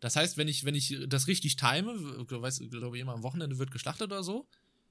Das 0.00 0.16
heißt, 0.16 0.36
wenn 0.36 0.48
ich, 0.48 0.64
wenn 0.64 0.74
ich 0.74 0.96
das 1.08 1.26
richtig 1.26 1.56
time, 1.56 1.92
weiß, 2.28 2.62
glaube 2.70 2.96
ich, 2.96 3.02
immer 3.02 3.12
am 3.12 3.22
Wochenende 3.22 3.58
wird 3.58 3.70
geschlachtet 3.70 4.10
oder 4.10 4.22
so, 4.22 4.48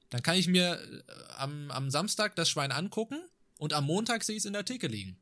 dann 0.09 0.23
kann 0.23 0.37
ich 0.37 0.47
mir 0.47 0.79
äh, 0.79 1.01
am, 1.37 1.71
am 1.71 1.89
Samstag 1.89 2.35
das 2.35 2.49
Schwein 2.49 2.71
angucken 2.71 3.19
und 3.57 3.73
am 3.73 3.85
Montag 3.85 4.23
sehe 4.23 4.35
ich 4.35 4.41
es 4.41 4.45
in 4.45 4.53
der 4.53 4.65
Theke 4.65 4.87
liegen. 4.87 5.17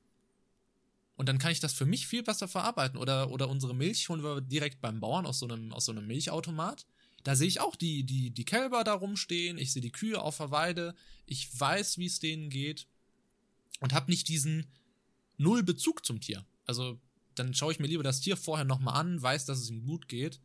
Und 1.15 1.27
dann 1.27 1.39
kann 1.39 1.51
ich 1.51 1.59
das 1.59 1.73
für 1.73 1.85
mich 1.85 2.05
viel 2.05 2.21
besser 2.21 2.47
verarbeiten. 2.47 2.99
Oder, 2.99 3.31
oder 3.31 3.49
unsere 3.49 3.73
Milch 3.73 4.07
holen 4.07 4.23
wir 4.23 4.39
direkt 4.39 4.81
beim 4.81 4.99
Bauern 4.99 5.25
aus 5.25 5.39
so 5.39 5.47
einem, 5.47 5.73
aus 5.73 5.85
so 5.85 5.91
einem 5.91 6.05
Milchautomat. 6.05 6.85
Da 7.23 7.35
sehe 7.35 7.47
ich 7.47 7.59
auch 7.59 7.75
die, 7.75 8.03
die, 8.03 8.29
die 8.29 8.45
Kälber 8.45 8.83
da 8.83 8.93
rumstehen, 8.93 9.57
ich 9.57 9.73
sehe 9.73 9.81
die 9.81 9.91
Kühe 9.91 10.21
auf 10.21 10.38
der 10.38 10.51
Weide, 10.51 10.93
ich 11.25 11.59
weiß, 11.59 11.97
wie 11.97 12.05
es 12.05 12.19
denen 12.19 12.51
geht 12.51 12.88
und 13.80 13.93
habe 13.93 14.11
nicht 14.11 14.28
diesen 14.28 14.67
null 15.38 15.63
Bezug 15.63 16.05
zum 16.05 16.19
Tier. 16.19 16.45
Also 16.65 16.99
dann 17.36 17.53
schaue 17.53 17.71
ich 17.71 17.80
mir 17.80 17.88
lieber 17.88 18.03
das 18.03 18.21
Tier 18.21 18.38
vorher 18.38 18.65
nochmal 18.65 18.99
an, 18.99 19.21
weiß, 19.21 19.45
dass 19.45 19.59
es 19.59 19.69
ihm 19.69 19.86
gut 19.86 20.07
geht. 20.07 20.41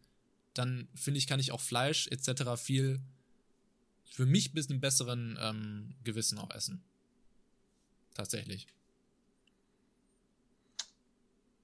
Dann 0.55 0.89
finde 0.95 1.19
ich, 1.19 1.27
kann 1.27 1.41
ich 1.41 1.53
auch 1.53 1.61
Fleisch 1.61 2.09
etc. 2.09 2.61
viel 2.63 3.01
für 4.05 4.27
mich 4.27 4.53
bis 4.53 4.69
einem 4.69 4.81
besseren 4.81 5.39
ähm, 5.41 5.95
Gewissen 6.05 6.39
auch 6.39 6.51
essen. 6.51 6.85
Tatsächlich. 8.15 8.67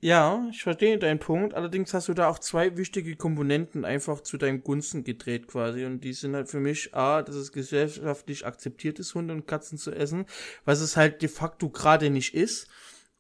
Ja, 0.01 0.46
ich 0.51 0.62
verstehe 0.62 0.96
deinen 0.96 1.18
Punkt. 1.18 1.55
Allerdings 1.55 1.92
hast 1.92 2.07
du 2.07 2.14
da 2.14 2.28
auch 2.28 2.38
zwei 2.38 2.76
wichtige 2.76 3.16
Komponenten 3.16 3.84
einfach 3.84 4.20
zu 4.20 4.38
deinem 4.38 4.62
Gunsten 4.62 5.03
gedreht 5.03 5.49
quasi. 5.49 5.84
Und 5.84 6.03
die 6.03 6.12
sind 6.12 6.36
halt 6.36 6.49
für 6.49 6.61
mich 6.61 6.94
A, 6.94 7.22
dass 7.22 7.34
es 7.34 7.51
gesellschaftlich 7.51 8.46
akzeptiert 8.46 9.01
ist, 9.01 9.14
Hunde 9.14 9.34
und 9.34 9.46
Katzen 9.49 9.76
zu 9.76 9.90
essen, 9.90 10.26
was 10.64 10.80
es 10.80 10.96
halt 10.96 11.20
de 11.22 11.28
facto 11.28 11.68
gerade 11.68 12.11
nicht 12.11 12.34
ist. 12.34 12.68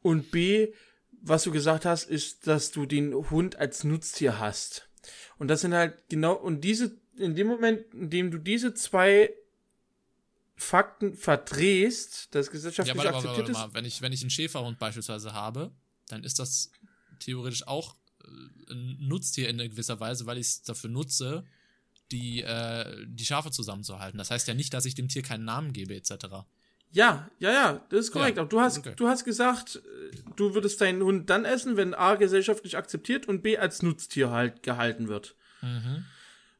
Und 0.02 0.30
B, 0.30 0.72
was 1.20 1.42
du 1.42 1.50
gesagt 1.50 1.84
hast, 1.84 2.04
ist, 2.04 2.46
dass 2.46 2.70
du 2.70 2.86
den 2.86 3.12
Hund 3.12 3.56
als 3.56 3.82
Nutztier 3.82 4.38
hast. 4.38 4.88
Und 5.38 5.48
das 5.48 5.62
sind 5.62 5.74
halt 5.74 6.08
genau, 6.08 6.34
und 6.34 6.62
diese, 6.62 6.96
in 7.16 7.34
dem 7.34 7.48
Moment, 7.48 7.92
in 7.92 8.08
dem 8.08 8.30
du 8.30 8.38
diese 8.38 8.74
zwei 8.74 9.34
Fakten 10.54 11.14
verdrehst, 11.14 12.34
das 12.36 12.50
gesellschaftlich 12.52 12.96
ja, 12.96 13.02
warte, 13.02 13.16
akzeptiert 13.16 13.48
warte, 13.48 13.52
warte, 13.54 13.66
ist. 13.66 13.74
Mal. 13.74 13.74
Wenn 13.74 13.84
ich, 13.84 14.00
wenn 14.00 14.12
ich 14.12 14.20
einen 14.20 14.30
Schäferhund 14.30 14.78
beispielsweise 14.78 15.32
habe, 15.32 15.72
dann 16.08 16.24
ist 16.24 16.38
das 16.38 16.70
theoretisch 17.20 17.66
auch 17.66 17.96
äh, 18.24 18.72
ein 18.72 18.96
Nutztier 19.00 19.48
in 19.48 19.58
gewisser 19.58 20.00
Weise, 20.00 20.26
weil 20.26 20.38
ich 20.38 20.46
es 20.46 20.62
dafür 20.62 20.90
nutze, 20.90 21.44
die, 22.10 22.42
äh, 22.42 23.06
die 23.06 23.24
Schafe 23.24 23.50
zusammenzuhalten. 23.50 24.18
Das 24.18 24.30
heißt 24.30 24.48
ja 24.48 24.54
nicht, 24.54 24.72
dass 24.72 24.84
ich 24.84 24.94
dem 24.94 25.08
Tier 25.08 25.22
keinen 25.22 25.44
Namen 25.44 25.72
gebe, 25.72 25.94
etc. 25.94 26.12
Ja, 26.90 27.30
ja, 27.38 27.52
ja, 27.52 27.86
das 27.90 28.06
ist 28.06 28.12
korrekt. 28.12 28.38
Ja, 28.38 28.42
Aber 28.42 28.48
du 28.48 28.60
hast, 28.60 28.78
okay. 28.78 28.94
du 28.96 29.08
hast 29.08 29.24
gesagt, 29.24 29.82
du 30.36 30.54
würdest 30.54 30.80
deinen 30.80 31.02
Hund 31.02 31.28
dann 31.28 31.44
essen, 31.44 31.76
wenn 31.76 31.94
A 31.94 32.14
gesellschaftlich 32.14 32.76
akzeptiert 32.76 33.28
und 33.28 33.42
B 33.42 33.58
als 33.58 33.82
Nutztier 33.82 34.30
halt 34.30 34.62
gehalten 34.62 35.08
wird. 35.08 35.34
Mhm. 35.60 36.06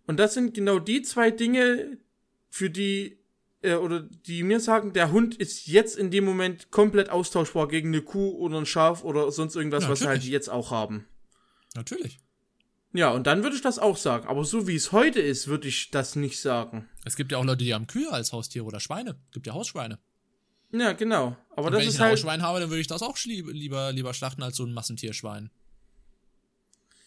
Und 0.07 0.18
das 0.18 0.34
sind 0.34 0.55
genau 0.55 0.78
die 0.78 1.03
zwei 1.03 1.30
Dinge, 1.30 1.99
für 2.51 2.70
die 2.70 3.18
äh, 3.68 3.74
oder 3.74 4.00
die 4.00 4.42
mir 4.42 4.60
sagen, 4.60 4.92
der 4.92 5.12
Hund 5.12 5.34
ist 5.36 5.66
jetzt 5.66 5.96
in 5.96 6.10
dem 6.10 6.24
Moment 6.24 6.70
komplett 6.70 7.10
austauschbar 7.10 7.68
gegen 7.68 7.88
eine 7.88 8.02
Kuh 8.02 8.30
oder 8.30 8.58
ein 8.58 8.66
Schaf 8.66 9.04
oder 9.04 9.30
sonst 9.30 9.54
irgendwas, 9.54 9.84
ja, 9.84 9.90
was 9.90 10.00
wir 10.00 10.08
halt 10.08 10.24
jetzt 10.24 10.48
auch 10.48 10.70
haben. 10.70 11.06
Natürlich. 11.74 12.18
Ja, 12.92 13.10
und 13.10 13.26
dann 13.26 13.42
würde 13.42 13.54
ich 13.54 13.62
das 13.62 13.78
auch 13.78 13.96
sagen. 13.96 14.26
Aber 14.26 14.44
so 14.44 14.66
wie 14.66 14.74
es 14.74 14.92
heute 14.92 15.20
ist, 15.20 15.46
würde 15.46 15.68
ich 15.68 15.90
das 15.90 16.16
nicht 16.16 16.40
sagen. 16.40 16.88
Es 17.04 17.16
gibt 17.16 17.30
ja 17.32 17.38
auch 17.38 17.44
Leute, 17.44 17.64
die 17.64 17.74
haben 17.74 17.86
Kühe 17.86 18.10
als 18.10 18.32
Haustiere 18.32 18.64
oder 18.64 18.80
Schweine. 18.80 19.16
Es 19.28 19.34
gibt 19.34 19.46
ja 19.46 19.52
Hausschweine. 19.52 19.98
Ja, 20.72 20.92
genau. 20.92 21.36
Aber 21.50 21.66
und 21.66 21.72
das 21.72 21.82
wenn 21.82 21.88
ist 21.88 21.94
ich 21.94 22.00
ein 22.00 22.04
halt 22.04 22.12
Hausschwein 22.12 22.42
habe, 22.42 22.60
dann 22.60 22.70
würde 22.70 22.80
ich 22.80 22.86
das 22.86 23.02
auch 23.02 23.16
lieber, 23.24 23.92
lieber 23.92 24.14
schlachten 24.14 24.42
als 24.42 24.56
so 24.56 24.64
ein 24.64 24.72
Massentierschwein. 24.72 25.50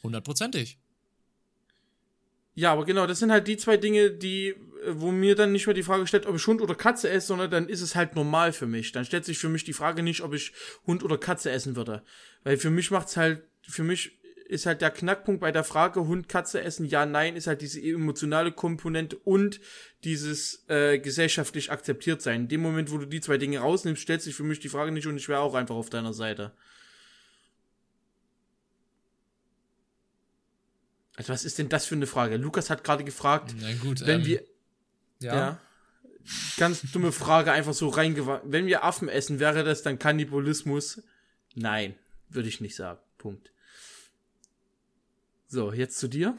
Hundertprozentig. 0.04 0.80
Ja, 2.54 2.74
aber 2.74 2.86
genau, 2.86 3.08
das 3.08 3.20
sind 3.20 3.32
halt 3.32 3.48
die 3.48 3.58
zwei 3.58 3.78
Dinge, 3.78 4.12
die, 4.12 4.56
wo 4.88 5.12
mir 5.12 5.36
dann 5.36 5.52
nicht 5.52 5.68
mehr 5.68 5.74
die 5.74 5.84
Frage 5.84 6.08
stellt, 6.08 6.26
ob 6.26 6.36
ich 6.36 6.48
Hund 6.48 6.62
oder 6.62 6.76
Katze 6.76 7.10
esse, 7.10 7.28
sondern 7.28 7.52
dann 7.52 7.70
ist 7.70 7.82
es 7.82 7.96
halt 7.96 8.16
normal 8.16 8.52
für 8.54 8.68
mich. 8.68 8.92
Dann 8.92 9.06
stellt 9.06 9.26
sich 9.26 9.38
für 9.38 9.50
mich 9.50 9.64
die 9.64 9.74
Frage 9.74 10.02
nicht, 10.04 10.22
ob 10.22 10.34
ich 10.34 10.54
Hund 10.88 11.04
oder 11.04 11.18
Katze 11.18 11.52
essen 11.52 11.76
würde. 11.76 12.04
Weil 12.44 12.58
für 12.58 12.72
mich 12.72 12.90
macht's 12.92 13.18
halt, 13.18 13.44
für 13.62 13.84
mich 13.84 14.20
ist 14.48 14.66
halt 14.66 14.82
der 14.82 14.92
Knackpunkt 14.92 15.40
bei 15.40 15.52
der 15.52 15.64
Frage 15.64 16.08
Hund, 16.08 16.28
Katze 16.28 16.62
essen, 16.62 16.86
ja, 16.86 17.06
nein, 17.06 17.38
ist 17.38 17.48
halt 17.48 17.62
diese 17.62 17.82
emotionale 17.82 18.52
Komponente 18.52 19.18
und 19.18 19.62
dieses 20.04 20.66
äh, 20.68 21.00
gesellschaftlich 21.00 21.72
akzeptiert 21.72 22.22
sein. 22.22 22.42
In 22.42 22.48
dem 22.50 22.62
Moment, 22.62 22.92
wo 22.92 22.98
du 22.98 23.06
die 23.06 23.22
zwei 23.22 23.38
Dinge 23.38 23.60
rausnimmst, 23.60 24.02
stellt 24.02 24.22
sich 24.22 24.36
für 24.36 24.44
mich 24.44 24.60
die 24.60 24.68
Frage 24.68 24.92
nicht 24.92 25.08
und 25.08 25.16
ich 25.16 25.30
wäre 25.30 25.40
auch 25.40 25.54
einfach 25.54 25.76
auf 25.76 25.90
deiner 25.90 26.14
Seite. 26.14 26.52
Also 31.16 31.32
was 31.32 31.46
ist 31.46 31.60
denn 31.60 31.70
das 31.70 31.86
für 31.86 31.96
eine 31.96 32.08
Frage? 32.08 32.36
Lukas 32.38 32.70
hat 32.70 32.84
gerade 32.84 33.04
gefragt, 33.04 33.54
gut, 33.82 34.06
wenn 34.06 34.22
ähm, 34.22 34.26
wir 34.26 34.51
ja. 35.22 35.36
ja. 35.36 35.60
Ganz 36.58 36.84
dumme 36.92 37.12
Frage, 37.12 37.52
einfach 37.52 37.74
so 37.74 37.90
reingewandt. 37.90 38.44
Wenn 38.46 38.68
wir 38.68 38.84
Affen 38.84 39.10
essen, 39.10 39.40
wäre 39.40 39.64
das 39.64 39.82
dann 39.82 39.98
Kannibalismus? 39.98 41.02
Nein, 41.56 41.96
würde 42.30 42.48
ich 42.48 42.62
nicht 42.62 42.76
sagen. 42.76 43.00
Punkt. 43.18 43.52
So, 45.48 45.74
jetzt 45.74 45.98
zu 45.98 46.08
dir. 46.08 46.38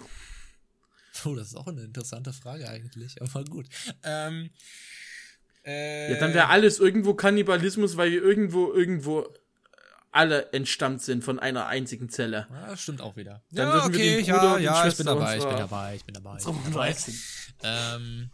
Oh, 1.24 1.34
das 1.34 1.48
ist 1.48 1.56
auch 1.56 1.66
eine 1.66 1.82
interessante 1.82 2.32
Frage 2.32 2.68
eigentlich, 2.68 3.20
aber 3.20 3.44
gut. 3.44 3.66
Ähm, 4.02 4.50
äh, 5.64 6.12
Ja, 6.12 6.20
dann 6.20 6.32
wäre 6.32 6.48
alles 6.48 6.78
irgendwo 6.78 7.14
Kannibalismus, 7.14 7.96
weil 7.96 8.12
wir 8.12 8.22
irgendwo, 8.22 8.72
irgendwo 8.72 9.28
alle 10.10 10.52
entstammt 10.52 11.02
sind 11.02 11.24
von 11.24 11.38
einer 11.38 11.66
einzigen 11.66 12.08
Zelle. 12.08 12.46
Ja, 12.50 12.76
stimmt 12.76 13.00
auch 13.00 13.16
wieder. 13.16 13.42
Dann 13.50 13.68
ja, 13.68 13.74
würden 13.74 13.92
wir 13.92 14.00
okay, 14.00 14.22
den 14.22 14.24
Bruder 14.26 14.42
ja, 14.42 14.54
und 14.54 14.62
ja, 14.62 14.88
ich 14.88 14.96
bin 14.96 15.06
dabei, 15.06 15.36
ich 15.36 15.44
bin 15.44 15.56
dabei, 15.56 15.94
ich 15.96 16.04
bin 16.04 16.14
dabei. 16.14 16.36
Ich 16.36 16.42
So, 16.42 16.52
bin 16.52 16.72
dabei. 16.72 16.96
Ähm, 17.62 18.30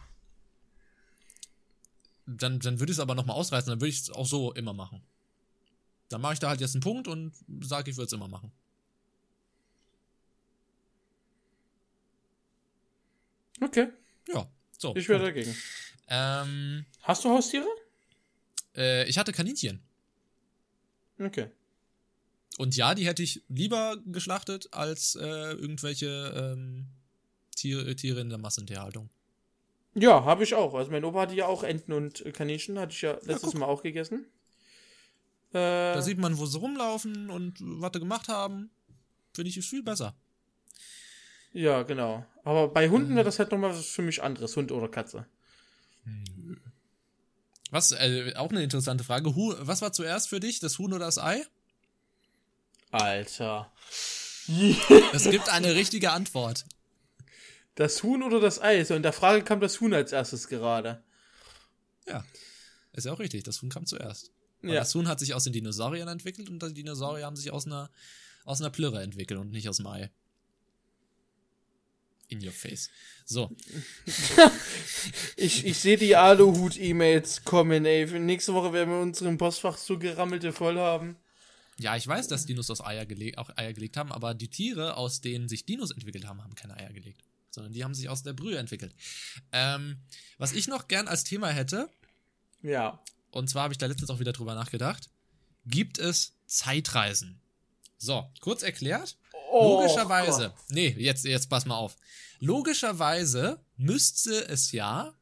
dann, 2.36 2.60
dann 2.60 2.78
würde 2.78 2.92
ich 2.92 2.96
es 2.98 3.00
aber 3.00 3.14
nochmal 3.14 3.36
ausreißen, 3.36 3.70
dann 3.70 3.80
würde 3.80 3.88
ich 3.88 4.00
es 4.02 4.10
auch 4.10 4.26
so 4.26 4.52
immer 4.52 4.72
machen. 4.74 5.00
Dann 6.10 6.20
mache 6.20 6.34
ich 6.34 6.38
da 6.38 6.48
halt 6.48 6.60
jetzt 6.60 6.74
einen 6.74 6.82
Punkt 6.82 7.08
und 7.08 7.32
sage, 7.62 7.90
ich 7.90 7.96
würde 7.96 8.06
es 8.06 8.12
immer 8.12 8.28
machen. 8.28 8.52
Okay, 13.60 13.88
Ja, 14.28 14.48
so. 14.78 14.94
ich 14.94 15.08
wäre 15.08 15.24
dagegen. 15.24 15.54
Ähm, 16.08 16.86
Hast 17.02 17.24
du 17.24 17.30
Haustiere? 17.30 17.66
äh, 18.76 19.08
ich 19.08 19.18
hatte 19.18 19.32
Kaninchen. 19.32 19.80
Okay. 21.18 21.50
Und 22.58 22.76
ja, 22.76 22.94
die 22.94 23.06
hätte 23.06 23.22
ich 23.22 23.42
lieber 23.48 23.96
geschlachtet 24.06 24.68
als 24.72 25.16
äh, 25.16 25.24
irgendwelche 25.52 26.54
ähm, 26.56 26.86
Tiere, 27.56 27.94
Tiere 27.96 28.20
in 28.20 28.28
der 28.28 28.38
Massentierhaltung. 28.38 29.10
Ja, 30.00 30.24
habe 30.24 30.44
ich 30.44 30.54
auch. 30.54 30.74
Also 30.74 30.90
mein 30.90 31.04
Opa 31.04 31.22
hatte 31.22 31.34
ja 31.34 31.46
auch 31.46 31.62
Enten 31.62 31.92
und 31.92 32.24
äh, 32.24 32.32
Kaninchen, 32.32 32.78
hatte 32.78 32.92
ich 32.92 33.02
ja 33.02 33.12
letztes 33.22 33.50
guck. 33.52 33.54
Mal 33.54 33.66
auch 33.66 33.82
gegessen. 33.82 34.26
Äh, 35.50 35.54
Da 35.94 36.02
sieht 36.02 36.18
man, 36.18 36.38
wo 36.38 36.46
sie 36.46 36.58
rumlaufen 36.58 37.30
und 37.30 37.54
was 37.60 37.90
sie 37.94 38.00
gemacht 38.00 38.28
haben. 38.28 38.70
Finde 39.34 39.50
ich 39.50 39.64
viel 39.66 39.82
besser. 39.82 40.14
ja, 41.52 41.82
genau. 41.82 42.24
Aber 42.44 42.68
bei 42.68 42.88
Hunden 42.88 43.12
Mhm. 43.12 43.16
wäre 43.16 43.24
das 43.24 43.38
halt 43.38 43.50
nochmal 43.52 43.70
was 43.70 43.86
für 43.86 44.02
mich 44.02 44.22
anderes, 44.22 44.56
Hund 44.56 44.70
oder 44.72 44.88
Katze. 44.88 45.26
Was, 47.70 47.92
äh, 47.92 48.32
auch 48.36 48.50
eine 48.50 48.62
interessante 48.62 49.04
Frage. 49.04 49.34
Hu 49.34 49.54
was 49.58 49.82
war 49.82 49.92
zuerst 49.92 50.28
für 50.28 50.40
dich, 50.40 50.60
das 50.60 50.78
Huhn 50.78 50.92
oder 50.92 51.06
das 51.06 51.18
Ei? 51.18 51.44
Alter. 52.90 53.70
Es 55.12 55.28
gibt 55.30 55.48
eine 55.50 55.74
richtige 55.74 56.10
Antwort. 56.12 56.64
Das 57.78 58.02
Huhn 58.02 58.24
oder 58.24 58.40
das 58.40 58.60
Ei? 58.60 58.82
So 58.82 58.96
in 58.96 59.04
der 59.04 59.12
Frage 59.12 59.44
kam 59.44 59.60
das 59.60 59.80
Huhn 59.80 59.94
als 59.94 60.10
erstes 60.10 60.48
gerade. 60.48 61.00
Ja. 62.08 62.24
Ist 62.92 63.06
ja 63.06 63.12
auch 63.12 63.20
richtig, 63.20 63.44
das 63.44 63.62
Huhn 63.62 63.68
kam 63.68 63.86
zuerst. 63.86 64.32
Ja. 64.62 64.74
Das 64.74 64.92
Huhn 64.96 65.06
hat 65.06 65.20
sich 65.20 65.32
aus 65.32 65.44
den 65.44 65.52
Dinosauriern 65.52 66.08
entwickelt 66.08 66.50
und 66.50 66.60
die 66.60 66.74
Dinosaurier 66.74 67.24
haben 67.24 67.36
sich 67.36 67.52
aus 67.52 67.66
einer, 67.66 67.88
aus 68.44 68.60
einer 68.60 68.70
Plürre 68.70 69.00
entwickelt 69.00 69.38
und 69.38 69.52
nicht 69.52 69.68
aus 69.68 69.76
dem 69.76 69.86
Ei. 69.86 70.10
In 72.26 72.44
your 72.44 72.50
face. 72.50 72.90
So. 73.24 73.54
Ich, 75.36 75.64
ich 75.64 75.78
sehe 75.78 75.96
die 75.96 76.16
Aluhut-E-Mails 76.16 77.44
kommen, 77.44 77.86
ey. 77.86 78.06
Nächste 78.18 78.54
Woche 78.54 78.72
werden 78.72 78.90
wir 78.90 79.00
unseren 79.00 79.38
Postfach 79.38 79.78
so 79.78 80.00
gerammelte 80.00 80.52
voll 80.52 80.78
haben. 80.78 81.16
Ja, 81.78 81.94
ich 81.94 82.08
weiß, 82.08 82.26
dass 82.26 82.44
Dinos 82.44 82.70
aus 82.70 82.84
Eier 82.84 83.06
gele 83.06 83.38
auch 83.38 83.56
Eier 83.56 83.72
gelegt 83.72 83.96
haben, 83.96 84.10
aber 84.10 84.34
die 84.34 84.48
Tiere, 84.48 84.96
aus 84.96 85.20
denen 85.20 85.48
sich 85.48 85.64
Dinos 85.64 85.92
entwickelt 85.92 86.26
haben, 86.26 86.42
haben 86.42 86.56
keine 86.56 86.76
Eier 86.76 86.92
gelegt. 86.92 87.27
Sondern 87.58 87.72
die 87.72 87.84
haben 87.84 87.94
sich 87.94 88.08
aus 88.08 88.22
der 88.22 88.32
Brühe 88.32 88.56
entwickelt. 88.58 88.94
Ähm, 89.52 89.98
was 90.38 90.52
ich 90.52 90.68
noch 90.68 90.86
gern 90.88 91.08
als 91.08 91.24
Thema 91.24 91.48
hätte, 91.50 91.88
Ja. 92.62 93.02
und 93.32 93.50
zwar 93.50 93.64
habe 93.64 93.74
ich 93.74 93.78
da 93.78 93.86
letztens 93.86 94.10
auch 94.10 94.20
wieder 94.20 94.32
drüber 94.32 94.54
nachgedacht, 94.54 95.10
gibt 95.66 95.98
es 95.98 96.34
Zeitreisen? 96.46 97.40
So, 97.98 98.30
kurz 98.40 98.62
erklärt. 98.62 99.16
Oh, 99.50 99.80
Logischerweise, 99.80 100.54
nee, 100.68 100.94
jetzt, 100.98 101.24
jetzt 101.24 101.48
pass 101.50 101.64
mal 101.66 101.76
auf. 101.76 101.96
Logischerweise 102.38 103.58
müsste 103.76 104.46
es 104.48 104.70
ja, 104.72 105.14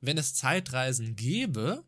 wenn 0.00 0.16
es 0.18 0.34
Zeitreisen 0.34 1.14
gäbe, 1.16 1.84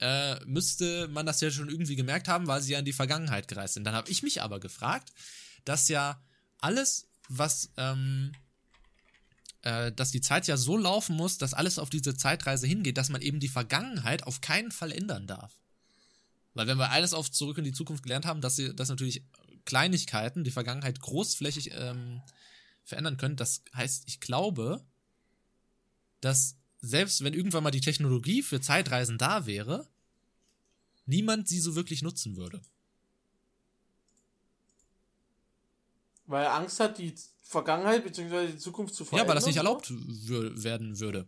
äh, 0.00 0.36
müsste 0.44 1.08
man 1.08 1.26
das 1.26 1.40
ja 1.40 1.50
schon 1.50 1.68
irgendwie 1.70 1.96
gemerkt 1.96 2.28
haben, 2.28 2.46
weil 2.46 2.60
sie 2.62 2.72
ja 2.72 2.78
in 2.78 2.84
die 2.84 2.92
Vergangenheit 2.92 3.48
gereist 3.48 3.74
sind. 3.74 3.84
Dann 3.84 3.94
habe 3.94 4.10
ich 4.10 4.22
mich 4.22 4.42
aber 4.42 4.60
gefragt, 4.60 5.12
dass 5.64 5.88
ja 5.88 6.20
alles, 6.58 7.08
was, 7.28 7.70
ähm, 7.76 8.32
äh, 9.62 9.92
dass 9.92 10.10
die 10.10 10.20
Zeit 10.20 10.46
ja 10.46 10.56
so 10.56 10.76
laufen 10.76 11.16
muss, 11.16 11.38
dass 11.38 11.54
alles 11.54 11.78
auf 11.78 11.90
diese 11.90 12.16
Zeitreise 12.16 12.66
hingeht, 12.66 12.96
dass 12.96 13.08
man 13.08 13.22
eben 13.22 13.40
die 13.40 13.48
Vergangenheit 13.48 14.26
auf 14.26 14.40
keinen 14.40 14.72
Fall 14.72 14.92
ändern 14.92 15.26
darf. 15.26 15.58
Weil 16.54 16.66
wenn 16.66 16.78
wir 16.78 16.90
alles 16.90 17.14
auf 17.14 17.30
Zurück 17.30 17.58
in 17.58 17.64
die 17.64 17.72
Zukunft 17.72 18.02
gelernt 18.02 18.26
haben, 18.26 18.40
dass 18.40 18.56
sie, 18.56 18.74
dass 18.74 18.88
natürlich 18.88 19.24
Kleinigkeiten 19.64 20.44
die 20.44 20.50
Vergangenheit 20.50 21.00
großflächig 21.00 21.70
ähm, 21.72 22.20
verändern 22.84 23.16
können, 23.16 23.36
das 23.36 23.62
heißt, 23.74 24.04
ich 24.06 24.20
glaube, 24.20 24.84
dass 26.20 26.56
selbst 26.80 27.22
wenn 27.22 27.32
irgendwann 27.32 27.62
mal 27.62 27.70
die 27.70 27.80
Technologie 27.80 28.42
für 28.42 28.60
Zeitreisen 28.60 29.16
da 29.16 29.46
wäre, 29.46 29.88
niemand 31.06 31.48
sie 31.48 31.60
so 31.60 31.76
wirklich 31.76 32.02
nutzen 32.02 32.36
würde. 32.36 32.60
Weil 36.26 36.44
er 36.44 36.54
Angst 36.54 36.80
hat, 36.80 36.98
die 36.98 37.14
Vergangenheit 37.42 38.04
bzw. 38.04 38.46
die 38.52 38.58
Zukunft 38.58 38.94
zu 38.94 39.02
Ja, 39.04 39.08
verändern. 39.08 39.28
weil 39.28 39.34
das 39.36 39.46
nicht 39.46 39.58
oder? 39.58 39.68
erlaubt 39.68 39.92
wür 40.26 40.62
werden 40.62 40.98
würde. 41.00 41.26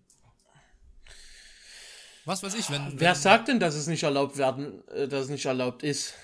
Was 2.25 2.43
weiß 2.43 2.55
ich, 2.55 2.71
wenn. 2.71 2.99
Wer 2.99 3.11
wenn 3.15 3.21
sagt 3.21 3.49
denn, 3.49 3.61
dass 3.61 3.75
es 3.75 3.87
nicht 3.87 4.03
erlaubt 4.03 4.39
werden, 4.39 4.87
äh, 4.89 5.07
dass 5.09 5.25
es 5.25 5.31
nicht 5.31 5.45
erlaubt 5.45 5.83
ist? 5.83 6.15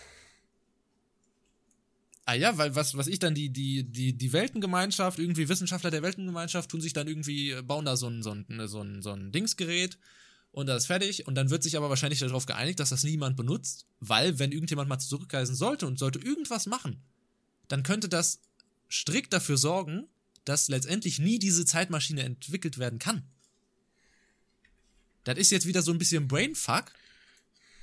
Ah 2.24 2.34
ja, 2.34 2.56
weil 2.56 2.74
was, 2.76 2.96
was 2.96 3.06
ich 3.08 3.18
dann, 3.18 3.34
die, 3.34 3.50
die, 3.50 3.82
die, 3.82 4.16
die 4.16 4.32
Weltengemeinschaft, 4.32 5.18
irgendwie 5.18 5.48
Wissenschaftler 5.48 5.90
der 5.90 6.02
Weltengemeinschaft 6.02 6.70
tun 6.70 6.80
sich 6.80 6.92
dann 6.92 7.08
irgendwie, 7.08 7.50
äh, 7.50 7.62
bauen 7.62 7.84
da 7.84 7.96
so 7.96 8.06
ein, 8.06 8.22
so 8.22 8.30
ein, 8.30 8.46
so 8.68 8.80
ein, 8.80 9.02
so 9.02 9.10
ein 9.10 9.32
Dingsgerät 9.32 9.98
und 10.52 10.66
das 10.66 10.82
ist 10.84 10.86
fertig 10.86 11.26
und 11.26 11.34
dann 11.34 11.50
wird 11.50 11.64
sich 11.64 11.76
aber 11.76 11.88
wahrscheinlich 11.88 12.20
darauf 12.20 12.46
geeinigt, 12.46 12.78
dass 12.78 12.90
das 12.90 13.02
niemand 13.02 13.36
benutzt, 13.36 13.86
weil 13.98 14.38
wenn 14.38 14.52
irgendjemand 14.52 14.88
mal 14.88 14.98
zurückreisen 14.98 15.56
sollte 15.56 15.86
und 15.88 15.98
sollte 15.98 16.20
irgendwas 16.20 16.66
machen, 16.66 17.02
dann 17.66 17.82
könnte 17.82 18.08
das 18.08 18.40
strikt 18.90 19.32
dafür 19.32 19.56
sorgen, 19.56 20.08
dass 20.44 20.68
letztendlich 20.68 21.18
nie 21.18 21.38
diese 21.38 21.64
Zeitmaschine 21.64 22.22
entwickelt 22.22 22.78
werden 22.78 22.98
kann. 22.98 23.22
Das 25.24 25.38
ist 25.38 25.50
jetzt 25.50 25.66
wieder 25.66 25.82
so 25.82 25.92
ein 25.92 25.98
bisschen 25.98 26.28
Brainfuck, 26.28 26.92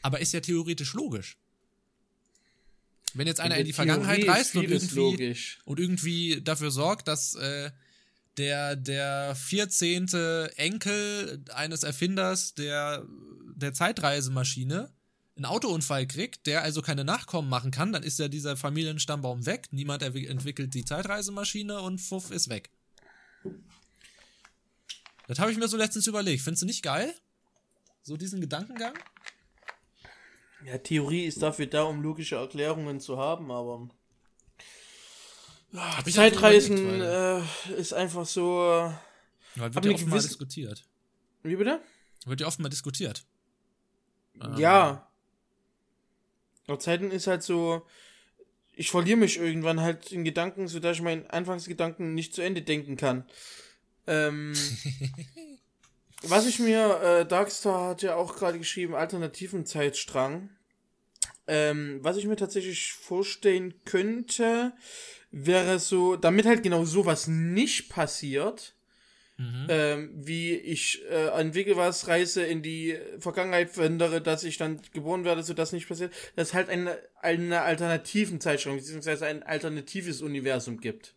aber 0.02 0.20
ist 0.20 0.34
ja 0.34 0.42
theoretisch 0.42 0.94
logisch. 0.94 1.38
Wenn 3.14 3.28
jetzt 3.28 3.40
einer 3.40 3.58
in 3.58 3.66
die 3.66 3.74
Vergangenheit 3.74 4.22
Theorie 4.22 4.30
reist 4.30 4.56
und 4.56 4.70
irgendwie, 4.70 4.96
logisch. 4.96 5.60
und 5.66 5.80
irgendwie 5.80 6.42
dafür 6.42 6.72
sorgt, 6.72 7.08
dass 7.08 7.36
äh, 7.36 7.72
der, 8.38 8.76
der 8.76 9.36
14. 9.36 10.08
Enkel 10.56 11.44
eines 11.54 11.84
Erfinders 11.84 12.54
der, 12.54 13.08
der 13.56 13.74
Zeitreisemaschine 13.74 14.92
einen 15.38 15.46
Autounfall 15.46 16.06
kriegt, 16.08 16.48
der 16.48 16.64
also 16.64 16.82
keine 16.82 17.04
Nachkommen 17.04 17.50
machen 17.50 17.72
kann, 17.72 17.94
dann 17.94 18.04
ist 18.04 18.20
ja 18.20 18.28
dieser 18.28 18.58
Familienstammbaum 18.58 19.46
weg, 19.46 19.68
niemand 19.72 20.04
entwickelt 20.04 20.74
die 20.74 20.84
Zeitreisemaschine 20.84 21.80
und 21.82 22.00
Fuff 22.00 22.32
ist 22.32 22.50
weg. 22.50 22.70
Das 25.28 25.40
habe 25.40 25.52
ich 25.52 25.58
mir 25.58 25.68
so 25.68 25.78
letztens 25.78 26.08
überlegt. 26.08 26.42
Findest 26.42 26.64
du 26.64 26.66
nicht 26.66 26.84
geil? 26.84 27.14
So 28.02 28.18
diesen 28.18 28.42
Gedankengang? 28.42 28.94
Ja, 30.66 30.78
Theorie 30.78 31.26
ist 31.26 31.42
dafür 31.42 31.68
da, 31.68 31.84
um 31.84 32.02
logische 32.02 32.36
Erklärungen 32.36 33.00
zu 33.00 33.18
haben, 33.18 33.52
aber 33.52 33.90
Hab 35.74 36.08
ich 36.08 36.16
Zeitreisen 36.16 36.78
überlegt, 36.78 37.70
äh, 37.70 37.74
ist 37.80 37.94
einfach 37.94 38.26
so. 38.26 38.92
weil, 39.56 39.76
wird 39.76 39.86
ja 39.86 39.92
oft 39.92 40.08
mal 40.08 40.20
diskutiert. 40.22 40.84
Wie 41.44 41.56
bitte? 41.56 41.82
Wird 42.26 42.42
ja 42.42 42.48
oft 42.48 42.60
mal 42.60 42.70
diskutiert. 42.70 43.26
Ähm, 44.42 44.58
Ja. 44.58 45.07
Aber 46.68 46.80
Zeiten 46.80 47.12
ist 47.12 47.28
halt 47.28 47.44
so. 47.44 47.86
Ich 48.74 48.92
verliere 48.92 49.18
mich 49.18 49.40
irgendwann 49.40 49.82
halt 49.82 50.12
in 50.12 50.24
Gedanken, 50.24 50.68
sodass 50.68 50.98
ich 50.98 51.02
meinen 51.02 51.26
Anfangsgedanken 51.28 52.14
nicht 52.14 52.36
zu 52.36 52.44
Ende 52.44 52.62
denken 52.62 52.96
kann. 52.96 53.26
Ähm, 54.06 54.54
was 56.22 56.46
ich 56.46 56.60
mir, 56.60 57.02
äh, 57.02 57.26
Darkstar 57.26 57.90
hat 57.90 58.04
ja 58.04 58.16
auch 58.16 58.36
gerade 58.36 58.60
geschrieben, 58.60 58.94
alternativen 58.94 59.66
Zeitstrang. 59.66 60.52
Ähm, 61.48 62.00
was 62.04 62.18
ich 62.18 62.26
mir 62.26 62.36
tatsächlich 62.36 62.94
vorstellen 62.94 63.74
könnte, 63.86 64.74
wäre 65.32 65.80
so, 65.80 66.16
damit 66.16 66.46
halt 66.46 66.62
genau 66.62 66.86
sowas 66.86 67.28
nicht 67.28 67.90
passiert, 67.90 68.76
Mhm. 69.40 69.68
ähm, 69.70 70.12
wie 70.16 70.56
ich 70.56 71.04
äh, 71.12 71.28
entwickle 71.40 71.78
was, 71.78 72.08
reise 72.08 72.44
in 72.44 72.64
die 72.64 72.98
Vergangenheit, 73.20 73.70
verändere, 73.70 74.20
dass 74.20 74.44
ich 74.44 74.58
dann 74.58 74.82
geboren 74.94 75.26
werde, 75.26 75.44
so 75.44 75.54
das 75.54 75.74
nicht 75.74 75.88
passiert, 75.88 76.12
dass 76.36 76.50
es 76.50 76.54
halt 76.56 76.70
eine, 76.70 76.98
eine 77.22 77.62
alternativen 77.62 78.42
Zeitschrank, 78.42 78.80
beziehungsweise 78.80 79.28
ein 79.28 79.44
alternatives 79.44 80.24
Universum 80.24 80.80
gibt. 80.80 81.14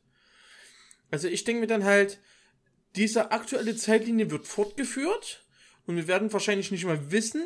Also 1.10 1.28
ich 1.28 1.44
denke 1.44 1.62
mir 1.62 1.66
dann 1.66 1.84
halt, 1.84 2.20
diese 2.94 3.30
aktuelle 3.32 3.74
Zeitlinie 3.74 4.30
wird 4.30 4.46
fortgeführt 4.46 5.46
und 5.86 5.96
wir 5.96 6.06
werden 6.06 6.30
wahrscheinlich 6.30 6.70
nicht 6.70 6.84
mal 6.84 7.10
wissen, 7.10 7.42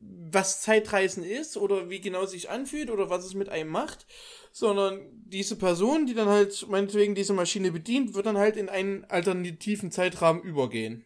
was 0.00 0.62
Zeitreisen 0.62 1.24
ist 1.24 1.58
oder 1.58 1.90
wie 1.90 2.00
genau 2.00 2.24
sich 2.24 2.48
anfühlt 2.48 2.90
oder 2.90 3.10
was 3.10 3.24
es 3.24 3.34
mit 3.34 3.50
einem 3.50 3.70
macht, 3.70 4.06
sondern 4.52 5.00
diese 5.26 5.56
Person, 5.56 6.06
die 6.06 6.14
dann 6.14 6.28
halt 6.28 6.66
meinetwegen 6.68 7.14
diese 7.14 7.32
Maschine 7.32 7.70
bedient, 7.72 8.14
wird 8.14 8.26
dann 8.26 8.38
halt 8.38 8.56
in 8.56 8.68
einen 8.68 9.04
alternativen 9.04 9.90
Zeitrahmen 9.90 10.42
übergehen. 10.42 11.04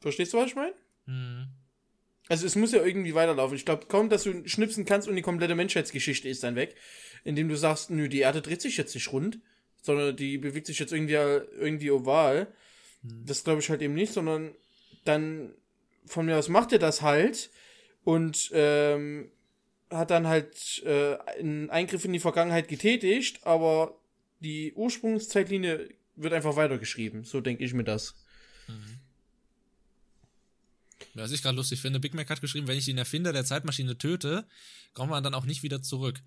Verstehst 0.00 0.32
du, 0.32 0.38
was 0.38 0.48
ich 0.48 0.56
meine? 0.56 0.74
Mhm. 1.06 1.48
Also 2.28 2.46
es 2.46 2.56
muss 2.56 2.72
ja 2.72 2.84
irgendwie 2.84 3.14
weiterlaufen. 3.14 3.56
Ich 3.56 3.64
glaube 3.64 3.86
kaum, 3.86 4.08
dass 4.08 4.24
du 4.24 4.46
schnipsen 4.48 4.84
kannst 4.84 5.08
und 5.08 5.16
die 5.16 5.22
komplette 5.22 5.54
Menschheitsgeschichte 5.54 6.28
ist 6.28 6.42
dann 6.42 6.56
weg, 6.56 6.74
indem 7.22 7.48
du 7.48 7.56
sagst, 7.56 7.90
nö, 7.90 8.08
die 8.08 8.20
Erde 8.20 8.40
dreht 8.40 8.62
sich 8.62 8.76
jetzt 8.76 8.94
nicht 8.94 9.12
rund, 9.12 9.40
sondern 9.82 10.16
die 10.16 10.38
bewegt 10.38 10.66
sich 10.66 10.78
jetzt 10.78 10.92
irgendwie 10.92 11.14
irgendwie 11.14 11.90
oval. 11.90 12.52
Das 13.02 13.44
glaube 13.44 13.60
ich 13.60 13.68
halt 13.68 13.82
eben 13.82 13.94
nicht, 13.94 14.14
sondern 14.14 14.54
dann 15.04 15.54
von 16.06 16.24
mir 16.26 16.38
aus 16.38 16.48
macht 16.48 16.72
er 16.72 16.78
das 16.78 17.02
halt 17.02 17.50
und 18.02 18.50
ähm, 18.54 19.30
hat 19.96 20.10
dann 20.10 20.26
halt 20.26 20.82
äh, 20.84 21.16
einen 21.38 21.70
Eingriff 21.70 22.04
in 22.04 22.12
die 22.12 22.20
Vergangenheit 22.20 22.68
getätigt, 22.68 23.44
aber 23.46 23.98
die 24.40 24.72
Ursprungszeitlinie 24.74 25.88
wird 26.16 26.32
einfach 26.32 26.56
weitergeschrieben. 26.56 27.24
So 27.24 27.40
denke 27.40 27.64
ich 27.64 27.74
mir 27.74 27.84
das. 27.84 28.14
Was 31.14 31.32
ich 31.32 31.42
gerade 31.42 31.56
lustig 31.56 31.80
finde, 31.80 32.00
Big 32.00 32.14
Mac 32.14 32.28
hat 32.30 32.40
geschrieben, 32.40 32.66
wenn 32.66 32.78
ich 32.78 32.86
den 32.86 32.98
Erfinder 32.98 33.32
der 33.32 33.44
Zeitmaschine 33.44 33.96
töte, 33.98 34.46
kommt 34.94 35.10
man 35.10 35.22
dann 35.22 35.34
auch 35.34 35.44
nicht 35.44 35.62
wieder 35.62 35.80
zurück. 35.82 36.20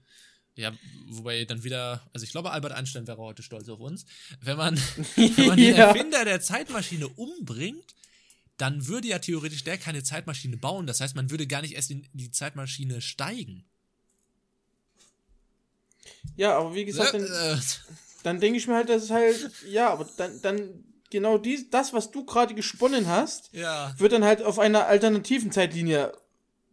Ja, 0.56 0.74
wobei 1.10 1.46
dann 1.46 1.64
wieder, 1.64 2.02
also 2.14 2.24
ich 2.24 2.32
glaube, 2.32 2.52
Albert 2.52 2.72
Einstein 2.72 3.06
wäre 3.06 3.18
heute 3.18 3.44
stolz 3.44 3.70
auf 3.70 3.80
uns. 3.80 4.06
Wenn 4.42 4.58
man, 4.58 4.76
wenn 5.16 5.48
man 5.48 5.58
den 5.58 5.76
Ja. 5.78 5.90
Erfinder 5.90 6.26
der 6.26 6.42
Zeitmaschine 6.42 7.08
umbringt, 7.08 7.96
dann 8.58 8.88
würde 8.88 9.08
ja 9.08 9.20
theoretisch 9.20 9.64
der 9.64 9.78
keine 9.78 10.04
Zeitmaschine 10.04 10.58
bauen. 10.58 10.88
Das 10.88 11.00
heißt, 11.00 11.16
man 11.16 11.30
würde 11.30 11.48
gar 11.48 11.62
nicht 11.62 11.76
erst 11.76 11.92
in 11.92 12.08
die 12.14 12.32
Zeitmaschine 12.32 13.02
steigen. 13.02 13.66
Ja, 16.36 16.58
aber 16.58 16.74
wie 16.74 16.86
gesagt, 16.86 17.14
dann, 17.14 17.24
Äh, 17.24 17.58
dann 18.24 18.40
denke 18.40 18.58
ich 18.58 18.68
mir 18.68 18.76
halt, 18.76 18.90
das 18.90 19.04
ist 19.04 19.12
halt, 19.12 19.52
ja, 19.70 19.90
aber 19.90 20.08
dann, 20.18 20.42
dann 20.42 20.84
genau 21.10 21.38
dies, 21.38 21.70
das, 21.70 21.94
was 21.94 22.12
du 22.12 22.26
gerade 22.26 22.54
gesponnen 22.56 23.08
hast, 23.08 23.50
ja, 23.54 23.94
wird 23.98 24.12
dann 24.12 24.24
halt 24.24 24.42
auf 24.42 24.60
einer 24.60 24.88
alternativen 24.88 25.52
Zeitlinie 25.52 26.14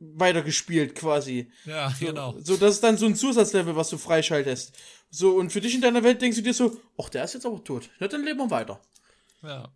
weitergespielt 0.00 0.94
quasi. 0.94 1.50
ja, 1.64 1.92
genau. 1.98 2.36
So, 2.40 2.56
das 2.56 2.74
ist 2.76 2.84
dann 2.84 2.96
so 2.96 3.06
ein 3.06 3.16
Zusatzlevel, 3.16 3.76
was 3.76 3.90
du 3.90 3.98
freischaltest. 3.98 4.76
So, 5.10 5.36
und 5.36 5.50
für 5.50 5.60
dich 5.60 5.74
in 5.74 5.80
deiner 5.80 6.02
Welt 6.02 6.20
denkst 6.20 6.36
du 6.36 6.42
dir 6.42 6.54
so, 6.54 6.80
ach, 7.00 7.08
der 7.08 7.24
ist 7.24 7.34
jetzt 7.34 7.46
aber 7.46 7.62
tot. 7.62 7.88
Ja, 8.00 8.08
dann 8.08 8.24
leben 8.24 8.38
wir 8.38 8.50
weiter. 8.50 8.80
Ja. 9.42 9.72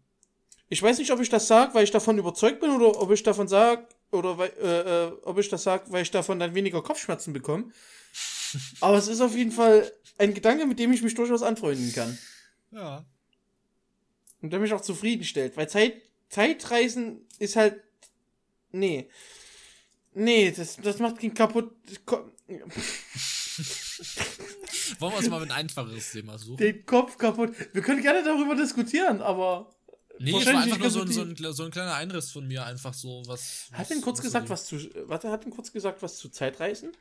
Ich 0.68 0.82
weiß 0.82 0.98
nicht, 0.98 1.10
ob 1.10 1.20
ich 1.20 1.30
das 1.30 1.46
sage, 1.46 1.74
weil 1.74 1.84
ich 1.84 1.90
davon 1.90 2.18
überzeugt 2.18 2.60
bin, 2.60 2.70
oder 2.70 3.00
ob 3.00 3.10
ich 3.10 3.22
davon 3.22 3.48
sage, 3.48 3.86
oder 4.10 4.36
weil, 4.36 4.52
äh, 4.60 5.06
äh, 5.06 5.12
ob 5.22 5.38
ich 5.38 5.48
das 5.48 5.62
sage, 5.62 5.84
weil 5.88 6.02
ich 6.02 6.10
davon 6.10 6.38
dann 6.38 6.54
weniger 6.54 6.82
Kopfschmerzen 6.82 7.32
bekomme. 7.32 7.72
Aber 8.80 8.96
es 8.96 9.08
ist 9.08 9.20
auf 9.20 9.34
jeden 9.34 9.52
Fall 9.52 9.90
ein 10.18 10.34
Gedanke, 10.34 10.66
mit 10.66 10.78
dem 10.78 10.92
ich 10.92 11.02
mich 11.02 11.14
durchaus 11.14 11.42
anfreunden 11.42 11.92
kann. 11.92 12.18
Ja. 12.70 13.04
Und 14.42 14.52
der 14.52 14.60
mich 14.60 14.72
auch 14.72 14.80
zufriedenstellt. 14.80 15.56
Weil 15.56 15.68
Zeit, 15.68 15.94
Zeitreisen 16.28 17.26
ist 17.38 17.56
halt. 17.56 17.82
Nee. 18.70 19.08
Nee, 20.14 20.50
das, 20.50 20.76
das 20.76 20.98
macht 20.98 21.22
ihn 21.22 21.34
kaputt. 21.34 21.70
Wollen 24.98 25.12
wir 25.12 25.18
uns 25.18 25.28
mal 25.28 25.42
ein 25.42 25.50
einfacheres 25.50 26.12
Thema 26.12 26.38
suchen? 26.38 26.56
Den 26.58 26.84
Kopf 26.86 27.18
kaputt. 27.18 27.54
Wir 27.72 27.82
können 27.82 28.02
gerne 28.02 28.22
darüber 28.22 28.54
diskutieren, 28.54 29.22
aber. 29.22 29.74
Nee, 30.20 30.36
es 30.36 30.46
war 30.46 30.62
einfach 30.62 30.78
nur 30.78 30.86
nicht 30.86 31.14
so 31.14 31.22
ein, 31.22 31.36
so, 31.36 31.46
ein, 31.48 31.52
so 31.54 31.64
ein 31.64 31.70
kleiner 31.70 31.94
Einriss 31.94 32.30
von 32.30 32.46
mir, 32.46 32.64
einfach 32.64 32.94
so 32.94 33.22
was. 33.26 33.68
Hat 33.72 33.80
was- 33.80 33.88
denn 33.88 34.00
kurz 34.00 34.18
was 34.18 34.24
gesagt, 34.24 34.50
was 34.50 34.66
zu. 34.66 34.76
Warte, 35.08 35.30
hat 35.30 35.44
denn 35.44 35.50
kurz 35.52 35.72
gesagt, 35.72 36.02
was 36.02 36.16
zu 36.18 36.28
Zeitreisen? 36.28 36.92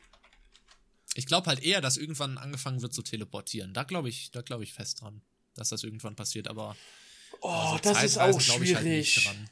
Ich 1.16 1.26
glaube 1.26 1.48
halt 1.48 1.64
eher, 1.64 1.82
dass 1.82 1.98
irgendwann 1.98 2.38
angefangen 2.38 2.82
wird 2.82 2.94
zu 2.94 3.02
teleportieren. 3.02 3.74
Da 3.74 3.84
glaube 3.84 4.10
ich, 4.10 4.30
da 4.32 4.42
glaube 4.42 4.64
ich 4.64 4.74
fest 4.74 5.02
dran, 5.02 5.22
dass 5.56 5.70
das 5.70 5.84
irgendwann 5.84 6.16
passiert, 6.16 6.48
aber. 6.48 6.76
Oh, 7.42 7.50
also 7.50 7.80
das 7.82 8.04
ist 8.04 8.18
auch 8.18 8.34
halt 8.34 8.42
schwierig. 8.44 9.24
dran. 9.24 9.50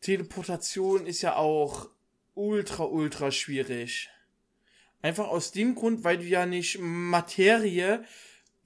Teleportation 0.00 1.06
ist 1.06 1.22
ja 1.22 1.36
auch 1.36 1.88
ultra, 2.34 2.84
ultra 2.84 3.30
schwierig. 3.30 4.08
Einfach 5.02 5.28
aus 5.28 5.52
dem 5.52 5.74
Grund, 5.74 6.04
weil 6.04 6.18
du 6.18 6.24
ja 6.24 6.46
nicht 6.46 6.78
Materie 6.80 8.04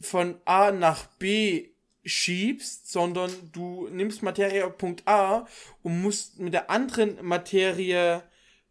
von 0.00 0.40
A 0.44 0.72
nach 0.72 1.06
B 1.18 1.73
schiebst, 2.05 2.90
sondern 2.90 3.30
du 3.52 3.88
nimmst 3.90 4.22
Materie 4.22 4.66
auf 4.66 4.78
Punkt 4.78 5.07
A 5.07 5.46
und 5.82 6.02
musst 6.02 6.38
mit 6.38 6.52
der 6.52 6.70
anderen 6.70 7.24
Materie 7.24 8.22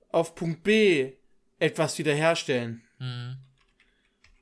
auf 0.10 0.36
Punkt 0.36 0.64
B 0.64 1.14
etwas 1.60 1.98
wiederherstellen. 1.98 2.84
Hm. 3.00 3.38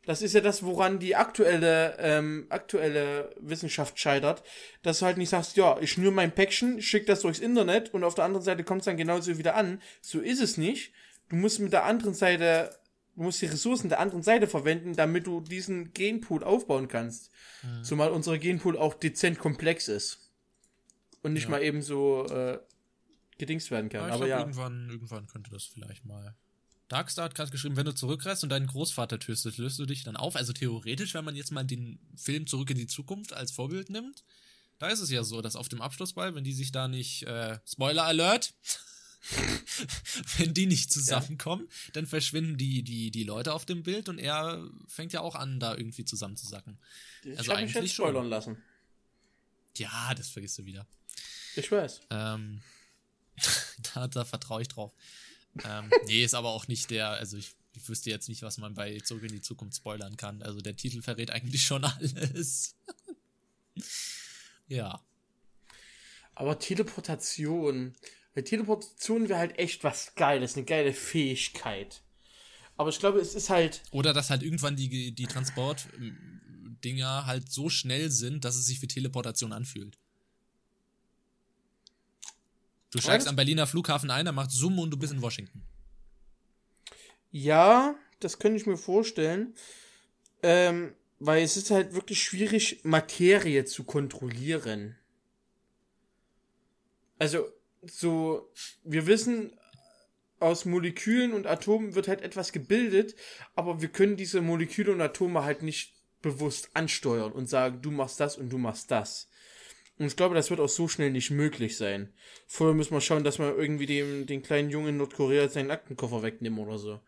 Das 0.05 0.21
ist 0.23 0.33
ja 0.33 0.41
das, 0.41 0.63
woran 0.63 0.97
die 0.97 1.15
aktuelle, 1.15 1.95
ähm, 1.99 2.47
aktuelle 2.49 3.33
Wissenschaft 3.39 3.99
scheitert, 3.99 4.43
dass 4.81 4.99
du 4.99 5.05
halt 5.05 5.17
nicht 5.17 5.29
sagst, 5.29 5.55
ja, 5.57 5.77
ich 5.79 5.91
schnür 5.91 6.11
mein 6.11 6.33
Päckchen, 6.33 6.81
schick 6.81 7.05
das 7.05 7.21
durchs 7.21 7.39
Internet 7.39 7.93
und 7.93 8.03
auf 8.03 8.15
der 8.15 8.25
anderen 8.25 8.43
Seite 8.43 8.63
kommt 8.63 8.81
es 8.81 8.85
dann 8.85 8.97
genauso 8.97 9.37
wieder 9.37 9.55
an. 9.55 9.79
So 10.01 10.19
ist 10.19 10.41
es 10.41 10.57
nicht. 10.57 10.91
Du 11.29 11.35
musst 11.35 11.59
mit 11.59 11.71
der 11.71 11.85
anderen 11.85 12.15
Seite, 12.15 12.75
du 13.15 13.23
musst 13.23 13.41
die 13.41 13.45
Ressourcen 13.47 13.89
der 13.89 13.99
anderen 13.99 14.23
Seite 14.23 14.47
verwenden, 14.47 14.95
damit 14.95 15.27
du 15.27 15.41
diesen 15.41 15.93
Genpool 15.93 16.43
aufbauen 16.43 16.87
kannst. 16.87 17.29
Zumal 17.83 18.11
unser 18.11 18.37
Genpool 18.37 18.77
auch 18.77 18.93
dezent 18.93 19.37
komplex 19.39 19.87
ist. 19.87 20.19
Und 21.21 21.33
nicht 21.33 21.43
Ja. 21.43 21.49
mal 21.51 21.61
eben 21.63 21.81
so 21.81 22.25
äh, 22.27 22.59
gedingst 23.37 23.69
werden 23.71 23.89
kann. 23.89 24.01
Aber 24.01 24.09
ich 24.09 24.15
Aber 24.15 24.27
ja. 24.27 24.39
irgendwann, 24.39 24.89
irgendwann 24.89 25.27
könnte 25.27 25.51
das 25.51 25.65
vielleicht 25.65 26.05
mal. 26.05 26.35
Darkstar 26.87 27.25
hat 27.25 27.35
gerade 27.35 27.51
geschrieben, 27.51 27.77
wenn 27.77 27.85
du 27.85 27.93
zurückreist 27.95 28.43
und 28.43 28.49
deinen 28.49 28.67
Großvater 28.67 29.17
tötest, 29.19 29.57
löst 29.57 29.79
du 29.79 29.85
dich 29.85 30.03
dann 30.03 30.17
auf. 30.17 30.35
Also 30.35 30.51
theoretisch, 30.51 31.13
wenn 31.13 31.23
man 31.23 31.35
jetzt 31.35 31.51
mal 31.51 31.63
den 31.63 31.99
Film 32.17 32.47
Zurück 32.47 32.69
in 32.71 32.77
die 32.77 32.87
Zukunft 32.87 33.33
als 33.33 33.51
Vorbild 33.51 33.89
nimmt, 33.89 34.23
da 34.79 34.87
ist 34.87 34.99
es 34.99 35.09
ja 35.11 35.23
so, 35.23 35.41
dass 35.41 35.55
auf 35.55 35.69
dem 35.69 35.81
Abschlussball, 35.81 36.35
wenn 36.35 36.43
die 36.43 36.53
sich 36.53 36.71
da 36.71 36.87
nicht, 36.87 37.23
äh, 37.23 37.59
Spoiler 37.65 38.03
Alert, 38.05 38.53
wenn 40.37 40.53
die 40.53 40.65
nicht 40.65 40.91
zusammenkommen, 40.91 41.67
dann 41.93 42.07
verschwinden 42.07 42.57
die, 42.57 42.83
die, 42.83 43.11
die 43.11 43.23
Leute 43.23 43.53
auf 43.53 43.65
dem 43.65 43.83
Bild 43.83 44.09
und 44.09 44.17
er 44.17 44.67
fängt 44.87 45.13
ja 45.13 45.21
auch 45.21 45.35
an, 45.35 45.59
da 45.59 45.75
irgendwie 45.75 46.05
zusammenzusacken. 46.05 46.79
Ich 47.23 47.37
also 47.37 47.51
habe 47.51 47.61
mich 47.61 47.75
eigentlich 47.75 47.85
jetzt 47.85 47.95
schon. 47.95 48.07
spoilern 48.07 48.27
lassen. 48.27 48.57
Ja, 49.77 50.13
das 50.15 50.29
vergisst 50.29 50.57
du 50.57 50.65
wieder. 50.65 50.87
Ich 51.55 51.71
weiß. 51.71 52.01
Ähm, 52.09 52.61
da, 53.93 54.07
da 54.07 54.25
vertraue 54.25 54.63
ich 54.63 54.67
drauf. 54.67 54.93
Ähm, 55.63 55.91
nee, 56.07 56.23
ist 56.23 56.33
aber 56.33 56.49
auch 56.49 56.67
nicht 56.67 56.89
der, 56.89 57.09
also 57.09 57.37
ich, 57.37 57.51
ich 57.73 57.87
wüsste 57.87 58.09
jetzt 58.09 58.27
nicht, 58.27 58.41
was 58.41 58.57
man 58.57 58.73
bei 58.73 58.99
Zurück 58.99 59.23
in 59.23 59.31
die 59.31 59.41
Zukunft 59.41 59.77
spoilern 59.77 60.17
kann. 60.17 60.41
Also 60.41 60.61
der 60.61 60.75
Titel 60.75 61.01
verrät 61.01 61.31
eigentlich 61.31 61.63
schon 61.63 61.83
alles. 61.83 62.75
ja. 64.67 65.01
Aber 66.33 66.57
Teleportation. 66.57 67.95
Weil 68.33 68.43
Teleportation 68.43 69.29
wäre 69.29 69.39
halt 69.39 69.59
echt 69.59 69.83
was 69.83 70.15
Geiles, 70.15 70.55
eine 70.55 70.65
geile 70.65 70.93
Fähigkeit. 70.93 72.01
Aber 72.77 72.89
ich 72.89 72.99
glaube, 72.99 73.19
es 73.19 73.35
ist 73.35 73.49
halt. 73.49 73.83
Oder 73.91 74.13
dass 74.13 74.29
halt 74.29 74.43
irgendwann 74.43 74.75
die, 74.75 75.11
die 75.11 75.25
Transportdinger 75.25 77.25
halt 77.25 77.51
so 77.51 77.69
schnell 77.69 78.09
sind, 78.09 78.45
dass 78.45 78.55
es 78.55 78.65
sich 78.65 78.81
wie 78.81 78.87
Teleportation 78.87 79.53
anfühlt. 79.53 79.97
Du 82.91 82.99
steigst 82.99 83.27
am 83.27 83.35
Berliner 83.35 83.67
Flughafen 83.67 84.11
ein, 84.11 84.25
er 84.25 84.33
macht 84.33 84.51
Zoom 84.51 84.79
und 84.79 84.91
du 84.91 84.97
bist 84.97 85.13
in 85.13 85.21
Washington. 85.21 85.63
Ja, 87.31 87.95
das 88.19 88.39
könnte 88.39 88.57
ich 88.57 88.65
mir 88.65 88.77
vorstellen. 88.77 89.55
Ähm, 90.43 90.95
weil 91.19 91.43
es 91.43 91.55
ist 91.55 91.69
halt 91.69 91.93
wirklich 91.93 92.23
schwierig, 92.23 92.79
Materie 92.83 93.63
zu 93.65 93.83
kontrollieren. 93.83 94.97
Also, 97.19 97.47
so, 97.83 98.51
wir 98.83 99.07
wissen, 99.07 99.51
aus 100.39 100.65
Molekülen 100.65 101.33
und 101.33 101.45
Atomen 101.45 101.93
wird 101.95 102.07
halt 102.07 102.21
etwas 102.21 102.51
gebildet, 102.51 103.15
aber 103.55 103.81
wir 103.81 103.89
können 103.89 104.17
diese 104.17 104.41
Moleküle 104.41 104.91
und 104.91 105.01
Atome 105.01 105.43
halt 105.43 105.61
nicht 105.61 105.93
bewusst 106.21 106.69
ansteuern 106.73 107.31
und 107.31 107.47
sagen, 107.47 107.81
du 107.81 107.91
machst 107.91 108.19
das 108.19 108.37
und 108.37 108.49
du 108.49 108.57
machst 108.57 108.89
das. 108.91 109.29
Und 109.97 110.07
ich 110.07 110.15
glaube, 110.15 110.33
das 110.33 110.49
wird 110.49 110.59
auch 110.59 110.69
so 110.69 110.87
schnell 110.87 111.11
nicht 111.11 111.29
möglich 111.29 111.77
sein. 111.77 112.11
Vorher 112.47 112.75
müssen 112.75 112.93
wir 112.93 113.01
schauen, 113.01 113.23
dass 113.23 113.37
wir 113.37 113.55
irgendwie 113.55 113.85
dem, 113.85 114.25
den 114.25 114.41
kleinen 114.41 114.71
Jungen 114.71 114.89
in 114.89 114.97
Nordkorea 114.97 115.47
seinen 115.47 115.69
Aktenkoffer 115.69 116.23
wegnehmen 116.23 116.57
oder 116.57 116.79
so. 116.79 116.99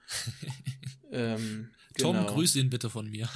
ähm, 1.12 1.72
Tom, 1.98 2.16
Genau. 2.18 2.34
grüß 2.34 2.56
ihn 2.56 2.70
bitte 2.70 2.92
von 2.92 3.10
mir. 3.10 3.30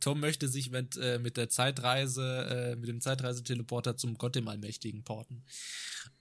Tom 0.00 0.20
möchte 0.20 0.48
sich 0.48 0.70
mit, 0.70 0.96
äh, 0.96 1.18
mit 1.18 1.36
der 1.36 1.48
Zeitreise, 1.48 2.72
äh, 2.72 2.76
mit 2.76 2.88
dem 2.88 3.00
Zeitreiseteleporter 3.00 3.96
zum 3.96 4.18
Gott 4.18 4.34
dem 4.34 4.48
Allmächtigen 4.48 5.04
porten. 5.04 5.44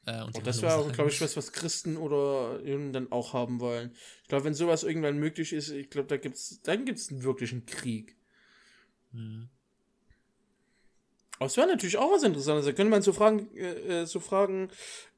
Äh, 0.06 0.22
und 0.22 0.28
Und 0.28 0.38
ihm 0.38 0.44
das 0.44 0.62
wäre 0.62 0.92
glaube 0.92 1.10
ich, 1.10 1.22
was, 1.22 1.38
was 1.38 1.52
Christen 1.52 1.98
oder 1.98 2.60
Juden 2.66 2.94
dann 2.94 3.12
auch 3.12 3.34
haben 3.34 3.60
wollen. 3.60 3.92
Ich 4.24 4.28
glaube, 4.30 4.46
wenn 4.46 4.54
sowas 4.54 4.84
irgendwann 4.84 5.18
möglich 5.18 5.54
ist, 5.54 5.70
ich 5.70 5.90
glaube, 5.90 6.08
da 6.08 6.18
gibt's, 6.18 6.62
dann 6.64 6.86
gibt's 6.86 7.10
einen 7.10 7.24
wirklichen 7.24 7.66
Krieg. 7.66 8.16
Hm. 9.12 9.50
Aber 11.42 11.48
es 11.48 11.58
wäre 11.58 11.68
natürlich 11.68 11.98
auch 11.98 12.12
was 12.12 12.22
Interessantes. 12.22 12.66
Da 12.66 12.72
könnte 12.72 12.92
man 12.92 13.02
so 13.02 13.14
Fragen, 13.14 13.50
äh, 13.56 14.02
äh, 14.02 14.06
so 14.06 14.20
Fragen 14.20 14.70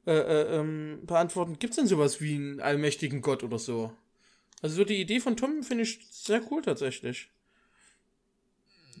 äh, 0.06 0.12
äh, 0.12 0.56
ähm, 0.56 1.00
beantworten. 1.04 1.58
Gibt 1.58 1.72
es 1.72 1.76
denn 1.76 1.86
sowas 1.86 2.22
wie 2.22 2.34
einen 2.34 2.60
allmächtigen 2.60 3.20
Gott 3.20 3.42
oder 3.42 3.58
so? 3.58 3.92
Also 4.62 4.76
so 4.76 4.84
die 4.84 5.00
Idee 5.00 5.20
von 5.20 5.36
Tom 5.36 5.62
finde 5.62 5.82
ich 5.82 6.00
sehr 6.10 6.40
cool 6.50 6.62
tatsächlich. 6.62 7.30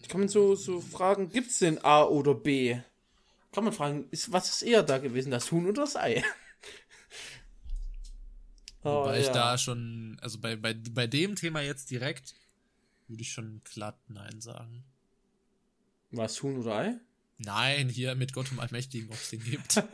Kann 0.08 0.20
man 0.20 0.28
so, 0.28 0.54
so 0.54 0.80
fragen, 0.80 1.30
gibt 1.30 1.50
es 1.50 1.58
denn 1.58 1.82
A 1.84 2.04
oder 2.04 2.34
B? 2.34 2.78
Kann 3.52 3.64
man 3.64 3.72
fragen, 3.72 4.08
ist, 4.10 4.32
was 4.32 4.48
ist 4.50 4.62
eher 4.62 4.82
da 4.82 4.98
gewesen, 4.98 5.30
das 5.30 5.50
Huhn 5.52 5.66
oder 5.66 5.82
das 5.82 5.96
Ei? 5.96 6.22
Wobei 8.82 9.18
Oh, 9.18 9.20
ich 9.20 9.26
ja. 9.26 9.32
da 9.32 9.56
schon, 9.58 10.18
also 10.20 10.38
bei, 10.38 10.56
bei, 10.56 10.74
bei 10.74 11.06
dem 11.06 11.36
Thema 11.36 11.60
jetzt 11.62 11.90
direkt, 11.90 12.34
würde 13.08 13.22
ich 13.22 13.32
schon 13.32 13.62
glatt 13.64 13.98
Nein 14.08 14.40
sagen. 14.40 14.84
Was, 16.12 16.42
Huhn 16.42 16.56
oder 16.58 16.76
Ei? 16.76 16.94
Nein, 17.38 17.88
hier 17.88 18.14
mit 18.14 18.32
Gott 18.32 18.50
dem 18.50 18.60
Allmächtigen, 18.60 19.08
ob 19.10 19.16
es 19.16 19.30
den 19.30 19.42
gibt. 19.42 19.82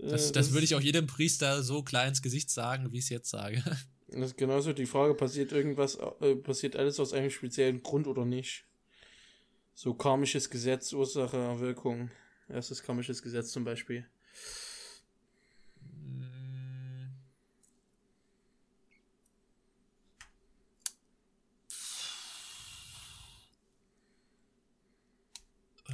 Äh, 0.00 0.06
Das, 0.10 0.30
das 0.30 0.52
würde 0.52 0.64
ich 0.64 0.76
auch 0.76 0.80
jedem 0.80 1.08
Priester 1.08 1.64
so 1.64 1.82
klar 1.82 2.06
ins 2.06 2.22
Gesicht 2.22 2.50
sagen, 2.50 2.92
wie 2.92 2.98
ich 2.98 3.04
es 3.06 3.08
jetzt 3.10 3.30
sage. 3.30 3.64
Das 4.10 4.30
ist 4.30 4.38
genauso 4.38 4.72
die 4.72 4.86
Frage, 4.86 5.14
passiert 5.14 5.52
irgendwas, 5.52 5.98
äh, 6.20 6.34
passiert 6.34 6.76
alles 6.76 6.98
aus 6.98 7.12
einem 7.12 7.30
speziellen 7.30 7.82
Grund 7.82 8.06
oder 8.06 8.24
nicht? 8.24 8.64
So 9.74 9.94
karmisches 9.94 10.48
Gesetz, 10.48 10.92
Ursache, 10.92 11.60
Wirkung. 11.60 12.10
Erstes 12.48 12.82
karmisches 12.82 13.22
Gesetz 13.22 13.52
zum 13.52 13.64
Beispiel. 13.64 14.06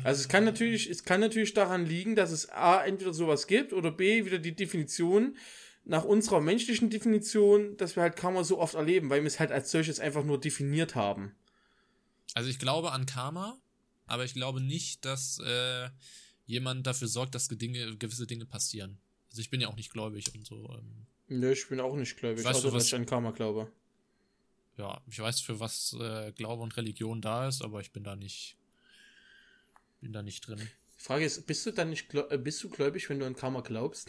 Also 0.05 0.21
es 0.21 0.29
kann 0.29 0.45
natürlich, 0.45 0.89
es 0.89 1.03
kann 1.03 1.21
natürlich 1.21 1.55
daran 1.55 1.87
liegen, 1.87 2.15
dass 2.15 2.31
es 2.31 2.51
A, 2.51 2.85
entweder 2.85 3.15
sowas 3.15 3.47
gibt 3.47 3.73
oder 3.73 3.91
B, 3.91 4.25
wieder 4.27 4.39
die 4.39 4.55
Definition 4.55 5.37
nach 5.85 6.05
unserer 6.05 6.41
menschlichen 6.41 6.89
Definition, 6.91 7.77
dass 7.77 7.95
wir 7.97 8.03
halt 8.03 8.17
Karma 8.17 8.43
so 8.45 8.59
oft 8.59 8.75
erleben, 8.75 9.11
weil 9.11 9.21
wir 9.23 9.27
es 9.27 9.39
halt 9.41 9.53
als 9.53 9.71
solches 9.71 10.01
einfach 10.01 10.25
nur 10.25 10.41
definiert 10.41 10.95
haben. 10.95 11.35
Also 12.35 12.49
ich 12.49 12.59
glaube 12.59 12.93
an 12.93 13.07
Karma, 13.07 13.59
aber 14.07 14.25
ich 14.25 14.33
glaube 14.35 14.61
nicht, 14.61 15.05
dass 15.05 15.39
äh, 15.41 15.89
jemand 16.47 16.87
dafür 16.87 17.09
sorgt, 17.09 17.35
dass 17.35 17.49
Dinge, 17.49 17.97
gewisse 17.97 18.27
Dinge 18.27 18.47
passieren. 18.47 18.99
Also 19.31 19.41
ich 19.41 19.51
bin 19.51 19.61
ja 19.61 19.69
auch 19.69 19.77
nicht 19.77 19.93
gläubig 19.93 20.35
und 20.35 20.47
so. 20.47 20.69
Ähm, 20.79 21.07
Nö, 21.29 21.53
ich 21.53 21.69
bin 21.69 21.81
auch 21.81 21.97
nicht 21.97 22.17
gläubig, 22.17 22.45
Weißt 22.45 22.55
du, 22.55 22.59
außer 22.59 22.67
dass 22.69 22.75
was- 22.83 22.87
ich 22.87 22.95
an 22.95 23.07
Karma 23.07 23.31
glaube. 23.33 23.71
ja, 24.77 25.01
ich 25.09 25.19
weiß, 25.19 25.41
für 25.41 25.61
was 25.61 25.95
äh, 26.01 26.33
Glaube 26.33 26.63
und 26.63 26.77
Religion 26.77 27.21
da 27.21 27.47
ist, 27.49 27.63
aber 27.63 27.81
ich 27.81 27.93
bin 27.93 28.05
da 28.05 28.17
nicht, 28.17 28.57
bin 30.01 30.13
da 30.13 30.23
nicht 30.23 30.47
drin. 30.47 30.59
Die 30.99 31.03
Frage 31.03 31.25
ist, 31.25 31.47
bist 31.47 31.67
du 31.67 31.73
dann 31.73 31.91
nicht 31.91 32.13
äh, 32.15 32.39
bist 32.39 32.63
du 32.63 32.69
gläubig, 32.71 33.09
wenn 33.11 33.19
du 33.19 33.27
an 33.27 33.37
Karma 33.37 33.61
glaubst? 33.61 34.09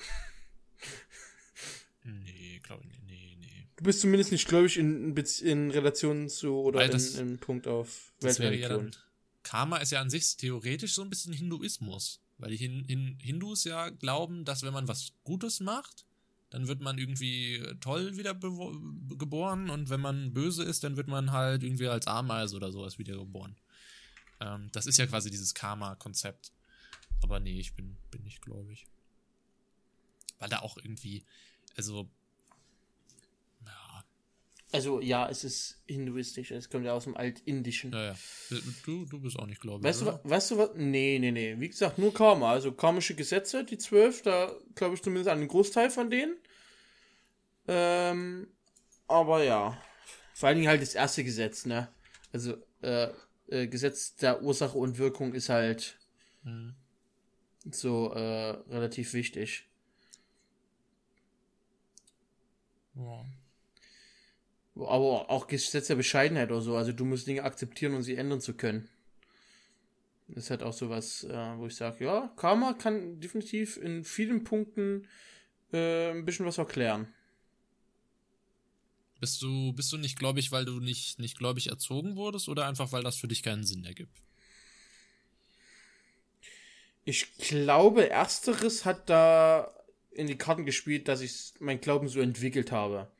Nee, 2.05 2.59
glaube 2.63 2.83
ich 2.83 2.89
nicht. 2.89 3.03
Nee, 3.07 3.37
nee. 3.39 3.67
Du 3.75 3.83
bist 3.83 3.99
zumindest 4.01 4.31
nicht 4.31 4.47
gläubig 4.47 4.77
in, 4.77 5.15
in 5.41 5.71
Relation 5.71 6.29
zu 6.29 6.53
oder 6.55 6.79
Weil 6.79 6.85
in, 6.87 6.91
das- 6.91 7.15
in 7.15 7.37
Punkt 7.39 7.67
auf 7.67 8.13
ja 8.21 8.29
Weltreligion. 8.29 8.91
dann. 8.91 8.95
Karma 9.43 9.77
ist 9.77 9.91
ja 9.91 10.01
an 10.01 10.09
sich 10.09 10.37
theoretisch 10.37 10.93
so 10.93 11.01
ein 11.01 11.09
bisschen 11.09 11.33
Hinduismus. 11.33 12.21
Weil 12.37 12.51
die 12.51 12.57
Hin 12.57 12.83
Hin 12.85 13.17
Hindus 13.21 13.63
ja 13.63 13.89
glauben, 13.89 14.43
dass 14.45 14.63
wenn 14.63 14.73
man 14.73 14.87
was 14.87 15.13
Gutes 15.23 15.59
macht, 15.61 16.05
dann 16.49 16.67
wird 16.67 16.81
man 16.81 16.97
irgendwie 16.97 17.61
toll 17.79 18.17
wieder 18.17 18.33
geboren 18.35 19.69
und 19.69 19.89
wenn 19.89 20.01
man 20.01 20.33
böse 20.33 20.63
ist, 20.63 20.83
dann 20.83 20.95
wird 20.97 21.07
man 21.07 21.31
halt 21.31 21.63
irgendwie 21.63 21.87
als 21.87 22.07
Ameise 22.07 22.55
oder 22.55 22.71
sowas 22.71 22.97
wiedergeboren. 22.99 23.55
Ähm, 24.41 24.69
das 24.73 24.85
ist 24.85 24.97
ja 24.97 25.07
quasi 25.07 25.29
dieses 25.31 25.53
Karma-Konzept. 25.53 26.51
Aber 27.23 27.39
nee, 27.39 27.59
ich 27.59 27.73
bin, 27.73 27.97
bin 28.11 28.23
nicht 28.23 28.41
gläubig. 28.41 28.85
Weil 30.39 30.49
da 30.49 30.59
auch 30.59 30.77
irgendwie, 30.77 31.23
also, 31.75 32.07
ja, 33.65 34.03
Also 34.71 35.01
ja, 35.01 35.29
es 35.29 35.43
ist 35.43 35.81
hinduistisch, 35.87 36.51
es 36.51 36.69
kommt 36.69 36.85
ja 36.85 36.93
aus 36.93 37.05
dem 37.05 37.15
Altindischen. 37.17 37.91
naja. 37.91 38.15
Du, 38.85 39.05
du 39.05 39.19
bist 39.19 39.37
auch 39.39 39.47
nicht 39.47 39.61
gläubig. 39.61 39.83
Weißt 39.83 40.01
du, 40.01 40.07
oder? 40.07 40.21
weißt 40.23 40.51
du 40.51 40.57
was? 40.57 40.69
Nee, 40.75 41.17
nee, 41.19 41.31
nee. 41.31 41.55
Wie 41.59 41.69
gesagt, 41.69 41.97
nur 41.97 42.13
Karma. 42.13 42.51
Also 42.51 42.71
karmische 42.71 43.15
Gesetze, 43.15 43.63
die 43.63 43.77
zwölf, 43.77 44.21
da 44.21 44.51
glaube 44.75 44.95
ich 44.95 45.01
zumindest 45.01 45.29
an 45.29 45.39
einen 45.39 45.47
Großteil 45.47 45.89
von 45.89 46.09
denen. 46.09 46.37
Ähm, 47.67 48.47
aber 49.07 49.43
ja. 49.43 49.81
Vor 50.33 50.49
allen 50.49 50.57
Dingen 50.57 50.67
halt 50.69 50.81
das 50.81 50.95
erste 50.95 51.23
Gesetz, 51.23 51.65
ne? 51.65 51.87
Also, 52.33 52.57
äh, 52.81 53.09
äh, 53.47 53.67
Gesetz 53.67 54.15
der 54.15 54.41
Ursache 54.43 54.77
und 54.77 54.97
Wirkung 54.97 55.33
ist 55.33 55.49
halt 55.49 55.97
Hm. 56.43 56.75
so 57.71 58.11
äh, 58.13 58.49
relativ 58.69 59.13
wichtig. 59.13 59.67
Ja. 62.95 63.25
Aber 64.75 65.29
auch 65.29 65.47
Gesetz 65.47 65.87
der 65.87 65.95
Bescheidenheit 65.95 66.51
oder 66.51 66.61
so. 66.61 66.75
Also 66.75 66.91
du 66.91 67.05
musst 67.05 67.27
Dinge 67.27 67.43
akzeptieren 67.43 67.93
und 67.93 68.03
sie 68.03 68.15
ändern 68.15 68.41
zu 68.41 68.55
können. 68.55 68.89
Das 70.27 70.45
ist 70.45 70.49
halt 70.49 70.63
auch 70.63 70.73
sowas, 70.73 71.23
äh, 71.23 71.57
wo 71.57 71.67
ich 71.67 71.75
sage, 71.75 72.03
ja, 72.03 72.33
Karma 72.35 72.73
kann 72.73 73.19
definitiv 73.19 73.77
in 73.77 74.03
vielen 74.03 74.43
Punkten 74.43 75.07
äh, 75.71 76.11
ein 76.11 76.25
bisschen 76.25 76.45
was 76.45 76.57
erklären. 76.57 77.13
Bist 79.19 79.41
du, 79.41 79.71
bist 79.73 79.91
du 79.93 79.97
nicht 79.97 80.19
gläubig, 80.19 80.51
weil 80.51 80.65
du 80.65 80.79
nicht, 80.79 81.19
nicht 81.19 81.37
gläubig 81.37 81.67
erzogen 81.67 82.15
wurdest 82.15 82.49
oder 82.49 82.67
einfach, 82.67 82.91
weil 82.91 83.03
das 83.03 83.17
für 83.17 83.27
dich 83.27 83.43
keinen 83.43 83.63
Sinn 83.63 83.85
ergibt? 83.85 84.21
Ich 87.05 87.37
glaube, 87.37 88.09
ersteres 88.09 88.83
hat 88.83 89.09
da 89.09 89.71
in 90.15 90.27
die 90.27 90.37
Karten 90.37 90.65
gespielt, 90.65 91.07
dass 91.07 91.21
ich 91.21 91.53
mein 91.59 91.81
Glauben 91.81 92.07
so 92.07 92.19
entwickelt 92.19 92.71
habe. 92.71 93.11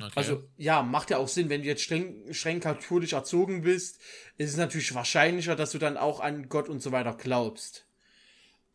Okay. 0.00 0.12
Also, 0.16 0.42
ja, 0.56 0.82
macht 0.82 1.10
ja 1.10 1.18
auch 1.18 1.28
Sinn, 1.28 1.48
wenn 1.48 1.62
du 1.62 1.68
jetzt 1.68 1.82
streng, 1.82 2.32
streng 2.32 2.60
katholisch 2.60 3.12
erzogen 3.12 3.62
bist, 3.62 4.00
ist 4.38 4.50
es 4.50 4.56
natürlich 4.56 4.92
wahrscheinlicher, 4.94 5.54
dass 5.54 5.70
du 5.70 5.78
dann 5.78 5.96
auch 5.96 6.20
an 6.20 6.48
Gott 6.48 6.68
und 6.68 6.82
so 6.82 6.90
weiter 6.90 7.14
glaubst. 7.14 7.86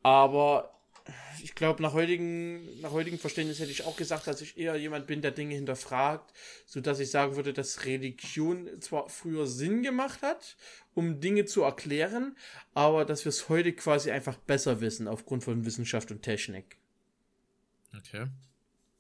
Aber 0.02 0.80
ich 1.44 1.56
glaube, 1.56 1.82
nach 1.82 1.94
heutigen, 1.94 2.80
nach 2.82 2.92
heutigem 2.92 3.20
Verständnis 3.20 3.60
hätte 3.60 3.72
ich 3.72 3.86
auch 3.86 3.96
gesagt, 3.96 4.28
dass 4.28 4.42
ich 4.42 4.58
eher 4.58 4.76
jemand 4.76 5.08
bin, 5.08 5.22
der 5.22 5.32
Dinge 5.32 5.56
hinterfragt, 5.56 6.34
so 6.66 6.82
dass 6.82 7.00
ich 7.00 7.12
sagen 7.12 7.36
würde, 7.36 7.54
dass 7.54 7.86
Religion 7.86 8.70
zwar 8.82 9.10
früher 9.10 9.48
Sinn 9.48 9.84
gemacht 9.84 10.22
hat, 10.22 10.56
um 10.94 11.20
Dinge 11.20 11.46
zu 11.46 11.64
erklären, 11.64 12.38
aber 12.74 13.06
dass 13.06 13.26
wir 13.26 13.30
es 13.30 13.50
heute 13.50 13.74
quasi 13.74 14.12
einfach 14.12 14.38
besser 14.38 14.82
wissen 14.82 15.08
aufgrund 15.08 15.44
von 15.44 15.66
Wissenschaft 15.66 16.12
und 16.12 16.22
Technik. 16.22 16.78
Okay. 17.98 18.28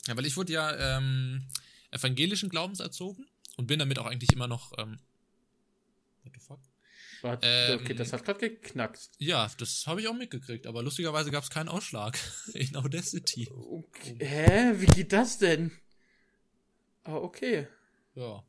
Ja, 0.07 0.15
weil 0.17 0.25
ich 0.25 0.37
wurde 0.37 0.53
ja 0.53 0.97
ähm, 0.97 1.45
evangelischen 1.91 2.49
Glaubens 2.49 2.79
erzogen 2.79 3.27
und 3.57 3.67
bin 3.67 3.79
damit 3.79 3.99
auch 3.99 4.05
eigentlich 4.05 4.31
immer 4.33 4.47
noch. 4.47 4.73
Ähm, 4.77 4.99
what 6.23 6.33
the 6.33 6.39
fuck? 6.39 6.59
Hat- 7.23 7.39
Ähm, 7.43 7.79
okay, 7.81 7.93
das 7.93 8.13
hat 8.13 8.23
gerade 8.23 8.39
geknackt. 8.39 9.09
Ja, 9.17 9.51
das 9.57 9.85
habe 9.87 9.99
ich 9.99 10.07
auch 10.07 10.13
mitgekriegt, 10.13 10.65
aber 10.67 10.81
lustigerweise 10.83 11.31
gab 11.31 11.43
es 11.43 11.49
keinen 11.49 11.67
Ausschlag 11.67 12.17
in 12.53 12.75
Audacity. 12.77 13.49
Okay. 13.51 14.17
Hä? 14.19 14.71
Wie 14.75 14.85
geht 14.85 15.11
das 15.11 15.37
denn? 15.37 15.71
Ah, 17.03 17.15
okay. 17.15 17.67
Ja. 18.15 18.43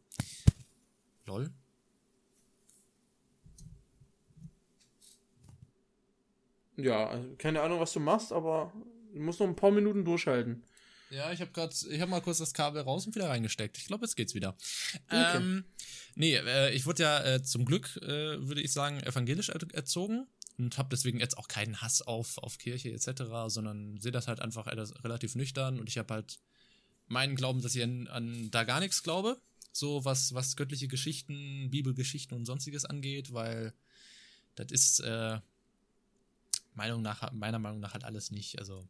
Lol. 1.27 1.51
Ja, 6.77 7.09
also 7.09 7.35
keine 7.37 7.61
Ahnung, 7.61 7.81
was 7.81 7.93
du 7.93 8.01
machst, 8.01 8.33
aber 8.33 8.73
du 9.13 9.21
musst 9.21 9.41
noch 9.41 9.47
ein 9.47 9.57
paar 9.57 9.71
Minuten 9.71 10.05
durchhalten. 10.05 10.63
Ja, 11.11 11.33
ich 11.33 11.41
habe 11.41 11.51
gerade, 11.51 11.75
ich 11.91 12.01
habe 12.01 12.11
mal 12.11 12.21
kurz 12.21 12.39
das 12.39 12.55
Kabel 12.55 12.83
raus 12.83 13.05
und 13.07 13.15
wieder 13.17 13.29
reingesteckt. 13.29 13.77
Ich 13.79 13.87
glaube, 13.87 14.05
jetzt 14.05 14.15
geht's 14.15 14.35
wieder. 14.35 14.57
Okay. 15.09 15.37
Ähm, 15.37 15.65
nee, 16.15 16.37
äh, 16.37 16.73
ich 16.73 16.87
wurde 16.87 17.03
ja 17.03 17.25
äh, 17.25 17.43
zum 17.43 17.65
Glück, 17.65 17.97
äh, 17.97 18.47
würde 18.47 18.61
ich 18.61 18.73
sagen, 18.73 19.01
evangelisch 19.01 19.49
er 19.49 19.61
erzogen 19.75 20.29
und 20.57 20.79
habe 20.79 20.89
deswegen 20.91 21.19
jetzt 21.19 21.37
auch 21.37 21.49
keinen 21.49 21.81
Hass 21.81 22.01
auf, 22.03 22.39
auf 22.39 22.59
Kirche 22.59 22.93
etc., 22.93 23.25
sondern 23.49 23.99
sehe 23.99 24.13
das 24.13 24.29
halt 24.29 24.41
einfach 24.41 24.67
relativ 24.69 25.35
nüchtern 25.35 25.81
und 25.81 25.89
ich 25.89 25.99
habe 25.99 26.15
halt 26.15 26.39
meinen 27.09 27.35
Glauben, 27.35 27.61
dass 27.61 27.75
ich 27.75 27.83
an, 27.83 28.07
an 28.07 28.51
da 28.53 28.63
gar 28.63 28.79
nichts 28.79 29.03
glaube, 29.03 29.41
so 29.73 30.05
was, 30.05 30.33
was 30.33 30.55
göttliche 30.55 30.87
Geschichten, 30.87 31.71
Bibelgeschichten 31.71 32.37
und 32.37 32.47
sonstiges 32.47 32.85
angeht, 32.85 33.33
weil 33.33 33.75
das 34.55 34.71
ist 34.71 35.01
äh, 35.01 35.41
Meinung 36.75 37.03
nach, 37.03 37.33
meiner 37.33 37.59
Meinung 37.59 37.81
nach 37.81 37.95
halt 37.95 38.05
alles 38.05 38.31
nicht, 38.31 38.61
also 38.61 38.87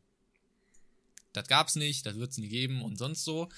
das 1.33 1.47
gab's 1.49 1.77
nicht, 1.77 2.07
das 2.07 2.17
wird's 2.17 2.39
nie 2.39 2.49
geben 2.49 2.83
und 2.83 2.97
sonst 2.97 3.25
so. 3.25 3.49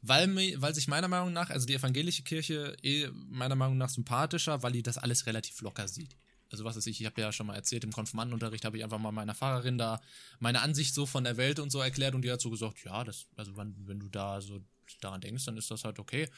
Weil, 0.00 0.34
weil 0.60 0.74
sich 0.74 0.86
meiner 0.86 1.08
Meinung 1.08 1.32
nach, 1.32 1.50
also 1.50 1.66
die 1.66 1.74
evangelische 1.74 2.22
Kirche 2.22 2.76
eh 2.82 3.08
meiner 3.12 3.56
Meinung 3.56 3.78
nach 3.78 3.90
sympathischer, 3.90 4.62
weil 4.62 4.72
die 4.72 4.82
das 4.82 4.96
alles 4.96 5.26
relativ 5.26 5.60
locker 5.60 5.88
sieht. 5.88 6.16
Also 6.50 6.64
was 6.64 6.76
weiß 6.76 6.86
ich, 6.86 7.00
ich 7.00 7.06
habe 7.06 7.20
ja 7.20 7.32
schon 7.32 7.46
mal 7.46 7.56
erzählt, 7.56 7.84
im 7.84 7.92
Konfirmandenunterricht 7.92 8.64
habe 8.64 8.78
ich 8.78 8.84
einfach 8.84 8.98
mal 8.98 9.12
meiner 9.12 9.34
Pfarrerin 9.34 9.76
da 9.76 10.00
meine 10.38 10.62
Ansicht 10.62 10.94
so 10.94 11.04
von 11.04 11.24
der 11.24 11.36
Welt 11.36 11.58
und 11.58 11.70
so 11.70 11.80
erklärt 11.80 12.14
und 12.14 12.22
die 12.22 12.30
hat 12.30 12.40
so 12.40 12.48
gesagt, 12.48 12.84
ja, 12.84 13.04
das, 13.04 13.26
also 13.36 13.56
wenn, 13.56 13.74
wenn 13.86 13.98
du 13.98 14.08
da 14.08 14.40
so 14.40 14.62
daran 15.00 15.20
denkst, 15.20 15.44
dann 15.44 15.56
ist 15.56 15.70
das 15.70 15.84
halt 15.84 15.98
okay. 15.98 16.28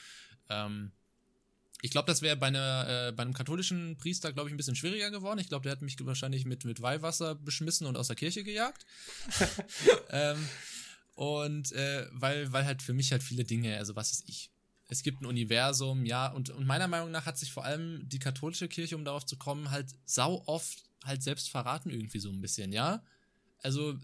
Ähm, 0.49 0.91
ich 1.83 1.91
glaube, 1.91 2.07
das 2.07 2.23
wäre 2.23 2.37
bei, 2.37 2.49
äh, 2.49 3.13
bei 3.13 3.23
einem 3.23 3.33
katholischen 3.33 3.97
Priester, 3.97 4.33
glaube 4.33 4.49
ich, 4.49 4.55
ein 4.55 4.57
bisschen 4.57 4.75
schwieriger 4.75 5.11
geworden. 5.11 5.39
Ich 5.39 5.49
glaube, 5.49 5.63
der 5.63 5.73
hat 5.73 5.83
mich 5.83 5.97
wahrscheinlich 6.05 6.45
mit, 6.45 6.65
mit 6.65 6.83
Weihwasser 6.83 7.35
beschmissen 7.37 7.87
und 7.87 7.97
aus 7.97 8.09
der 8.09 8.17
Kirche 8.17 8.45
gejagt. 8.45 8.85
ähm, 10.11 10.47
und 11.21 11.73
äh, 11.73 12.07
weil, 12.13 12.51
weil 12.51 12.65
halt 12.65 12.81
für 12.81 12.95
mich 12.95 13.13
halt 13.13 13.23
viele 13.23 13.45
Dinge, 13.45 13.77
also 13.77 13.95
was 13.95 14.11
ist 14.11 14.27
ich? 14.27 14.51
Es 14.89 15.03
gibt 15.03 15.21
ein 15.21 15.27
Universum, 15.27 16.07
ja, 16.07 16.29
und, 16.33 16.49
und 16.49 16.67
meiner 16.67 16.89
Meinung 16.89 17.11
nach 17.11 17.27
hat 17.27 17.37
sich 17.37 17.53
vor 17.53 17.63
allem 17.63 18.09
die 18.09 18.19
katholische 18.19 18.69
Kirche, 18.69 18.97
um 18.97 19.05
darauf 19.05 19.27
zu 19.27 19.37
kommen, 19.37 19.71
halt 19.71 19.95
sau 20.07 20.43
oft 20.47 20.83
halt 21.05 21.23
selbst 21.23 21.51
verraten, 21.51 21.91
irgendwie 21.91 22.21
so 22.21 22.31
ein 22.31 22.41
bisschen, 22.41 22.73
ja. 22.73 23.05
Also 23.59 23.99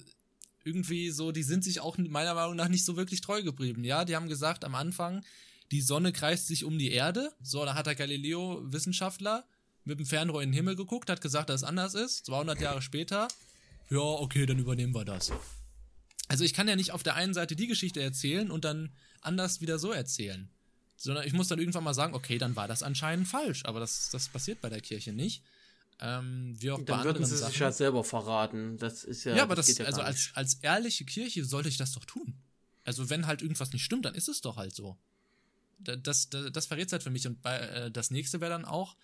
irgendwie 0.62 1.09
so, 1.09 1.32
die 1.32 1.43
sind 1.43 1.64
sich 1.64 1.80
auch 1.80 1.97
meiner 1.97 2.34
Meinung 2.34 2.55
nach 2.55 2.68
nicht 2.68 2.84
so 2.84 2.98
wirklich 2.98 3.22
treu 3.22 3.43
geblieben, 3.43 3.82
ja. 3.82 4.05
Die 4.05 4.14
haben 4.14 4.28
gesagt 4.28 4.62
am 4.62 4.74
Anfang, 4.74 5.24
die 5.70 5.80
Sonne 5.80 6.12
kreist 6.12 6.47
sich 6.48 6.64
um 6.64 6.78
die 6.78 6.90
Erde. 6.90 7.32
So, 7.43 7.64
da 7.64 7.74
hat 7.74 7.86
der 7.86 7.94
Galileo, 7.94 8.60
Wissenschaftler, 8.62 9.47
mit 9.84 9.98
dem 9.98 10.05
Fernrohr 10.05 10.43
in 10.43 10.51
den 10.51 10.56
Himmel 10.56 10.76
geguckt, 10.76 11.09
hat 11.09 11.22
gesagt, 11.22 11.48
dass 11.48 11.62
es 11.62 11.66
anders 11.66 11.94
ist. 11.94 12.26
200 12.26 12.60
Jahre 12.60 12.82
später, 12.82 13.26
ja, 13.88 14.01
okay, 14.01 14.44
dann 14.44 14.59
übernehmen 14.59 14.94
wir 14.94 15.06
das. 15.06 15.32
Also 16.28 16.44
ich 16.44 16.55
kann 16.55 16.69
ja 16.69 16.77
nicht 16.77 16.93
auf 16.93 17.03
der 17.03 17.15
einen 17.15 17.35
Seite 17.35 17.57
die 17.57 17.66
Geschichte 17.66 18.01
erzählen 18.03 18.51
und 18.51 18.65
dann 18.65 18.93
anders 19.20 19.61
wieder 19.61 19.78
so 19.78 19.93
erzählen. 19.93 20.48
Sondern 20.97 21.27
ich 21.27 21.32
muss 21.32 21.48
dann 21.48 21.59
irgendwann 21.59 21.85
mal 21.85 21.94
sagen, 21.94 22.15
okay, 22.15 22.39
dann 22.39 22.57
war 22.57 22.69
das 22.69 22.82
anscheinend 22.82 23.28
falsch. 23.28 23.65
Aber 23.65 23.81
das, 23.81 24.11
das 24.11 24.28
passiert 24.28 24.61
bei 24.61 24.70
der 24.70 24.81
Kirche 24.81 25.12
nicht. 25.12 25.43
Ähm, 26.01 26.57
wie 26.59 26.70
auch 26.70 26.82
dann 26.82 26.98
bei 26.98 27.05
würden 27.05 27.24
sie 27.24 27.36
Sachen. 27.36 27.53
sich 27.53 27.61
ja 27.61 27.73
selber 27.73 28.05
verraten. 28.05 28.78
Das 28.78 29.05
ist 29.05 29.24
ja. 29.24 29.36
Ja, 29.36 29.43
aber 29.43 29.55
das, 29.55 29.66
das 29.66 29.78
ja 29.78 29.85
also 29.85 30.03
als, 30.03 30.31
als 30.35 30.55
ehrliche 30.62 31.05
Kirche 31.05 31.44
sollte 31.44 31.69
ich 31.69 31.77
das 31.77 31.93
doch 31.93 32.05
tun. 32.05 32.35
Also 32.85 33.11
wenn 33.11 33.27
halt 33.27 33.43
irgendwas 33.43 33.73
nicht 33.73 33.85
stimmt, 33.85 34.05
dann 34.05 34.15
ist 34.15 34.28
es 34.28 34.40
doch 34.40 34.57
halt 34.57 34.74
so 34.74 34.98
das, 35.78 36.28
das, 36.31 36.53
das 36.53 36.66
verrät 36.66 36.86
es 36.86 36.93
halt 36.93 37.03
für 37.03 37.11
mich. 37.11 37.27
Und 37.27 37.43
bei, 37.43 37.57
äh, 37.59 37.90
das 37.90 38.11
nächste 38.11 38.40
wäre 38.40 38.51
dann 38.51 38.65
auch, 38.65 38.97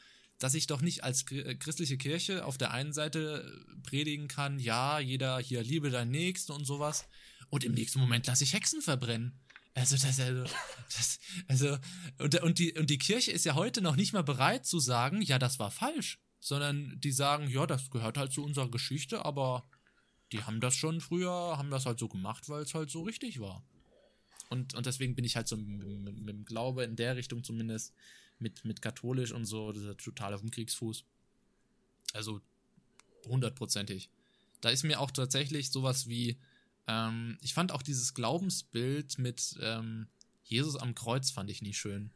dass 0.42 0.54
ich 0.54 0.66
doch 0.66 0.80
nicht 0.80 1.04
als 1.04 1.30
äh, 1.30 1.54
christliche 1.54 1.96
Kirche 1.96 2.44
auf 2.44 2.58
der 2.58 2.72
einen 2.72 2.92
Seite 2.92 3.64
predigen 3.84 4.26
kann, 4.26 4.58
ja, 4.58 4.98
jeder 4.98 5.38
hier 5.38 5.62
liebe 5.62 5.90
deinen 5.90 6.10
Nächsten 6.10 6.52
und 6.52 6.64
sowas. 6.64 7.06
Und 7.48 7.64
im 7.64 7.72
nächsten 7.72 8.00
Moment 8.00 8.26
lasse 8.26 8.42
ich 8.44 8.52
Hexen 8.52 8.82
verbrennen. 8.82 9.38
Also, 9.74 9.96
das, 9.96 10.18
also, 10.18 10.42
das, 10.42 11.20
also, 11.48 11.78
und, 12.18 12.40
und, 12.42 12.58
die, 12.58 12.72
und 12.76 12.90
die 12.90 12.98
Kirche 12.98 13.30
ist 13.30 13.44
ja 13.44 13.54
heute 13.54 13.82
noch 13.82 13.94
nicht 13.94 14.12
mal 14.12 14.24
bereit 14.24 14.66
zu 14.66 14.80
sagen, 14.80 15.22
ja, 15.22 15.38
das 15.38 15.58
war 15.58 15.70
falsch. 15.70 16.18
Sondern 16.40 16.98
die 16.98 17.12
sagen, 17.12 17.48
ja, 17.48 17.66
das 17.66 17.88
gehört 17.90 18.18
halt 18.18 18.32
zu 18.32 18.42
unserer 18.42 18.68
Geschichte, 18.68 19.24
aber 19.24 19.68
die 20.32 20.42
haben 20.42 20.60
das 20.60 20.74
schon 20.74 21.00
früher, 21.00 21.30
haben 21.56 21.70
das 21.70 21.86
halt 21.86 22.00
so 22.00 22.08
gemacht, 22.08 22.48
weil 22.48 22.62
es 22.62 22.74
halt 22.74 22.90
so 22.90 23.02
richtig 23.02 23.38
war. 23.38 23.64
Und, 24.50 24.74
und 24.74 24.86
deswegen 24.86 25.14
bin 25.14 25.24
ich 25.24 25.36
halt 25.36 25.46
so 25.46 25.56
mit, 25.56 25.86
mit, 26.00 26.18
mit 26.18 26.34
dem 26.34 26.44
Glaube 26.44 26.82
in 26.82 26.96
der 26.96 27.14
Richtung 27.14 27.44
zumindest 27.44 27.94
mit, 28.42 28.64
mit 28.64 28.82
katholisch 28.82 29.32
und 29.32 29.46
so, 29.46 29.72
dieser 29.72 29.96
totale 29.96 30.38
Umkriegsfuß. 30.38 31.04
Also 32.12 32.40
hundertprozentig. 33.26 34.10
Da 34.60 34.70
ist 34.70 34.82
mir 34.82 35.00
auch 35.00 35.10
tatsächlich 35.10 35.70
sowas 35.70 36.08
wie, 36.08 36.38
ähm, 36.86 37.38
ich 37.40 37.54
fand 37.54 37.72
auch 37.72 37.82
dieses 37.82 38.14
Glaubensbild 38.14 39.18
mit 39.18 39.56
ähm, 39.60 40.08
Jesus 40.44 40.76
am 40.76 40.94
Kreuz 40.94 41.30
fand 41.30 41.50
ich 41.50 41.62
nie 41.62 41.74
schön. 41.74 42.10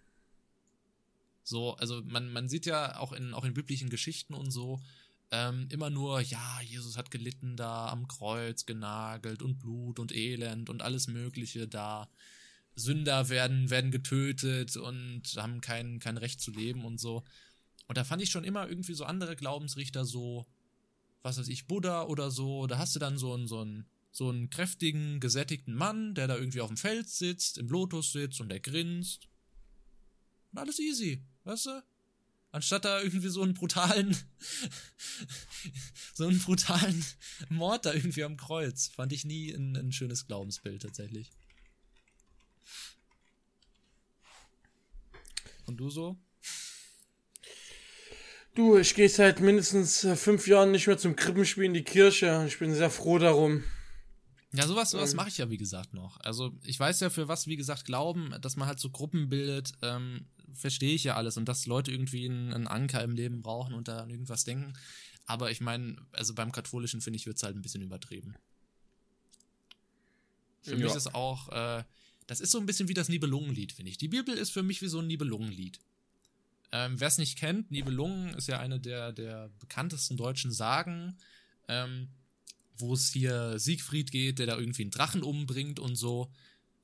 So, 1.42 1.76
also 1.76 2.02
man, 2.04 2.32
man 2.32 2.48
sieht 2.48 2.66
ja 2.66 2.98
auch 2.98 3.12
in, 3.12 3.32
auch 3.32 3.44
in 3.44 3.54
biblischen 3.54 3.88
Geschichten 3.88 4.34
und 4.34 4.50
so, 4.50 4.82
ähm, 5.30 5.68
immer 5.70 5.90
nur, 5.90 6.20
ja, 6.20 6.60
Jesus 6.62 6.96
hat 6.96 7.10
gelitten 7.10 7.56
da 7.56 7.88
am 7.88 8.06
Kreuz, 8.06 8.66
genagelt 8.66 9.42
und 9.42 9.58
Blut 9.58 9.98
und 9.98 10.14
Elend 10.14 10.70
und 10.70 10.82
alles 10.82 11.08
Mögliche 11.08 11.66
da. 11.66 12.08
Sünder 12.76 13.30
werden, 13.30 13.70
werden 13.70 13.90
getötet 13.90 14.76
und 14.76 15.22
haben 15.36 15.60
kein, 15.60 15.98
kein 15.98 16.18
Recht 16.18 16.40
zu 16.40 16.52
leben 16.52 16.84
und 16.84 17.00
so. 17.00 17.24
Und 17.88 17.96
da 17.96 18.04
fand 18.04 18.22
ich 18.22 18.30
schon 18.30 18.44
immer 18.44 18.68
irgendwie 18.68 18.94
so 18.94 19.04
andere 19.04 19.34
Glaubensrichter 19.34 20.04
so, 20.04 20.46
was 21.22 21.38
weiß 21.38 21.48
ich, 21.48 21.66
Buddha 21.66 22.04
oder 22.04 22.30
so. 22.30 22.66
Da 22.66 22.78
hast 22.78 22.94
du 22.94 22.98
dann 22.98 23.16
so 23.16 23.32
einen, 23.32 23.48
so 23.48 23.60
einen, 23.60 23.86
so 24.12 24.28
einen 24.28 24.50
kräftigen, 24.50 25.20
gesättigten 25.20 25.74
Mann, 25.74 26.14
der 26.14 26.28
da 26.28 26.36
irgendwie 26.36 26.60
auf 26.60 26.68
dem 26.68 26.76
Feld 26.76 27.08
sitzt, 27.08 27.58
im 27.58 27.68
Lotus 27.68 28.12
sitzt 28.12 28.40
und 28.40 28.50
der 28.50 28.60
grinst. 28.60 29.28
Und 30.52 30.58
alles 30.58 30.78
easy, 30.78 31.22
weißt 31.44 31.66
du? 31.66 31.82
Anstatt 32.52 32.84
da 32.84 33.00
irgendwie 33.02 33.28
so 33.28 33.42
einen 33.42 33.54
brutalen, 33.54 34.16
so 36.14 36.26
einen 36.26 36.38
brutalen 36.38 37.04
Mord 37.48 37.86
da 37.86 37.92
irgendwie 37.92 38.24
am 38.24 38.36
Kreuz. 38.36 38.88
Fand 38.88 39.12
ich 39.12 39.24
nie 39.24 39.52
ein, 39.52 39.76
ein 39.76 39.92
schönes 39.92 40.26
Glaubensbild 40.26 40.82
tatsächlich. 40.82 41.32
Und 45.66 45.76
du 45.78 45.90
so? 45.90 46.16
Du, 48.54 48.78
ich 48.78 48.94
gehe 48.94 49.08
seit 49.08 49.40
mindestens 49.40 50.02
äh, 50.04 50.16
fünf 50.16 50.46
Jahren 50.46 50.70
nicht 50.70 50.86
mehr 50.86 50.96
zum 50.96 51.14
Krippenspiel 51.14 51.64
in 51.64 51.74
die 51.74 51.84
Kirche. 51.84 52.44
Ich 52.46 52.58
bin 52.58 52.74
sehr 52.74 52.90
froh 52.90 53.18
darum. 53.18 53.62
Ja, 54.52 54.66
sowas, 54.66 54.90
sowas 54.90 55.10
ähm. 55.10 55.16
mache 55.16 55.28
ich 55.28 55.38
ja, 55.38 55.50
wie 55.50 55.58
gesagt, 55.58 55.92
noch. 55.92 56.18
Also 56.20 56.52
ich 56.62 56.80
weiß 56.80 57.00
ja, 57.00 57.10
für 57.10 57.28
was, 57.28 57.46
wie 57.46 57.56
gesagt, 57.56 57.84
glauben, 57.84 58.34
dass 58.40 58.56
man 58.56 58.66
halt 58.66 58.80
so 58.80 58.88
Gruppen 58.88 59.28
bildet, 59.28 59.72
ähm, 59.82 60.26
verstehe 60.54 60.94
ich 60.94 61.04
ja 61.04 61.16
alles 61.16 61.36
und 61.36 61.46
dass 61.46 61.66
Leute 61.66 61.92
irgendwie 61.92 62.26
einen, 62.26 62.66
Anker 62.66 63.02
im 63.02 63.14
Leben 63.14 63.42
brauchen 63.42 63.74
und 63.74 63.88
da 63.88 63.98
an 63.98 64.10
irgendwas 64.10 64.44
denken. 64.44 64.72
Aber 65.26 65.50
ich 65.50 65.60
meine, 65.60 65.96
also 66.12 66.34
beim 66.34 66.52
Katholischen 66.52 67.02
finde 67.02 67.18
ich, 67.18 67.26
wird 67.26 67.36
es 67.36 67.42
halt 67.42 67.56
ein 67.56 67.62
bisschen 67.62 67.82
übertrieben. 67.82 68.36
Für 70.62 70.70
ja. 70.70 70.76
mich 70.76 70.86
ist 70.86 70.96
es 70.96 71.14
auch, 71.14 71.48
äh, 71.50 71.84
das 72.26 72.40
ist 72.40 72.50
so 72.50 72.58
ein 72.58 72.66
bisschen 72.66 72.88
wie 72.88 72.94
das 72.94 73.08
Nibelungenlied, 73.08 73.72
finde 73.72 73.90
ich. 73.90 73.98
Die 73.98 74.08
Bibel 74.08 74.36
ist 74.36 74.50
für 74.50 74.62
mich 74.62 74.82
wie 74.82 74.88
so 74.88 75.00
ein 75.00 75.06
Nibelungenlied. 75.06 75.78
Ähm, 76.72 76.98
Wer 76.98 77.08
es 77.08 77.18
nicht 77.18 77.38
kennt, 77.38 77.70
Nibelungen 77.70 78.34
ist 78.34 78.48
ja 78.48 78.58
eine 78.58 78.80
der, 78.80 79.12
der 79.12 79.50
bekanntesten 79.60 80.16
deutschen 80.16 80.50
Sagen, 80.50 81.16
ähm, 81.68 82.08
wo 82.76 82.94
es 82.94 83.12
hier 83.12 83.58
Siegfried 83.58 84.10
geht, 84.10 84.38
der 84.38 84.46
da 84.46 84.58
irgendwie 84.58 84.82
einen 84.82 84.90
Drachen 84.90 85.22
umbringt 85.22 85.78
und 85.78 85.96
so 85.96 86.30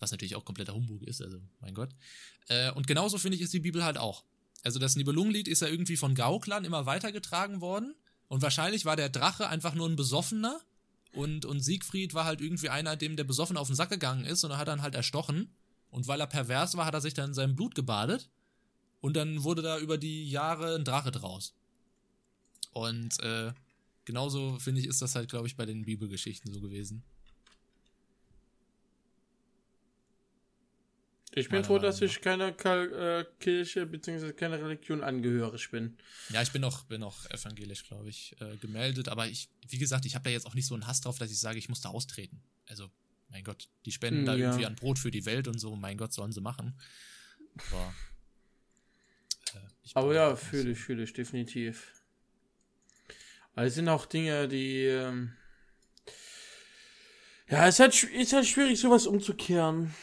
was 0.02 0.10
natürlich 0.10 0.35
auch 0.35 0.44
kompletter 0.44 0.74
Humbug 0.74 1.05
ist, 1.05 1.23
also 1.23 1.39
mein 1.60 1.73
Gott. 1.73 1.90
Äh, 2.48 2.73
und 2.73 2.86
genauso 2.86 3.16
finde 3.16 3.36
ich 3.36 3.43
ist 3.43 3.55
die 3.55 3.60
Bibel 3.60 3.85
halt 3.85 3.97
auch. 3.97 4.24
Also 4.62 4.78
das 4.78 4.97
Nibelungenlied 4.97 5.48
ist 5.48 5.62
ja 5.62 5.69
irgendwie 5.69 5.97
von 5.97 6.14
Gauklern 6.14 6.64
immer 6.64 6.85
weitergetragen 6.85 7.60
worden 7.60 7.94
und 8.28 8.43
wahrscheinlich 8.43 8.85
war 8.85 8.97
der 8.97 9.09
Drache 9.09 9.48
einfach 9.48 9.74
nur 9.74 9.89
ein 9.89 9.97
Besoffener 9.97 10.60
und, 11.12 11.44
und 11.44 11.60
Siegfried 11.60 12.14
war 12.14 12.24
halt 12.24 12.40
irgendwie 12.40 12.68
einer, 12.68 12.97
dem 12.97 13.16
der 13.16 13.24
besoffen 13.24 13.56
auf 13.56 13.68
den 13.68 13.76
Sack 13.76 13.90
gegangen 13.90 14.24
ist 14.24 14.44
und 14.44 14.51
er 14.51 14.59
hat 14.59 14.68
dann 14.68 14.82
halt 14.82 14.94
erstochen 14.94 15.55
und 15.90 16.09
weil 16.09 16.20
er 16.20 16.26
pervers 16.26 16.76
war, 16.76 16.86
hat 16.86 16.94
er 16.94 17.01
sich 17.01 17.14
dann 17.14 17.30
in 17.30 17.34
seinem 17.34 17.55
Blut 17.55 17.74
gebadet 17.74 18.30
und 19.01 19.14
dann 19.16 19.43
wurde 19.44 19.62
da 19.62 19.78
über 19.78 19.98
die 19.98 20.28
Jahre 20.28 20.74
ein 20.76 20.84
Drache 20.84 21.10
draus. 21.10 21.55
Und 22.72 23.20
äh, 23.20 23.52
genauso 24.05 24.59
finde 24.59 24.80
ich, 24.80 24.86
ist 24.86 25.02
das 25.02 25.14
halt, 25.14 25.28
glaube 25.28 25.47
ich, 25.47 25.56
bei 25.56 25.66
den 25.66 25.84
Bibelgeschichten 25.84 26.52
so 26.52 26.60
gewesen. 26.60 27.02
Ich 31.34 31.48
bin 31.48 31.64
froh, 31.64 31.78
dass 31.78 32.02
ich 32.02 32.20
keiner 32.20 32.48
äh, 32.48 33.24
Kirche 33.40 33.86
bzw. 33.86 34.32
keiner 34.34 34.60
Religion 34.60 35.02
angehörig 35.02 35.70
bin. 35.70 35.96
Ja, 36.28 36.42
ich 36.42 36.52
bin 36.52 36.62
auch, 36.62 36.84
bin 36.84 37.02
auch 37.02 37.24
evangelisch, 37.30 37.84
glaube 37.84 38.10
ich, 38.10 38.36
äh, 38.40 38.59
gemeldet. 38.59 39.09
Aber 39.09 39.26
ich, 39.26 39.48
wie 39.66 39.78
gesagt, 39.78 40.04
ich 40.04 40.14
habe 40.14 40.24
da 40.24 40.30
jetzt 40.30 40.46
auch 40.46 40.54
nicht 40.54 40.66
so 40.66 40.74
einen 40.74 40.86
Hass 40.86 41.00
drauf, 41.00 41.18
dass 41.18 41.30
ich 41.30 41.40
sage, 41.40 41.59
ich 41.59 41.70
muss 41.70 41.80
da 41.80 41.88
austreten. 41.88 42.42
Also, 42.68 42.90
mein 43.30 43.44
Gott, 43.44 43.70
die 43.86 43.92
spenden 43.92 44.20
hm, 44.20 44.26
da 44.26 44.34
ja. 44.34 44.48
irgendwie 44.48 44.66
an 44.66 44.76
Brot 44.76 44.98
für 44.98 45.10
die 45.10 45.24
Welt 45.24 45.48
und 45.48 45.59
so. 45.59 45.74
Mein 45.74 45.96
Gott, 45.96 46.12
sollen 46.12 46.32
sie 46.32 46.42
machen. 46.42 46.78
Aber, 47.70 47.94
äh, 49.54 49.88
Aber 49.94 50.14
ja, 50.14 50.36
fühle 50.36 50.72
ich, 50.72 50.78
fühle 50.78 51.02
ich, 51.02 51.14
definitiv. 51.14 51.92
Aber 53.54 53.64
es 53.66 53.74
sind 53.74 53.88
auch 53.88 54.04
Dinge, 54.04 54.48
die. 54.48 54.84
Ähm 54.84 55.32
ja, 57.48 57.66
es 57.68 57.76
ist 57.76 57.80
halt, 57.80 58.04
ist 58.04 58.32
halt 58.34 58.46
schwierig, 58.46 58.78
sowas 58.78 59.06
umzukehren. 59.06 59.94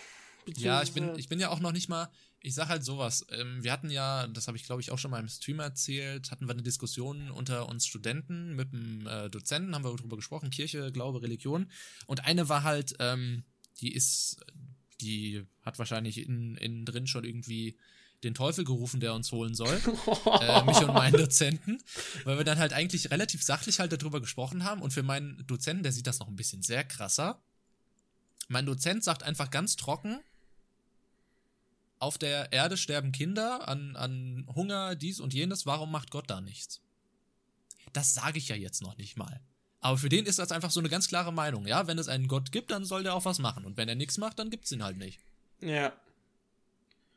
Ja, 0.58 0.82
ich 0.82 0.94
bin, 0.94 1.16
ich 1.18 1.30
bin 1.30 1.40
ja 1.40 1.50
auch 1.50 1.60
noch 1.60 1.72
nicht 1.72 1.90
mal, 1.90 2.10
ich 2.42 2.56
sag 2.56 2.70
halt 2.70 2.84
sowas. 2.84 3.26
Ähm, 3.32 3.64
wir 3.64 3.72
hatten 3.72 3.90
ja, 3.90 4.28
das 4.28 4.48
habe 4.48 4.58
ich 4.58 4.64
glaube 4.64 4.82
ich 4.82 4.92
auch 4.92 4.98
schon 4.98 5.12
mal 5.12 5.20
im 5.20 5.28
Stream 5.28 5.60
erzählt, 5.60 6.32
hatten 6.32 6.48
wir 6.48 6.54
eine 6.54 6.64
Diskussion 6.64 7.32
unter 7.32 7.68
uns 7.68 7.86
Studenten 7.86 8.56
mit 8.56 8.74
einem 8.74 9.08
äh, 9.08 9.30
Dozenten, 9.30 9.76
haben 9.76 9.84
wir 9.84 9.96
darüber 9.96 10.16
gesprochen, 10.16 10.50
Kirche, 10.50 10.92
Glaube, 10.92 11.22
Religion. 11.22 11.70
Und 12.08 12.26
eine 12.26 12.50
war 12.50 12.64
halt, 12.64 12.96
ähm, 13.00 13.44
die 13.82 13.94
ist, 13.94 14.38
die 15.02 15.46
hat 15.62 15.80
wahrscheinlich 15.80 16.26
innen, 16.26 16.58
innen 16.58 16.86
drin 16.86 17.08
schon 17.08 17.24
irgendwie 17.24 17.78
den 18.24 18.34
Teufel 18.34 18.66
gerufen, 18.66 19.00
der 19.00 19.14
uns 19.14 19.32
holen 19.32 19.54
soll. 19.54 19.80
äh, 20.42 20.64
mich 20.64 20.78
und 20.78 20.94
meinen 20.94 21.18
Dozenten. 21.18 21.82
Weil 22.26 22.38
wir 22.38 22.44
dann 22.44 22.60
halt 22.60 22.74
eigentlich 22.74 23.12
relativ 23.12 23.44
sachlich 23.44 23.80
halt 23.80 23.94
darüber 23.94 24.20
gesprochen 24.20 24.64
haben. 24.64 24.82
Und 24.82 24.92
für 24.92 25.04
meinen 25.04 25.46
Dozenten, 25.48 25.84
der 25.84 25.94
sieht 25.94 26.08
das 26.08 26.20
noch 26.20 26.28
ein 26.28 26.36
bisschen 26.36 26.62
sehr 26.62 26.84
krasser. 26.84 27.42
Mein 28.50 28.66
Dozent 28.66 29.04
sagt 29.04 29.24
einfach 29.24 29.52
ganz 29.52 29.76
trocken, 29.76 30.20
auf 32.00 32.18
der 32.18 32.52
Erde 32.52 32.78
sterben 32.78 33.12
Kinder 33.12 33.68
an, 33.68 33.96
an 33.96 34.48
Hunger, 34.56 34.96
dies 34.96 35.20
und 35.20 35.34
jenes, 35.34 35.66
warum 35.66 35.92
macht 35.92 36.12
Gott 36.12 36.30
da 36.30 36.42
nichts? 36.42 36.82
Das 37.94 38.14
sage 38.14 38.38
ich 38.38 38.48
ja 38.48 38.56
jetzt 38.56 38.82
noch 38.82 38.98
nicht 38.98 39.18
mal. 39.18 39.42
Aber 39.82 39.98
für 39.98 40.10
den 40.10 40.26
ist 40.26 40.40
das 40.40 40.52
einfach 40.52 40.72
so 40.72 40.80
eine 40.80 40.90
ganz 40.90 41.08
klare 41.08 41.32
Meinung, 41.32 41.66
ja? 41.66 41.88
Wenn 41.88 42.00
es 42.00 42.10
einen 42.10 42.28
Gott 42.28 42.52
gibt, 42.52 42.72
dann 42.72 42.86
soll 42.86 43.04
der 43.04 43.16
auch 43.16 43.26
was 43.26 43.40
machen. 43.40 43.66
Und 43.66 43.78
wenn 43.78 43.88
er 43.88 43.96
nichts 43.96 44.18
macht, 44.18 44.40
dann 44.40 44.50
gibt 44.50 44.66
es 44.66 44.72
ihn 44.72 44.84
halt 44.84 44.98
nicht. 44.98 45.20
Ja. 45.62 45.94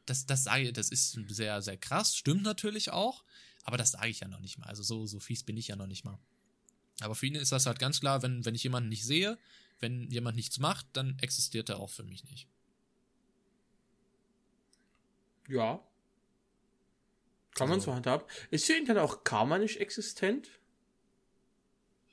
Das, 0.06 0.26
das 0.26 0.44
sage 0.44 0.64
ich, 0.64 0.72
das 0.72 0.88
ist 0.88 1.18
sehr, 1.28 1.62
sehr 1.62 1.76
krass, 1.76 2.16
stimmt 2.16 2.42
natürlich 2.42 2.90
auch, 2.90 3.24
aber 3.64 3.76
das 3.76 3.92
sage 3.92 4.08
ich 4.08 4.20
ja 4.20 4.28
noch 4.28 4.40
nicht 4.40 4.58
mal. 4.58 4.66
Also 4.66 4.82
so, 4.82 5.06
so 5.06 5.20
fies 5.20 5.44
bin 5.44 5.56
ich 5.56 5.68
ja 5.68 5.76
noch 5.76 5.86
nicht 5.86 6.04
mal. 6.04 6.18
Aber 7.00 7.14
für 7.14 7.26
ihn 7.26 7.36
ist 7.36 7.52
das 7.52 7.66
halt 7.66 7.78
ganz 7.78 8.00
klar, 8.00 8.22
wenn, 8.22 8.44
wenn 8.44 8.54
ich 8.54 8.64
jemanden 8.64 8.88
nicht 8.88 9.04
sehe, 9.04 9.38
wenn 9.78 10.10
jemand 10.10 10.36
nichts 10.36 10.58
macht, 10.58 10.86
dann 10.92 11.18
existiert 11.20 11.68
er 11.68 11.78
auch 11.78 11.90
für 11.90 12.04
mich 12.04 12.24
nicht. 12.24 12.48
Ja. 15.48 15.80
Kann 17.54 17.68
man 17.68 17.80
so 17.80 17.94
handhaben. 17.94 18.24
Ist 18.50 18.66
für 18.66 18.76
ihn 18.76 18.86
dann 18.86 18.98
auch 18.98 19.24
Karma 19.24 19.58
nicht 19.58 19.80
existent? 19.80 20.48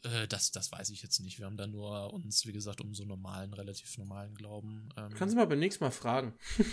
Äh, 0.03 0.27
das, 0.27 0.51
das 0.51 0.71
weiß 0.71 0.89
ich 0.89 1.01
jetzt 1.01 1.19
nicht. 1.19 1.39
Wir 1.39 1.45
haben 1.45 1.57
da 1.57 1.67
nur 1.67 2.13
uns, 2.13 2.45
wie 2.45 2.51
gesagt, 2.51 2.81
um 2.81 2.93
so 2.93 3.05
normalen, 3.05 3.53
relativ 3.53 3.97
normalen 3.97 4.35
Glauben. 4.35 4.89
Ähm, 4.97 5.13
Kannst 5.13 5.33
du 5.33 5.37
mal 5.37 5.47
beim 5.47 5.59
nächsten 5.59 5.83
Mal 5.83 5.91
fragen. 5.91 6.33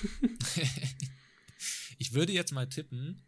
ich 1.99 2.13
würde 2.13 2.33
jetzt 2.33 2.53
mal 2.53 2.69
tippen. 2.69 3.23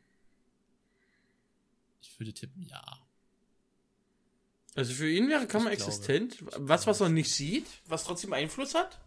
Ich 2.00 2.18
würde 2.18 2.32
tippen, 2.32 2.62
ja. 2.62 2.82
Also 4.74 4.94
für 4.94 5.10
ihn 5.10 5.28
wäre 5.28 5.46
Karma 5.46 5.70
existent. 5.70 6.38
Was, 6.56 6.86
was 6.86 7.00
er 7.00 7.08
nicht 7.08 7.32
sieht, 7.32 7.66
was 7.86 8.04
trotzdem 8.04 8.32
Einfluss 8.32 8.74
hat? 8.74 9.00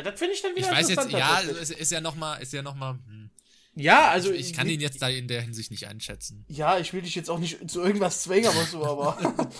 Ja, 0.00 0.10
das 0.10 0.18
finde 0.18 0.34
ich 0.34 0.42
dann 0.42 0.56
wieder 0.56 0.66
Ich 0.66 0.72
weiß 0.72 0.88
jetzt, 0.88 1.10
ja, 1.10 1.42
es 1.42 1.70
ist 1.70 1.92
ja 1.92 2.00
nochmal, 2.00 2.42
ist 2.42 2.52
ja 2.52 2.62
nochmal. 2.62 2.94
Hm. 3.06 3.30
Ja, 3.74 4.10
also. 4.10 4.32
Ich, 4.32 4.50
ich 4.50 4.52
kann 4.54 4.68
ihn 4.68 4.80
jetzt 4.80 5.00
da 5.00 5.08
in 5.08 5.28
der 5.28 5.42
Hinsicht 5.42 5.70
nicht 5.70 5.86
einschätzen. 5.86 6.44
Ja, 6.48 6.78
ich 6.78 6.92
will 6.92 7.02
dich 7.02 7.14
jetzt 7.14 7.28
auch 7.28 7.38
nicht 7.38 7.70
zu 7.70 7.82
irgendwas 7.82 8.22
zwängen, 8.22 8.48
aber 8.48 8.64
so, 8.64 8.84
aber. 8.84 9.18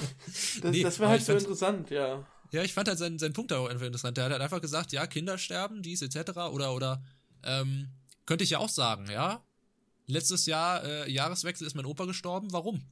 das, 0.63 0.73
nee, 0.73 0.83
das 0.83 0.99
wäre 0.99 1.11
halt 1.11 1.21
so 1.21 1.33
fand, 1.33 1.43
interessant, 1.43 1.91
ja. 1.91 2.27
Ja, 2.53 2.63
ich 2.63 2.73
fand 2.73 2.89
halt 2.89 2.99
seinen, 2.99 3.19
seinen 3.19 3.35
Punkt 3.35 3.53
auch 3.53 3.69
einfach 3.69 3.87
interessant. 3.87 4.17
Der 4.17 4.25
hat 4.25 4.33
halt 4.33 4.43
einfach 4.43 4.61
gesagt, 4.61 4.93
ja, 4.93 5.07
Kinder 5.07 5.39
sterben, 5.39 5.83
dies, 5.83 6.03
etc. 6.03 6.31
Oder, 6.53 6.75
oder, 6.75 7.03
ähm, 7.45 7.89
könnte 8.27 8.45
ich 8.45 8.51
ja 8.51 8.59
auch 8.59 8.69
sagen, 8.69 9.11
ja. 9.11 9.43
Letztes 10.07 10.47
Jahr, 10.47 10.83
äh, 10.85 11.11
Jahreswechsel 11.11 11.67
ist 11.67 11.77
mein 11.77 11.85
Opa 11.85 12.07
gestorben, 12.07 12.53
warum? 12.53 12.83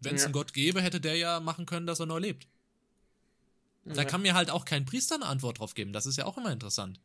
Wenn 0.00 0.14
es 0.14 0.22
ja. 0.22 0.26
einen 0.26 0.32
Gott 0.32 0.54
gäbe, 0.54 0.80
hätte 0.80 1.00
der 1.00 1.16
ja 1.16 1.40
machen 1.40 1.66
können, 1.66 1.86
dass 1.86 2.00
er 2.00 2.06
neu 2.06 2.18
lebt. 2.18 2.46
Da 3.84 4.04
kann 4.04 4.22
mir 4.22 4.34
halt 4.34 4.50
auch 4.50 4.64
kein 4.64 4.84
Priester 4.84 5.16
eine 5.16 5.26
Antwort 5.26 5.58
drauf 5.58 5.74
geben. 5.74 5.92
Das 5.92 6.06
ist 6.06 6.16
ja 6.16 6.24
auch 6.24 6.38
immer 6.38 6.52
interessant. 6.52 7.00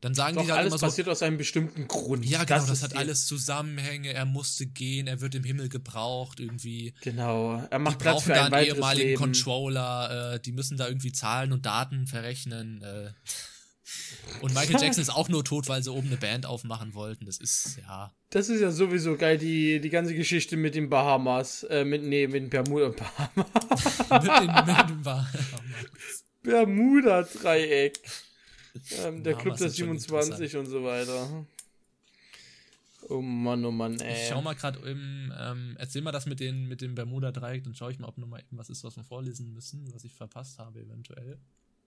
Dann 0.00 0.14
sagen 0.14 0.36
Doch, 0.36 0.44
die 0.44 0.50
halt 0.50 0.60
alles 0.60 0.72
immer 0.72 0.78
so, 0.78 0.86
passiert 0.86 1.08
aus 1.10 1.22
einem 1.22 1.36
bestimmten 1.36 1.86
Grund. 1.86 2.24
Ja, 2.24 2.44
genau, 2.44 2.60
das, 2.60 2.68
das 2.68 2.82
hat 2.82 2.96
alles 2.96 3.26
Zusammenhänge. 3.26 4.12
Er 4.14 4.24
musste 4.24 4.66
gehen, 4.66 5.06
er 5.06 5.20
wird 5.20 5.34
im 5.34 5.44
Himmel 5.44 5.68
gebraucht 5.68 6.40
irgendwie. 6.40 6.94
Genau, 7.02 7.62
er 7.68 7.78
macht 7.78 8.00
die 8.00 8.04
Platz 8.04 8.22
für 8.22 8.34
einen 8.34 8.50
da 8.50 8.56
einen 8.56 8.66
ehemaligen 8.66 9.08
Leben. 9.08 9.20
Controller. 9.20 10.34
Äh, 10.34 10.40
die 10.40 10.52
müssen 10.52 10.78
da 10.78 10.88
irgendwie 10.88 11.12
Zahlen 11.12 11.52
und 11.52 11.66
Daten 11.66 12.06
verrechnen. 12.06 12.82
Äh. 12.82 13.12
Und 14.40 14.54
Michael 14.54 14.80
Jackson 14.80 15.02
ist 15.02 15.10
auch 15.10 15.28
nur 15.28 15.44
tot, 15.44 15.68
weil 15.68 15.82
sie 15.82 15.92
oben 15.92 16.08
eine 16.08 16.16
Band 16.16 16.46
aufmachen 16.46 16.94
wollten. 16.94 17.26
Das 17.26 17.38
ist, 17.38 17.78
ja. 17.78 18.12
Das 18.30 18.48
ist 18.48 18.60
ja 18.60 18.70
sowieso 18.70 19.16
geil, 19.16 19.38
die, 19.38 19.80
die 19.80 19.90
ganze 19.90 20.14
Geschichte 20.14 20.56
mit 20.56 20.74
den 20.74 20.88
Bahamas. 20.88 21.64
Äh, 21.64 21.84
mit, 21.84 22.02
nee, 22.02 22.26
mit 22.26 22.42
den 22.42 22.50
Bermuda. 22.50 22.88
Bahamas. 23.28 23.98
mit, 24.10 24.22
den, 24.22 24.54
mit 24.54 24.90
den 24.90 25.02
Bahamas. 25.02 26.24
Bermuda-Dreieck. 26.42 27.98
Ähm, 29.04 29.22
der 29.22 29.34
Club 29.34 29.56
der 29.56 29.68
27 29.68 30.56
und 30.56 30.66
so 30.66 30.84
weiter. 30.84 31.46
Oh 33.08 33.20
Mann, 33.20 33.64
oh 33.64 33.72
Mann, 33.72 33.98
ey. 33.98 34.12
Ich 34.12 34.28
schau 34.28 34.40
mal 34.40 34.54
gerade 34.54 34.78
im, 34.88 35.32
ähm, 35.36 35.74
erzähl 35.78 36.02
mal 36.02 36.12
das 36.12 36.26
mit, 36.26 36.38
den, 36.38 36.68
mit 36.68 36.80
dem 36.80 36.94
Bermuda-Dreieck, 36.94 37.64
dann 37.64 37.74
schaue 37.74 37.90
ich 37.90 37.98
mal, 37.98 38.06
ob 38.06 38.18
noch 38.18 38.28
mal 38.28 38.38
irgendwas 38.38 38.70
ist, 38.70 38.84
was 38.84 38.96
wir 38.96 39.04
vorlesen 39.04 39.52
müssen, 39.52 39.92
was 39.92 40.04
ich 40.04 40.14
verpasst 40.14 40.58
habe, 40.58 40.80
eventuell. 40.80 41.38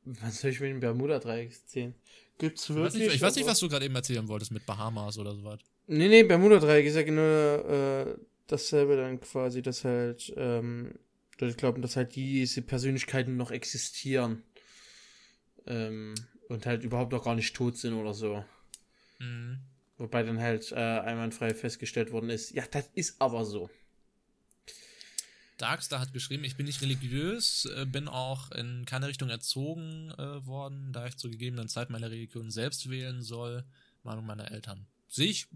Was 0.05 0.41
soll 0.41 0.51
ich 0.51 0.59
mit 0.59 0.69
dem 0.71 0.79
Bermuda-Dreieck 0.79 1.51
erzählen? 1.51 1.95
Gibt's 2.37 2.69
wirklich? 2.69 2.85
Ich 2.85 2.93
weiß 2.93 2.93
nicht, 2.95 3.15
ich 3.15 3.21
weiß 3.21 3.35
nicht 3.35 3.47
was 3.47 3.59
du 3.59 3.69
gerade 3.69 3.85
eben 3.85 3.95
erzählen 3.95 4.27
wolltest 4.27 4.51
mit 4.51 4.65
Bahamas 4.65 5.17
oder 5.17 5.35
sowas. 5.35 5.59
Nee, 5.87 6.07
nee, 6.07 6.23
Bermuda-Dreieck 6.23 6.85
ist 6.85 6.95
ja 6.95 7.03
genau 7.03 7.21
äh, 7.21 8.15
dasselbe 8.47 8.97
dann 8.97 9.19
quasi, 9.19 9.61
dass 9.61 9.83
halt, 9.83 10.33
ähm, 10.35 10.95
ich 11.39 11.57
glaube, 11.57 11.81
dass 11.81 11.95
halt 11.95 12.15
diese 12.15 12.61
Persönlichkeiten 12.61 13.37
noch 13.37 13.51
existieren. 13.51 14.43
Ähm, 15.65 16.15
und 16.49 16.65
halt 16.65 16.83
überhaupt 16.83 17.13
auch 17.13 17.23
gar 17.23 17.35
nicht 17.35 17.55
tot 17.55 17.77
sind 17.77 17.93
oder 17.93 18.13
so. 18.13 18.43
Mhm. 19.19 19.59
Wobei 19.97 20.23
dann 20.23 20.39
halt 20.39 20.71
äh, 20.71 20.75
einwandfrei 20.75 21.53
festgestellt 21.53 22.11
worden 22.11 22.29
ist, 22.29 22.51
ja, 22.51 22.63
das 22.69 22.89
ist 22.93 23.15
aber 23.19 23.45
so. 23.45 23.69
Darkstar 25.63 26.01
hat 26.01 26.11
geschrieben, 26.11 26.43
ich 26.43 26.57
bin 26.57 26.65
nicht 26.65 26.81
religiös, 26.81 27.63
äh, 27.73 27.85
bin 27.85 28.09
auch 28.09 28.51
in 28.51 28.83
keine 28.85 29.07
Richtung 29.07 29.29
erzogen 29.29 30.11
äh, 30.11 30.45
worden, 30.45 30.91
da 30.91 31.07
ich 31.07 31.15
zur 31.15 31.31
gegebenen 31.31 31.69
Zeit 31.69 31.89
meine 31.89 32.11
Religion 32.11 32.51
selbst 32.51 32.89
wählen 32.89 33.23
soll. 33.23 33.63
Meinung 34.03 34.25
meiner 34.25 34.51
Eltern. 34.51 34.85
Sehe 35.07 35.29
ich, 35.29 35.47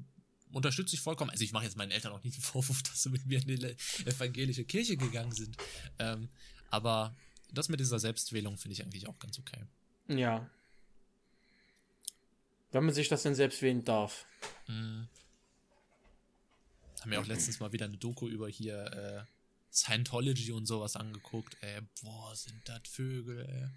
unterstütze 0.53 0.95
ich 0.95 1.01
vollkommen. 1.01 1.29
Also 1.29 1.43
ich 1.43 1.51
mache 1.51 1.65
jetzt 1.65 1.75
meinen 1.75 1.91
Eltern 1.91 2.13
auch 2.13 2.23
nicht 2.23 2.35
einen 2.35 2.43
Vorwurf, 2.43 2.81
dass 2.83 3.03
sie 3.03 3.09
mit 3.09 3.25
mir 3.25 3.41
in 3.41 3.47
die 3.47 3.75
evangelische 4.05 4.63
Kirche 4.63 4.95
gegangen 4.95 5.33
sind. 5.33 5.57
Ähm, 5.99 6.29
aber 6.69 7.13
das 7.51 7.67
mit 7.67 7.81
dieser 7.81 7.99
Selbstwählung 7.99 8.57
finde 8.57 8.75
ich 8.75 8.83
eigentlich 8.83 9.09
auch 9.09 9.19
ganz 9.19 9.37
okay. 9.39 9.65
Ja. 10.07 10.49
Wenn 12.71 12.85
man 12.85 12.93
sich 12.93 13.09
das 13.09 13.23
denn 13.23 13.35
selbst 13.35 13.61
wählen 13.61 13.83
darf. 13.83 14.25
Mhm. 14.67 15.09
Haben 17.01 17.11
wir 17.11 17.19
auch 17.19 17.27
letztens 17.27 17.59
mal 17.59 17.73
wieder 17.73 17.85
eine 17.85 17.97
Doku 17.97 18.29
über 18.29 18.47
hier 18.47 19.25
äh, 19.27 19.36
Scientology 19.77 20.51
und 20.51 20.65
sowas 20.65 20.95
angeguckt. 20.95 21.55
Ey, 21.61 21.81
boah, 22.01 22.35
sind 22.35 22.61
das 22.65 22.81
Vögel, 22.89 23.45
ey. 23.45 23.67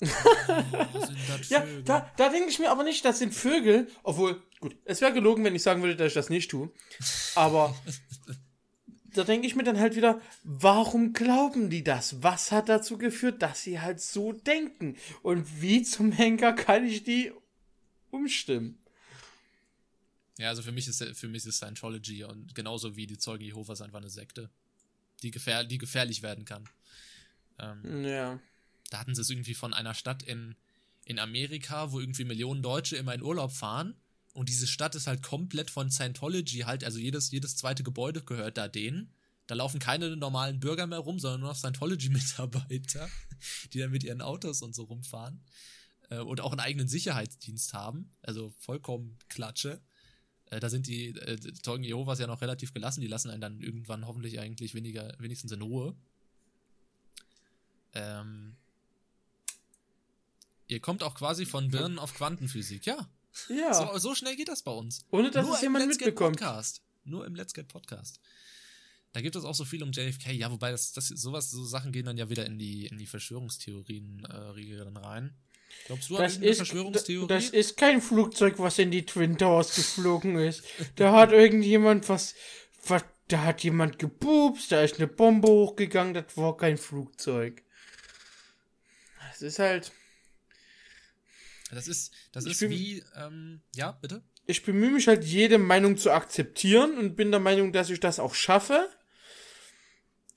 Boah, 0.00 1.06
sind 1.06 1.18
das 1.28 1.48
ja, 1.48 1.64
da, 1.84 2.10
da 2.16 2.28
denke 2.28 2.50
ich 2.50 2.58
mir 2.58 2.70
aber 2.70 2.84
nicht, 2.84 3.04
das 3.04 3.18
sind 3.18 3.34
Vögel, 3.34 3.88
obwohl, 4.02 4.42
gut, 4.60 4.76
es 4.84 5.00
wäre 5.00 5.12
gelogen, 5.12 5.44
wenn 5.44 5.54
ich 5.54 5.62
sagen 5.62 5.82
würde, 5.82 5.96
dass 5.96 6.08
ich 6.08 6.14
das 6.14 6.28
nicht 6.28 6.50
tue. 6.50 6.70
Aber 7.34 7.74
da 9.14 9.24
denke 9.24 9.46
ich 9.46 9.56
mir 9.56 9.64
dann 9.64 9.80
halt 9.80 9.96
wieder, 9.96 10.20
warum 10.44 11.14
glauben 11.14 11.70
die 11.70 11.82
das? 11.82 12.22
Was 12.22 12.52
hat 12.52 12.68
dazu 12.68 12.98
geführt, 12.98 13.40
dass 13.40 13.62
sie 13.62 13.80
halt 13.80 14.00
so 14.00 14.32
denken? 14.32 14.96
Und 15.22 15.62
wie 15.62 15.82
zum 15.82 16.12
Henker 16.12 16.52
kann 16.52 16.84
ich 16.84 17.04
die 17.04 17.32
umstimmen? 18.10 18.78
Ja, 20.38 20.48
also 20.48 20.62
für 20.62 20.72
mich 20.72 20.88
ist 20.88 21.02
für 21.02 21.28
mich 21.28 21.44
ist 21.44 21.56
Scientology 21.56 22.24
und 22.24 22.54
genauso 22.54 22.96
wie 22.96 23.06
die 23.06 23.18
Zeugen 23.18 23.44
Jehovas 23.44 23.82
einfach 23.82 23.98
eine 23.98 24.08
Sekte 24.08 24.50
die, 25.22 25.30
gefähr 25.30 25.64
die 25.64 25.78
gefährlich 25.78 26.22
werden 26.22 26.44
kann. 26.44 26.68
Ähm, 27.58 28.04
ja. 28.04 28.40
Da 28.90 28.98
hatten 28.98 29.14
sie 29.14 29.20
es 29.20 29.30
irgendwie 29.30 29.54
von 29.54 29.72
einer 29.74 29.94
Stadt 29.94 30.22
in, 30.22 30.56
in 31.04 31.18
Amerika, 31.18 31.92
wo 31.92 32.00
irgendwie 32.00 32.24
Millionen 32.24 32.62
Deutsche 32.62 32.96
immer 32.96 33.14
in 33.14 33.22
Urlaub 33.22 33.52
fahren. 33.52 33.94
Und 34.32 34.48
diese 34.48 34.66
Stadt 34.66 34.94
ist 34.94 35.06
halt 35.06 35.22
komplett 35.22 35.70
von 35.70 35.90
Scientology 35.90 36.60
halt, 36.60 36.84
also 36.84 36.98
jedes, 36.98 37.30
jedes 37.30 37.56
zweite 37.56 37.82
Gebäude 37.82 38.22
gehört 38.22 38.56
da 38.58 38.68
denen. 38.68 39.12
Da 39.46 39.56
laufen 39.56 39.80
keine 39.80 40.16
normalen 40.16 40.60
Bürger 40.60 40.86
mehr 40.86 41.00
rum, 41.00 41.18
sondern 41.18 41.40
nur 41.40 41.50
noch 41.50 41.56
Scientology-Mitarbeiter, 41.56 43.08
die 43.72 43.80
dann 43.80 43.90
mit 43.90 44.04
ihren 44.04 44.22
Autos 44.22 44.62
und 44.62 44.74
so 44.74 44.84
rumfahren. 44.84 45.44
Äh, 46.10 46.18
und 46.18 46.40
auch 46.40 46.52
einen 46.52 46.60
eigenen 46.60 46.86
Sicherheitsdienst 46.86 47.74
haben. 47.74 48.12
Also 48.22 48.54
vollkommen 48.58 49.18
Klatsche. 49.28 49.80
Äh, 50.50 50.60
da 50.60 50.68
sind 50.68 50.86
die 50.86 51.08
äh, 51.08 51.38
Zeugen 51.62 51.84
Jehovas 51.84 52.18
ja 52.18 52.26
noch 52.26 52.40
relativ 52.42 52.74
gelassen. 52.74 53.00
Die 53.00 53.06
lassen 53.06 53.30
einen 53.30 53.40
dann 53.40 53.60
irgendwann 53.60 54.06
hoffentlich 54.06 54.38
eigentlich 54.40 54.74
weniger, 54.74 55.14
wenigstens 55.18 55.52
in 55.52 55.62
Ruhe. 55.62 55.94
Ähm, 57.94 58.56
ihr 60.66 60.80
kommt 60.80 61.02
auch 61.02 61.14
quasi 61.14 61.46
von 61.46 61.68
Birnen 61.68 61.98
auf 61.98 62.14
Quantenphysik, 62.14 62.86
ja. 62.86 63.08
Ja. 63.48 63.74
So, 63.74 63.98
so 63.98 64.14
schnell 64.14 64.36
geht 64.36 64.48
das 64.48 64.62
bei 64.62 64.72
uns. 64.72 65.06
Ohne 65.10 65.30
dass 65.30 65.46
Nur 65.46 65.54
es 65.54 65.62
jemand 65.62 65.86
mitbekommt. 65.86 66.38
Podcast. 66.38 66.82
Nur 67.04 67.26
im 67.26 67.34
Let's 67.34 67.54
Get 67.54 67.68
Podcast. 67.68 68.20
Da 69.12 69.20
gibt 69.20 69.34
es 69.34 69.44
auch 69.44 69.54
so 69.54 69.64
viel 69.64 69.82
um 69.82 69.90
JFK, 69.90 70.32
ja, 70.32 70.50
wobei 70.50 70.70
das, 70.70 70.92
das 70.92 71.08
sowas, 71.08 71.50
so 71.50 71.64
Sachen 71.64 71.90
gehen 71.90 72.06
dann 72.06 72.16
ja 72.16 72.28
wieder 72.28 72.46
in 72.46 72.58
die, 72.58 72.86
in 72.86 72.96
die 72.96 73.06
Verschwörungstheorien-Riege 73.06 74.74
äh, 74.74 74.84
dann 74.84 74.96
rein. 74.96 75.34
Glaubst 75.86 76.10
du 76.10 76.16
das 76.16 76.36
an 76.36 76.42
ist, 76.42 76.56
Verschwörungstheorie? 76.58 77.28
Das 77.28 77.50
ist 77.50 77.76
kein 77.76 78.00
Flugzeug, 78.00 78.58
was 78.58 78.78
in 78.78 78.90
die 78.90 79.06
Twin 79.06 79.38
Towers 79.38 79.74
geflogen 79.74 80.38
ist. 80.38 80.62
Da 80.96 81.12
hat 81.12 81.32
irgendjemand 81.32 82.08
was, 82.08 82.34
was, 82.86 83.04
da 83.28 83.44
hat 83.44 83.62
jemand 83.62 83.98
gebubst, 83.98 84.72
da 84.72 84.82
ist 84.82 84.96
eine 84.96 85.06
Bombe 85.06 85.48
hochgegangen, 85.48 86.14
das 86.14 86.36
war 86.36 86.56
kein 86.56 86.78
Flugzeug. 86.78 87.62
Das 89.30 89.42
ist 89.42 89.58
halt. 89.58 89.92
Das 91.70 91.86
ist, 91.86 92.12
das 92.32 92.46
ist 92.46 92.60
bin, 92.60 92.70
wie, 92.70 93.02
ähm, 93.16 93.62
ja, 93.74 93.92
bitte? 93.92 94.22
Ich 94.46 94.64
bemühe 94.64 94.90
mich 94.90 95.06
halt, 95.06 95.24
jede 95.24 95.58
Meinung 95.58 95.96
zu 95.96 96.10
akzeptieren 96.10 96.98
und 96.98 97.14
bin 97.14 97.30
der 97.30 97.40
Meinung, 97.40 97.72
dass 97.72 97.90
ich 97.90 98.00
das 98.00 98.18
auch 98.18 98.34
schaffe. 98.34 98.88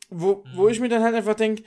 Wo, 0.10 0.43
hm. 0.45 0.57
wo 0.57 0.69
ich 0.69 0.80
mir 0.80 0.89
dann 0.89 1.01
halt 1.01 1.15
einfach 1.15 1.35
denke, 1.35 1.64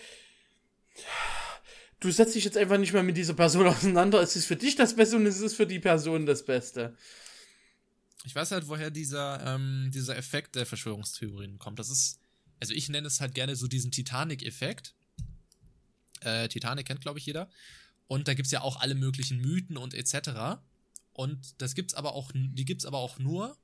du 2.00 2.10
setzt 2.10 2.34
dich 2.34 2.44
jetzt 2.44 2.56
einfach 2.56 2.78
nicht 2.78 2.92
mehr 2.92 3.02
mit 3.02 3.16
dieser 3.16 3.34
Person 3.34 3.66
auseinander. 3.66 4.20
Es 4.20 4.36
ist 4.36 4.46
für 4.46 4.56
dich 4.56 4.76
das 4.76 4.96
Beste 4.96 5.16
und 5.16 5.26
es 5.26 5.40
ist 5.40 5.54
für 5.54 5.66
die 5.66 5.80
Person 5.80 6.26
das 6.26 6.44
Beste. 6.44 6.96
Ich 8.24 8.34
weiß 8.34 8.50
halt, 8.50 8.68
woher 8.68 8.90
dieser, 8.90 9.54
ähm, 9.54 9.90
dieser 9.94 10.16
Effekt 10.16 10.56
der 10.56 10.66
Verschwörungstheorien 10.66 11.58
kommt. 11.58 11.78
Das 11.78 11.90
ist, 11.90 12.18
also 12.60 12.74
ich 12.74 12.88
nenne 12.88 13.06
es 13.06 13.20
halt 13.20 13.34
gerne 13.34 13.54
so 13.54 13.68
diesen 13.68 13.92
Titanic-Effekt. 13.92 14.94
Äh, 16.20 16.48
Titanic 16.48 16.86
kennt, 16.86 17.02
glaube 17.02 17.18
ich, 17.18 17.26
jeder. 17.26 17.48
Und 18.08 18.28
da 18.28 18.34
gibt 18.34 18.46
es 18.46 18.52
ja 18.52 18.62
auch 18.62 18.80
alle 18.80 18.94
möglichen 18.94 19.40
Mythen 19.40 19.76
und 19.76 19.94
etc. 19.94 20.58
Und 21.12 21.60
das 21.60 21.74
gibt's 21.74 21.94
aber 21.94 22.14
auch, 22.14 22.30
die 22.34 22.64
gibt 22.64 22.82
es 22.82 22.86
aber 22.86 22.98
auch 22.98 23.18
nur, 23.18 23.56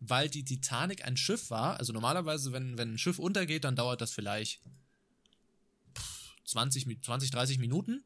weil 0.00 0.28
die 0.28 0.44
Titanic 0.44 1.04
ein 1.04 1.16
Schiff 1.16 1.50
war. 1.50 1.78
Also 1.78 1.92
normalerweise, 1.92 2.52
wenn, 2.52 2.76
wenn 2.76 2.94
ein 2.94 2.98
Schiff 2.98 3.18
untergeht, 3.18 3.64
dann 3.64 3.76
dauert 3.76 4.00
das 4.00 4.12
vielleicht 4.12 4.60
20, 6.44 7.02
20 7.02 7.30
30 7.30 7.58
Minuten. 7.58 8.04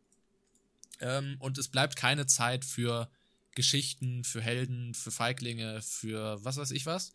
Ähm, 1.01 1.37
und 1.39 1.59
es 1.59 1.69
bleibt 1.69 1.97
keine 1.97 2.27
Zeit 2.27 2.65
für 2.65 3.11
Geschichten, 3.55 4.25
für 4.25 4.41
Helden, 4.41 4.95
für 4.95 5.11
Feiglinge, 5.11 5.83
für 5.83 6.43
was 6.45 6.57
weiß 6.57 6.71
ich 6.71 6.87
was. 6.87 7.13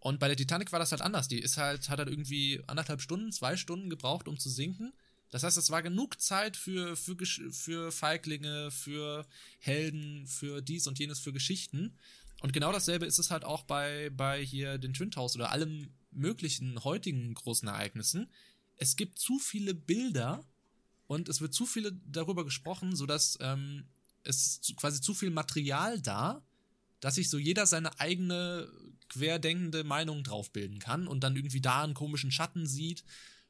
Und 0.00 0.20
bei 0.20 0.28
der 0.28 0.36
Titanic 0.36 0.72
war 0.72 0.78
das 0.78 0.90
halt 0.90 1.02
anders. 1.02 1.28
Die 1.28 1.38
ist 1.38 1.56
halt, 1.56 1.88
hat 1.88 1.98
halt 1.98 2.08
irgendwie 2.08 2.62
anderthalb 2.66 3.00
Stunden, 3.00 3.32
zwei 3.32 3.56
Stunden 3.56 3.88
gebraucht, 3.88 4.28
um 4.28 4.38
zu 4.38 4.50
sinken. 4.50 4.92
Das 5.30 5.42
heißt, 5.42 5.56
es 5.56 5.70
war 5.70 5.82
genug 5.82 6.20
Zeit 6.20 6.56
für, 6.56 6.96
für, 6.96 7.16
für 7.50 7.90
Feiglinge, 7.90 8.70
für 8.70 9.26
Helden, 9.58 10.26
für 10.26 10.62
dies 10.62 10.86
und 10.86 10.98
jenes, 10.98 11.20
für 11.20 11.32
Geschichten. 11.32 11.98
Und 12.40 12.52
genau 12.52 12.70
dasselbe 12.70 13.06
ist 13.06 13.18
es 13.18 13.30
halt 13.30 13.44
auch 13.44 13.62
bei, 13.62 14.10
bei 14.10 14.44
hier 14.44 14.78
den 14.78 14.92
Twin 14.92 15.10
Towers 15.10 15.34
oder 15.34 15.50
allem 15.50 15.94
möglichen 16.10 16.84
heutigen 16.84 17.32
großen 17.34 17.66
Ereignissen. 17.66 18.30
Es 18.76 18.96
gibt 18.96 19.18
zu 19.18 19.38
viele 19.38 19.74
Bilder 19.74 20.44
und 21.14 21.28
es 21.28 21.40
wird 21.40 21.54
zu 21.54 21.64
viel 21.64 21.98
darüber 22.06 22.44
gesprochen, 22.44 22.96
sodass 22.96 23.38
ähm, 23.40 23.84
es 24.24 24.60
quasi 24.76 25.00
zu 25.00 25.14
viel 25.14 25.30
Material 25.30 26.00
da, 26.00 26.42
dass 27.00 27.14
sich 27.14 27.30
so 27.30 27.38
jeder 27.38 27.66
seine 27.66 28.00
eigene 28.00 28.68
querdenkende 29.08 29.84
Meinung 29.84 30.24
drauf 30.24 30.50
bilden 30.50 30.78
kann 30.78 31.06
und 31.06 31.22
dann 31.22 31.36
irgendwie 31.36 31.60
da 31.60 31.82
einen 31.82 31.94
komischen 31.94 32.30
Schatten 32.30 32.66
sieht 32.66 33.04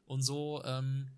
und 0.05 0.23
so. 0.23 0.63
Ähm, 0.65 1.09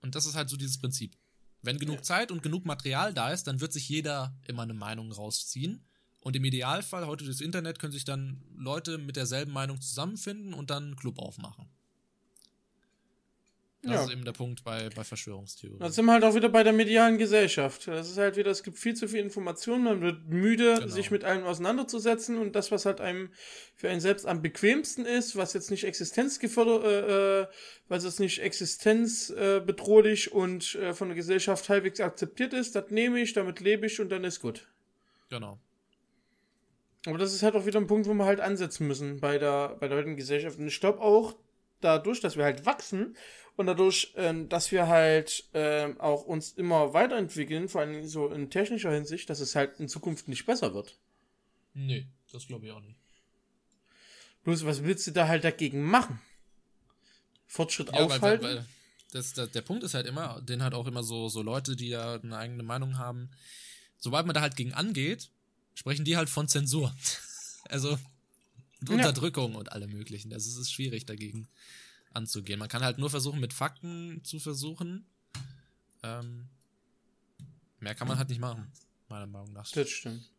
und 0.00 0.14
das 0.14 0.26
ist 0.26 0.34
halt 0.34 0.48
so 0.48 0.56
dieses 0.56 0.78
Prinzip. 0.78 1.16
Wenn 1.62 1.78
genug. 1.78 2.04
Zeit 2.04 2.32
und 2.32 2.42
genug 2.42 2.64
Material 2.64 3.14
da 3.14 3.30
ist, 3.30 3.46
dann 3.46 3.60
wird 3.60 3.72
sich 3.72 3.88
jeder 3.88 4.34
immer 4.48 4.62
eine 4.62 4.74
Meinung 4.74 5.12
rausziehen. 5.12 5.84
Und 6.20 6.34
im 6.34 6.44
Idealfall, 6.44 7.06
heute 7.06 7.24
das 7.24 7.40
Internet, 7.40 7.78
können 7.78 7.92
sich 7.92 8.04
dann 8.04 8.42
Leute 8.56 8.98
mit 8.98 9.16
derselben 9.16 9.52
Meinung 9.52 9.80
zusammenfinden 9.80 10.54
und 10.54 10.70
dann 10.70 10.84
einen 10.84 10.96
Club 10.96 11.18
aufmachen. 11.18 11.68
Das 13.82 13.92
ja. 13.92 14.04
ist 14.04 14.12
eben 14.12 14.24
der 14.24 14.32
Punkt 14.32 14.62
bei, 14.62 14.88
bei 14.94 15.02
Verschwörungstheorien. 15.02 15.80
Da 15.80 15.90
sind 15.90 16.04
wir 16.04 16.12
halt 16.12 16.22
auch 16.22 16.36
wieder 16.36 16.48
bei 16.48 16.62
der 16.62 16.72
medialen 16.72 17.18
Gesellschaft. 17.18 17.88
Das 17.88 18.08
ist 18.08 18.16
halt 18.16 18.36
wieder, 18.36 18.52
es 18.52 18.62
gibt 18.62 18.78
viel 18.78 18.94
zu 18.94 19.08
viel 19.08 19.18
Informationen, 19.18 19.82
man 19.82 20.00
wird 20.00 20.28
müde, 20.28 20.74
genau. 20.74 20.86
sich 20.86 21.10
mit 21.10 21.24
allem 21.24 21.42
auseinanderzusetzen 21.42 22.38
und 22.38 22.54
das, 22.54 22.70
was 22.70 22.86
halt 22.86 23.00
einem 23.00 23.30
für 23.74 23.90
einen 23.90 24.00
selbst 24.00 24.24
am 24.24 24.40
bequemsten 24.40 25.04
ist, 25.04 25.34
was 25.34 25.52
jetzt 25.52 25.72
nicht 25.72 25.82
existenzgefördert, 25.82 26.84
äh, 26.84 27.40
äh, 27.40 27.46
was 27.88 28.04
jetzt 28.04 28.20
nicht 28.20 28.38
existenzbedrohlich 28.40 30.28
äh, 30.28 30.34
und 30.34 30.76
äh, 30.76 30.94
von 30.94 31.08
der 31.08 31.16
Gesellschaft 31.16 31.68
halbwegs 31.68 31.98
akzeptiert 31.98 32.52
ist, 32.52 32.76
das 32.76 32.90
nehme 32.90 33.20
ich, 33.20 33.32
damit 33.32 33.58
lebe 33.58 33.86
ich 33.86 34.00
und 34.00 34.10
dann 34.10 34.22
ist 34.22 34.40
gut. 34.40 34.68
Genau. 35.28 35.58
Aber 37.06 37.18
das 37.18 37.34
ist 37.34 37.42
halt 37.42 37.56
auch 37.56 37.66
wieder 37.66 37.80
ein 37.80 37.88
Punkt, 37.88 38.06
wo 38.06 38.14
wir 38.14 38.26
halt 38.26 38.38
ansetzen 38.38 38.86
müssen 38.86 39.18
bei 39.18 39.38
der, 39.38 39.76
bei 39.80 39.88
der 39.88 39.98
heutigen 39.98 40.16
Gesellschaft. 40.16 40.56
Und 40.60 40.68
ich 40.68 40.78
glaube 40.78 41.00
auch, 41.00 41.34
dadurch, 41.84 42.20
dass 42.20 42.36
wir 42.36 42.44
halt 42.44 42.66
wachsen 42.66 43.16
und 43.56 43.66
dadurch, 43.66 44.12
ähm, 44.16 44.48
dass 44.48 44.72
wir 44.72 44.88
halt 44.88 45.48
ähm, 45.54 46.00
auch 46.00 46.24
uns 46.24 46.52
immer 46.52 46.94
weiterentwickeln, 46.94 47.68
vor 47.68 47.82
allem 47.82 48.06
so 48.06 48.28
in 48.28 48.50
technischer 48.50 48.92
Hinsicht, 48.92 49.28
dass 49.28 49.40
es 49.40 49.54
halt 49.54 49.78
in 49.78 49.88
Zukunft 49.88 50.28
nicht 50.28 50.46
besser 50.46 50.74
wird. 50.74 50.98
Nee, 51.74 52.06
das 52.32 52.46
glaube 52.46 52.66
ich 52.66 52.72
auch 52.72 52.80
nicht. 52.80 52.98
Bloß, 54.44 54.64
was 54.64 54.82
willst 54.82 55.06
du 55.06 55.12
da 55.12 55.28
halt 55.28 55.44
dagegen 55.44 55.82
machen? 55.82 56.20
Fortschritt 57.46 57.92
ja, 57.92 58.00
aufhalten? 58.00 58.44
Weil, 58.44 58.56
weil 58.56 58.66
das, 59.12 59.34
das, 59.34 59.50
der 59.50 59.62
Punkt 59.62 59.84
ist 59.84 59.94
halt 59.94 60.06
immer, 60.06 60.40
den 60.40 60.62
halt 60.62 60.74
auch 60.74 60.86
immer 60.86 61.02
so, 61.02 61.28
so 61.28 61.42
Leute, 61.42 61.76
die 61.76 61.88
ja 61.88 62.14
eine 62.14 62.36
eigene 62.36 62.62
Meinung 62.62 62.98
haben, 62.98 63.30
sobald 63.98 64.26
man 64.26 64.34
da 64.34 64.40
halt 64.40 64.56
gegen 64.56 64.72
angeht, 64.72 65.30
sprechen 65.74 66.04
die 66.04 66.16
halt 66.16 66.30
von 66.30 66.48
Zensur. 66.48 66.94
also 67.68 67.98
Unterdrückung 68.88 69.52
ja. 69.52 69.58
und 69.58 69.72
alle 69.72 69.86
möglichen. 69.86 70.32
Also 70.32 70.50
es 70.50 70.56
ist 70.56 70.72
schwierig 70.72 71.06
dagegen 71.06 71.48
anzugehen. 72.12 72.58
Man 72.58 72.68
kann 72.68 72.82
halt 72.82 72.98
nur 72.98 73.10
versuchen, 73.10 73.40
mit 73.40 73.52
Fakten 73.52 74.22
zu 74.24 74.38
versuchen. 74.38 75.06
Ähm, 76.02 76.48
mehr 77.80 77.94
kann 77.94 78.08
man 78.08 78.18
halt 78.18 78.28
nicht 78.28 78.40
machen, 78.40 78.70
meiner 79.08 79.26
Meinung 79.26 79.52
nach. 79.52 79.70
Das 79.70 79.88
stimmt. 79.88 80.30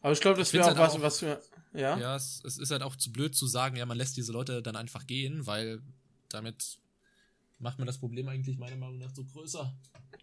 Aber 0.00 0.12
ich 0.12 0.20
glaube, 0.20 0.38
das 0.38 0.52
wäre 0.52 0.64
auch 0.64 0.68
halt 0.68 0.78
was, 0.78 0.94
auch, 0.94 1.02
was 1.02 1.22
wir. 1.22 1.42
Ja, 1.74 1.98
ja 1.98 2.16
es, 2.16 2.42
es, 2.44 2.58
ist 2.58 2.70
halt 2.70 2.82
auch 2.82 2.96
zu 2.96 3.12
blöd 3.12 3.34
zu 3.34 3.46
sagen, 3.46 3.76
ja, 3.76 3.86
man 3.86 3.96
lässt 3.96 4.16
diese 4.16 4.32
Leute 4.32 4.62
dann 4.62 4.76
einfach 4.76 5.06
gehen, 5.06 5.46
weil 5.46 5.80
damit 6.28 6.78
macht 7.58 7.78
man 7.78 7.86
das 7.86 7.98
Problem 7.98 8.28
eigentlich 8.28 8.58
meiner 8.58 8.76
Meinung 8.76 8.98
nach 8.98 9.14
so 9.14 9.24
größer. 9.24 9.72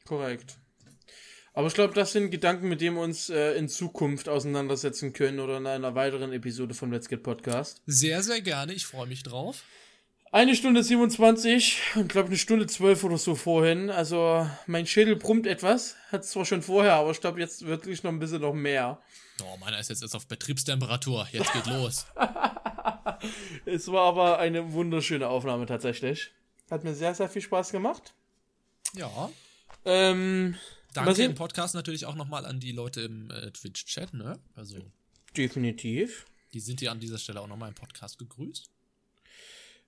Korrekt. 0.05 0.59
Aber 1.53 1.67
ich 1.67 1.73
glaube, 1.73 1.93
das 1.93 2.11
sind 2.11 2.31
Gedanken, 2.31 2.69
mit 2.69 2.81
denen 2.81 2.95
wir 2.95 3.03
uns 3.03 3.29
äh, 3.29 3.53
in 3.53 3.69
Zukunft 3.69 4.29
auseinandersetzen 4.29 5.13
können 5.13 5.39
oder 5.39 5.57
in 5.57 5.67
einer 5.67 5.95
weiteren 5.95 6.31
Episode 6.31 6.73
vom 6.73 6.91
Let's 6.91 7.09
Get 7.09 7.23
Podcast. 7.23 7.81
Sehr, 7.85 8.21
sehr 8.21 8.41
gerne. 8.41 8.73
Ich 8.73 8.85
freue 8.85 9.07
mich 9.07 9.23
drauf. 9.23 9.63
Eine 10.31 10.55
Stunde 10.55 10.83
27 10.83 11.95
und 11.95 12.09
glaube 12.09 12.27
eine 12.27 12.37
Stunde 12.37 12.67
12 12.67 13.03
oder 13.03 13.17
so 13.17 13.33
vorhin. 13.33 13.89
Also 13.89 14.47
mein 14.67 14.85
Schädel 14.85 15.15
brummt 15.15 15.47
etwas. 15.47 15.95
Hat 16.11 16.21
es 16.21 16.29
zwar 16.29 16.45
schon 16.45 16.61
vorher, 16.61 16.93
aber 16.93 17.09
ich 17.11 17.19
glaube 17.19 17.39
jetzt 17.39 17.65
wirklich 17.65 18.03
noch 18.03 18.11
ein 18.11 18.19
bisschen 18.19 18.41
noch 18.41 18.53
mehr. 18.53 19.01
Oh, 19.41 19.57
meiner 19.57 19.79
ist 19.79 19.89
jetzt 19.89 20.03
erst 20.03 20.15
auf 20.15 20.27
Betriebstemperatur. 20.27 21.27
Jetzt 21.31 21.51
geht 21.53 21.65
los. 21.65 22.05
es 23.65 23.91
war 23.91 24.07
aber 24.07 24.37
eine 24.37 24.71
wunderschöne 24.73 25.27
Aufnahme 25.27 25.65
tatsächlich. 25.65 26.31
Hat 26.69 26.83
mir 26.83 26.93
sehr, 26.93 27.15
sehr 27.15 27.29
viel 27.29 27.41
Spaß 27.41 27.71
gemacht. 27.71 28.13
Ja. 28.93 29.31
Ähm, 29.85 30.55
Danke 30.93 31.23
im 31.23 31.35
Podcast 31.35 31.75
natürlich 31.75 32.05
auch 32.05 32.15
nochmal 32.15 32.45
an 32.45 32.59
die 32.59 32.71
Leute 32.71 33.01
im 33.01 33.29
äh, 33.29 33.51
Twitch-Chat, 33.51 34.13
ne? 34.13 34.39
Also. 34.55 34.79
Definitiv. 35.37 36.25
Die 36.53 36.59
sind 36.59 36.81
ja 36.81 36.91
an 36.91 36.99
dieser 36.99 37.19
Stelle 37.19 37.41
auch 37.41 37.47
nochmal 37.47 37.69
im 37.69 37.75
Podcast 37.75 38.17
gegrüßt. 38.17 38.71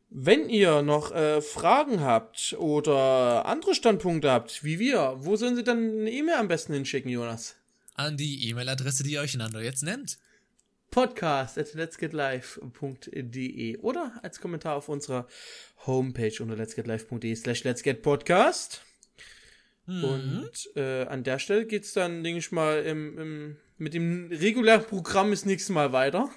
Wenn 0.09 0.49
ihr 0.49 0.81
noch 0.81 1.11
äh, 1.11 1.41
Fragen 1.41 2.01
habt 2.01 2.53
oder 2.59 3.45
andere 3.45 3.73
Standpunkte 3.73 4.29
habt, 4.29 4.63
wie 4.63 4.77
wir, 4.77 5.15
wo 5.17 5.37
sollen 5.37 5.55
Sie 5.55 5.63
dann 5.63 5.77
eine 5.77 6.11
E-Mail 6.11 6.35
am 6.35 6.49
besten 6.49 6.73
hinschicken, 6.73 7.09
Jonas? 7.09 7.55
An 7.95 8.17
die 8.17 8.49
E-Mail-Adresse, 8.49 9.03
die 9.03 9.13
ihr 9.13 9.21
euch 9.21 9.35
einander 9.35 9.63
jetzt 9.63 9.83
nennt. 9.83 10.19
Podcast 10.91 11.57
at 11.57 11.73
letsgetlive.de 11.73 13.77
oder 13.77 14.19
als 14.21 14.41
Kommentar 14.41 14.75
auf 14.75 14.89
unserer 14.89 15.27
Homepage 15.87 16.33
unter 16.41 16.57
letsgetlive.de 16.57 17.33
slash 17.35 17.63
letsgetpodcast. 17.63 18.83
Mhm. 19.85 20.03
Und 20.03 20.69
äh, 20.75 21.05
an 21.05 21.23
der 21.23 21.39
Stelle 21.39 21.65
geht's 21.65 21.93
dann, 21.93 22.23
denke 22.23 22.39
ich 22.39 22.51
mal, 22.51 22.83
im, 22.83 23.17
im, 23.17 23.57
mit 23.77 23.93
dem 23.93 24.27
regulären 24.31 24.85
Programm 24.85 25.33
ist 25.33 25.45
nächstes 25.45 25.73
Mal 25.73 25.91
weiter. 25.91 26.29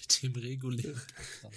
mit 0.00 0.22
dem 0.22 0.40
regulären 0.40 1.02
Programm. 1.40 1.52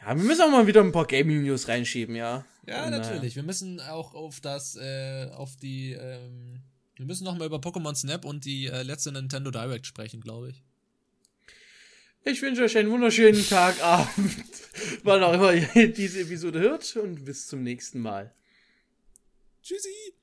Ja, 0.00 0.16
wir 0.16 0.22
müssen 0.22 0.42
auch 0.42 0.50
mal 0.50 0.66
wieder 0.66 0.82
ein 0.82 0.92
paar 0.92 1.06
Gaming-News 1.06 1.68
reinschieben, 1.68 2.14
ja. 2.14 2.44
Ja, 2.66 2.84
Und, 2.84 2.90
natürlich. 2.90 3.32
Äh, 3.32 3.36
wir 3.36 3.42
müssen 3.42 3.80
auch 3.80 4.14
auf 4.14 4.40
das, 4.40 4.76
äh, 4.76 5.30
auf 5.32 5.56
die, 5.56 5.92
ähm, 5.92 6.60
wir 6.96 7.06
müssen 7.06 7.24
noch 7.24 7.36
mal 7.36 7.46
über 7.46 7.58
Pokémon 7.58 7.94
Snap 7.94 8.24
und 8.24 8.44
die 8.44 8.66
äh, 8.66 8.82
letzte 8.82 9.12
Nintendo 9.12 9.50
Direct 9.50 9.86
sprechen, 9.86 10.20
glaube 10.20 10.50
ich. 10.50 10.62
Ich 12.24 12.42
wünsche 12.42 12.62
euch 12.62 12.76
einen 12.76 12.90
wunderschönen 12.90 13.46
Tag, 13.46 13.80
Abend, 13.82 14.36
wann 15.04 15.22
auch 15.22 15.34
immer 15.34 15.52
ihr 15.54 15.92
diese 15.92 16.20
Episode 16.20 16.58
hört 16.58 16.96
und 16.96 17.24
bis 17.24 17.46
zum 17.46 17.62
nächsten 17.62 18.00
Mal. 18.00 18.34
Tschüssi! 19.62 20.16